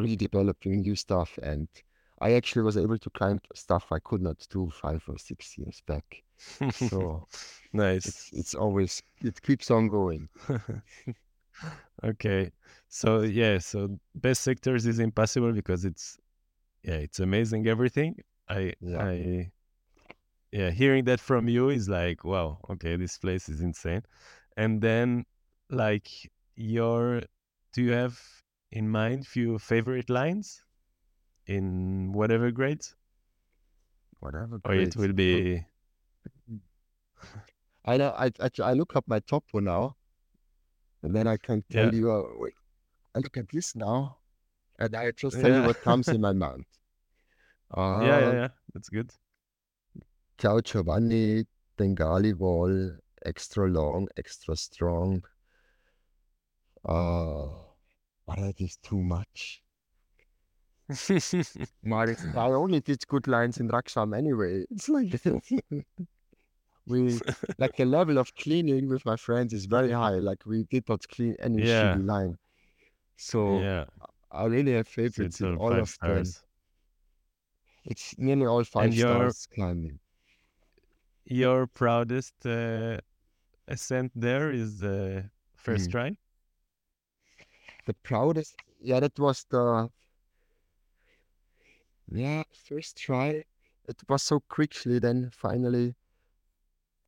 redeveloping 0.00 0.82
new 0.82 0.96
stuff, 0.96 1.38
and 1.42 1.68
I 2.20 2.32
actually 2.34 2.62
was 2.62 2.76
able 2.76 2.98
to 2.98 3.10
climb 3.10 3.40
stuff 3.54 3.92
I 3.92 3.98
could 4.00 4.22
not 4.22 4.46
do 4.50 4.70
five 4.70 5.04
or 5.08 5.18
six 5.18 5.56
years 5.58 5.82
back. 5.86 6.22
So 6.70 7.28
Nice. 7.72 8.04
it's 8.04 8.30
it's 8.32 8.54
always 8.54 9.02
it 9.22 9.42
keeps 9.42 9.70
on 9.70 9.88
going. 9.88 10.28
Okay. 12.04 12.50
So 12.88 13.22
yeah, 13.22 13.58
so 13.58 13.98
best 14.14 14.42
sectors 14.42 14.86
is 14.86 14.98
impossible 14.98 15.52
because 15.52 15.84
it's 15.84 16.16
yeah, 16.84 16.96
it's 16.96 17.20
amazing 17.20 17.66
everything. 17.68 18.16
I 18.50 18.74
Yeah. 18.80 18.98
I 18.98 19.52
yeah, 20.52 20.70
hearing 20.70 21.04
that 21.04 21.20
from 21.20 21.48
you 21.48 21.68
is 21.68 21.88
like, 21.88 22.24
wow, 22.24 22.58
okay, 22.70 22.96
this 22.96 23.18
place 23.18 23.48
is 23.48 23.60
insane. 23.60 24.02
And 24.56 24.82
then 24.82 25.24
like 25.70 26.08
your 26.56 27.22
do 27.72 27.82
you 27.82 27.92
have 27.92 28.20
in 28.72 28.88
mind 28.88 29.26
few 29.26 29.58
favorite 29.58 30.10
lines 30.10 30.64
in 31.46 32.12
whatever 32.12 32.50
grades? 32.50 32.96
Whatever 34.18 34.60
Or 34.64 34.74
it 34.74 34.96
will 34.96 35.12
be 35.12 35.64
I 37.84 37.96
know 37.96 38.10
I, 38.16 38.30
I 38.40 38.50
I 38.62 38.72
look 38.74 38.96
up 38.96 39.04
my 39.08 39.20
top 39.20 39.44
one 39.52 39.64
now, 39.64 39.96
and 41.02 41.14
then 41.14 41.26
I 41.26 41.36
can 41.36 41.62
tell 41.70 41.86
yeah. 41.86 42.00
you. 42.00 42.12
Uh, 42.12 42.22
wait, 42.36 42.54
I 43.14 43.20
look 43.20 43.36
at 43.36 43.48
this 43.48 43.74
now, 43.74 44.18
and 44.78 44.94
I 44.94 45.10
just 45.12 45.40
tell 45.40 45.52
you 45.52 45.62
what 45.62 45.80
comes 45.80 46.08
in 46.08 46.20
my 46.20 46.32
mind. 46.44 46.64
Yeah, 47.76 48.02
yeah, 48.02 48.28
Uh, 48.28 48.32
yeah. 48.32 48.48
That's 48.74 48.88
good. 48.88 49.12
Ciao 50.38 50.60
Giovanni, 50.60 51.44
Bengali 51.76 52.32
wall, 52.32 52.96
extra 53.24 53.68
long, 53.68 54.08
extra 54.16 54.56
strong. 54.56 55.22
Uh, 56.84 57.48
but 58.26 58.36
that 58.38 58.60
is 58.60 58.76
too 58.76 59.02
much. 59.02 59.62
Maris, 61.84 62.24
I 62.36 62.48
only 62.50 62.80
did 62.80 63.06
good 63.06 63.28
lines 63.28 63.58
in 63.58 63.68
Rakcham 63.68 64.16
anyway. 64.16 64.64
It's 64.70 64.88
like 64.88 65.12
we 66.86 67.20
like 67.58 67.76
the 67.76 67.84
level 67.84 68.18
of 68.18 68.34
cleaning 68.34 68.88
with 68.88 69.04
my 69.04 69.16
friends 69.16 69.52
is 69.52 69.66
very 69.66 69.92
high. 69.92 70.18
Like 70.18 70.44
we 70.46 70.64
did 70.64 70.88
not 70.88 71.06
clean 71.08 71.36
any 71.38 71.58
Yeah. 71.62 71.94
shitty 71.94 72.06
line. 72.06 72.36
So 73.16 73.60
Yeah. 73.60 73.84
I 74.32 74.46
really 74.46 74.72
have 74.72 74.88
favorites 74.88 75.40
in 75.40 75.56
all 75.58 75.72
of 75.72 75.96
them. 76.02 76.24
It's 77.84 78.16
nearly 78.18 78.46
all 78.46 78.64
five 78.64 78.84
And 78.84 78.94
your 78.94 79.34
stars 79.34 79.46
climbing. 79.54 80.00
your 81.24 81.66
proudest 81.66 82.34
uh, 82.46 82.98
ascent 83.68 84.12
there 84.14 84.50
is 84.50 84.78
the 84.80 85.30
first 85.56 85.90
Mm. 85.90 85.92
try? 85.92 86.16
The 87.84 87.92
proudest, 87.92 88.56
yeah, 88.80 89.00
that 89.00 89.18
was 89.18 89.44
the 89.50 89.90
yeah 92.10 92.42
first 92.52 92.96
try. 92.98 93.44
It 93.88 93.96
was 94.08 94.22
so 94.22 94.40
quickly. 94.40 94.98
Then 94.98 95.30
finally, 95.32 95.94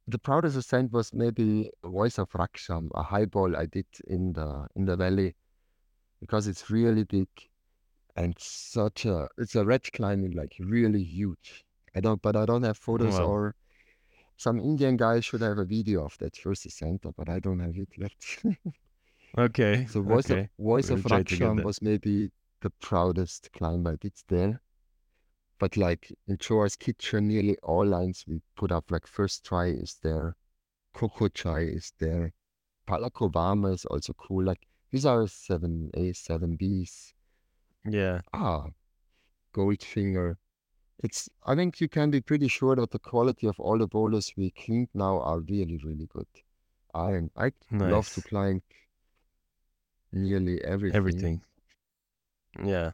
the 0.07 0.19
proudest 0.19 0.57
ascent 0.57 0.93
was 0.93 1.13
maybe 1.13 1.71
Voice 1.85 2.19
of 2.19 2.31
Rakcham, 2.33 2.91
a 2.95 3.03
high 3.03 3.25
ball 3.27 3.57
I 3.57 3.67
did 3.67 3.87
in 4.07 4.33
the 4.33 4.69
in 4.77 4.85
the 4.85 4.97
valley 4.97 5.35
because 6.21 6.47
it's 6.49 6.71
really 6.71 7.05
big 7.05 7.29
and 8.17 8.35
such 8.39 9.05
a 9.07 9.29
it's 9.39 9.55
a 9.57 9.65
red 9.65 9.93
climbing 9.93 10.33
like 10.33 10.55
really 10.61 11.03
huge. 11.05 11.65
I 11.95 12.01
don't, 12.01 12.23
but 12.23 12.37
I 12.37 12.47
don't 12.47 12.63
have 12.65 12.79
oh, 12.79 12.85
photos 12.85 13.19
Wow. 13.19 13.27
or 13.27 13.55
some 14.37 14.59
Indian 14.61 14.97
guy 14.97 15.21
should 15.21 15.43
have 15.43 15.59
a 15.59 15.65
video 15.65 16.05
of 16.05 16.17
that 16.19 16.37
first 16.37 16.67
ascent, 16.67 17.03
but 17.17 17.29
I 17.29 17.39
don't 17.41 17.61
have 17.61 17.77
it 17.77 17.89
yet. 17.97 18.13
Okay. 19.39 19.87
So 19.91 20.03
Voice 20.03 20.31
of 20.31 20.41
Okay. 20.41 20.49
Voice 20.59 20.91
We'll 20.91 20.99
of 20.99 21.05
try 21.05 21.23
to 21.23 21.37
Rakcham 21.37 21.63
was 21.65 21.83
maybe 21.83 22.31
the 22.61 22.71
proudest 22.71 23.51
climb 23.53 23.87
I 23.87 23.97
did 23.97 24.15
there. 24.29 24.63
But 25.59 25.77
like 25.77 26.13
in 26.27 26.37
Chora's 26.39 26.77
kitchen, 26.77 27.29
nearly 27.29 27.57
all 27.63 27.87
lines 27.87 28.25
we 28.27 28.43
put 28.57 28.73
up, 28.73 28.91
like 28.91 29.07
first 29.07 29.45
try 29.45 29.67
is 29.69 29.99
there, 30.03 30.37
Coco 30.95 31.29
Chai 31.29 31.61
is 31.61 31.93
there, 31.99 32.33
Palakobama 32.87 33.73
is 33.75 33.85
also 33.87 34.13
cool. 34.15 34.45
Like 34.45 34.67
these 34.91 35.07
are 35.07 35.27
seven 35.29 35.91
A, 35.95 36.13
seven 36.13 36.57
B's. 36.57 37.15
Yeah. 37.85 38.21
Ah, 38.33 38.67
Goldfinger. 39.55 40.37
It's 41.03 41.29
I 41.45 41.55
think 41.55 41.81
you 41.81 41.89
can 41.89 42.11
be 42.11 42.21
pretty 42.21 42.49
sure 42.49 42.77
that 42.77 42.91
the 42.91 42.99
quality 42.99 43.47
of 43.47 43.59
all 43.59 43.79
the 43.79 43.87
boulders 43.89 44.33
we 44.37 44.51
cleaned 44.51 44.89
now 44.95 45.21
are 45.21 45.41
really, 45.41 45.79
really 45.85 46.07
good. 46.07 46.27
I 46.95 47.13
am. 47.13 47.31
I 47.37 47.53
love 47.73 48.09
to 48.11 48.21
Nice. 48.21 48.23
climb 48.23 48.63
nearly 50.13 50.63
everything. 50.65 50.97
Everything. 50.97 51.43
Yeah. 52.65 52.93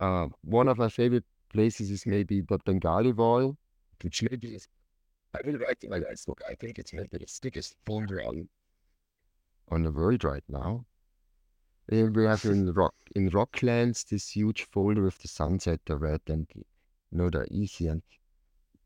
Uh, 0.00 0.28
one 0.42 0.68
of 0.68 0.78
my 0.78 0.88
favorite 0.88 1.24
places 1.52 1.90
is 1.90 2.06
maybe 2.06 2.40
the 2.40 2.58
Bengali 2.58 3.12
Wall, 3.12 3.56
which 4.02 4.22
maybe 4.22 4.54
is, 4.54 4.68
I 5.34 5.40
will 5.44 5.58
write 5.58 5.82
in 5.82 5.90
my 5.90 6.00
guidebook. 6.00 6.42
I 6.48 6.54
think 6.54 6.78
it's 6.78 6.92
maybe 6.92 7.18
the 7.18 7.26
thickest 7.26 7.76
boulder 7.84 8.22
on, 8.22 8.48
on 9.68 9.82
the 9.82 9.92
world 9.92 10.24
right 10.24 10.44
now. 10.48 10.84
We 11.90 12.24
have 12.24 12.44
in 12.44 12.72
rock 12.72 12.94
in 13.14 13.28
Rocklands 13.30 14.04
this 14.04 14.30
huge 14.30 14.66
folder 14.72 15.02
with 15.02 15.18
the 15.18 15.28
sunset, 15.28 15.80
the 15.84 15.96
red 15.96 16.20
and 16.28 16.46
you 16.54 16.64
know 17.10 17.28
the 17.30 17.46
easy 17.50 17.88
and 17.88 18.02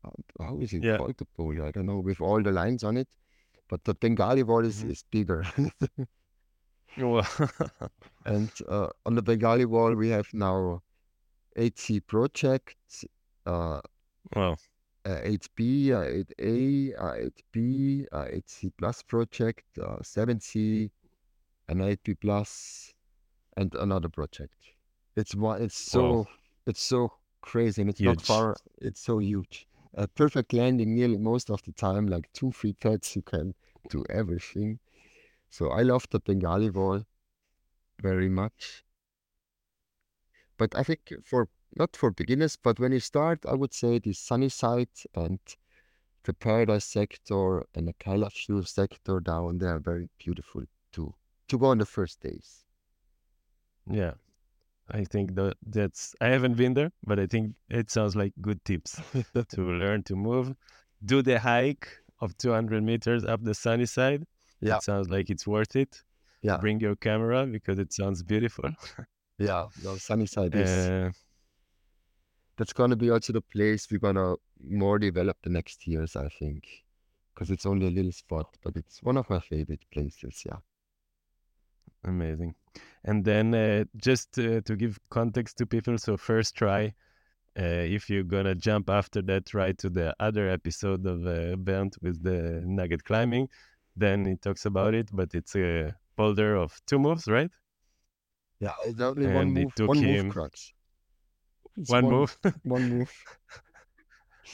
uh, 0.03 0.09
how 0.39 0.59
is 0.59 0.73
it 0.73 0.83
Yeah. 0.83 0.97
called 0.97 1.17
the 1.17 1.27
boulder? 1.37 1.65
I 1.65 1.71
don't 1.71 1.85
know 1.85 1.99
with 1.99 2.19
all 2.21 2.41
the 2.41 2.51
lines 2.51 2.83
on 2.83 2.97
it. 2.97 3.07
But 3.69 3.83
the 3.83 3.93
Bengali 3.93 4.43
Wall 4.43 4.65
is, 4.65 4.83
Mhm. 4.83 4.91
is 4.91 5.03
bigger. 5.11 5.43
And 8.25 8.51
uh, 8.67 8.87
on 9.05 9.15
the 9.15 9.21
Bengali 9.21 9.65
Wall 9.65 9.93
we 9.95 10.09
have 10.09 10.27
now 10.33 10.81
8C 11.55 11.99
projects, 12.01 13.05
uh, 13.45 13.81
Wow. 14.35 14.57
uh, 15.05 15.21
8B, 15.23 15.91
uh, 15.91 16.03
8A, 16.03 16.93
uh, 16.97 17.13
8B, 17.15 18.05
uh, 18.11 18.25
8C 18.25 18.71
plus 18.77 19.03
project, 19.03 19.63
uh, 19.81 19.97
7C, 20.01 20.89
an 21.69 21.81
8B 21.81 22.15
plus, 22.15 22.93
and 23.57 23.73
another 23.75 24.09
project. 24.09 24.55
It's 25.15 25.35
one. 25.35 25.61
It's 25.61 25.93
Wow. 25.93 26.25
so 26.25 26.27
it's 26.65 26.81
so 26.81 27.11
crazy, 27.41 27.81
and 27.81 27.89
it's 27.89 28.01
not 28.01 28.21
far. 28.21 28.55
It's 28.79 29.01
so 29.01 29.19
huge. 29.19 29.67
A 29.93 30.07
perfect 30.07 30.53
landing 30.53 30.93
nearly 30.95 31.17
most 31.17 31.49
of 31.49 31.63
the 31.63 31.71
time, 31.71 32.07
like 32.07 32.31
two 32.33 32.51
free 32.51 32.73
pets, 32.73 33.15
you 33.15 33.21
can 33.23 33.55
do 33.89 34.03
everything. 34.09 34.79
So 35.49 35.69
I 35.71 35.81
love 35.83 36.07
the 36.09 36.19
Bengali 36.19 36.69
Wall 36.69 37.05
very 38.01 38.29
much. 38.29 38.83
But 40.57 40.75
I 40.75 40.83
think 40.83 41.13
for 41.23 41.49
not 41.75 41.95
for 41.95 42.11
beginners, 42.11 42.57
but 42.57 42.79
when 42.79 42.91
you 42.91 42.99
start, 42.99 43.45
I 43.45 43.53
would 43.55 43.73
say 43.73 43.99
the 43.99 44.13
sunny 44.13 44.49
side 44.49 44.89
and 45.15 45.39
the 46.23 46.33
Paradise 46.33 46.85
sector 46.85 47.65
and 47.73 47.87
the 47.87 47.93
Kailashu 47.93 48.67
sector 48.67 49.19
down 49.19 49.57
there 49.59 49.75
are 49.75 49.79
very 49.79 50.09
beautiful 50.19 50.63
to 50.93 51.15
to 51.49 51.57
go 51.57 51.67
on 51.67 51.77
the 51.77 51.85
first 51.85 52.21
days. 52.21 52.65
Yeah. 53.89 54.13
I 54.89 55.03
think 55.03 55.35
that 55.35 55.55
that's 55.65 56.15
I 56.21 56.27
haven't 56.27 56.55
been 56.55 56.73
there, 56.73 56.91
but 57.05 57.19
I 57.19 57.27
think 57.27 57.55
it 57.69 57.91
sounds 57.91 58.15
like 58.15 58.33
good 58.41 58.63
tips 58.63 58.99
to 59.49 59.61
learn 59.81 60.03
to 60.03 60.15
move. 60.15 60.55
Do 61.03 61.21
the 61.21 61.39
hike 61.39 61.89
of 62.21 62.37
200 62.37 62.81
meters 62.83 63.25
up 63.25 63.43
the 63.43 63.53
sunny 63.53 63.85
side. 63.85 64.25
Yeah. 64.61 64.77
It 64.77 64.83
sounds 64.83 65.09
like 65.09 65.29
it's 65.29 65.45
worth 65.45 65.75
it. 65.75 66.01
Yeah. 66.41 66.57
Bring 66.57 66.79
your 66.79 66.95
camera 66.95 67.45
because 67.45 67.79
it 67.79 67.93
sounds 67.93 68.23
beautiful. 68.23 68.69
Yeah, 69.39 69.67
the 69.83 69.99
Sunnyside 69.99 70.55
is 70.55 70.69
Uh, 70.69 71.11
that's 72.57 72.73
gonna 72.73 72.95
be 72.95 73.11
also 73.11 73.33
the 73.33 73.41
place 73.41 73.87
we're 73.91 73.99
gonna 73.99 74.35
more 74.59 74.97
develop 74.97 75.37
the 75.43 75.51
next 75.51 75.85
years, 75.85 76.15
I 76.15 76.27
think, 76.29 76.63
because 77.33 77.51
it's 77.51 77.67
only 77.67 77.85
a 77.85 77.91
little 77.91 78.11
spot, 78.11 78.57
but 78.63 78.75
it's 78.75 79.03
one 79.03 79.15
of 79.15 79.29
my 79.29 79.39
favorite 79.39 79.85
places. 79.91 80.41
Yeah. 80.43 80.57
Amazing. 82.07 82.55
And 83.03 83.23
then 83.23 83.53
uh, 83.53 83.85
just 83.95 84.37
uh, 84.39 84.61
to 84.61 84.75
give 84.75 84.99
context 85.09 85.57
to 85.57 85.65
people, 85.65 85.97
so 85.97 86.17
first 86.17 86.55
try. 86.55 86.93
Uh, 87.57 87.85
if 87.89 88.09
you're 88.09 88.23
gonna 88.23 88.53
jump 88.53 88.89
after 88.89 89.21
that, 89.23 89.45
try 89.45 89.71
to 89.73 89.89
the 89.89 90.15
other 90.19 90.47
episode 90.49 91.05
of 91.05 91.25
uh, 91.25 91.55
Bernd 91.55 91.95
with 92.01 92.21
the 92.23 92.61
nugget 92.65 93.03
climbing. 93.03 93.49
Then 93.95 94.25
he 94.25 94.35
talks 94.35 94.65
about 94.65 94.93
it, 94.93 95.09
but 95.11 95.33
it's 95.33 95.55
a 95.55 95.95
boulder 96.15 96.55
of 96.55 96.79
two 96.85 96.99
moves, 96.99 97.27
right? 97.27 97.49
Yeah, 98.59 98.73
it's 98.85 99.01
only 99.01 99.27
one 99.27 99.47
And 99.47 99.57
it 99.57 99.79
move, 99.79 99.87
one 99.87 99.97
him 99.97 100.25
move 100.25 100.33
crux. 100.33 100.73
It's 101.77 101.89
one 101.89 102.05
move, 102.05 102.37
one 102.63 102.89
move. 102.89 103.13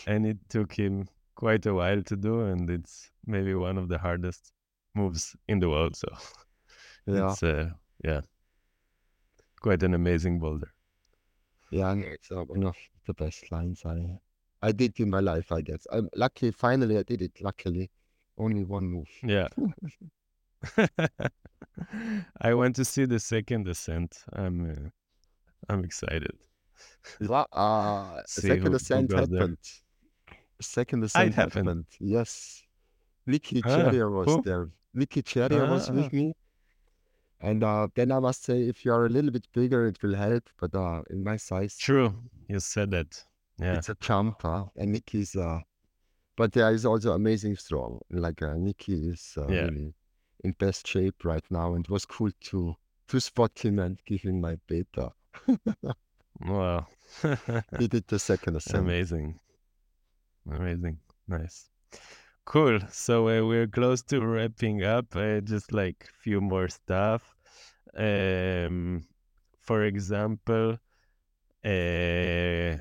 and 0.07 0.25
it 0.25 0.37
took 0.49 0.73
him 0.73 1.07
quite 1.35 1.65
a 1.65 1.73
while 1.73 2.01
to 2.03 2.15
do, 2.15 2.41
and 2.41 2.69
it's 2.69 3.11
maybe 3.25 3.53
one 3.53 3.77
of 3.77 3.89
the 3.89 3.97
hardest 3.97 4.53
moves 4.95 5.35
in 5.47 5.59
the 5.59 5.69
world. 5.69 5.95
So 5.95 6.07
Yeah, 7.05 7.31
it's 7.31 7.43
uh, 7.43 7.69
yeah, 8.03 8.21
quite 9.61 9.83
an 9.83 9.93
amazing 9.93 10.39
boulder. 10.39 10.71
yeah, 11.71 11.93
it's 11.95 12.31
uh, 12.31 12.43
one 12.45 12.63
of 12.63 12.75
the 13.07 13.13
best 13.13 13.51
lines 13.51 13.83
I 13.85 14.19
I 14.61 14.71
did 14.71 14.99
in 14.99 15.09
my 15.09 15.19
life, 15.19 15.51
I 15.51 15.61
guess. 15.61 15.85
I'm 15.91 16.09
lucky, 16.15 16.51
finally 16.51 16.97
I 16.97 17.03
did 17.03 17.21
it. 17.21 17.31
Luckily, 17.41 17.89
only 18.37 18.63
one 18.63 18.85
move. 18.85 19.09
Yeah. 19.23 19.47
I 22.41 22.53
want 22.53 22.75
to 22.77 22.85
see 22.85 23.05
the 23.05 23.19
second 23.19 23.67
ascent. 23.67 24.23
I'm 24.31 24.71
uh, 24.71 24.89
I'm 25.69 25.83
excited. 25.83 26.37
La- 27.19 27.47
uh, 27.51 28.21
second 28.27 28.67
who, 28.67 28.75
ascent 28.75 29.09
there. 29.09 29.19
happened. 29.19 29.57
A 30.59 30.63
second 30.63 31.03
ascent 31.03 31.33
happened. 31.35 31.67
happened. 31.67 31.85
Yes. 31.99 32.63
Vicky 33.27 33.61
Ah, 33.65 33.69
Ceria 33.69 34.09
was 34.09 34.27
who? 34.27 34.41
there. 34.43 34.69
Ceria 34.95 35.69
was 35.69 35.89
Ah, 35.89 35.93
with 35.93 36.13
me. 36.13 36.33
And 37.43 37.63
uh, 37.63 37.87
then 37.93 38.11
I 38.11 38.19
must 38.19 38.43
say, 38.45 38.61
if 38.63 38.85
you 38.85 38.93
are 38.93 39.05
a 39.05 39.09
little 39.09 39.29
bit 39.29 39.45
bigger, 39.53 39.85
it 39.87 40.01
will 40.01 40.15
help. 40.15 40.49
But 40.59 40.73
uh, 40.73 41.01
in 41.09 41.23
my 41.23 41.35
size, 41.37 41.77
true. 41.77 42.15
You 42.47 42.59
said 42.59 42.91
that. 42.91 43.21
Yeah. 43.59 43.75
it's 43.77 43.89
a 43.89 43.97
jump. 43.99 44.41
Huh? 44.41 44.65
And 44.77 44.93
Nikki's, 44.93 45.35
uh, 45.35 45.59
but 46.37 46.53
there 46.53 46.71
is 46.73 46.85
also 46.85 47.11
amazing 47.11 47.57
strong. 47.57 47.99
Like 48.09 48.41
uh, 48.41 48.55
Nikki 48.55 49.09
is 49.09 49.33
uh, 49.37 49.47
Yeah. 49.49 49.65
really 49.65 49.93
in 50.45 50.53
best 50.53 50.87
shape 50.87 51.23
right 51.25 51.43
now. 51.51 51.73
And 51.75 51.85
it 51.85 51.91
was 51.91 52.05
cool 52.05 52.31
to 52.49 52.75
to 53.09 53.19
spot 53.19 53.51
him 53.59 53.77
and 53.79 53.99
give 54.05 54.21
him 54.21 54.39
my 54.41 54.55
beta. 54.67 55.11
Wow. 56.45 56.87
He 57.79 57.87
did 57.87 58.07
the 58.07 58.17
second 58.19 58.55
ascent. 58.59 58.83
Amazing. 58.85 59.39
Amazing. 60.49 60.97
Nice. 61.27 61.69
Cool. 62.45 62.79
So 62.89 63.27
uh, 63.29 63.45
we're 63.45 63.67
close 63.67 64.01
to 64.03 64.19
wrapping 64.25 64.83
up. 64.83 65.15
Uh, 65.15 65.41
just 65.41 65.71
like 65.73 66.07
few 66.23 66.41
more 66.41 66.67
stuff. 66.69 67.32
Um, 67.95 69.07
for 69.61 69.83
example, 69.83 70.77
uh, 71.65 72.77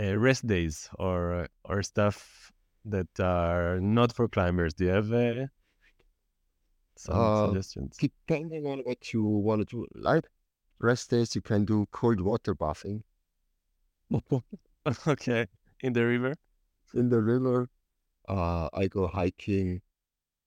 uh, 0.00 0.16
rest 0.18 0.46
days 0.46 0.88
or 0.98 1.48
or 1.64 1.82
stuff 1.82 2.52
that 2.84 3.08
are 3.20 3.80
not 3.80 4.12
for 4.12 4.28
climbers. 4.28 4.74
Do 4.74 4.84
you 4.86 4.90
have 4.92 5.12
uh, 5.12 5.46
some 6.96 7.14
Uh, 7.14 7.34
suggestions? 7.34 7.98
Depending 7.98 8.66
on 8.66 8.78
what 8.80 9.12
you 9.12 9.22
want 9.22 9.68
to 9.68 9.86
do, 9.86 9.86
like 9.94 10.28
rest 10.78 11.10
days, 11.10 11.34
you 11.34 11.42
can 11.42 11.64
do 11.66 11.86
cold 11.92 12.20
water 12.20 12.54
bathing 12.54 13.04
okay, 15.06 15.46
in 15.82 15.92
the 15.92 16.04
river. 16.06 16.34
in 16.94 17.08
the 17.08 17.20
river. 17.20 17.68
Uh, 18.28 18.68
I 18.74 18.88
go 18.88 19.08
hiking. 19.08 19.82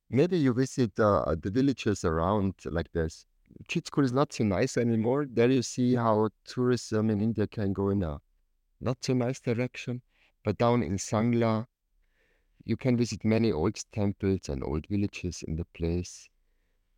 Maybe 0.10 0.38
you 0.40 0.54
visit 0.54 1.00
uh, 1.00 1.36
the 1.42 1.52
villages 1.52 2.06
around, 2.06 2.56
like 2.66 2.92
there's 2.94 3.26
Chitkul 3.68 4.04
is 4.04 4.14
not 4.14 4.34
so 4.34 4.44
nice 4.44 4.78
anymore. 4.78 5.26
There 5.30 5.50
you 5.50 5.62
see 5.62 5.96
how 5.96 6.30
tourism 6.46 7.10
in 7.10 7.22
India 7.22 7.48
can 7.48 7.74
go 7.74 7.90
in 7.90 8.04
a 8.04 8.20
not 8.82 8.98
so 9.02 9.14
nice 9.14 9.40
direction. 9.40 10.02
But 10.44 10.58
down 10.58 10.84
in 10.84 10.98
Sangla, 10.98 11.66
you 12.66 12.78
can 12.78 12.98
visit 12.98 13.24
many 13.24 13.52
old 13.52 13.80
temples 13.94 14.50
and 14.50 14.64
old 14.64 14.88
villages 14.88 15.44
in 15.48 15.56
the 15.56 15.66
place. 15.66 16.28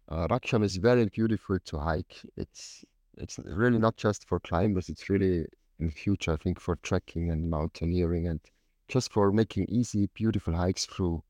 Uh, 0.10 0.28
Rakcham 0.28 0.64
is 0.64 0.78
very 0.78 1.06
beautiful 1.06 1.60
to 1.60 1.80
hike. 1.80 2.16
It's 2.38 2.84
it's 3.18 3.40
really 3.40 3.80
not 3.80 3.98
just 3.98 4.28
for 4.28 4.40
climbers. 4.40 4.90
It's 4.90 5.10
really 5.10 5.46
in 5.80 5.88
the 5.88 5.92
future, 5.92 6.34
I 6.34 6.38
think, 6.38 6.60
for 6.60 6.76
trekking 6.78 7.32
and 7.32 7.50
mountaineering 7.50 8.28
and 8.28 8.40
just 8.88 9.12
for 9.12 9.32
making 9.32 9.66
easy, 9.70 10.10
beautiful 10.14 10.54
hikes 10.54 10.86
through 10.86 11.24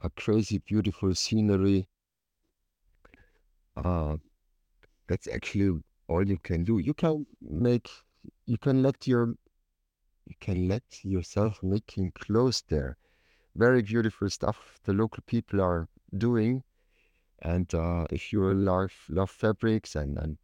a 0.00 0.10
crazy, 0.10 0.58
beautiful 0.58 1.14
scenery. 1.14 1.88
Uh, 3.76 4.16
that's 5.08 5.28
actually 5.28 5.80
all 6.08 6.26
you 6.28 6.38
can 6.38 6.64
do. 6.64 6.78
You 6.78 6.94
can 6.94 7.26
make, 7.40 7.88
you 8.46 8.58
can 8.58 8.82
let 8.82 9.06
your, 9.06 9.34
you 10.26 10.36
can 10.40 10.68
let 10.68 10.84
yourself 11.04 11.62
making 11.62 12.12
clothes 12.12 12.62
there. 12.68 12.96
Very 13.56 13.82
beautiful 13.82 14.30
stuff 14.30 14.78
the 14.84 14.92
local 14.92 15.22
people 15.26 15.60
are 15.60 15.88
doing. 16.16 16.64
And 17.42 17.72
uh, 17.74 18.06
if 18.10 18.32
you 18.32 18.52
love 18.54 18.92
love 19.08 19.30
fabrics 19.30 19.96
and 19.96 20.18
and 20.18 20.38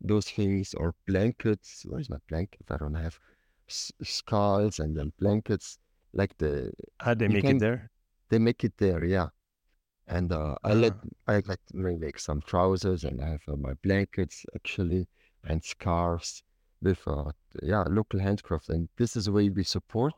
those 0.00 0.30
things 0.30 0.74
or 0.74 0.94
blankets, 1.06 1.84
where's 1.88 2.10
my 2.10 2.18
blanket? 2.28 2.66
I 2.70 2.76
don't 2.78 2.94
have 2.94 3.18
s- 3.68 3.92
scarves 4.02 4.78
and 4.80 4.96
then 4.96 5.12
blankets 5.18 5.78
like 6.12 6.36
the 6.38 6.72
Ah, 7.00 7.14
they 7.14 7.28
make 7.28 7.48
can 7.48 7.56
it 7.56 7.58
there. 7.58 7.90
they 8.30 8.38
make 8.38 8.64
it 8.64 8.76
there, 8.78 9.04
yeah. 9.04 9.28
And 10.08 10.32
uh, 10.32 10.56
I 10.64 10.74
let 10.74 10.94
Ah, 10.94 11.04
I 11.28 11.34
like 11.46 11.64
to 11.66 11.76
make 11.76 12.02
like 12.02 12.18
some 12.18 12.40
trousers 12.42 13.04
and 13.04 13.20
I 13.22 13.28
have 13.30 13.42
uh, 13.48 13.56
my 13.56 13.74
blankets 13.74 14.44
actually 14.54 15.06
and 15.44 15.62
scarves 15.64 16.42
with 16.82 17.06
uh 17.06 17.32
yeah 17.62 17.84
local 17.88 18.20
handcraft 18.20 18.68
and 18.68 18.88
this 18.96 19.16
is 19.16 19.24
the 19.26 19.32
way 19.32 19.48
we 19.48 19.64
support 19.64 20.14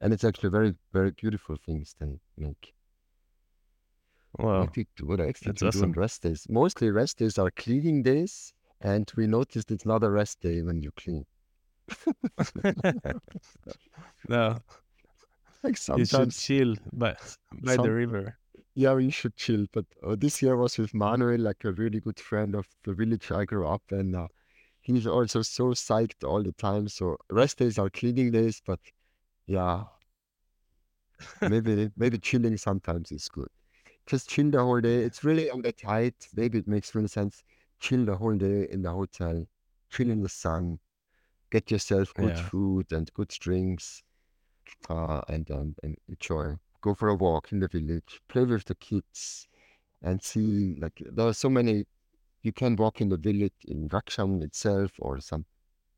and 0.00 0.12
it's 0.12 0.24
actually 0.24 0.50
very 0.50 0.74
very 0.92 1.10
beautiful 1.12 1.56
things 1.56 1.94
they 2.00 2.18
make. 2.36 2.74
Wow, 4.38 4.60
What, 4.60 4.76
we, 4.76 4.86
what 5.02 5.20
that's 5.44 5.62
we 5.62 5.70
do 5.70 5.82
on 5.82 5.92
rest 5.92 6.22
days? 6.22 6.46
Mostly 6.48 6.90
rest 6.90 7.18
days 7.18 7.38
are 7.38 7.50
cleaning 7.50 8.02
days, 8.02 8.52
and 8.80 9.10
we 9.16 9.26
noticed 9.26 9.70
it's 9.70 9.86
not 9.86 10.04
a 10.04 10.10
rest 10.10 10.40
day 10.40 10.62
when 10.62 10.82
you 10.82 10.92
clean. 10.92 11.26
no, 14.28 14.58
Like 15.62 15.78
you 15.96 16.04
should 16.04 16.32
chill 16.32 16.76
by 16.92 17.16
by 17.52 17.76
the 17.76 17.92
river. 17.92 18.39
Yeah, 18.74 18.94
we 18.94 19.10
should 19.10 19.36
chill. 19.36 19.66
But 19.72 19.86
uh, 20.02 20.16
this 20.16 20.42
year 20.42 20.56
was 20.56 20.78
with 20.78 20.94
Manuel, 20.94 21.38
like 21.40 21.64
a 21.64 21.72
really 21.72 22.00
good 22.00 22.18
friend 22.20 22.54
of 22.54 22.66
the 22.84 22.94
village 22.94 23.30
I 23.30 23.44
grew 23.44 23.66
up, 23.66 23.82
and 23.90 24.14
uh, 24.16 24.28
he's 24.80 25.06
also 25.06 25.42
so 25.42 25.66
psyched 25.70 26.24
all 26.28 26.42
the 26.42 26.52
time. 26.52 26.88
So 26.88 27.16
rest 27.30 27.58
days 27.58 27.78
are 27.78 27.90
cleaning 27.90 28.32
days, 28.32 28.62
but 28.66 28.80
yeah, 29.46 29.84
maybe 31.46 31.90
maybe 31.96 32.18
chilling 32.18 32.56
sometimes 32.56 33.12
is 33.12 33.28
good. 33.28 33.48
Just 34.06 34.28
chill 34.30 34.50
the 34.50 34.60
whole 34.60 34.80
day. 34.80 35.04
It's 35.04 35.24
really 35.24 35.50
on 35.50 35.62
the 35.62 35.74
height. 35.84 36.28
Maybe 36.34 36.58
it 36.58 36.68
makes 36.68 36.94
real 36.94 37.08
sense. 37.08 37.44
Chill 37.80 38.04
the 38.04 38.16
whole 38.16 38.36
day 38.36 38.68
in 38.70 38.82
the 38.82 38.90
hotel, 38.90 39.46
chill 39.90 40.10
in 40.10 40.22
the 40.22 40.28
sun, 40.28 40.80
get 41.50 41.70
yourself 41.70 42.14
good 42.16 42.38
Yeah, 42.38 42.50
food 42.50 42.92
and 42.92 43.12
good 43.14 43.28
drinks, 43.30 44.02
uh, 44.90 45.22
and 45.28 45.50
um, 45.50 45.76
and 45.82 45.96
enjoy. 46.08 46.56
Go 46.82 46.94
for 46.94 47.08
a 47.08 47.14
walk 47.14 47.52
in 47.52 47.60
the 47.60 47.68
village, 47.68 48.20
play 48.28 48.44
with 48.44 48.64
the 48.64 48.74
kids, 48.74 49.48
and 50.02 50.22
see 50.22 50.76
like 50.80 51.02
there 51.12 51.26
are 51.26 51.34
so 51.34 51.50
many. 51.50 51.86
You 52.42 52.52
can 52.52 52.76
walk 52.76 53.00
in 53.00 53.10
the 53.10 53.18
village 53.18 53.52
in 53.66 53.88
Rakcham 53.88 54.42
itself, 54.42 54.92
or 54.98 55.20
some. 55.20 55.44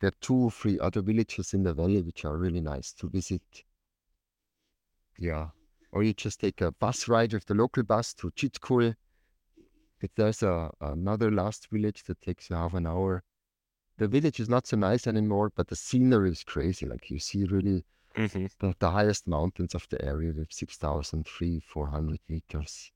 There 0.00 0.08
are 0.08 0.20
two, 0.20 0.46
or 0.46 0.50
three 0.50 0.80
other 0.80 1.00
villages 1.00 1.54
in 1.54 1.62
the 1.62 1.72
valley 1.72 2.02
which 2.02 2.24
are 2.24 2.36
really 2.36 2.60
nice 2.60 2.92
to 2.94 3.08
visit. 3.08 3.42
Yeah. 5.16 5.50
Or 5.92 6.02
you 6.02 6.12
just 6.12 6.40
take 6.40 6.60
a 6.60 6.72
bus 6.72 7.06
ride 7.06 7.32
with 7.32 7.46
the 7.46 7.54
local 7.54 7.84
bus 7.84 8.12
to 8.14 8.32
Chitkul. 8.32 8.96
If 10.00 10.10
there's 10.16 10.42
a 10.42 10.70
another 10.80 11.30
last 11.30 11.68
village 11.70 12.02
that 12.04 12.20
takes 12.20 12.50
you 12.50 12.56
half 12.56 12.74
an 12.74 12.88
hour. 12.88 13.22
The 13.98 14.08
village 14.08 14.40
is 14.40 14.48
not 14.48 14.66
so 14.66 14.76
nice 14.76 15.06
anymore, 15.06 15.52
but 15.54 15.68
the 15.68 15.76
scenery 15.76 16.30
is 16.30 16.42
crazy. 16.42 16.86
Like 16.86 17.08
you 17.08 17.20
see 17.20 17.44
really 17.44 17.84
hmm 18.16 18.46
the, 18.60 18.74
the 18.78 18.90
highest 18.90 19.26
mountains 19.28 19.74
of 19.74 19.86
the 19.90 20.02
area 20.04 20.32
with 20.32 20.52
6,003, 20.52 21.60
400 21.60 22.20
meters. 22.28 22.90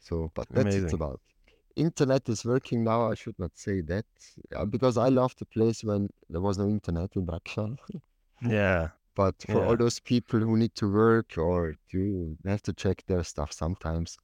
So, 0.00 0.30
but 0.34 0.48
that's 0.52 0.76
it's 0.76 0.92
Amazing. 0.92 0.92
about. 0.92 1.20
Internet 1.76 2.28
is 2.28 2.44
working 2.44 2.82
now. 2.84 3.10
I 3.10 3.14
should 3.14 3.38
not 3.38 3.56
say 3.56 3.80
that 3.82 4.06
uh, 4.56 4.64
because 4.64 4.96
I 4.98 5.08
love 5.08 5.34
the 5.38 5.46
place 5.46 5.84
when 5.84 6.10
there 6.28 6.40
was 6.40 6.58
no 6.58 6.66
internet 6.68 7.14
in 7.16 7.26
Rakcham. 7.26 7.78
Yeah, 8.40 8.90
But 9.14 9.42
for 9.42 9.64
all 9.64 9.76
those 9.76 10.00
people 10.00 10.40
who 10.40 10.56
need 10.56 10.74
to 10.76 10.90
work 10.90 11.36
or 11.36 11.76
to 11.90 12.36
have 12.46 12.62
to 12.62 12.72
check 12.72 13.04
their 13.06 13.22
stuff 13.24 13.52
sometimes, 13.52 14.16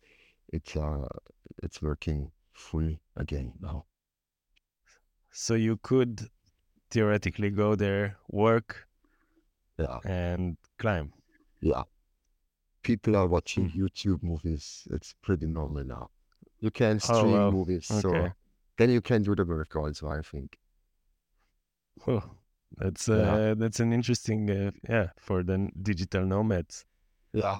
it's 0.52 0.76
uh 0.76 1.08
it's 1.62 1.82
working 1.82 2.32
full 2.54 2.96
again 3.16 3.54
now. 3.60 3.86
so 5.30 5.54
you 5.54 5.76
could 5.76 6.30
theoretically 6.90 7.50
go 7.50 7.74
there, 7.74 8.18
work, 8.28 8.88
Yeah, 9.78 10.00
and 10.04 10.56
climb. 10.78 11.12
yeah. 11.60 11.84
People 12.84 13.16
are 13.16 13.26
watching 13.26 13.66
Hmm. 13.66 13.72
YouTube 13.72 14.22
movies. 14.22 14.86
It's 14.92 15.12
pretty 15.22 15.46
normal 15.46 15.82
now. 15.82 16.10
You 16.60 16.70
can 16.70 17.00
Oh 17.08 17.28
stream 17.28 17.30
wow. 17.30 17.50
movies, 17.50 17.86
so 17.86 18.10
Okay. 18.12 18.32
then 18.78 18.90
you 18.90 19.00
can 19.00 19.22
do 19.22 19.34
the 19.34 19.44
work 19.44 19.74
also, 19.76 20.08
I 20.08 20.22
think. 20.22 20.58
Oh, 22.06 22.22
that's 22.76 23.08
Yeah, 23.12 23.38
uh 23.38 23.54
that's 23.58 23.80
an 23.80 23.92
interesting 23.92 24.48
uh, 24.50 24.70
yeah 24.88 25.10
for 25.18 25.42
the 25.42 25.70
digital 25.82 26.24
nomads. 26.24 26.84
yeah. 27.32 27.58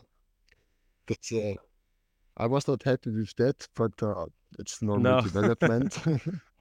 That's 1.07 1.33
uh, 1.33 1.55
I 2.37 2.47
was 2.47 2.69
not 2.69 2.85
happy 2.85 3.11
with 3.11 3.35
that, 3.39 3.67
but 3.75 4.01
uh, 4.01 4.27
it's 4.59 4.81
normal 4.83 5.17
No. 5.17 5.23
development. 5.25 5.99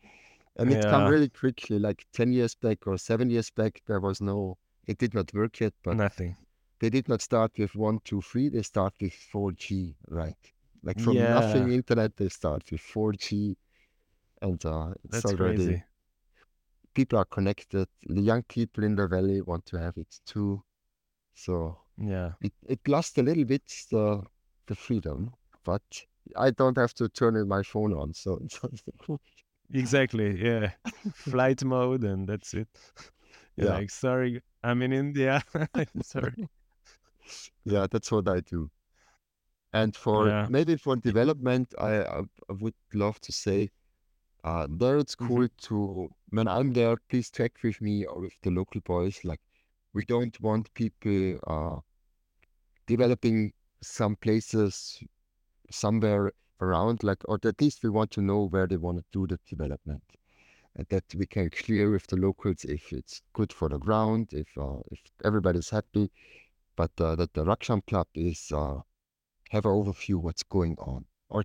And 0.58 0.72
it 0.72 0.86
come 0.88 1.06
Yeah, 1.06 1.08
really 1.08 1.30
quickly, 1.30 1.80
like 1.80 2.06
10 2.14 2.32
years 2.34 2.56
back 2.56 2.88
or 2.88 2.98
seven 2.98 3.30
years 3.30 3.50
back, 3.52 3.82
there 3.88 4.00
was 4.00 4.22
no, 4.22 4.58
it 4.88 4.98
did 4.98 5.14
not 5.14 5.34
work 5.34 5.60
yet, 5.60 5.74
but 5.84 5.98
nothing. 5.98 6.36
they 6.80 6.90
did 6.90 7.08
not 7.10 7.22
start 7.22 7.52
with 7.58 7.76
one, 7.76 8.00
two, 8.04 8.22
three, 8.22 8.50
they 8.50 8.62
start 8.64 8.94
with 9.02 9.14
4G, 9.14 9.96
right? 10.08 10.38
Like 10.84 11.00
from 11.00 11.30
nothing 11.30 11.70
internet, 11.72 12.16
they 12.18 12.30
start 12.30 12.64
with 12.72 12.82
4G, 12.82 13.58
and 14.42 14.64
uh, 14.66 14.94
it's 15.04 15.24
that's 15.24 15.26
already, 15.26 15.78
crazy. 15.78 15.84
people 16.94 17.20
are 17.20 17.26
connected. 17.26 17.88
The 18.08 18.22
young 18.22 18.44
people 18.44 18.84
in 18.84 18.96
the 18.96 19.08
valley 19.08 19.42
want 19.42 19.66
to 19.68 19.80
have 19.80 19.98
it 19.98 20.20
too. 20.26 20.64
So 21.36 21.78
Yeah. 21.98 22.34
it, 22.42 22.54
it 22.68 22.80
lost 22.88 23.18
a 23.18 23.24
little 23.24 23.46
bit 23.46 23.64
the, 23.92 24.24
the 24.68 24.76
freedom, 24.76 25.34
but 25.64 25.84
I 26.38 26.52
don't 26.52 26.78
have 26.78 26.94
to 26.96 27.10
turn 27.10 27.48
my 27.48 27.64
phone 27.64 27.94
on, 27.94 28.14
so 28.14 28.40
Exactly. 29.72 30.41
Yeah. 30.44 30.72
Flight 31.14 31.64
mode 31.64 32.03
and 32.03 32.27
that's 32.27 32.53
it. 32.53 32.68
You're 33.57 33.68
yeah, 33.68 33.69
like, 33.69 33.90
sorry, 33.90 34.41
I'm 34.64 34.81
in 34.81 34.94
India. 34.94 35.44
Sorry. 36.02 36.49
yeah, 37.65 37.88
that's 37.90 38.11
what 38.11 38.27
I 38.27 38.40
do. 38.41 38.69
And 39.73 39.95
for 39.95 40.27
Yeah. 40.27 40.48
maybe 40.48 40.77
for 40.77 40.95
development, 40.95 41.73
I, 41.77 42.03
I, 42.03 42.19
I 42.49 42.53
would 42.60 42.76
love 42.94 43.19
to 43.22 43.31
say, 43.31 43.69
uh, 44.44 44.68
there 44.69 44.98
it's 44.98 45.15
cool 45.15 45.48
to, 45.64 46.10
when 46.30 46.48
I'm 46.48 46.73
there, 46.73 46.98
please 47.10 47.30
check 47.31 47.53
with 47.64 47.81
me 47.81 48.06
or 48.06 48.22
with 48.22 48.34
the 48.41 48.52
local 48.52 48.81
boys. 48.81 49.19
Like, 49.23 49.41
we 49.94 50.06
don't 50.06 50.40
want 50.41 50.73
people 50.73 51.40
uh, 51.48 51.80
developing 52.88 53.53
some 53.81 54.15
places 54.15 55.03
somewhere 55.72 56.31
around, 56.64 57.03
like, 57.03 57.22
or 57.26 57.40
at 57.44 57.61
least 57.61 57.84
we 57.84 57.90
want 57.90 58.11
to 58.11 58.22
know 58.22 58.48
where 58.48 58.68
they 58.68 58.77
want 58.77 58.98
to 58.99 59.06
do 59.11 59.27
the 59.27 59.40
development. 59.48 60.03
And 60.76 60.88
that 60.90 61.03
we 61.15 61.26
can 61.27 61.49
clear 61.52 61.91
with 61.91 62.07
the 62.07 62.15
locals 62.15 62.65
if 62.65 62.91
it's 62.91 63.22
good 63.34 63.53
for 63.53 63.69
the 63.69 63.77
ground, 63.77 64.30
if 64.31 64.48
uh, 64.57 64.80
if 64.91 64.99
everybody's 65.23 65.69
happy. 65.69 66.10
But 66.76 66.91
uh, 66.99 67.15
that 67.15 67.34
the 67.34 67.44
Rakcham 67.44 67.85
Club 67.85 68.07
is 68.15 68.52
uh, 68.52 68.80
have 69.52 69.65
an 69.65 69.72
overview 69.72 70.15
what's 70.15 70.41
going 70.41 70.76
on, 70.80 71.06
or 71.30 71.44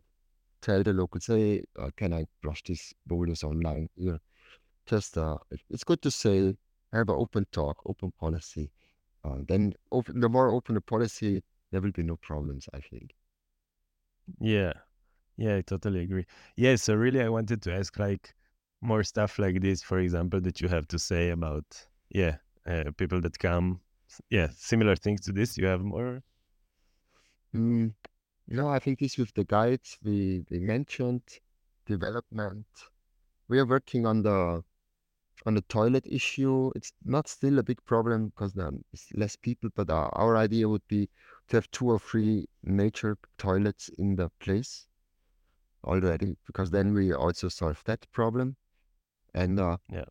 tell 0.62 0.82
the 0.82 0.94
locals, 0.94 1.26
hey, 1.26 1.64
uh, 1.78 1.90
can 1.94 2.14
I 2.14 2.24
brush 2.42 2.62
these 2.64 2.94
boulders 3.06 3.42
online 3.44 3.90
here? 3.96 4.18
Just 4.86 5.18
uh, 5.18 5.36
it's 5.68 5.84
good 5.84 6.00
to 6.02 6.10
say, 6.10 6.56
have 6.92 7.10
an 7.10 7.16
open 7.18 7.46
talk, 7.52 7.76
open 7.84 8.12
policy. 8.18 8.70
Uh, 9.24 9.38
then 9.46 9.74
open, 9.92 10.20
the 10.20 10.28
more 10.28 10.48
open 10.54 10.74
the 10.74 10.80
policy, 10.80 11.42
there 11.70 11.82
will 11.82 11.92
be 11.92 12.02
no 12.02 12.16
problems. 12.16 12.66
I 12.72 12.80
think. 12.80 13.12
Yeah. 14.40 14.72
Yeah, 15.38 15.56
I 15.56 15.60
totally 15.60 16.00
agree. 16.00 16.26
Yeah, 16.56 16.74
so 16.74 16.96
really 16.96 17.22
I 17.22 17.28
wanted 17.28 17.62
to 17.62 17.72
ask 17.72 17.96
like 17.96 18.34
more 18.80 19.04
stuff 19.04 19.38
like 19.38 19.60
this, 19.60 19.84
for 19.84 20.00
example, 20.00 20.40
that 20.40 20.60
you 20.60 20.66
have 20.66 20.88
to 20.88 20.98
say 20.98 21.30
about, 21.30 21.64
yeah, 22.10 22.38
uh, 22.66 22.90
people 22.96 23.20
that 23.20 23.38
come. 23.38 23.80
Yeah, 24.30 24.48
similar 24.56 24.96
things 24.96 25.20
to 25.22 25.32
this. 25.32 25.56
You 25.56 25.66
have 25.66 25.80
more? 25.80 26.24
Mm, 27.54 27.94
no, 28.48 28.68
I 28.68 28.80
think 28.80 28.98
this 28.98 29.16
with 29.16 29.32
the 29.34 29.44
guides 29.44 29.96
we 30.02 30.44
we 30.50 30.58
mentioned 30.58 31.22
development. 31.86 32.66
We 33.46 33.60
are 33.60 33.66
working 33.66 34.06
on 34.06 34.22
the 34.22 34.64
on 35.46 35.54
the 35.54 35.62
toilet 35.68 36.04
issue. 36.10 36.72
It's 36.74 36.92
not 37.04 37.28
still 37.28 37.60
a 37.60 37.62
big 37.62 37.84
problem 37.84 38.30
because 38.30 38.54
there's 38.54 38.74
less 39.14 39.36
people, 39.36 39.70
but 39.72 39.88
our, 39.88 40.08
our 40.16 40.36
idea 40.36 40.68
would 40.68 40.86
be 40.88 41.08
to 41.48 41.58
have 41.58 41.70
two 41.70 41.86
or 41.86 42.00
three 42.00 42.48
major 42.64 43.16
toilets 43.38 43.88
in 43.98 44.16
the 44.16 44.30
place 44.40 44.88
already, 45.84 46.36
because 46.46 46.70
then 46.70 46.94
we 46.94 47.12
also 47.12 47.48
solve 47.48 47.82
that 47.84 48.06
problem. 48.12 48.56
And 49.34 49.58
uh, 49.60 49.78
Yeah. 49.90 50.04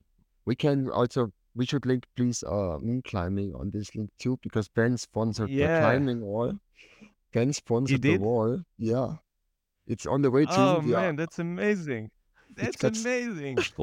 we 0.46 0.56
can 0.56 0.90
also 0.90 1.32
we 1.56 1.66
should 1.66 1.86
link 1.86 2.06
please 2.16 2.44
uh 2.44 2.78
moon 2.80 3.02
climbing 3.02 3.54
on 3.56 3.72
this 3.72 3.96
link 3.96 4.12
too, 4.20 4.38
because 4.44 4.70
Ben 4.70 4.98
sponsored 4.98 5.50
the 5.50 5.70
climbing 5.70 6.22
wall. 6.22 6.60
Ben 7.34 7.54
sponsored 7.54 8.02
the 8.02 8.18
wall. 8.18 8.62
Yeah, 8.78 9.16
it's 9.88 10.06
on 10.06 10.22
the 10.22 10.32
way 10.32 10.46
to 10.46 10.62
Oh 10.62 10.78
India. 10.78 11.00
man, 11.00 11.16
that's 11.16 11.40
amazing. 11.40 12.12
That's 12.56 12.84
amazing. 12.84 13.58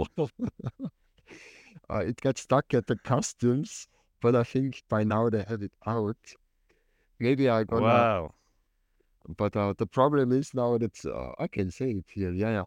uh, 1.91 1.99
it 1.99 2.21
got 2.21 2.39
stuck 2.39 2.75
at 2.75 2.87
the 2.87 2.97
customs, 2.97 3.87
but 4.21 4.35
I 4.35 4.43
think 4.43 4.83
by 4.89 5.05
now 5.05 5.31
they 5.31 5.43
had 5.43 5.63
it 5.63 5.73
out. 5.87 6.17
Maybe 7.21 7.49
I 7.49 7.65
gonna, 7.65 7.83
Wow. 7.83 8.35
But 9.29 9.57
uh, 9.57 9.75
the 9.77 9.87
problem 9.87 10.33
is 10.33 10.53
now 10.55 10.77
that 10.79 11.05
uh, 11.05 11.33
I 11.39 11.49
can 11.49 11.71
say 11.71 11.91
it 11.91 12.05
here, 12.09 12.33
yeah, 12.33 12.51
yeah. 12.51 12.65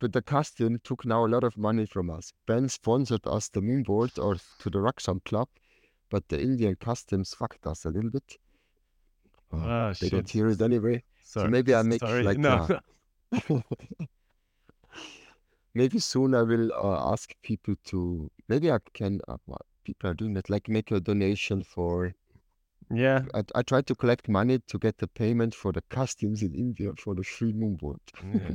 But 0.00 0.12
the 0.12 0.22
custom 0.22 0.78
took 0.84 1.04
now 1.04 1.26
a 1.26 1.28
lot 1.28 1.44
of 1.44 1.56
money 1.56 1.84
from 1.84 2.08
us. 2.08 2.32
Ben 2.46 2.68
sponsored 2.68 3.26
us 3.26 3.48
the 3.48 3.60
moonboard 3.60 4.18
or 4.22 4.36
to 4.60 4.70
the 4.70 4.78
Rakcham 4.78 5.24
Club, 5.24 5.48
but 6.08 6.28
the 6.28 6.40
Indian 6.40 6.76
customs 6.76 7.34
fucked 7.34 7.66
us 7.66 7.84
a 7.84 7.90
little 7.90 8.10
bit. 8.10 8.38
Ah, 9.52 9.92
they 10.00 10.08
don't 10.08 10.28
hear 10.30 10.48
it 10.48 10.62
anyway. 10.62 11.02
So 11.24 11.46
maybe 11.46 11.74
I 11.74 11.82
make 11.82 12.00
Sorry. 12.00 12.22
like 12.22 12.38
No. 12.38 12.68
uh, 13.32 13.60
maybe 15.74 15.98
soon 15.98 16.34
I 16.34 16.42
will 16.42 16.72
uh, 16.72 17.12
ask 17.12 17.34
people 17.42 17.74
to 17.86 18.30
maybe 18.48 18.70
I 18.70 18.78
can 18.94 19.20
uh, 19.28 19.36
people 19.84 20.10
are 20.10 20.14
doing 20.14 20.34
that 20.34 20.48
like 20.48 20.68
make 20.68 20.90
a 20.90 21.00
donation 21.00 21.62
for 21.62 22.14
Yeah. 22.90 23.24
I, 23.34 23.42
I 23.54 23.62
tried 23.62 23.86
to 23.88 23.94
collect 23.94 24.28
money 24.28 24.60
to 24.66 24.78
get 24.78 24.98
the 24.98 25.06
payment 25.08 25.54
for 25.54 25.72
the 25.72 25.82
customs 25.90 26.42
in 26.42 26.54
India 26.54 26.92
for 26.98 27.14
the 27.14 27.22
free 27.22 27.52
moonboard. 27.52 27.98
yeah. 28.24 28.54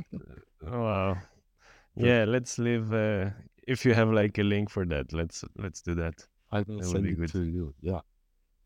Wow. 0.70 1.18
Yeah, 1.96 2.24
let's 2.24 2.58
leave. 2.58 2.92
Uh, 2.92 3.30
if 3.68 3.84
you 3.84 3.94
have 3.94 4.10
like 4.10 4.38
a 4.38 4.42
link 4.42 4.70
for 4.70 4.84
that, 4.86 5.12
let's 5.12 5.44
let's 5.56 5.80
do 5.82 5.94
that. 5.96 6.26
I 6.50 6.62
will 6.62 6.78
That 6.78 6.86
would 6.86 6.92
send 6.92 7.04
be 7.04 7.10
it 7.10 7.16
good. 7.18 7.30
to 7.32 7.42
you. 7.42 7.74
Yeah. 7.80 8.00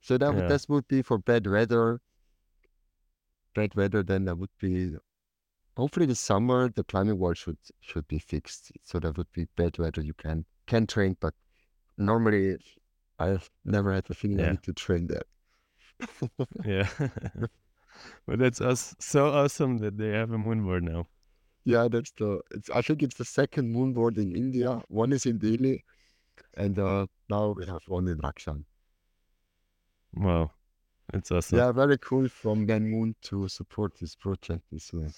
So 0.01 0.17
that 0.17 0.33
would 0.35 0.45
Yeah. 0.45 0.49
this 0.49 0.69
would 0.69 0.87
be 0.89 1.03
for 1.03 1.19
bad 1.19 1.47
weather. 1.47 2.01
Bad 3.55 3.75
weather, 3.75 4.03
then 4.03 4.25
that 4.27 4.37
would 4.39 4.51
be 4.61 4.95
hopefully 5.77 6.07
the 6.07 6.15
summer 6.15 6.69
the 6.69 6.85
climbing 6.85 7.19
wall 7.19 7.35
should 7.35 7.59
should 7.81 8.07
be 8.09 8.19
fixed. 8.19 8.73
So 8.85 8.99
that 9.01 9.17
would 9.19 9.31
be 9.33 9.47
bad 9.57 9.79
weather. 9.79 10.01
You 10.03 10.15
can 10.15 10.45
can 10.67 10.87
train, 10.87 11.17
but 11.21 11.35
normally 11.97 12.57
I've 13.19 13.51
never 13.65 13.93
had 13.93 14.05
the 14.05 14.15
feeling 14.15 14.41
I 14.41 14.51
need 14.53 14.63
to 14.63 14.73
train 14.73 15.09
there. 15.09 15.25
Yeah. 16.65 16.89
but 18.27 18.39
that's 18.39 18.61
us 18.61 18.95
so 18.99 19.27
awesome 19.27 19.79
that 19.79 19.97
they 19.99 20.11
have 20.11 20.31
a 20.33 20.39
moonboard 20.39 20.83
now. 20.83 21.07
Yeah, 21.65 21.89
that's 21.91 22.13
the. 22.13 22.41
It's. 22.53 22.71
I 22.71 22.81
think 22.83 23.03
it's 23.03 23.17
the 23.17 23.25
second 23.25 23.75
moonboard 23.75 24.17
in 24.17 24.35
India. 24.35 24.81
One 24.89 25.13
is 25.13 25.27
in 25.27 25.39
Delhi, 25.39 25.85
and 26.57 26.79
uh, 26.79 27.07
now 27.29 27.51
we 27.51 27.67
have 27.67 27.83
one 27.89 28.09
in 28.09 28.19
Rakcham. 28.19 28.65
Wow. 30.15 30.53
That's 31.13 31.31
awesome. 31.31 31.59
Yeah, 31.59 31.73
very 31.73 31.99
cool 31.99 32.29
from 32.29 32.67
Ben 32.67 32.89
Moon 32.89 33.15
to 33.23 33.49
support 33.49 33.93
this 33.99 34.15
project 34.15 34.63
as 34.75 34.91
well. 34.93 35.11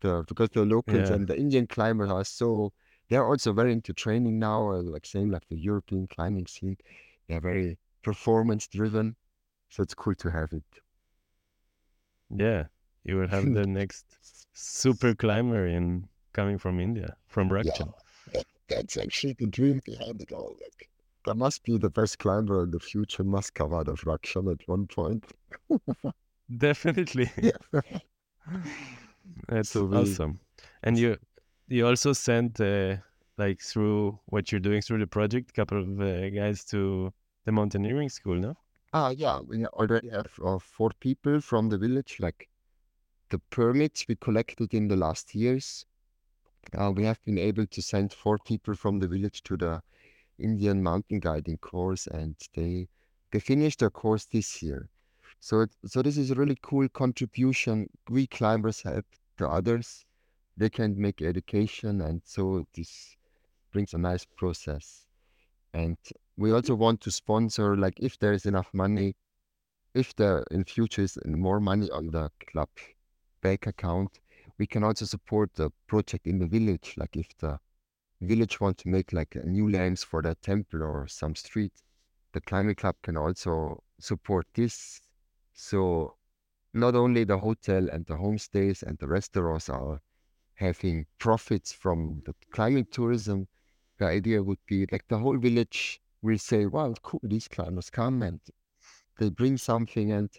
The, 0.00 0.24
because 0.26 0.48
the 0.50 0.64
locals 0.64 1.10
Yeah. 1.10 1.16
and 1.16 1.26
the 1.26 1.38
Indian 1.38 1.66
climbers 1.66 2.10
are 2.10 2.24
so. 2.24 2.72
They're 3.08 3.26
also 3.26 3.52
very 3.52 3.72
into 3.72 3.92
training 3.94 4.38
now, 4.38 4.70
uh, 4.70 4.82
like 4.82 5.06
same 5.06 5.30
like 5.30 5.46
the 5.48 5.56
European 5.56 6.06
climbing 6.06 6.46
scene. 6.46 6.76
They're 7.28 7.40
very 7.40 7.78
performance 8.02 8.66
driven, 8.68 9.16
so 9.68 9.82
it's 9.82 9.94
cool 9.94 10.14
to 10.16 10.30
have 10.30 10.52
it. 10.52 10.62
Yeah. 12.34 12.64
You 13.04 13.16
will 13.16 13.28
have 13.28 13.44
the 13.54 13.66
next 13.66 14.04
super 14.52 15.14
climber 15.14 15.66
in 15.66 16.08
coming 16.32 16.58
from 16.58 16.78
India, 16.80 17.16
from 17.26 17.48
Rakcham. 17.48 17.92
that- 18.32 18.46
that's 18.68 18.96
actually 18.98 19.32
the 19.34 19.46
dream 19.46 19.80
behind 19.84 20.20
it 20.20 20.30
all. 20.32 20.54
Like, 20.60 20.90
there 21.24 21.34
must 21.34 21.64
be 21.64 21.78
the 21.78 21.88
best 21.90 22.18
climber 22.18 22.64
in 22.64 22.70
the 22.70 22.78
future 22.80 23.24
must 23.24 23.54
come 23.54 23.72
out 23.72 23.88
of 23.88 24.00
Rakcham 24.02 24.50
at 24.52 24.66
one 24.68 24.86
point. 24.86 25.24
Definitely. 26.58 27.30
That's 29.48 29.70
So 29.70 29.84
we- 29.84 29.96
awesome. 29.98 30.40
And 30.82 30.98
you 30.98 31.16
you 31.68 31.86
also 31.86 32.12
sent 32.12 32.60
uh, 32.60 32.96
like 33.36 33.60
through 33.60 34.18
what 34.26 34.50
you're 34.50 34.60
doing 34.60 34.80
through 34.82 34.98
the 34.98 35.06
project, 35.06 35.50
a 35.50 35.52
couple 35.52 35.78
of 35.82 36.00
uh, 36.00 36.30
guys 36.30 36.64
to 36.66 37.12
the 37.44 37.52
mountaineering 37.52 38.08
school, 38.08 38.36
no? 38.36 38.54
Ah, 38.92 39.08
yeah, 39.10 39.40
we 39.40 39.64
already 39.66 40.10
have 40.10 40.38
uh, 40.44 40.58
four 40.58 40.90
people 41.00 41.40
from 41.40 41.70
the 41.70 41.78
village. 41.78 42.18
Like 42.20 42.50
the 43.30 43.38
permits 43.38 44.06
we 44.08 44.16
collected 44.16 44.74
in 44.74 44.88
the 44.88 44.96
last 44.96 45.34
years, 45.34 45.86
uh, 46.76 46.92
we 46.94 47.04
have 47.04 47.22
been 47.24 47.38
able 47.38 47.66
to 47.66 47.82
send 47.82 48.12
four 48.12 48.38
people 48.38 48.74
from 48.74 48.98
the 49.00 49.08
village 49.08 49.42
to 49.44 49.56
the 49.56 49.82
Indian 50.38 50.82
mountain 50.82 51.20
guiding 51.20 51.58
course, 51.58 52.06
and 52.08 52.36
they 52.54 52.88
they 53.32 53.40
finished 53.40 53.80
their 53.80 53.90
course 53.90 54.26
this 54.26 54.62
year. 54.62 54.88
So 55.40 55.62
it, 55.62 55.70
so 55.86 56.02
this 56.02 56.18
is 56.18 56.30
a 56.30 56.34
really 56.34 56.58
cool 56.62 56.88
contribution. 56.88 57.88
We 58.10 58.26
climbers 58.26 58.82
help 58.82 59.06
the 59.38 59.48
others. 59.48 60.06
They 60.56 60.70
can 60.70 61.00
make 61.00 61.22
education, 61.22 62.00
and 62.02 62.22
so 62.24 62.66
this 62.74 63.16
brings 63.72 63.94
a 63.94 63.98
nice 63.98 64.26
process. 64.26 65.06
And 65.74 65.98
we 66.38 66.52
also 66.52 66.76
want 66.76 67.00
to 67.00 67.10
sponsor, 67.10 67.76
like 67.76 67.98
if 67.98 68.16
there 68.20 68.32
is 68.32 68.46
enough 68.46 68.72
money, 68.72 69.16
if 69.92 70.14
there 70.14 70.44
in 70.52 70.62
future 70.62 71.02
is 71.02 71.18
more 71.26 71.58
money 71.58 71.90
on 71.90 72.12
the 72.12 72.30
club 72.52 72.68
bank 73.42 73.66
account, 73.66 74.20
we 74.56 74.66
can 74.66 74.84
also 74.84 75.04
support 75.04 75.50
the 75.56 75.70
project 75.88 76.28
in 76.28 76.38
the 76.38 76.46
village. 76.46 76.94
Like 76.96 77.16
if 77.16 77.36
the 77.38 77.58
village 78.20 78.60
want 78.60 78.78
to 78.78 78.88
make 78.88 79.12
like 79.12 79.34
new 79.44 79.68
lanes 79.68 80.04
for 80.04 80.22
their 80.22 80.36
temple 80.36 80.84
or 80.84 81.08
some 81.08 81.34
street, 81.34 81.72
the 82.32 82.40
climbing 82.40 82.76
club 82.76 82.94
can 83.02 83.16
also 83.16 83.82
support 83.98 84.46
this. 84.54 85.00
So 85.54 86.14
not 86.72 86.94
only 86.94 87.24
the 87.24 87.38
hotel 87.38 87.88
and 87.90 88.06
the 88.06 88.14
homestays 88.14 88.84
and 88.84 88.96
the 88.98 89.08
restaurants 89.08 89.68
are 89.68 90.00
having 90.54 91.06
profits 91.18 91.72
from 91.72 92.22
the 92.26 92.34
climbing 92.52 92.86
tourism, 92.92 93.48
the 93.98 94.06
idea 94.06 94.40
would 94.40 94.64
be 94.68 94.86
like 94.92 95.04
the 95.08 95.18
whole 95.18 95.36
village 95.36 96.00
will 96.22 96.38
say, 96.38 96.66
wow, 96.66 96.94
cool, 97.02 97.20
these 97.22 97.48
climbers 97.48 97.90
come 97.90 98.22
and 98.22 98.40
they 99.18 99.30
bring 99.30 99.56
something 99.56 100.12
and 100.12 100.30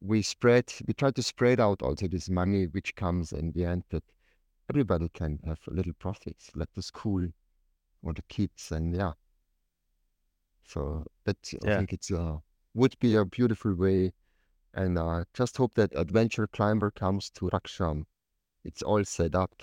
we 0.00 0.22
spread, 0.22 0.72
we 0.86 0.94
try 0.94 1.10
to 1.10 1.22
spread 1.22 1.60
out 1.60 1.82
also 1.82 2.06
this 2.06 2.28
money 2.28 2.66
which 2.66 2.94
comes 2.94 3.32
in 3.32 3.52
the 3.52 3.64
end 3.64 3.84
that 3.90 4.04
everybody 4.70 5.08
can 5.08 5.38
have 5.46 5.60
a 5.68 5.74
little 5.74 5.94
profits, 5.94 6.50
like 6.54 6.72
the 6.74 6.82
school 6.82 7.26
or 8.02 8.12
the 8.12 8.22
kids 8.28 8.72
and 8.72 8.94
yeah. 8.94 9.12
So 10.68 11.04
that 11.24 11.36
I 11.64 11.76
think 11.76 11.92
it's 11.92 12.10
uh 12.10 12.38
would 12.74 12.98
be 12.98 13.14
a 13.14 13.24
beautiful 13.24 13.74
way 13.74 14.12
and 14.74 14.98
uh 14.98 15.24
just 15.32 15.56
hope 15.56 15.74
that 15.74 15.94
adventure 15.94 16.46
climber 16.46 16.90
comes 16.90 17.30
to 17.30 17.48
Rakcham. 17.48 18.04
It's 18.64 18.82
all 18.82 19.04
set 19.04 19.34
up. 19.34 19.62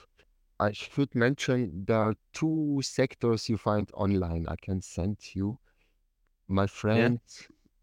I 0.67 0.71
should 0.71 1.13
mention 1.15 1.85
there 1.85 1.97
are 2.07 2.15
two 2.31 2.79
sectors 2.83 3.49
you 3.49 3.57
find 3.57 3.89
online. 3.93 4.47
I 4.47 4.55
can 4.55 4.81
send 4.81 5.17
you. 5.35 5.59
My 6.47 6.67
friend, 6.67 7.19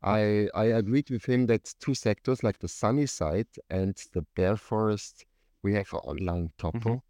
I 0.02 0.48
I 0.54 0.66
agreed 0.80 1.10
with 1.10 1.26
him 1.32 1.46
that 1.48 1.74
two 1.84 1.94
sectors, 1.94 2.42
like 2.42 2.58
the 2.60 2.68
sunny 2.68 3.06
side 3.06 3.48
and 3.68 3.94
the 4.14 4.22
bear 4.36 4.56
forest, 4.56 5.26
we 5.62 5.74
have 5.74 5.92
an 5.92 6.00
online 6.12 6.52
topo. 6.58 7.02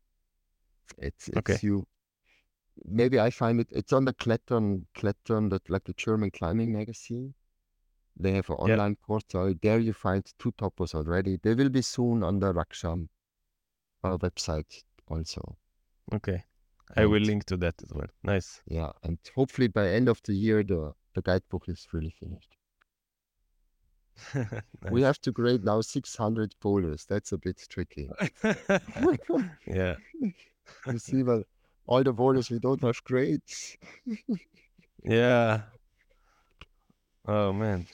It's 0.98 1.28
it's 1.28 1.38
Okay. 1.38 1.60
you. 1.62 1.86
Maybe 2.84 3.20
I 3.20 3.30
find 3.30 3.60
it. 3.60 3.68
It's 3.70 3.92
on 3.92 4.05
the 4.06 4.12
Klettern 4.14 4.86
Klettern, 4.94 5.51
that 5.51 5.70
like 5.70 5.84
the 5.84 5.94
German 5.94 6.30
climbing 6.30 6.72
magazine. 6.72 7.34
They 8.16 8.32
have 8.32 8.51
an 8.51 8.56
Yeah. 8.64 8.74
online 8.74 8.97
portal. 8.97 9.55
There 9.62 9.80
you 9.80 9.92
find 9.94 10.24
two 10.38 10.52
topos 10.52 10.94
already. 10.94 11.38
They 11.38 11.55
will 11.55 11.70
be 11.70 11.82
soon 11.82 12.22
on 12.24 12.40
the 12.40 12.52
Rakcham 12.52 13.09
uh, 14.05 14.18
website 14.18 14.84
also. 15.09 15.59
Okay. 16.12 16.44
I 16.96 17.06
will 17.06 17.20
link 17.22 17.44
to 17.46 17.56
that 17.58 17.74
as 17.82 17.90
well. 17.92 18.08
Nice. 18.22 18.62
Yeah, 18.66 18.90
and 19.04 19.18
hopefully 19.34 19.68
by 19.68 19.88
end 19.88 20.08
of 20.08 20.20
the 20.24 20.34
year 20.34 20.62
the 20.64 20.92
the 21.14 21.22
guidebook 21.22 21.68
is 21.68 21.86
really 21.92 22.10
finished. 22.10 22.56
We 24.90 25.02
have 25.02 25.20
to 25.22 25.32
grade 25.32 25.64
now 25.64 25.80
600 25.80 26.54
boulders. 26.60 27.06
That's 27.08 27.32
a 27.32 27.38
bit 27.38 27.64
tricky. 27.68 28.10
yeah. 29.66 29.96
you 30.86 30.98
see, 30.98 31.22
well, 31.22 31.42
all 31.86 32.02
the 32.02 32.12
boulders 32.12 32.50
we 32.50 32.58
don't 32.58 32.82
have 32.82 33.02
grades. 33.04 33.78
Yeah. 35.02 35.62
Oh 37.26 37.52
man. 37.52 37.86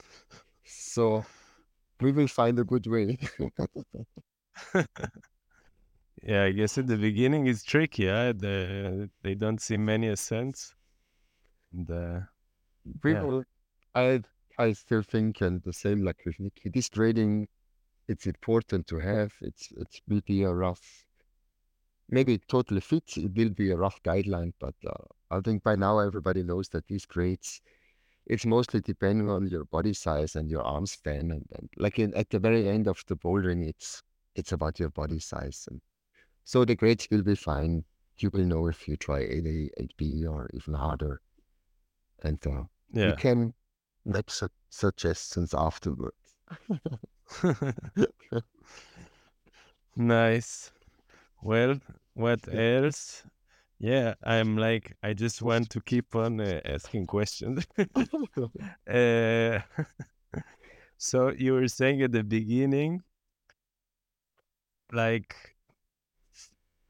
So 0.64 1.24
we 2.00 2.12
will 2.12 2.28
find 2.28 2.58
a 2.58 2.64
good 2.64 2.86
way. 2.86 3.18
Yeah, 6.26 6.42
I 6.42 6.50
guess 6.50 6.76
at 6.76 6.88
the 6.88 6.96
beginning 6.96 7.46
it's 7.46 7.62
tricky, 7.62 8.04
yeah. 8.04 8.32
The, 8.32 9.08
they 9.22 9.36
don't 9.36 9.60
see 9.60 9.76
many 9.76 10.08
ascents. 10.08 10.74
And, 11.72 11.88
uh, 11.88 12.20
we 13.02 13.12
Yeah. 13.12 13.42
I 13.94 14.22
I 14.58 14.72
still 14.72 15.02
think, 15.02 15.40
and 15.40 15.62
the 15.62 15.72
same 15.72 16.02
like 16.02 16.20
with 16.26 16.40
Nikki, 16.40 16.70
this 16.70 16.88
grading, 16.88 17.48
it's 18.08 18.26
important 18.26 18.88
to 18.88 18.98
have. 18.98 19.34
It's 19.40 19.70
it 19.72 20.00
will 20.08 20.22
be 20.26 20.42
a 20.42 20.52
rough. 20.52 21.06
Maybe 22.08 22.34
it 22.34 22.48
totally 22.48 22.80
fits. 22.80 23.16
It 23.16 23.32
will 23.36 23.50
be 23.50 23.70
a 23.70 23.76
rough 23.76 24.02
guideline, 24.02 24.52
but 24.58 24.74
uh, 24.84 25.04
I 25.30 25.40
think 25.40 25.62
by 25.62 25.76
now 25.76 26.00
everybody 26.00 26.42
knows 26.42 26.68
that 26.70 26.86
these 26.88 27.06
grades, 27.06 27.60
it's 28.26 28.46
mostly 28.46 28.80
depending 28.80 29.30
on 29.30 29.46
your 29.48 29.64
body 29.66 29.92
size 29.94 30.34
and 30.36 30.50
your 30.50 30.62
arm 30.62 30.86
span, 30.86 31.30
and, 31.30 31.46
and 31.56 31.68
like 31.76 31.98
in, 32.00 32.14
at 32.14 32.30
the 32.30 32.40
very 32.40 32.68
end 32.68 32.88
of 32.88 33.04
the 33.06 33.16
bouldering, 33.16 33.64
it's 33.68 34.02
it's 34.34 34.52
about 34.52 34.80
your 34.80 34.90
body 34.90 35.20
size, 35.20 35.68
and 35.70 35.80
so 36.46 36.64
the 36.64 36.76
grades 36.76 37.08
will 37.10 37.22
be 37.22 37.34
fine. 37.34 37.84
You 38.18 38.30
will 38.30 38.44
know 38.44 38.68
if 38.68 38.88
you 38.88 38.96
try 38.96 39.20
8A, 39.20 39.68
8B, 39.78 40.26
or 40.26 40.48
even 40.54 40.74
harder, 40.74 41.20
and 42.22 42.38
uh, 42.46 42.62
you 42.92 43.12
can 43.14 43.52
make 44.04 44.30
su- 44.30 44.48
suggestions 44.70 45.52
afterwards. 45.52 46.36
Nice. 49.96 50.72
Well, 51.42 51.80
what 52.14 52.40
else? 52.52 53.24
Yeah, 53.78 54.14
I'm 54.22 54.56
like, 54.56 54.96
I 55.02 55.14
just 55.14 55.42
want 55.42 55.70
to 55.70 55.80
keep 55.80 56.14
on 56.14 56.40
uh, 56.40 56.60
asking 56.64 57.06
questions. 57.06 57.66
Uh, 58.88 59.58
so 60.96 61.30
you 61.32 61.54
were 61.54 61.66
saying 61.68 62.02
at 62.02 62.12
the 62.12 62.22
beginning, 62.22 63.02
like 64.92 65.55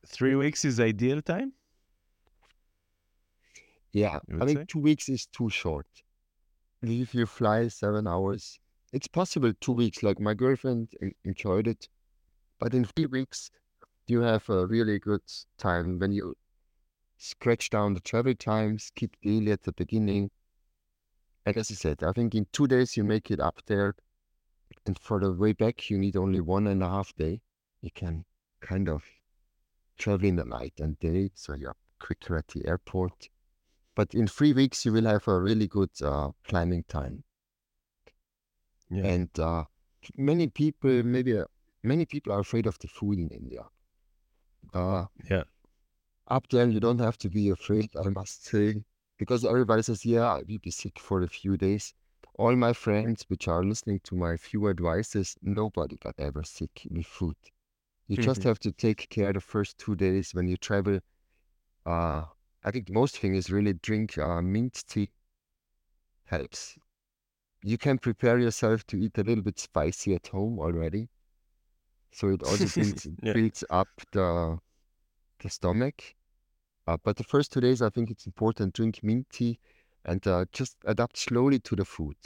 three 0.07 0.35
weeks 0.35 0.65
is 0.65 0.81
ideal 0.81 1.23
time? 1.23 1.53
yeah, 3.97 4.19
I 4.41 4.45
think 4.45 4.59
say? 4.59 4.65
two 4.69 4.81
weeks 4.81 5.09
is 5.09 5.27
too 5.27 5.49
short. 5.49 5.87
If 6.83 7.15
you 7.15 7.25
fly 7.25 7.69
seven 7.69 8.07
hours, 8.07 8.61
it's 8.93 9.09
possible 9.09 9.53
two 9.61 9.73
weeks. 9.73 10.03
Like 10.03 10.21
my 10.21 10.35
girlfriend 10.35 10.89
enjoyed 11.25 11.67
it, 11.67 11.89
but 12.59 12.75
in 12.75 12.85
three 12.85 13.07
weeks 13.07 13.51
you 14.07 14.21
have 14.21 14.47
a 14.51 14.67
really 14.67 14.99
good 14.99 15.23
time 15.57 15.99
when 15.99 16.13
you 16.13 16.37
scratch 17.17 17.71
down 17.71 17.95
the 17.95 18.01
travel 18.01 18.35
times, 18.35 18.93
keep 18.95 19.17
daily 19.23 19.53
at 19.53 19.63
the 19.63 19.73
beginning. 19.73 20.31
And 21.47 21.57
as 21.57 21.71
I 21.71 21.75
said, 21.75 22.03
I 22.03 22.13
think 22.13 22.35
in 22.35 22.47
two 22.53 22.67
days 22.67 22.99
you 22.99 23.05
make 23.05 23.31
it 23.31 23.41
up 23.41 23.63
there, 23.67 23.95
and 24.85 24.99
for 24.99 25.21
the 25.21 25.33
way 25.33 25.55
back 25.55 25.89
you 25.89 25.97
need 25.97 26.17
only 26.17 26.41
one 26.41 26.67
and 26.67 26.83
a 26.83 26.89
half 26.89 27.15
day. 27.17 27.41
You 27.81 27.91
can 27.91 28.27
kind 28.61 28.91
of 28.91 29.05
travel 29.97 30.29
in 30.29 30.37
the 30.37 30.45
night 30.45 30.75
and 30.79 30.99
day, 30.99 31.31
so 31.35 31.55
you're 31.55 31.77
quicker 31.99 32.37
at 32.37 32.49
the 32.49 32.67
airport. 32.67 33.29
But 33.95 34.15
in 34.15 34.27
three 34.29 34.53
weeks 34.53 34.85
you 34.85 34.93
will 34.93 35.07
have 35.07 35.27
a 35.29 35.41
really 35.41 35.67
good 35.67 35.91
uh, 36.03 36.31
climbing 36.45 36.85
time. 36.85 37.25
Yeah. 38.91 39.07
And 39.07 39.39
uh, 39.39 39.65
many 40.17 40.49
people, 40.49 41.03
maybe 41.03 41.39
uh, 41.39 41.45
many 41.83 42.05
people 42.07 42.33
are 42.33 42.41
afraid 42.41 42.67
of 42.67 42.79
the 42.79 42.89
food 42.89 43.19
in 43.19 43.29
India. 43.31 43.65
Uh, 44.75 45.07
Yeah. 45.31 45.45
up 46.29 46.49
there 46.49 46.69
you 46.69 46.81
don't 46.81 46.99
have 46.99 47.17
to 47.19 47.29
be 47.29 47.51
afraid, 47.51 47.91
I 47.97 48.09
must 48.11 48.45
say, 48.45 48.85
because 49.19 49.45
everybody 49.45 49.83
says, 49.83 50.05
"Yeah, 50.05 50.27
I 50.27 50.43
will 50.49 50.59
be 50.59 50.71
sick 50.71 50.99
for 50.99 51.23
a 51.23 51.29
few 51.29 51.57
days." 51.57 51.95
All 52.35 52.55
my 52.55 52.73
friends, 52.75 53.25
which 53.29 53.49
are 53.49 53.65
listening 53.65 54.01
to 54.01 54.15
my 54.15 54.37
few 54.37 54.69
advices, 54.69 55.37
nobody 55.43 55.97
got 55.97 56.15
ever 56.19 56.45
sick 56.45 56.87
with 56.91 57.07
food. 57.07 57.37
You 58.09 58.17
just 58.17 58.43
Mhm. 58.43 58.45
have 58.45 58.59
to 58.61 58.73
take 58.73 59.09
care 59.11 59.33
the 59.33 59.41
first 59.41 59.79
two 59.79 59.95
days 59.97 60.35
when 60.35 60.49
you 60.49 60.57
travel. 60.57 61.01
Uh, 61.87 62.27
I 62.65 62.71
think 62.73 62.87
the 62.89 62.95
most 62.95 63.19
thing 63.19 63.35
is 63.35 63.51
really 63.51 63.75
drink 63.75 64.19
uh, 64.19 64.43
mint 64.43 64.85
tea 64.89 65.11
helps. 66.25 66.77
You 67.63 67.79
can 67.79 67.99
prepare 67.99 68.39
yourself 68.39 68.87
to 68.89 68.97
eat 68.99 69.19
a 69.19 69.25
little 69.25 69.45
bit 69.45 69.59
spicy 69.59 70.15
at 70.15 70.29
home 70.29 70.59
already, 70.59 71.11
so 72.13 72.29
it 72.31 72.43
also 72.43 72.69
builds 72.69 73.07
Yeah. 73.23 73.33
builds 73.33 73.65
up 73.71 73.89
the 74.13 74.59
the 75.41 75.51
stomach. 75.51 76.15
Uh, 76.87 76.99
but 77.05 77.17
the 77.17 77.25
first 77.25 77.53
two 77.53 77.61
days, 77.61 77.83
I 77.83 77.91
think 77.91 78.11
it's 78.11 78.27
important 78.27 78.75
drink 78.75 79.03
mint 79.03 79.29
tea 79.31 79.59
and 80.05 80.27
uh, 80.27 80.47
just 80.53 80.77
adapt 80.87 81.19
slowly 81.19 81.61
to 81.61 81.77
the 81.77 81.85
food. 81.85 82.17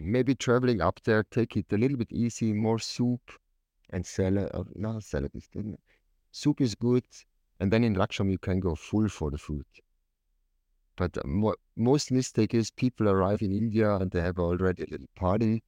Maybe 0.00 0.34
traveling 0.34 0.80
up 0.80 1.02
there, 1.02 1.22
take 1.22 1.54
it 1.56 1.70
a 1.70 1.76
little 1.76 1.98
bit 1.98 2.10
easy, 2.10 2.54
more 2.54 2.78
soup 2.78 3.30
and 3.96 4.06
salad. 4.06 4.50
Uh, 4.52 4.64
no, 4.74 5.00
salad 5.00 5.34
is 5.34 5.48
good. 5.52 5.76
Soup 6.30 6.60
is 6.60 6.74
good, 6.74 7.06
and 7.58 7.72
then 7.72 7.82
in 7.82 7.94
Rakcham 7.94 8.30
you 8.30 8.38
can 8.38 8.60
go 8.60 8.74
full 8.74 9.08
for 9.08 9.30
the 9.30 9.38
food. 9.38 9.64
But 10.96 11.16
uh, 11.18 11.22
mo 11.24 11.54
most 11.76 12.12
mistake 12.12 12.52
is 12.54 12.70
people 12.70 13.08
arrive 13.08 13.42
in 13.42 13.52
India 13.52 13.96
and 13.96 14.10
they 14.10 14.20
have 14.20 14.38
already 14.38 14.82
a 14.84 14.90
little 14.90 15.12
party. 15.14 15.62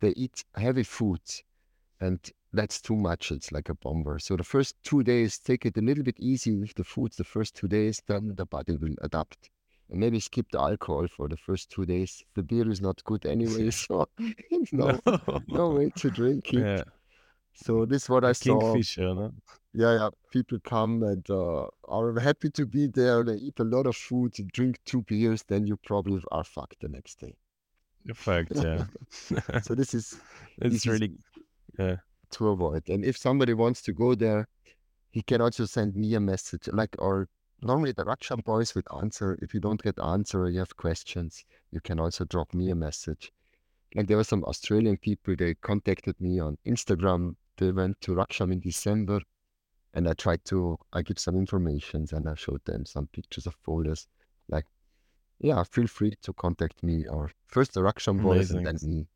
They 0.00 0.12
eat 0.24 0.44
heavy 0.54 0.82
food, 0.82 1.24
and 2.00 2.18
that's 2.52 2.80
too 2.82 2.96
much. 2.96 3.32
It's 3.32 3.50
like 3.50 3.70
a 3.70 3.74
bomber. 3.74 4.18
So 4.18 4.36
the 4.36 4.50
first 4.54 4.76
two 4.82 5.02
days, 5.02 5.38
take 5.38 5.64
it 5.64 5.76
a 5.76 5.86
little 5.88 6.04
bit 6.04 6.20
easy 6.20 6.56
with 6.56 6.74
the 6.74 6.84
foods. 6.84 7.16
The 7.16 7.30
first 7.36 7.56
two 7.56 7.68
days, 7.68 8.02
then 8.06 8.34
the 8.36 8.46
body 8.46 8.76
will 8.76 8.96
adapt. 9.00 9.50
And 9.90 9.98
maybe 10.00 10.20
skip 10.20 10.46
the 10.52 10.60
alcohol 10.60 11.06
for 11.16 11.28
the 11.28 11.36
first 11.36 11.70
two 11.70 11.84
days. 11.84 12.22
The 12.34 12.42
beer 12.42 12.70
is 12.70 12.80
not 12.80 13.02
good 13.04 13.26
anyway, 13.26 13.70
so 13.84 14.08
no, 14.72 15.00
no 15.48 15.70
way 15.70 15.90
to 15.96 16.10
drink 16.10 16.54
it. 16.54 16.66
Yeah. 16.66 16.84
So 17.54 17.84
this 17.84 18.04
is 18.04 18.08
what 18.08 18.24
I 18.24 18.30
A 18.30 18.34
saw. 18.34 18.60
kingfisher, 18.60 19.14
no? 19.14 19.32
Yeah, 19.72 19.94
yeah. 19.98 20.08
People 20.30 20.58
come 20.64 21.02
and 21.02 21.28
uh, 21.30 21.66
are 21.84 22.18
happy 22.18 22.50
to 22.50 22.66
be 22.66 22.86
there. 22.88 23.22
They 23.22 23.36
eat 23.36 23.60
a 23.60 23.64
lot 23.64 23.86
of 23.86 23.96
food, 23.96 24.34
drink 24.52 24.78
two 24.84 25.02
beers, 25.02 25.44
then 25.46 25.66
you 25.66 25.76
probably 25.76 26.22
are 26.32 26.44
fucked 26.44 26.80
the 26.80 26.88
next 26.88 27.20
day. 27.20 27.36
Fact, 28.14 28.52
yeah. 28.56 28.84
So 29.62 29.74
this 29.74 29.94
is 29.94 30.18
it's 30.58 30.74
this 30.74 30.86
is 30.86 30.86
really 30.86 31.12
to 32.32 32.48
avoid. 32.48 32.88
And 32.88 33.04
if 33.04 33.16
somebody 33.16 33.52
wants 33.54 33.82
to 33.82 33.92
go 33.92 34.14
there, 34.14 34.48
he 35.10 35.22
can 35.22 35.40
also 35.40 35.66
send 35.66 35.94
me 35.96 36.14
a 36.14 36.20
message. 36.20 36.68
Like, 36.72 36.96
or 36.98 37.28
normally 37.62 37.92
the 37.92 38.04
Rakcham 38.04 38.44
boys 38.44 38.74
would 38.74 38.86
answer. 39.02 39.38
If 39.42 39.54
you 39.54 39.60
don't 39.60 39.82
get 39.82 39.98
answer 39.98 40.42
or 40.44 40.48
you 40.48 40.60
have 40.60 40.76
questions, 40.76 41.44
you 41.70 41.80
can 41.80 42.00
also 42.00 42.24
drop 42.24 42.54
me 42.54 42.70
a 42.70 42.74
message. 42.74 43.32
Like 43.94 44.06
there 44.06 44.16
were 44.16 44.24
some 44.24 44.44
Australian 44.44 44.96
people, 44.96 45.34
they 45.36 45.54
contacted 45.54 46.20
me 46.20 46.38
on 46.38 46.56
Instagram. 46.66 47.34
They 47.56 47.72
went 47.72 48.00
to 48.02 48.12
Rakcham 48.12 48.52
in 48.52 48.60
December 48.60 49.20
and 49.94 50.08
I 50.08 50.14
tried 50.14 50.44
to, 50.46 50.78
I 50.92 51.02
give 51.02 51.18
some 51.18 51.36
informations 51.36 52.12
and 52.12 52.28
I 52.28 52.34
showed 52.34 52.64
them 52.64 52.86
some 52.86 53.08
pictures 53.08 53.46
of 53.46 53.54
folders. 53.62 54.06
Like, 54.48 54.66
yeah, 55.40 55.62
feel 55.64 55.86
free 55.86 56.14
to 56.22 56.32
contact 56.34 56.82
me 56.82 57.06
or 57.06 57.30
first 57.46 57.74
the 57.74 57.80
Rakcham 57.80 58.22
boys 58.22 58.50
and 58.50 58.66
then 58.66 58.78
me. 58.82 59.06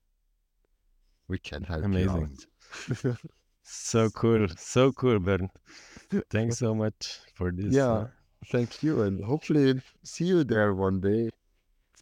We 1.28 1.38
can 1.38 1.62
help 1.62 1.84
Amazing. 1.84 2.36
you 3.02 3.10
out. 3.10 3.16
so 3.62 4.10
cool. 4.10 4.46
So 4.56 4.92
cool, 4.92 5.18
Bernd. 5.20 5.50
Thanks 6.30 6.58
so 6.58 6.74
much 6.74 7.20
for 7.34 7.50
this. 7.50 7.72
Yeah, 7.72 7.92
uh, 7.92 8.06
thank 8.50 8.82
you, 8.82 9.02
and 9.02 9.24
hopefully 9.24 9.80
see 10.02 10.26
you 10.26 10.44
there 10.44 10.74
one 10.74 11.00
day. 11.00 11.30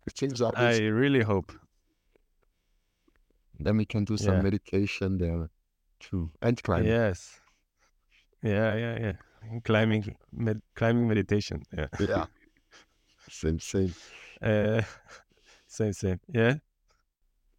If 0.07 0.15
things 0.15 0.43
are 0.43 0.53
I 0.57 0.79
really 0.79 1.23
hope. 1.23 1.53
Then 3.65 3.77
we 3.77 3.85
can 3.87 4.05
do 4.05 4.17
some 4.17 4.35
Yeah. 4.37 4.43
meditation 4.43 5.19
there 5.19 5.49
too, 6.01 6.31
and 6.41 6.63
climbing. 6.63 6.89
Yes. 6.89 7.41
Yeah, 8.43 8.75
yeah, 8.75 8.99
yeah. 9.01 9.59
Climbing, 9.65 10.17
med- 10.33 10.63
climbing 10.75 11.07
meditation. 11.09 11.63
Yeah. 11.77 11.89
Yeah, 12.01 12.27
same, 13.29 13.59
same. 13.61 13.95
Uh, 14.41 14.83
same, 15.67 15.93
same. 15.93 16.21
Yeah. 16.29 16.55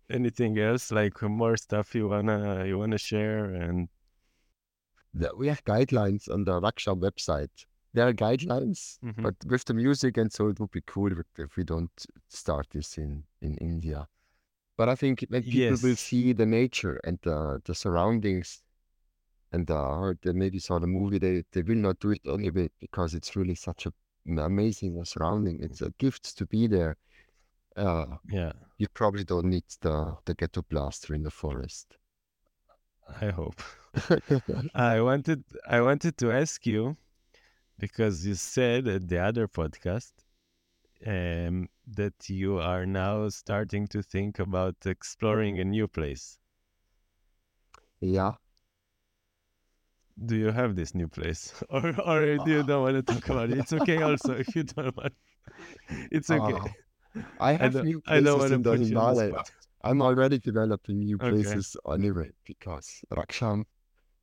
Anything 0.10 0.58
else 0.60 0.92
like 0.92 1.22
more 1.22 1.58
stuff 1.58 1.96
you 1.96 2.08
wanna 2.10 2.66
you 2.66 2.78
wanna 2.78 2.98
share 2.98 3.46
and 3.46 3.88
The- 5.14 5.32
we 5.38 5.48
have 5.48 5.64
guidelines 5.64 6.28
on 6.30 6.44
the 6.44 6.60
Raksha 6.60 6.94
website. 7.00 7.66
There 7.94 8.08
are 8.08 8.14
guidelines, 8.14 8.98
Mhm. 9.02 9.22
but 9.24 9.36
with 9.46 9.64
the 9.66 9.74
music 9.74 10.18
and 10.18 10.32
so 10.34 10.48
it 10.50 10.60
would 10.60 10.72
be 10.72 10.82
cool 10.82 11.12
if, 11.12 11.20
if 11.38 11.56
we 11.58 11.64
don't 11.64 11.92
start 12.28 12.68
this 12.72 12.98
in 12.98 13.24
in 13.42 13.56
India. 13.58 14.08
But 14.78 14.90
I 14.90 14.96
think 14.96 15.26
when 15.30 15.44
people 15.44 15.78
will 15.82 15.96
see 15.96 16.34
the 16.34 16.46
nature 16.46 17.00
and 17.04 17.20
the 17.22 17.62
the 17.66 17.76
surroundings, 17.76 18.64
and 19.52 19.70
uh, 19.70 19.98
or 19.98 20.18
they 20.22 20.34
maybe 20.34 20.60
saw 20.60 20.80
the 20.80 20.88
movie, 20.88 21.20
they 21.20 21.44
they 21.52 21.62
will 21.62 21.78
not 21.78 22.00
do 22.00 22.12
it 22.12 22.22
only 22.28 22.50
be- 22.50 22.72
because 22.80 23.14
it's 23.14 23.36
really 23.36 23.56
such 23.56 23.86
a 23.86 23.94
an 24.26 24.40
amazing 24.40 25.04
surrounding. 25.06 25.62
It's 25.62 25.82
a 25.82 25.92
gift 26.00 26.38
to 26.38 26.46
be 26.46 26.68
there. 26.68 26.98
Uh, 27.76 28.06
yeah, 28.30 28.54
you 28.78 28.88
probably 28.94 29.24
don't 29.24 29.46
need 29.46 29.66
the 29.82 30.18
the 30.26 30.34
ghetto 30.34 30.64
blaster 30.64 31.14
in 31.14 31.24
the 31.24 31.32
forest. 31.32 31.98
I 33.22 33.30
hope. 33.30 33.62
I 34.74 35.02
wanted 35.02 35.44
I 35.68 35.82
wanted 35.82 36.18
to 36.18 36.32
ask 36.32 36.66
you 36.66 36.98
because 37.80 38.26
you 38.26 38.36
said 38.36 38.88
at 38.88 39.08
the 39.08 39.20
other 39.20 39.48
podcast 39.48 40.14
um, 41.06 41.70
that 41.88 42.30
you 42.30 42.60
are 42.60 42.86
now 42.86 43.30
starting 43.30 43.88
to 43.88 44.02
think 44.04 44.40
about 44.40 44.76
exploring 44.86 45.60
a 45.60 45.66
new 45.66 45.88
place. 45.88 46.40
yeah. 48.02 48.34
Do 50.24 50.36
you 50.36 50.52
have 50.52 50.76
this 50.76 50.94
new 50.96 51.08
place, 51.08 51.54
or 51.70 52.00
or 52.02 52.38
do 52.40 52.52
you 52.52 52.64
don't 52.64 52.84
want 52.84 52.96
to 52.96 53.04
talk 53.04 53.30
about 53.30 53.50
it? 53.50 53.58
It's 53.58 53.74
okay, 53.74 54.02
also 54.02 54.34
if 54.34 54.56
you 54.56 54.64
don't 54.64 54.96
want. 54.96 55.14
It's 56.12 56.30
okay. 56.32 56.60
Uh, 56.60 56.70
I 57.40 57.54
I 57.60 57.68
have 57.68 57.70
don't, 57.70 57.88
new 57.88 58.02
I 58.08 58.20
don't 58.22 58.40
places 58.40 58.40
want 58.40 58.54
to 58.54 58.60
in 58.60 58.64
the 58.64 58.72
put 58.72 58.90
you 58.90 59.00
on 59.00 59.08
the 59.08 59.16
Himalayas. 59.16 59.16
spot. 59.16 59.52
I'm 59.84 60.02
already 60.02 60.40
developing 60.40 61.00
new 61.00 61.20
Okay. 61.22 61.60
places 61.60 61.76
anyway 61.92 62.32
because 62.46 63.04
Rakcham 63.12 63.66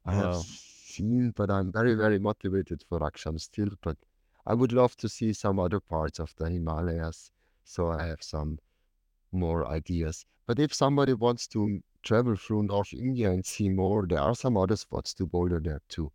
I 0.06 0.14
have 0.14 0.34
seen, 0.34 1.32
but 1.32 1.50
I'm 1.50 1.72
very, 1.72 1.94
very 1.94 2.18
motivated 2.18 2.84
for 2.88 3.00
Rakcham 3.00 3.40
still. 3.40 3.70
But 3.82 3.98
I 4.46 4.54
would 4.54 4.72
love 4.72 4.96
to 4.98 5.08
see 5.08 5.32
some 5.34 5.58
other 5.60 5.80
parts 5.80 6.18
of 6.20 6.34
the 6.36 6.50
Himalayas. 6.50 7.32
So 7.70 7.90
I 7.92 8.06
have 8.06 8.22
some 8.22 8.58
more 9.32 9.66
ideas. 9.68 10.26
But 10.46 10.58
if 10.58 10.74
somebody 10.74 11.14
wants 11.14 11.46
to 11.48 11.80
travel 12.02 12.36
through 12.36 12.64
North 12.64 12.92
India 12.94 13.30
and 13.30 13.46
see 13.46 13.68
more, 13.68 14.06
there 14.06 14.20
are 14.20 14.34
some 14.34 14.56
other 14.56 14.76
spots 14.76 15.14
to 15.14 15.26
boulder 15.26 15.60
there 15.60 15.82
too. 15.88 16.12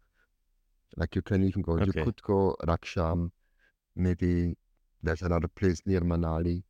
Like 0.98 1.16
you 1.16 1.22
can 1.22 1.44
even 1.44 1.62
go, 1.62 1.78
you 1.78 1.94
Okay. 1.94 2.04
could 2.04 2.22
go 2.24 2.56
Rakcham, 2.68 3.32
maybe 3.96 4.58
there's 5.04 5.22
another 5.22 5.48
place 5.48 5.82
near 5.86 6.02
Manali. 6.02 6.64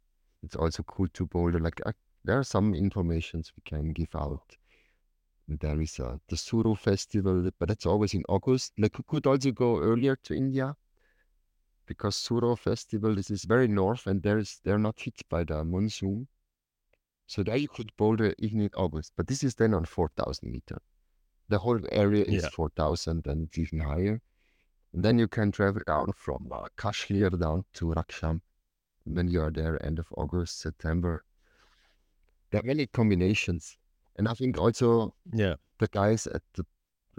It's 0.43 0.55
also 0.55 0.83
cool 0.83 1.07
to 1.09 1.25
boulder. 1.27 1.59
Like 1.59 1.81
uh, 1.85 1.93
there 2.23 2.39
are 2.39 2.43
some 2.43 2.75
informations 2.75 3.53
we 3.57 3.61
can 3.65 3.91
give 3.93 4.15
out. 4.15 4.57
There 5.47 5.81
is 5.81 5.99
uh, 5.99 6.19
the 6.27 6.37
Suru 6.37 6.75
festival, 6.75 7.49
but 7.57 7.69
that's 7.69 7.87
always 7.87 8.13
in 8.13 8.23
August. 8.29 8.73
Like 8.77 8.97
you 8.99 9.03
could 9.07 9.25
also 9.25 9.51
go 9.51 9.79
earlier 9.79 10.15
to 10.17 10.35
India 10.35 10.75
because 11.85 12.15
Suru 12.15 12.55
festival 12.55 13.15
this 13.15 13.29
is 13.31 13.43
very 13.45 13.67
north 13.67 14.07
and 14.07 14.21
there 14.23 14.37
is 14.37 14.59
they're 14.63 14.79
not 14.79 14.99
hit 14.99 15.21
by 15.29 15.43
the 15.43 15.63
monsoon. 15.63 16.27
So 17.27 17.43
there 17.43 17.57
you 17.57 17.67
could 17.67 17.91
boulder 17.97 18.33
even 18.39 18.61
in 18.61 18.69
August, 18.75 19.13
but 19.17 19.27
this 19.27 19.43
is 19.43 19.55
then 19.55 19.73
on 19.73 19.85
four 19.85 20.09
thousand 20.15 20.51
meter. 20.51 20.79
The 21.49 21.59
whole 21.59 21.79
area 21.91 22.23
is 22.23 22.43
Yeah. 22.43 22.49
four 22.49 22.69
thousand 22.69 23.27
and 23.27 23.55
even 23.57 23.79
higher. 23.79 24.21
And 24.93 25.03
then 25.03 25.19
you 25.19 25.27
can 25.27 25.51
travel 25.51 25.81
down 25.85 26.11
from 26.15 26.47
uh, 26.51 26.67
Kashmir 26.77 27.29
down 27.31 27.65
to 27.73 27.87
Rakcham 27.93 28.41
when 29.03 29.27
you 29.27 29.41
are 29.41 29.51
there 29.51 29.83
end 29.85 29.99
of 29.99 30.07
August, 30.17 30.59
September. 30.61 31.23
there 32.51 32.61
are 32.61 32.63
many 32.67 32.87
combinations. 32.87 33.77
And 34.17 34.27
I 34.27 34.33
think 34.33 34.57
also 34.57 35.13
Yeah. 35.33 35.55
the 35.79 35.87
guys 35.87 36.25
at 36.27 36.41
the 36.53 36.65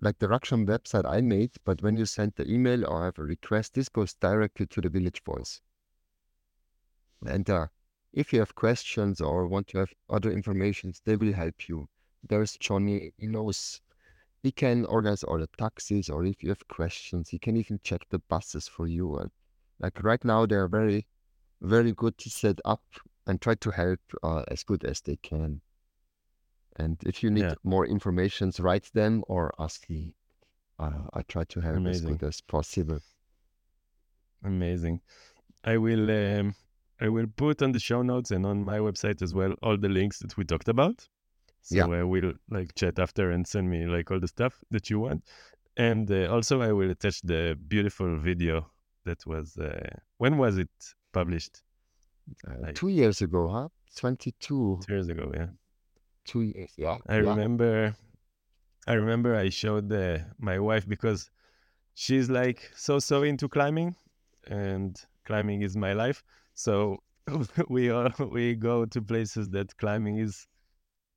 like 0.02 0.18
the 0.18 0.28
Rakcham 0.28 0.66
website 0.66 1.04
I 1.04 1.20
made, 1.20 1.52
but 1.64 1.82
when 1.82 1.96
you 1.96 2.06
send 2.06 2.34
the 2.36 2.50
email 2.50 2.86
or 2.86 3.04
have 3.04 3.18
a 3.18 3.22
request, 3.22 3.74
this 3.74 3.88
goes 3.88 4.14
directly 4.14 4.66
to 4.66 4.80
the 4.80 4.88
village 4.88 5.22
voice. 5.24 5.60
And 7.26 7.48
uh, 7.48 7.68
if 8.12 8.32
you 8.32 8.40
have 8.40 8.54
questions 8.54 9.20
or 9.20 9.46
want 9.46 9.68
to 9.68 9.78
have 9.78 9.92
other 10.10 10.30
information, 10.30 10.92
they 11.04 11.16
will 11.16 11.32
help 11.32 11.68
you. 11.68 11.88
There's 12.28 12.56
Johnny, 12.58 13.12
he 13.18 13.26
knows 13.26 13.80
he 14.42 14.52
can 14.52 14.84
organize 14.84 15.24
all 15.24 15.38
the 15.38 15.48
taxis, 15.58 16.08
or 16.08 16.24
if 16.24 16.42
you 16.42 16.50
have 16.50 16.68
questions, 16.68 17.28
he 17.30 17.38
can 17.38 17.56
even 17.56 17.80
check 17.82 18.02
the 18.10 18.18
buses 18.18 18.68
for 18.68 18.86
you. 18.86 19.16
And 19.16 19.30
like 19.80 20.02
right 20.02 20.24
now, 20.24 20.46
they're 20.46 20.68
very, 20.68 21.06
very 21.62 21.92
good 21.92 22.16
to 22.18 22.30
set 22.30 22.60
up 22.64 22.82
and 23.26 23.40
try 23.40 23.54
to 23.56 23.70
help 23.70 24.00
uh, 24.22 24.44
as 24.48 24.62
good 24.62 24.84
as 24.84 25.00
they 25.00 25.16
can. 25.16 25.60
And 26.78 26.96
if 27.04 27.22
you 27.22 27.30
need 27.30 27.42
Yeah. 27.44 27.54
more 27.64 27.86
information, 27.86 28.52
write 28.58 28.90
them 28.92 29.24
or 29.28 29.52
ask 29.58 29.88
me. 29.88 30.14
Uh, 30.78 31.04
I 31.14 31.22
try 31.22 31.44
to 31.44 31.60
help 31.60 31.76
as 31.76 31.80
Amazing. 31.80 32.16
good 32.18 32.22
as 32.28 32.40
possible. 32.42 33.00
Amazing. 34.44 35.00
I 35.64 35.76
will 35.78 36.10
um, 36.10 36.54
I 37.00 37.08
will 37.08 37.26
put 37.26 37.62
on 37.62 37.72
the 37.72 37.78
show 37.80 38.02
notes 38.02 38.30
and 38.30 38.44
on 38.46 38.64
my 38.64 38.78
website 38.78 39.20
as 39.22 39.34
well 39.34 39.52
all 39.62 39.76
the 39.76 39.88
links 39.88 40.18
that 40.20 40.36
we 40.36 40.44
talked 40.44 40.68
about. 40.68 41.08
So 41.62 41.76
Yeah. 41.76 41.86
I 42.00 42.02
will 42.04 42.34
like 42.50 42.74
chat 42.74 42.98
after 42.98 43.30
and 43.30 43.46
send 43.46 43.68
me 43.70 43.86
like 43.86 44.10
all 44.10 44.20
the 44.20 44.28
stuff 44.28 44.62
that 44.70 44.88
you 44.90 45.00
want. 45.00 45.24
And 45.76 46.10
uh, 46.10 46.28
also 46.34 46.60
I 46.62 46.72
will 46.72 46.90
attach 46.90 47.20
the 47.22 47.58
beautiful 47.68 48.18
video 48.18 48.70
that 49.04 49.26
was 49.26 49.56
uh, 49.58 49.88
when 50.18 50.38
was 50.38 50.58
it 50.58 50.70
published? 51.12 51.62
Uh, 52.46 52.54
Like- 52.60 52.74
two 52.74 52.88
years 52.88 53.22
ago, 53.22 53.48
huh? 53.48 53.68
22, 53.96 54.80
Two 54.86 54.92
years 54.92 55.08
ago, 55.08 55.32
yeah. 55.34 55.48
Two 56.26 56.42
years. 56.42 56.72
Yeah. 56.76 56.98
I 57.08 57.14
yeah. 57.14 57.30
remember 57.30 57.96
I 58.86 58.94
remember 58.94 59.34
I 59.34 59.48
showed 59.48 59.92
uh, 59.92 60.18
my 60.38 60.58
wife 60.58 60.88
because 60.88 61.30
she's 61.94 62.30
like 62.30 62.70
so 62.76 62.98
so 62.98 63.22
into 63.22 63.48
climbing 63.48 63.96
and 64.46 65.00
climbing 65.24 65.62
is 65.62 65.76
my 65.76 65.92
life. 65.92 66.22
So 66.54 66.98
we 67.68 67.90
all 67.90 68.10
we 68.30 68.54
go 68.54 68.84
to 68.86 69.02
places 69.02 69.48
that 69.50 69.76
climbing 69.76 70.18
is 70.18 70.46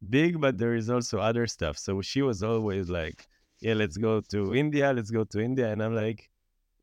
big 0.10 0.40
but 0.40 0.58
there 0.58 0.76
is 0.76 0.90
also 0.90 1.20
other 1.20 1.46
stuff. 1.48 1.78
So 1.78 2.02
she 2.02 2.22
was 2.22 2.42
always 2.42 2.90
like, 2.90 3.28
"Yeah, 3.60 3.74
let's 3.74 3.98
go 3.98 4.22
to 4.32 4.56
India, 4.56 4.92
let's 4.94 5.12
go 5.12 5.24
to 5.26 5.40
India." 5.40 5.72
And 5.72 5.84
I'm 5.84 5.96
like, 5.96 6.30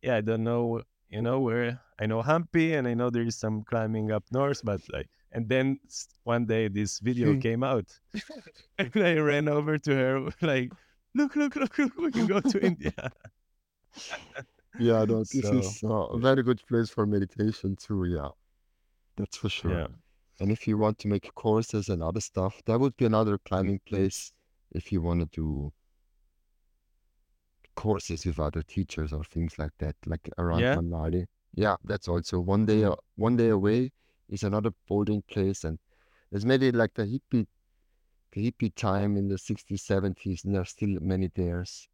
"Yeah, 0.02 0.16
I 0.16 0.20
don't 0.20 0.44
know, 0.44 0.82
you 1.08 1.22
know, 1.22 1.40
where 1.40 1.80
I 1.98 2.06
know 2.06 2.22
Hampi 2.22 2.78
and 2.78 2.86
I 2.86 2.94
know 2.94 3.10
there 3.10 3.26
is 3.26 3.36
some 3.36 3.64
climbing 3.64 4.12
up 4.12 4.24
north, 4.30 4.60
but 4.62 4.80
like 4.92 5.08
and 5.36 5.48
then 5.48 5.78
one 6.24 6.46
day 6.46 6.66
this 6.68 6.98
video 6.98 7.32
Hmm. 7.34 7.40
came 7.40 7.62
out 7.62 7.88
and 8.78 8.90
I 8.96 9.14
ran 9.18 9.48
over 9.48 9.76
to 9.86 9.94
her 9.94 10.14
like, 10.40 10.72
look, 11.14 11.36
look, 11.36 11.54
look, 11.56 11.76
look, 11.78 11.96
we 11.98 12.10
can 12.10 12.26
go 12.26 12.40
to 12.40 12.58
India. 12.70 12.94
Yeah, 14.78 15.04
no, 15.04 15.18
this 15.20 15.42
So- 15.42 15.58
is 15.58 15.80
uh, 15.84 16.16
a 16.16 16.18
very 16.18 16.42
good 16.42 16.60
place 16.68 16.88
for 16.90 17.06
meditation 17.06 17.76
too. 17.76 18.04
Yeah, 18.04 18.30
that's 19.16 19.36
for 19.36 19.48
sure. 19.50 19.78
Yeah. 19.80 19.86
And 20.40 20.50
if 20.50 20.66
you 20.68 20.76
want 20.78 20.98
to 20.98 21.08
make 21.08 21.32
courses 21.34 21.88
and 21.88 22.02
other 22.02 22.20
stuff, 22.20 22.60
that 22.66 22.78
would 22.80 22.96
be 22.96 23.06
another 23.06 23.38
climbing 23.38 23.80
place 23.86 24.32
if 24.72 24.90
you 24.92 25.00
want 25.00 25.20
to 25.20 25.28
do 25.40 25.72
courses 27.74 28.24
with 28.26 28.38
other 28.38 28.62
teachers 28.62 29.12
or 29.12 29.24
things 29.24 29.58
like 29.58 29.72
that, 29.78 29.96
like 30.06 30.28
around 30.38 30.60
Yeah. 30.60 30.76
Manali. 30.76 31.26
Yeah, 31.54 31.76
that's 31.84 32.08
also 32.08 32.40
one 32.40 32.66
day 32.66 32.82
a- 32.82 32.96
one 33.16 33.36
day 33.36 33.48
away 33.48 33.92
is 34.28 34.42
another 34.42 34.72
bouldering 34.90 35.26
place, 35.26 35.64
and 35.64 35.78
there's 36.30 36.46
maybe 36.46 36.72
like 36.72 36.94
the 36.94 37.04
hippie 37.04 37.46
the 38.32 38.50
hippie 38.52 38.74
time 38.74 39.16
in 39.16 39.28
the 39.28 39.38
60s, 39.38 39.82
70s, 39.84 40.44
and 40.44 40.54
there's 40.54 40.70
still 40.70 40.98
many 41.00 41.28
theirs. 41.34 41.88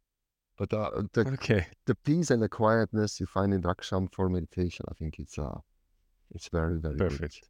But 0.57 0.73
uh, 0.73 1.03
the 1.13 1.27
Okay. 1.27 1.67
the 1.85 1.95
peace 1.95 2.31
and 2.31 2.41
the 2.43 2.49
quietness 2.49 3.19
you 3.19 3.25
find 3.27 3.53
in 3.53 3.61
Rakcham 3.63 4.13
for 4.13 4.29
meditation, 4.29 4.85
I 4.89 4.93
think 4.95 5.19
it's 5.19 5.37
uh 5.39 5.59
it's 6.31 6.49
very, 6.49 6.79
very 6.79 7.03
good. 7.03 7.23
Perfect. 7.23 7.49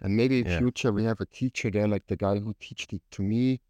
And 0.00 0.16
maybe 0.16 0.38
in 0.40 0.44
Yeah. 0.44 0.46
future 0.46 0.92
we 0.92 1.04
have 1.04 1.20
a 1.20 1.26
teacher 1.26 1.70
there, 1.70 1.88
like 1.88 2.06
the 2.06 2.16
guy 2.16 2.38
who 2.38 2.54
taught 2.54 2.92
it 2.92 3.02
to 3.12 3.22
me, 3.22 3.60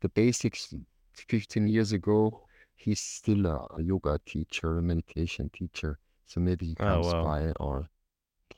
the 0.00 0.08
basics 0.10 0.74
15 1.14 1.68
years 1.68 1.92
ago. 1.92 2.46
He's 2.76 3.00
still 3.00 3.46
a, 3.46 3.66
a 3.78 3.82
yoga 3.82 4.20
teacher, 4.26 4.78
a 4.78 4.82
meditation 4.82 5.50
teacher. 5.50 5.98
So 6.26 6.40
maybe 6.40 6.66
he 6.66 6.76
Oh, 6.80 6.84
comes 6.86 7.12
wow. 7.12 7.32
by 7.32 7.52
or 7.60 7.90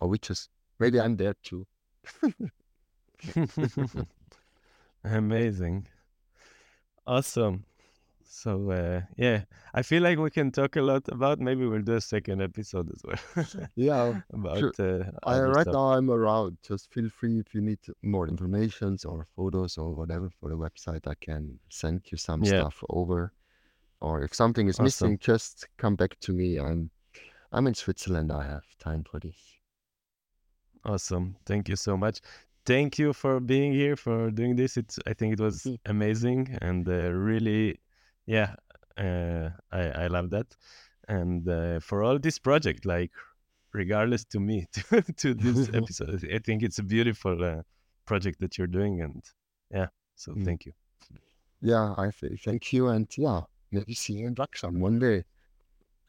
or 0.00 0.08
we 0.08 0.18
just 0.18 0.50
maybe 0.82 1.00
I'm 1.00 1.16
there 1.16 1.34
too. 1.42 1.66
Amazing. 5.04 5.86
Awesome. 7.06 7.64
So 8.24 8.70
uh, 8.70 9.02
yeah, 9.16 9.44
I 9.74 9.82
feel 9.82 10.02
like 10.02 10.18
we 10.18 10.30
can 10.30 10.50
talk 10.50 10.76
a 10.76 10.82
lot 10.82 11.02
about. 11.08 11.38
Maybe 11.38 11.66
we'll 11.66 11.82
do 11.82 11.94
a 11.94 12.00
second 12.00 12.40
episode 12.40 12.88
as 12.94 13.02
well 13.04 13.46
Yeah. 13.76 14.20
about 14.32 14.80
uh, 14.80 15.04
I, 15.24 15.38
right 15.40 15.62
stuff. 15.62 15.74
now 15.74 15.92
I'm 15.92 16.10
around. 16.10 16.56
Just 16.66 16.90
feel 16.92 17.08
free 17.10 17.38
if 17.40 17.54
you 17.54 17.60
need 17.60 17.78
more 18.02 18.26
informations 18.28 19.04
or 19.04 19.26
photos 19.36 19.76
or 19.76 19.92
whatever 19.94 20.30
for 20.40 20.48
the 20.48 20.56
website. 20.56 21.06
I 21.06 21.14
can 21.14 21.58
send 21.68 22.02
you 22.10 22.16
some 22.18 22.42
Yeah. 22.42 22.60
stuff 22.60 22.82
over. 22.88 23.32
Or 24.00 24.22
if 24.22 24.34
something 24.34 24.66
is 24.68 24.76
Awesome. 24.80 24.84
missing, 24.84 25.18
just 25.20 25.68
come 25.76 25.94
back 25.96 26.18
to 26.20 26.32
me. 26.32 26.58
I'm 26.58 26.90
I'm 27.52 27.66
in 27.66 27.74
Switzerland. 27.74 28.32
I 28.32 28.44
have 28.44 28.64
time 28.78 29.04
for 29.04 29.20
this. 29.20 29.36
Awesome. 30.84 31.36
Thank 31.46 31.68
you 31.68 31.76
so 31.76 31.96
much. 31.96 32.20
Thank 32.64 32.98
you 32.98 33.12
for 33.12 33.40
being 33.40 33.72
here 33.72 33.96
for 33.96 34.30
doing 34.30 34.56
this. 34.56 34.76
It's 34.76 34.98
I 35.06 35.14
think 35.14 35.32
it 35.34 35.40
was 35.40 35.64
Mm. 35.64 35.78
amazing 35.86 36.58
and 36.60 36.88
uh, 36.88 37.12
really, 37.12 37.80
yeah, 38.26 38.54
uh, 38.96 39.50
I 39.70 40.04
I 40.04 40.06
love 40.08 40.30
that. 40.30 40.56
And 41.08 41.48
uh, 41.48 41.80
for 41.80 42.02
all 42.02 42.18
this 42.18 42.38
project, 42.38 42.84
like 42.86 43.10
regardless 43.72 44.24
to 44.26 44.40
me 44.40 44.66
to, 44.72 45.02
to 45.02 45.34
this 45.34 45.68
episode, 45.74 46.24
I 46.32 46.38
think 46.38 46.62
it's 46.62 46.78
a 46.78 46.82
beautiful 46.84 47.42
uh, 47.44 47.62
project 48.06 48.40
that 48.40 48.56
you're 48.58 48.72
doing. 48.78 49.00
And 49.02 49.22
yeah, 49.70 49.88
so 50.16 50.32
Mm. 50.32 50.44
thank 50.44 50.66
you. 50.66 50.72
Yeah, 51.60 51.94
I 51.96 52.10
thank 52.44 52.72
you, 52.72 52.88
and 52.88 53.06
yeah, 53.16 53.42
maybe 53.70 53.94
see 53.94 54.14
you 54.14 54.26
in 54.26 54.34
Rakcham 54.34 54.78
one 54.80 54.98
day. 54.98 55.24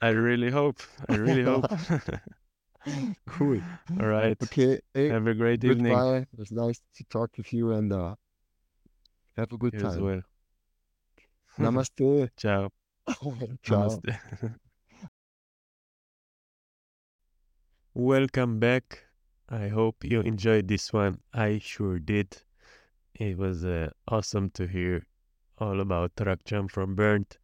I 0.01 0.09
really 0.09 0.49
hope. 0.51 0.81
I 1.09 1.15
really 1.15 1.43
hope. 1.43 1.71
Cool. 3.27 3.61
all 3.99 4.05
right. 4.07 4.41
Okay. 4.43 4.79
Hey, 4.93 5.09
Have 5.09 5.27
a 5.27 5.33
great 5.33 5.63
evening. 5.63 5.93
goodbye. 5.93 6.17
It 6.17 6.37
was 6.37 6.51
nice 6.51 6.81
to 6.95 7.03
talk 7.05 7.31
with 7.37 7.51
you, 7.53 7.71
and 7.71 7.91
uh, 7.91 8.15
have 9.37 9.51
a 9.51 9.57
good 9.57 9.73
You 9.73 9.79
as 9.85 9.93
time. 9.95 10.03
well. 10.03 10.21
Namaste. 11.59 12.29
Ciao. 12.37 12.69
Ciao. 13.63 14.01
Namaste. 14.01 14.55
Welcome 17.93 18.59
back. 18.59 19.05
I 19.49 19.67
hope 19.67 20.03
you 20.03 20.21
enjoyed 20.21 20.67
this 20.67 20.91
one. 20.91 21.19
I 21.33 21.59
sure 21.59 21.99
did. 21.99 22.37
It 23.15 23.37
was 23.37 23.63
uh, 23.65 23.89
awesome 24.07 24.49
to 24.51 24.67
hear 24.67 25.05
all 25.59 25.79
about 25.79 26.15
Rakcham 26.15 26.69
from 26.71 26.95
Bernd. 26.95 27.37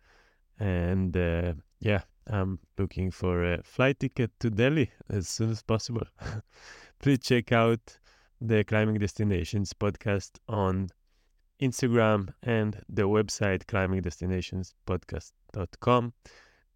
And 0.59 1.15
uh, 1.15 1.53
yeah, 1.79 2.01
I'm 2.29 2.59
looking 2.77 3.11
for 3.11 3.43
a 3.43 3.61
flight 3.63 3.99
ticket 3.99 4.31
to 4.39 4.51
Delhi 4.51 4.91
as 5.09 5.27
soon 5.27 5.49
as 5.49 5.61
possible. 5.63 6.07
Please 6.99 7.19
check 7.19 7.51
out 7.51 7.97
the 8.39 8.63
Climbing 8.63 8.99
Destinations 8.99 9.73
podcast 9.73 10.37
on 10.47 10.89
Instagram 11.61 12.33
and 12.43 12.81
the 12.87 13.01
website 13.03 13.65
climbingdestinationspodcast.com. 13.65 16.13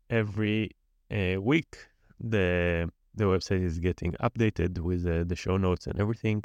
Every 0.09 0.71
uh, 1.11 1.35
week, 1.39 1.77
the 2.19 2.89
the 3.15 3.25
website 3.25 3.63
is 3.63 3.77
getting 3.77 4.13
updated 4.13 4.79
with 4.79 5.05
uh, 5.05 5.23
the 5.25 5.35
show 5.35 5.57
notes 5.57 5.85
and 5.85 5.99
everything. 5.99 6.43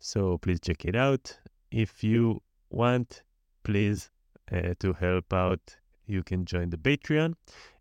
So 0.00 0.38
please 0.38 0.58
check 0.60 0.84
it 0.84 0.96
out. 0.96 1.38
If 1.70 2.02
you 2.02 2.42
want, 2.70 3.22
please 3.62 4.10
uh, 4.50 4.74
to 4.80 4.92
help 4.94 5.32
out, 5.32 5.76
you 6.06 6.24
can 6.24 6.44
join 6.44 6.70
the 6.70 6.78
Patreon 6.78 7.36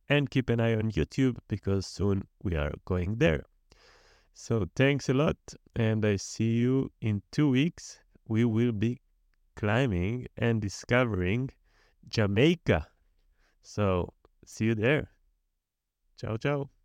and 0.10 0.30
keep 0.30 0.49
an 0.49 0.60
eye 0.60 0.73
on 0.76 0.91
YouTube 0.91 1.38
because 1.48 1.86
soon 1.86 2.23
we 2.44 2.56
are 2.56 2.73
going 2.86 3.18
there. 3.18 3.44
So 4.34 4.68
thanks 4.76 5.10
a 5.10 5.14
lot, 5.14 5.38
and 5.76 6.06
I 6.06 6.15
see 6.15 6.57
you 6.57 6.91
in 7.02 7.22
two 7.31 7.49
weeks. 7.49 7.99
We 8.27 8.45
will 8.45 8.72
be 8.72 9.02
climbing 9.56 10.27
and 10.38 10.61
discovering 10.61 11.49
Jamaica. 12.07 12.88
So 13.61 14.14
see 14.45 14.65
you 14.65 14.76
there. 14.76 15.11
Ciao, 16.18 16.38
ciao. 16.38 16.79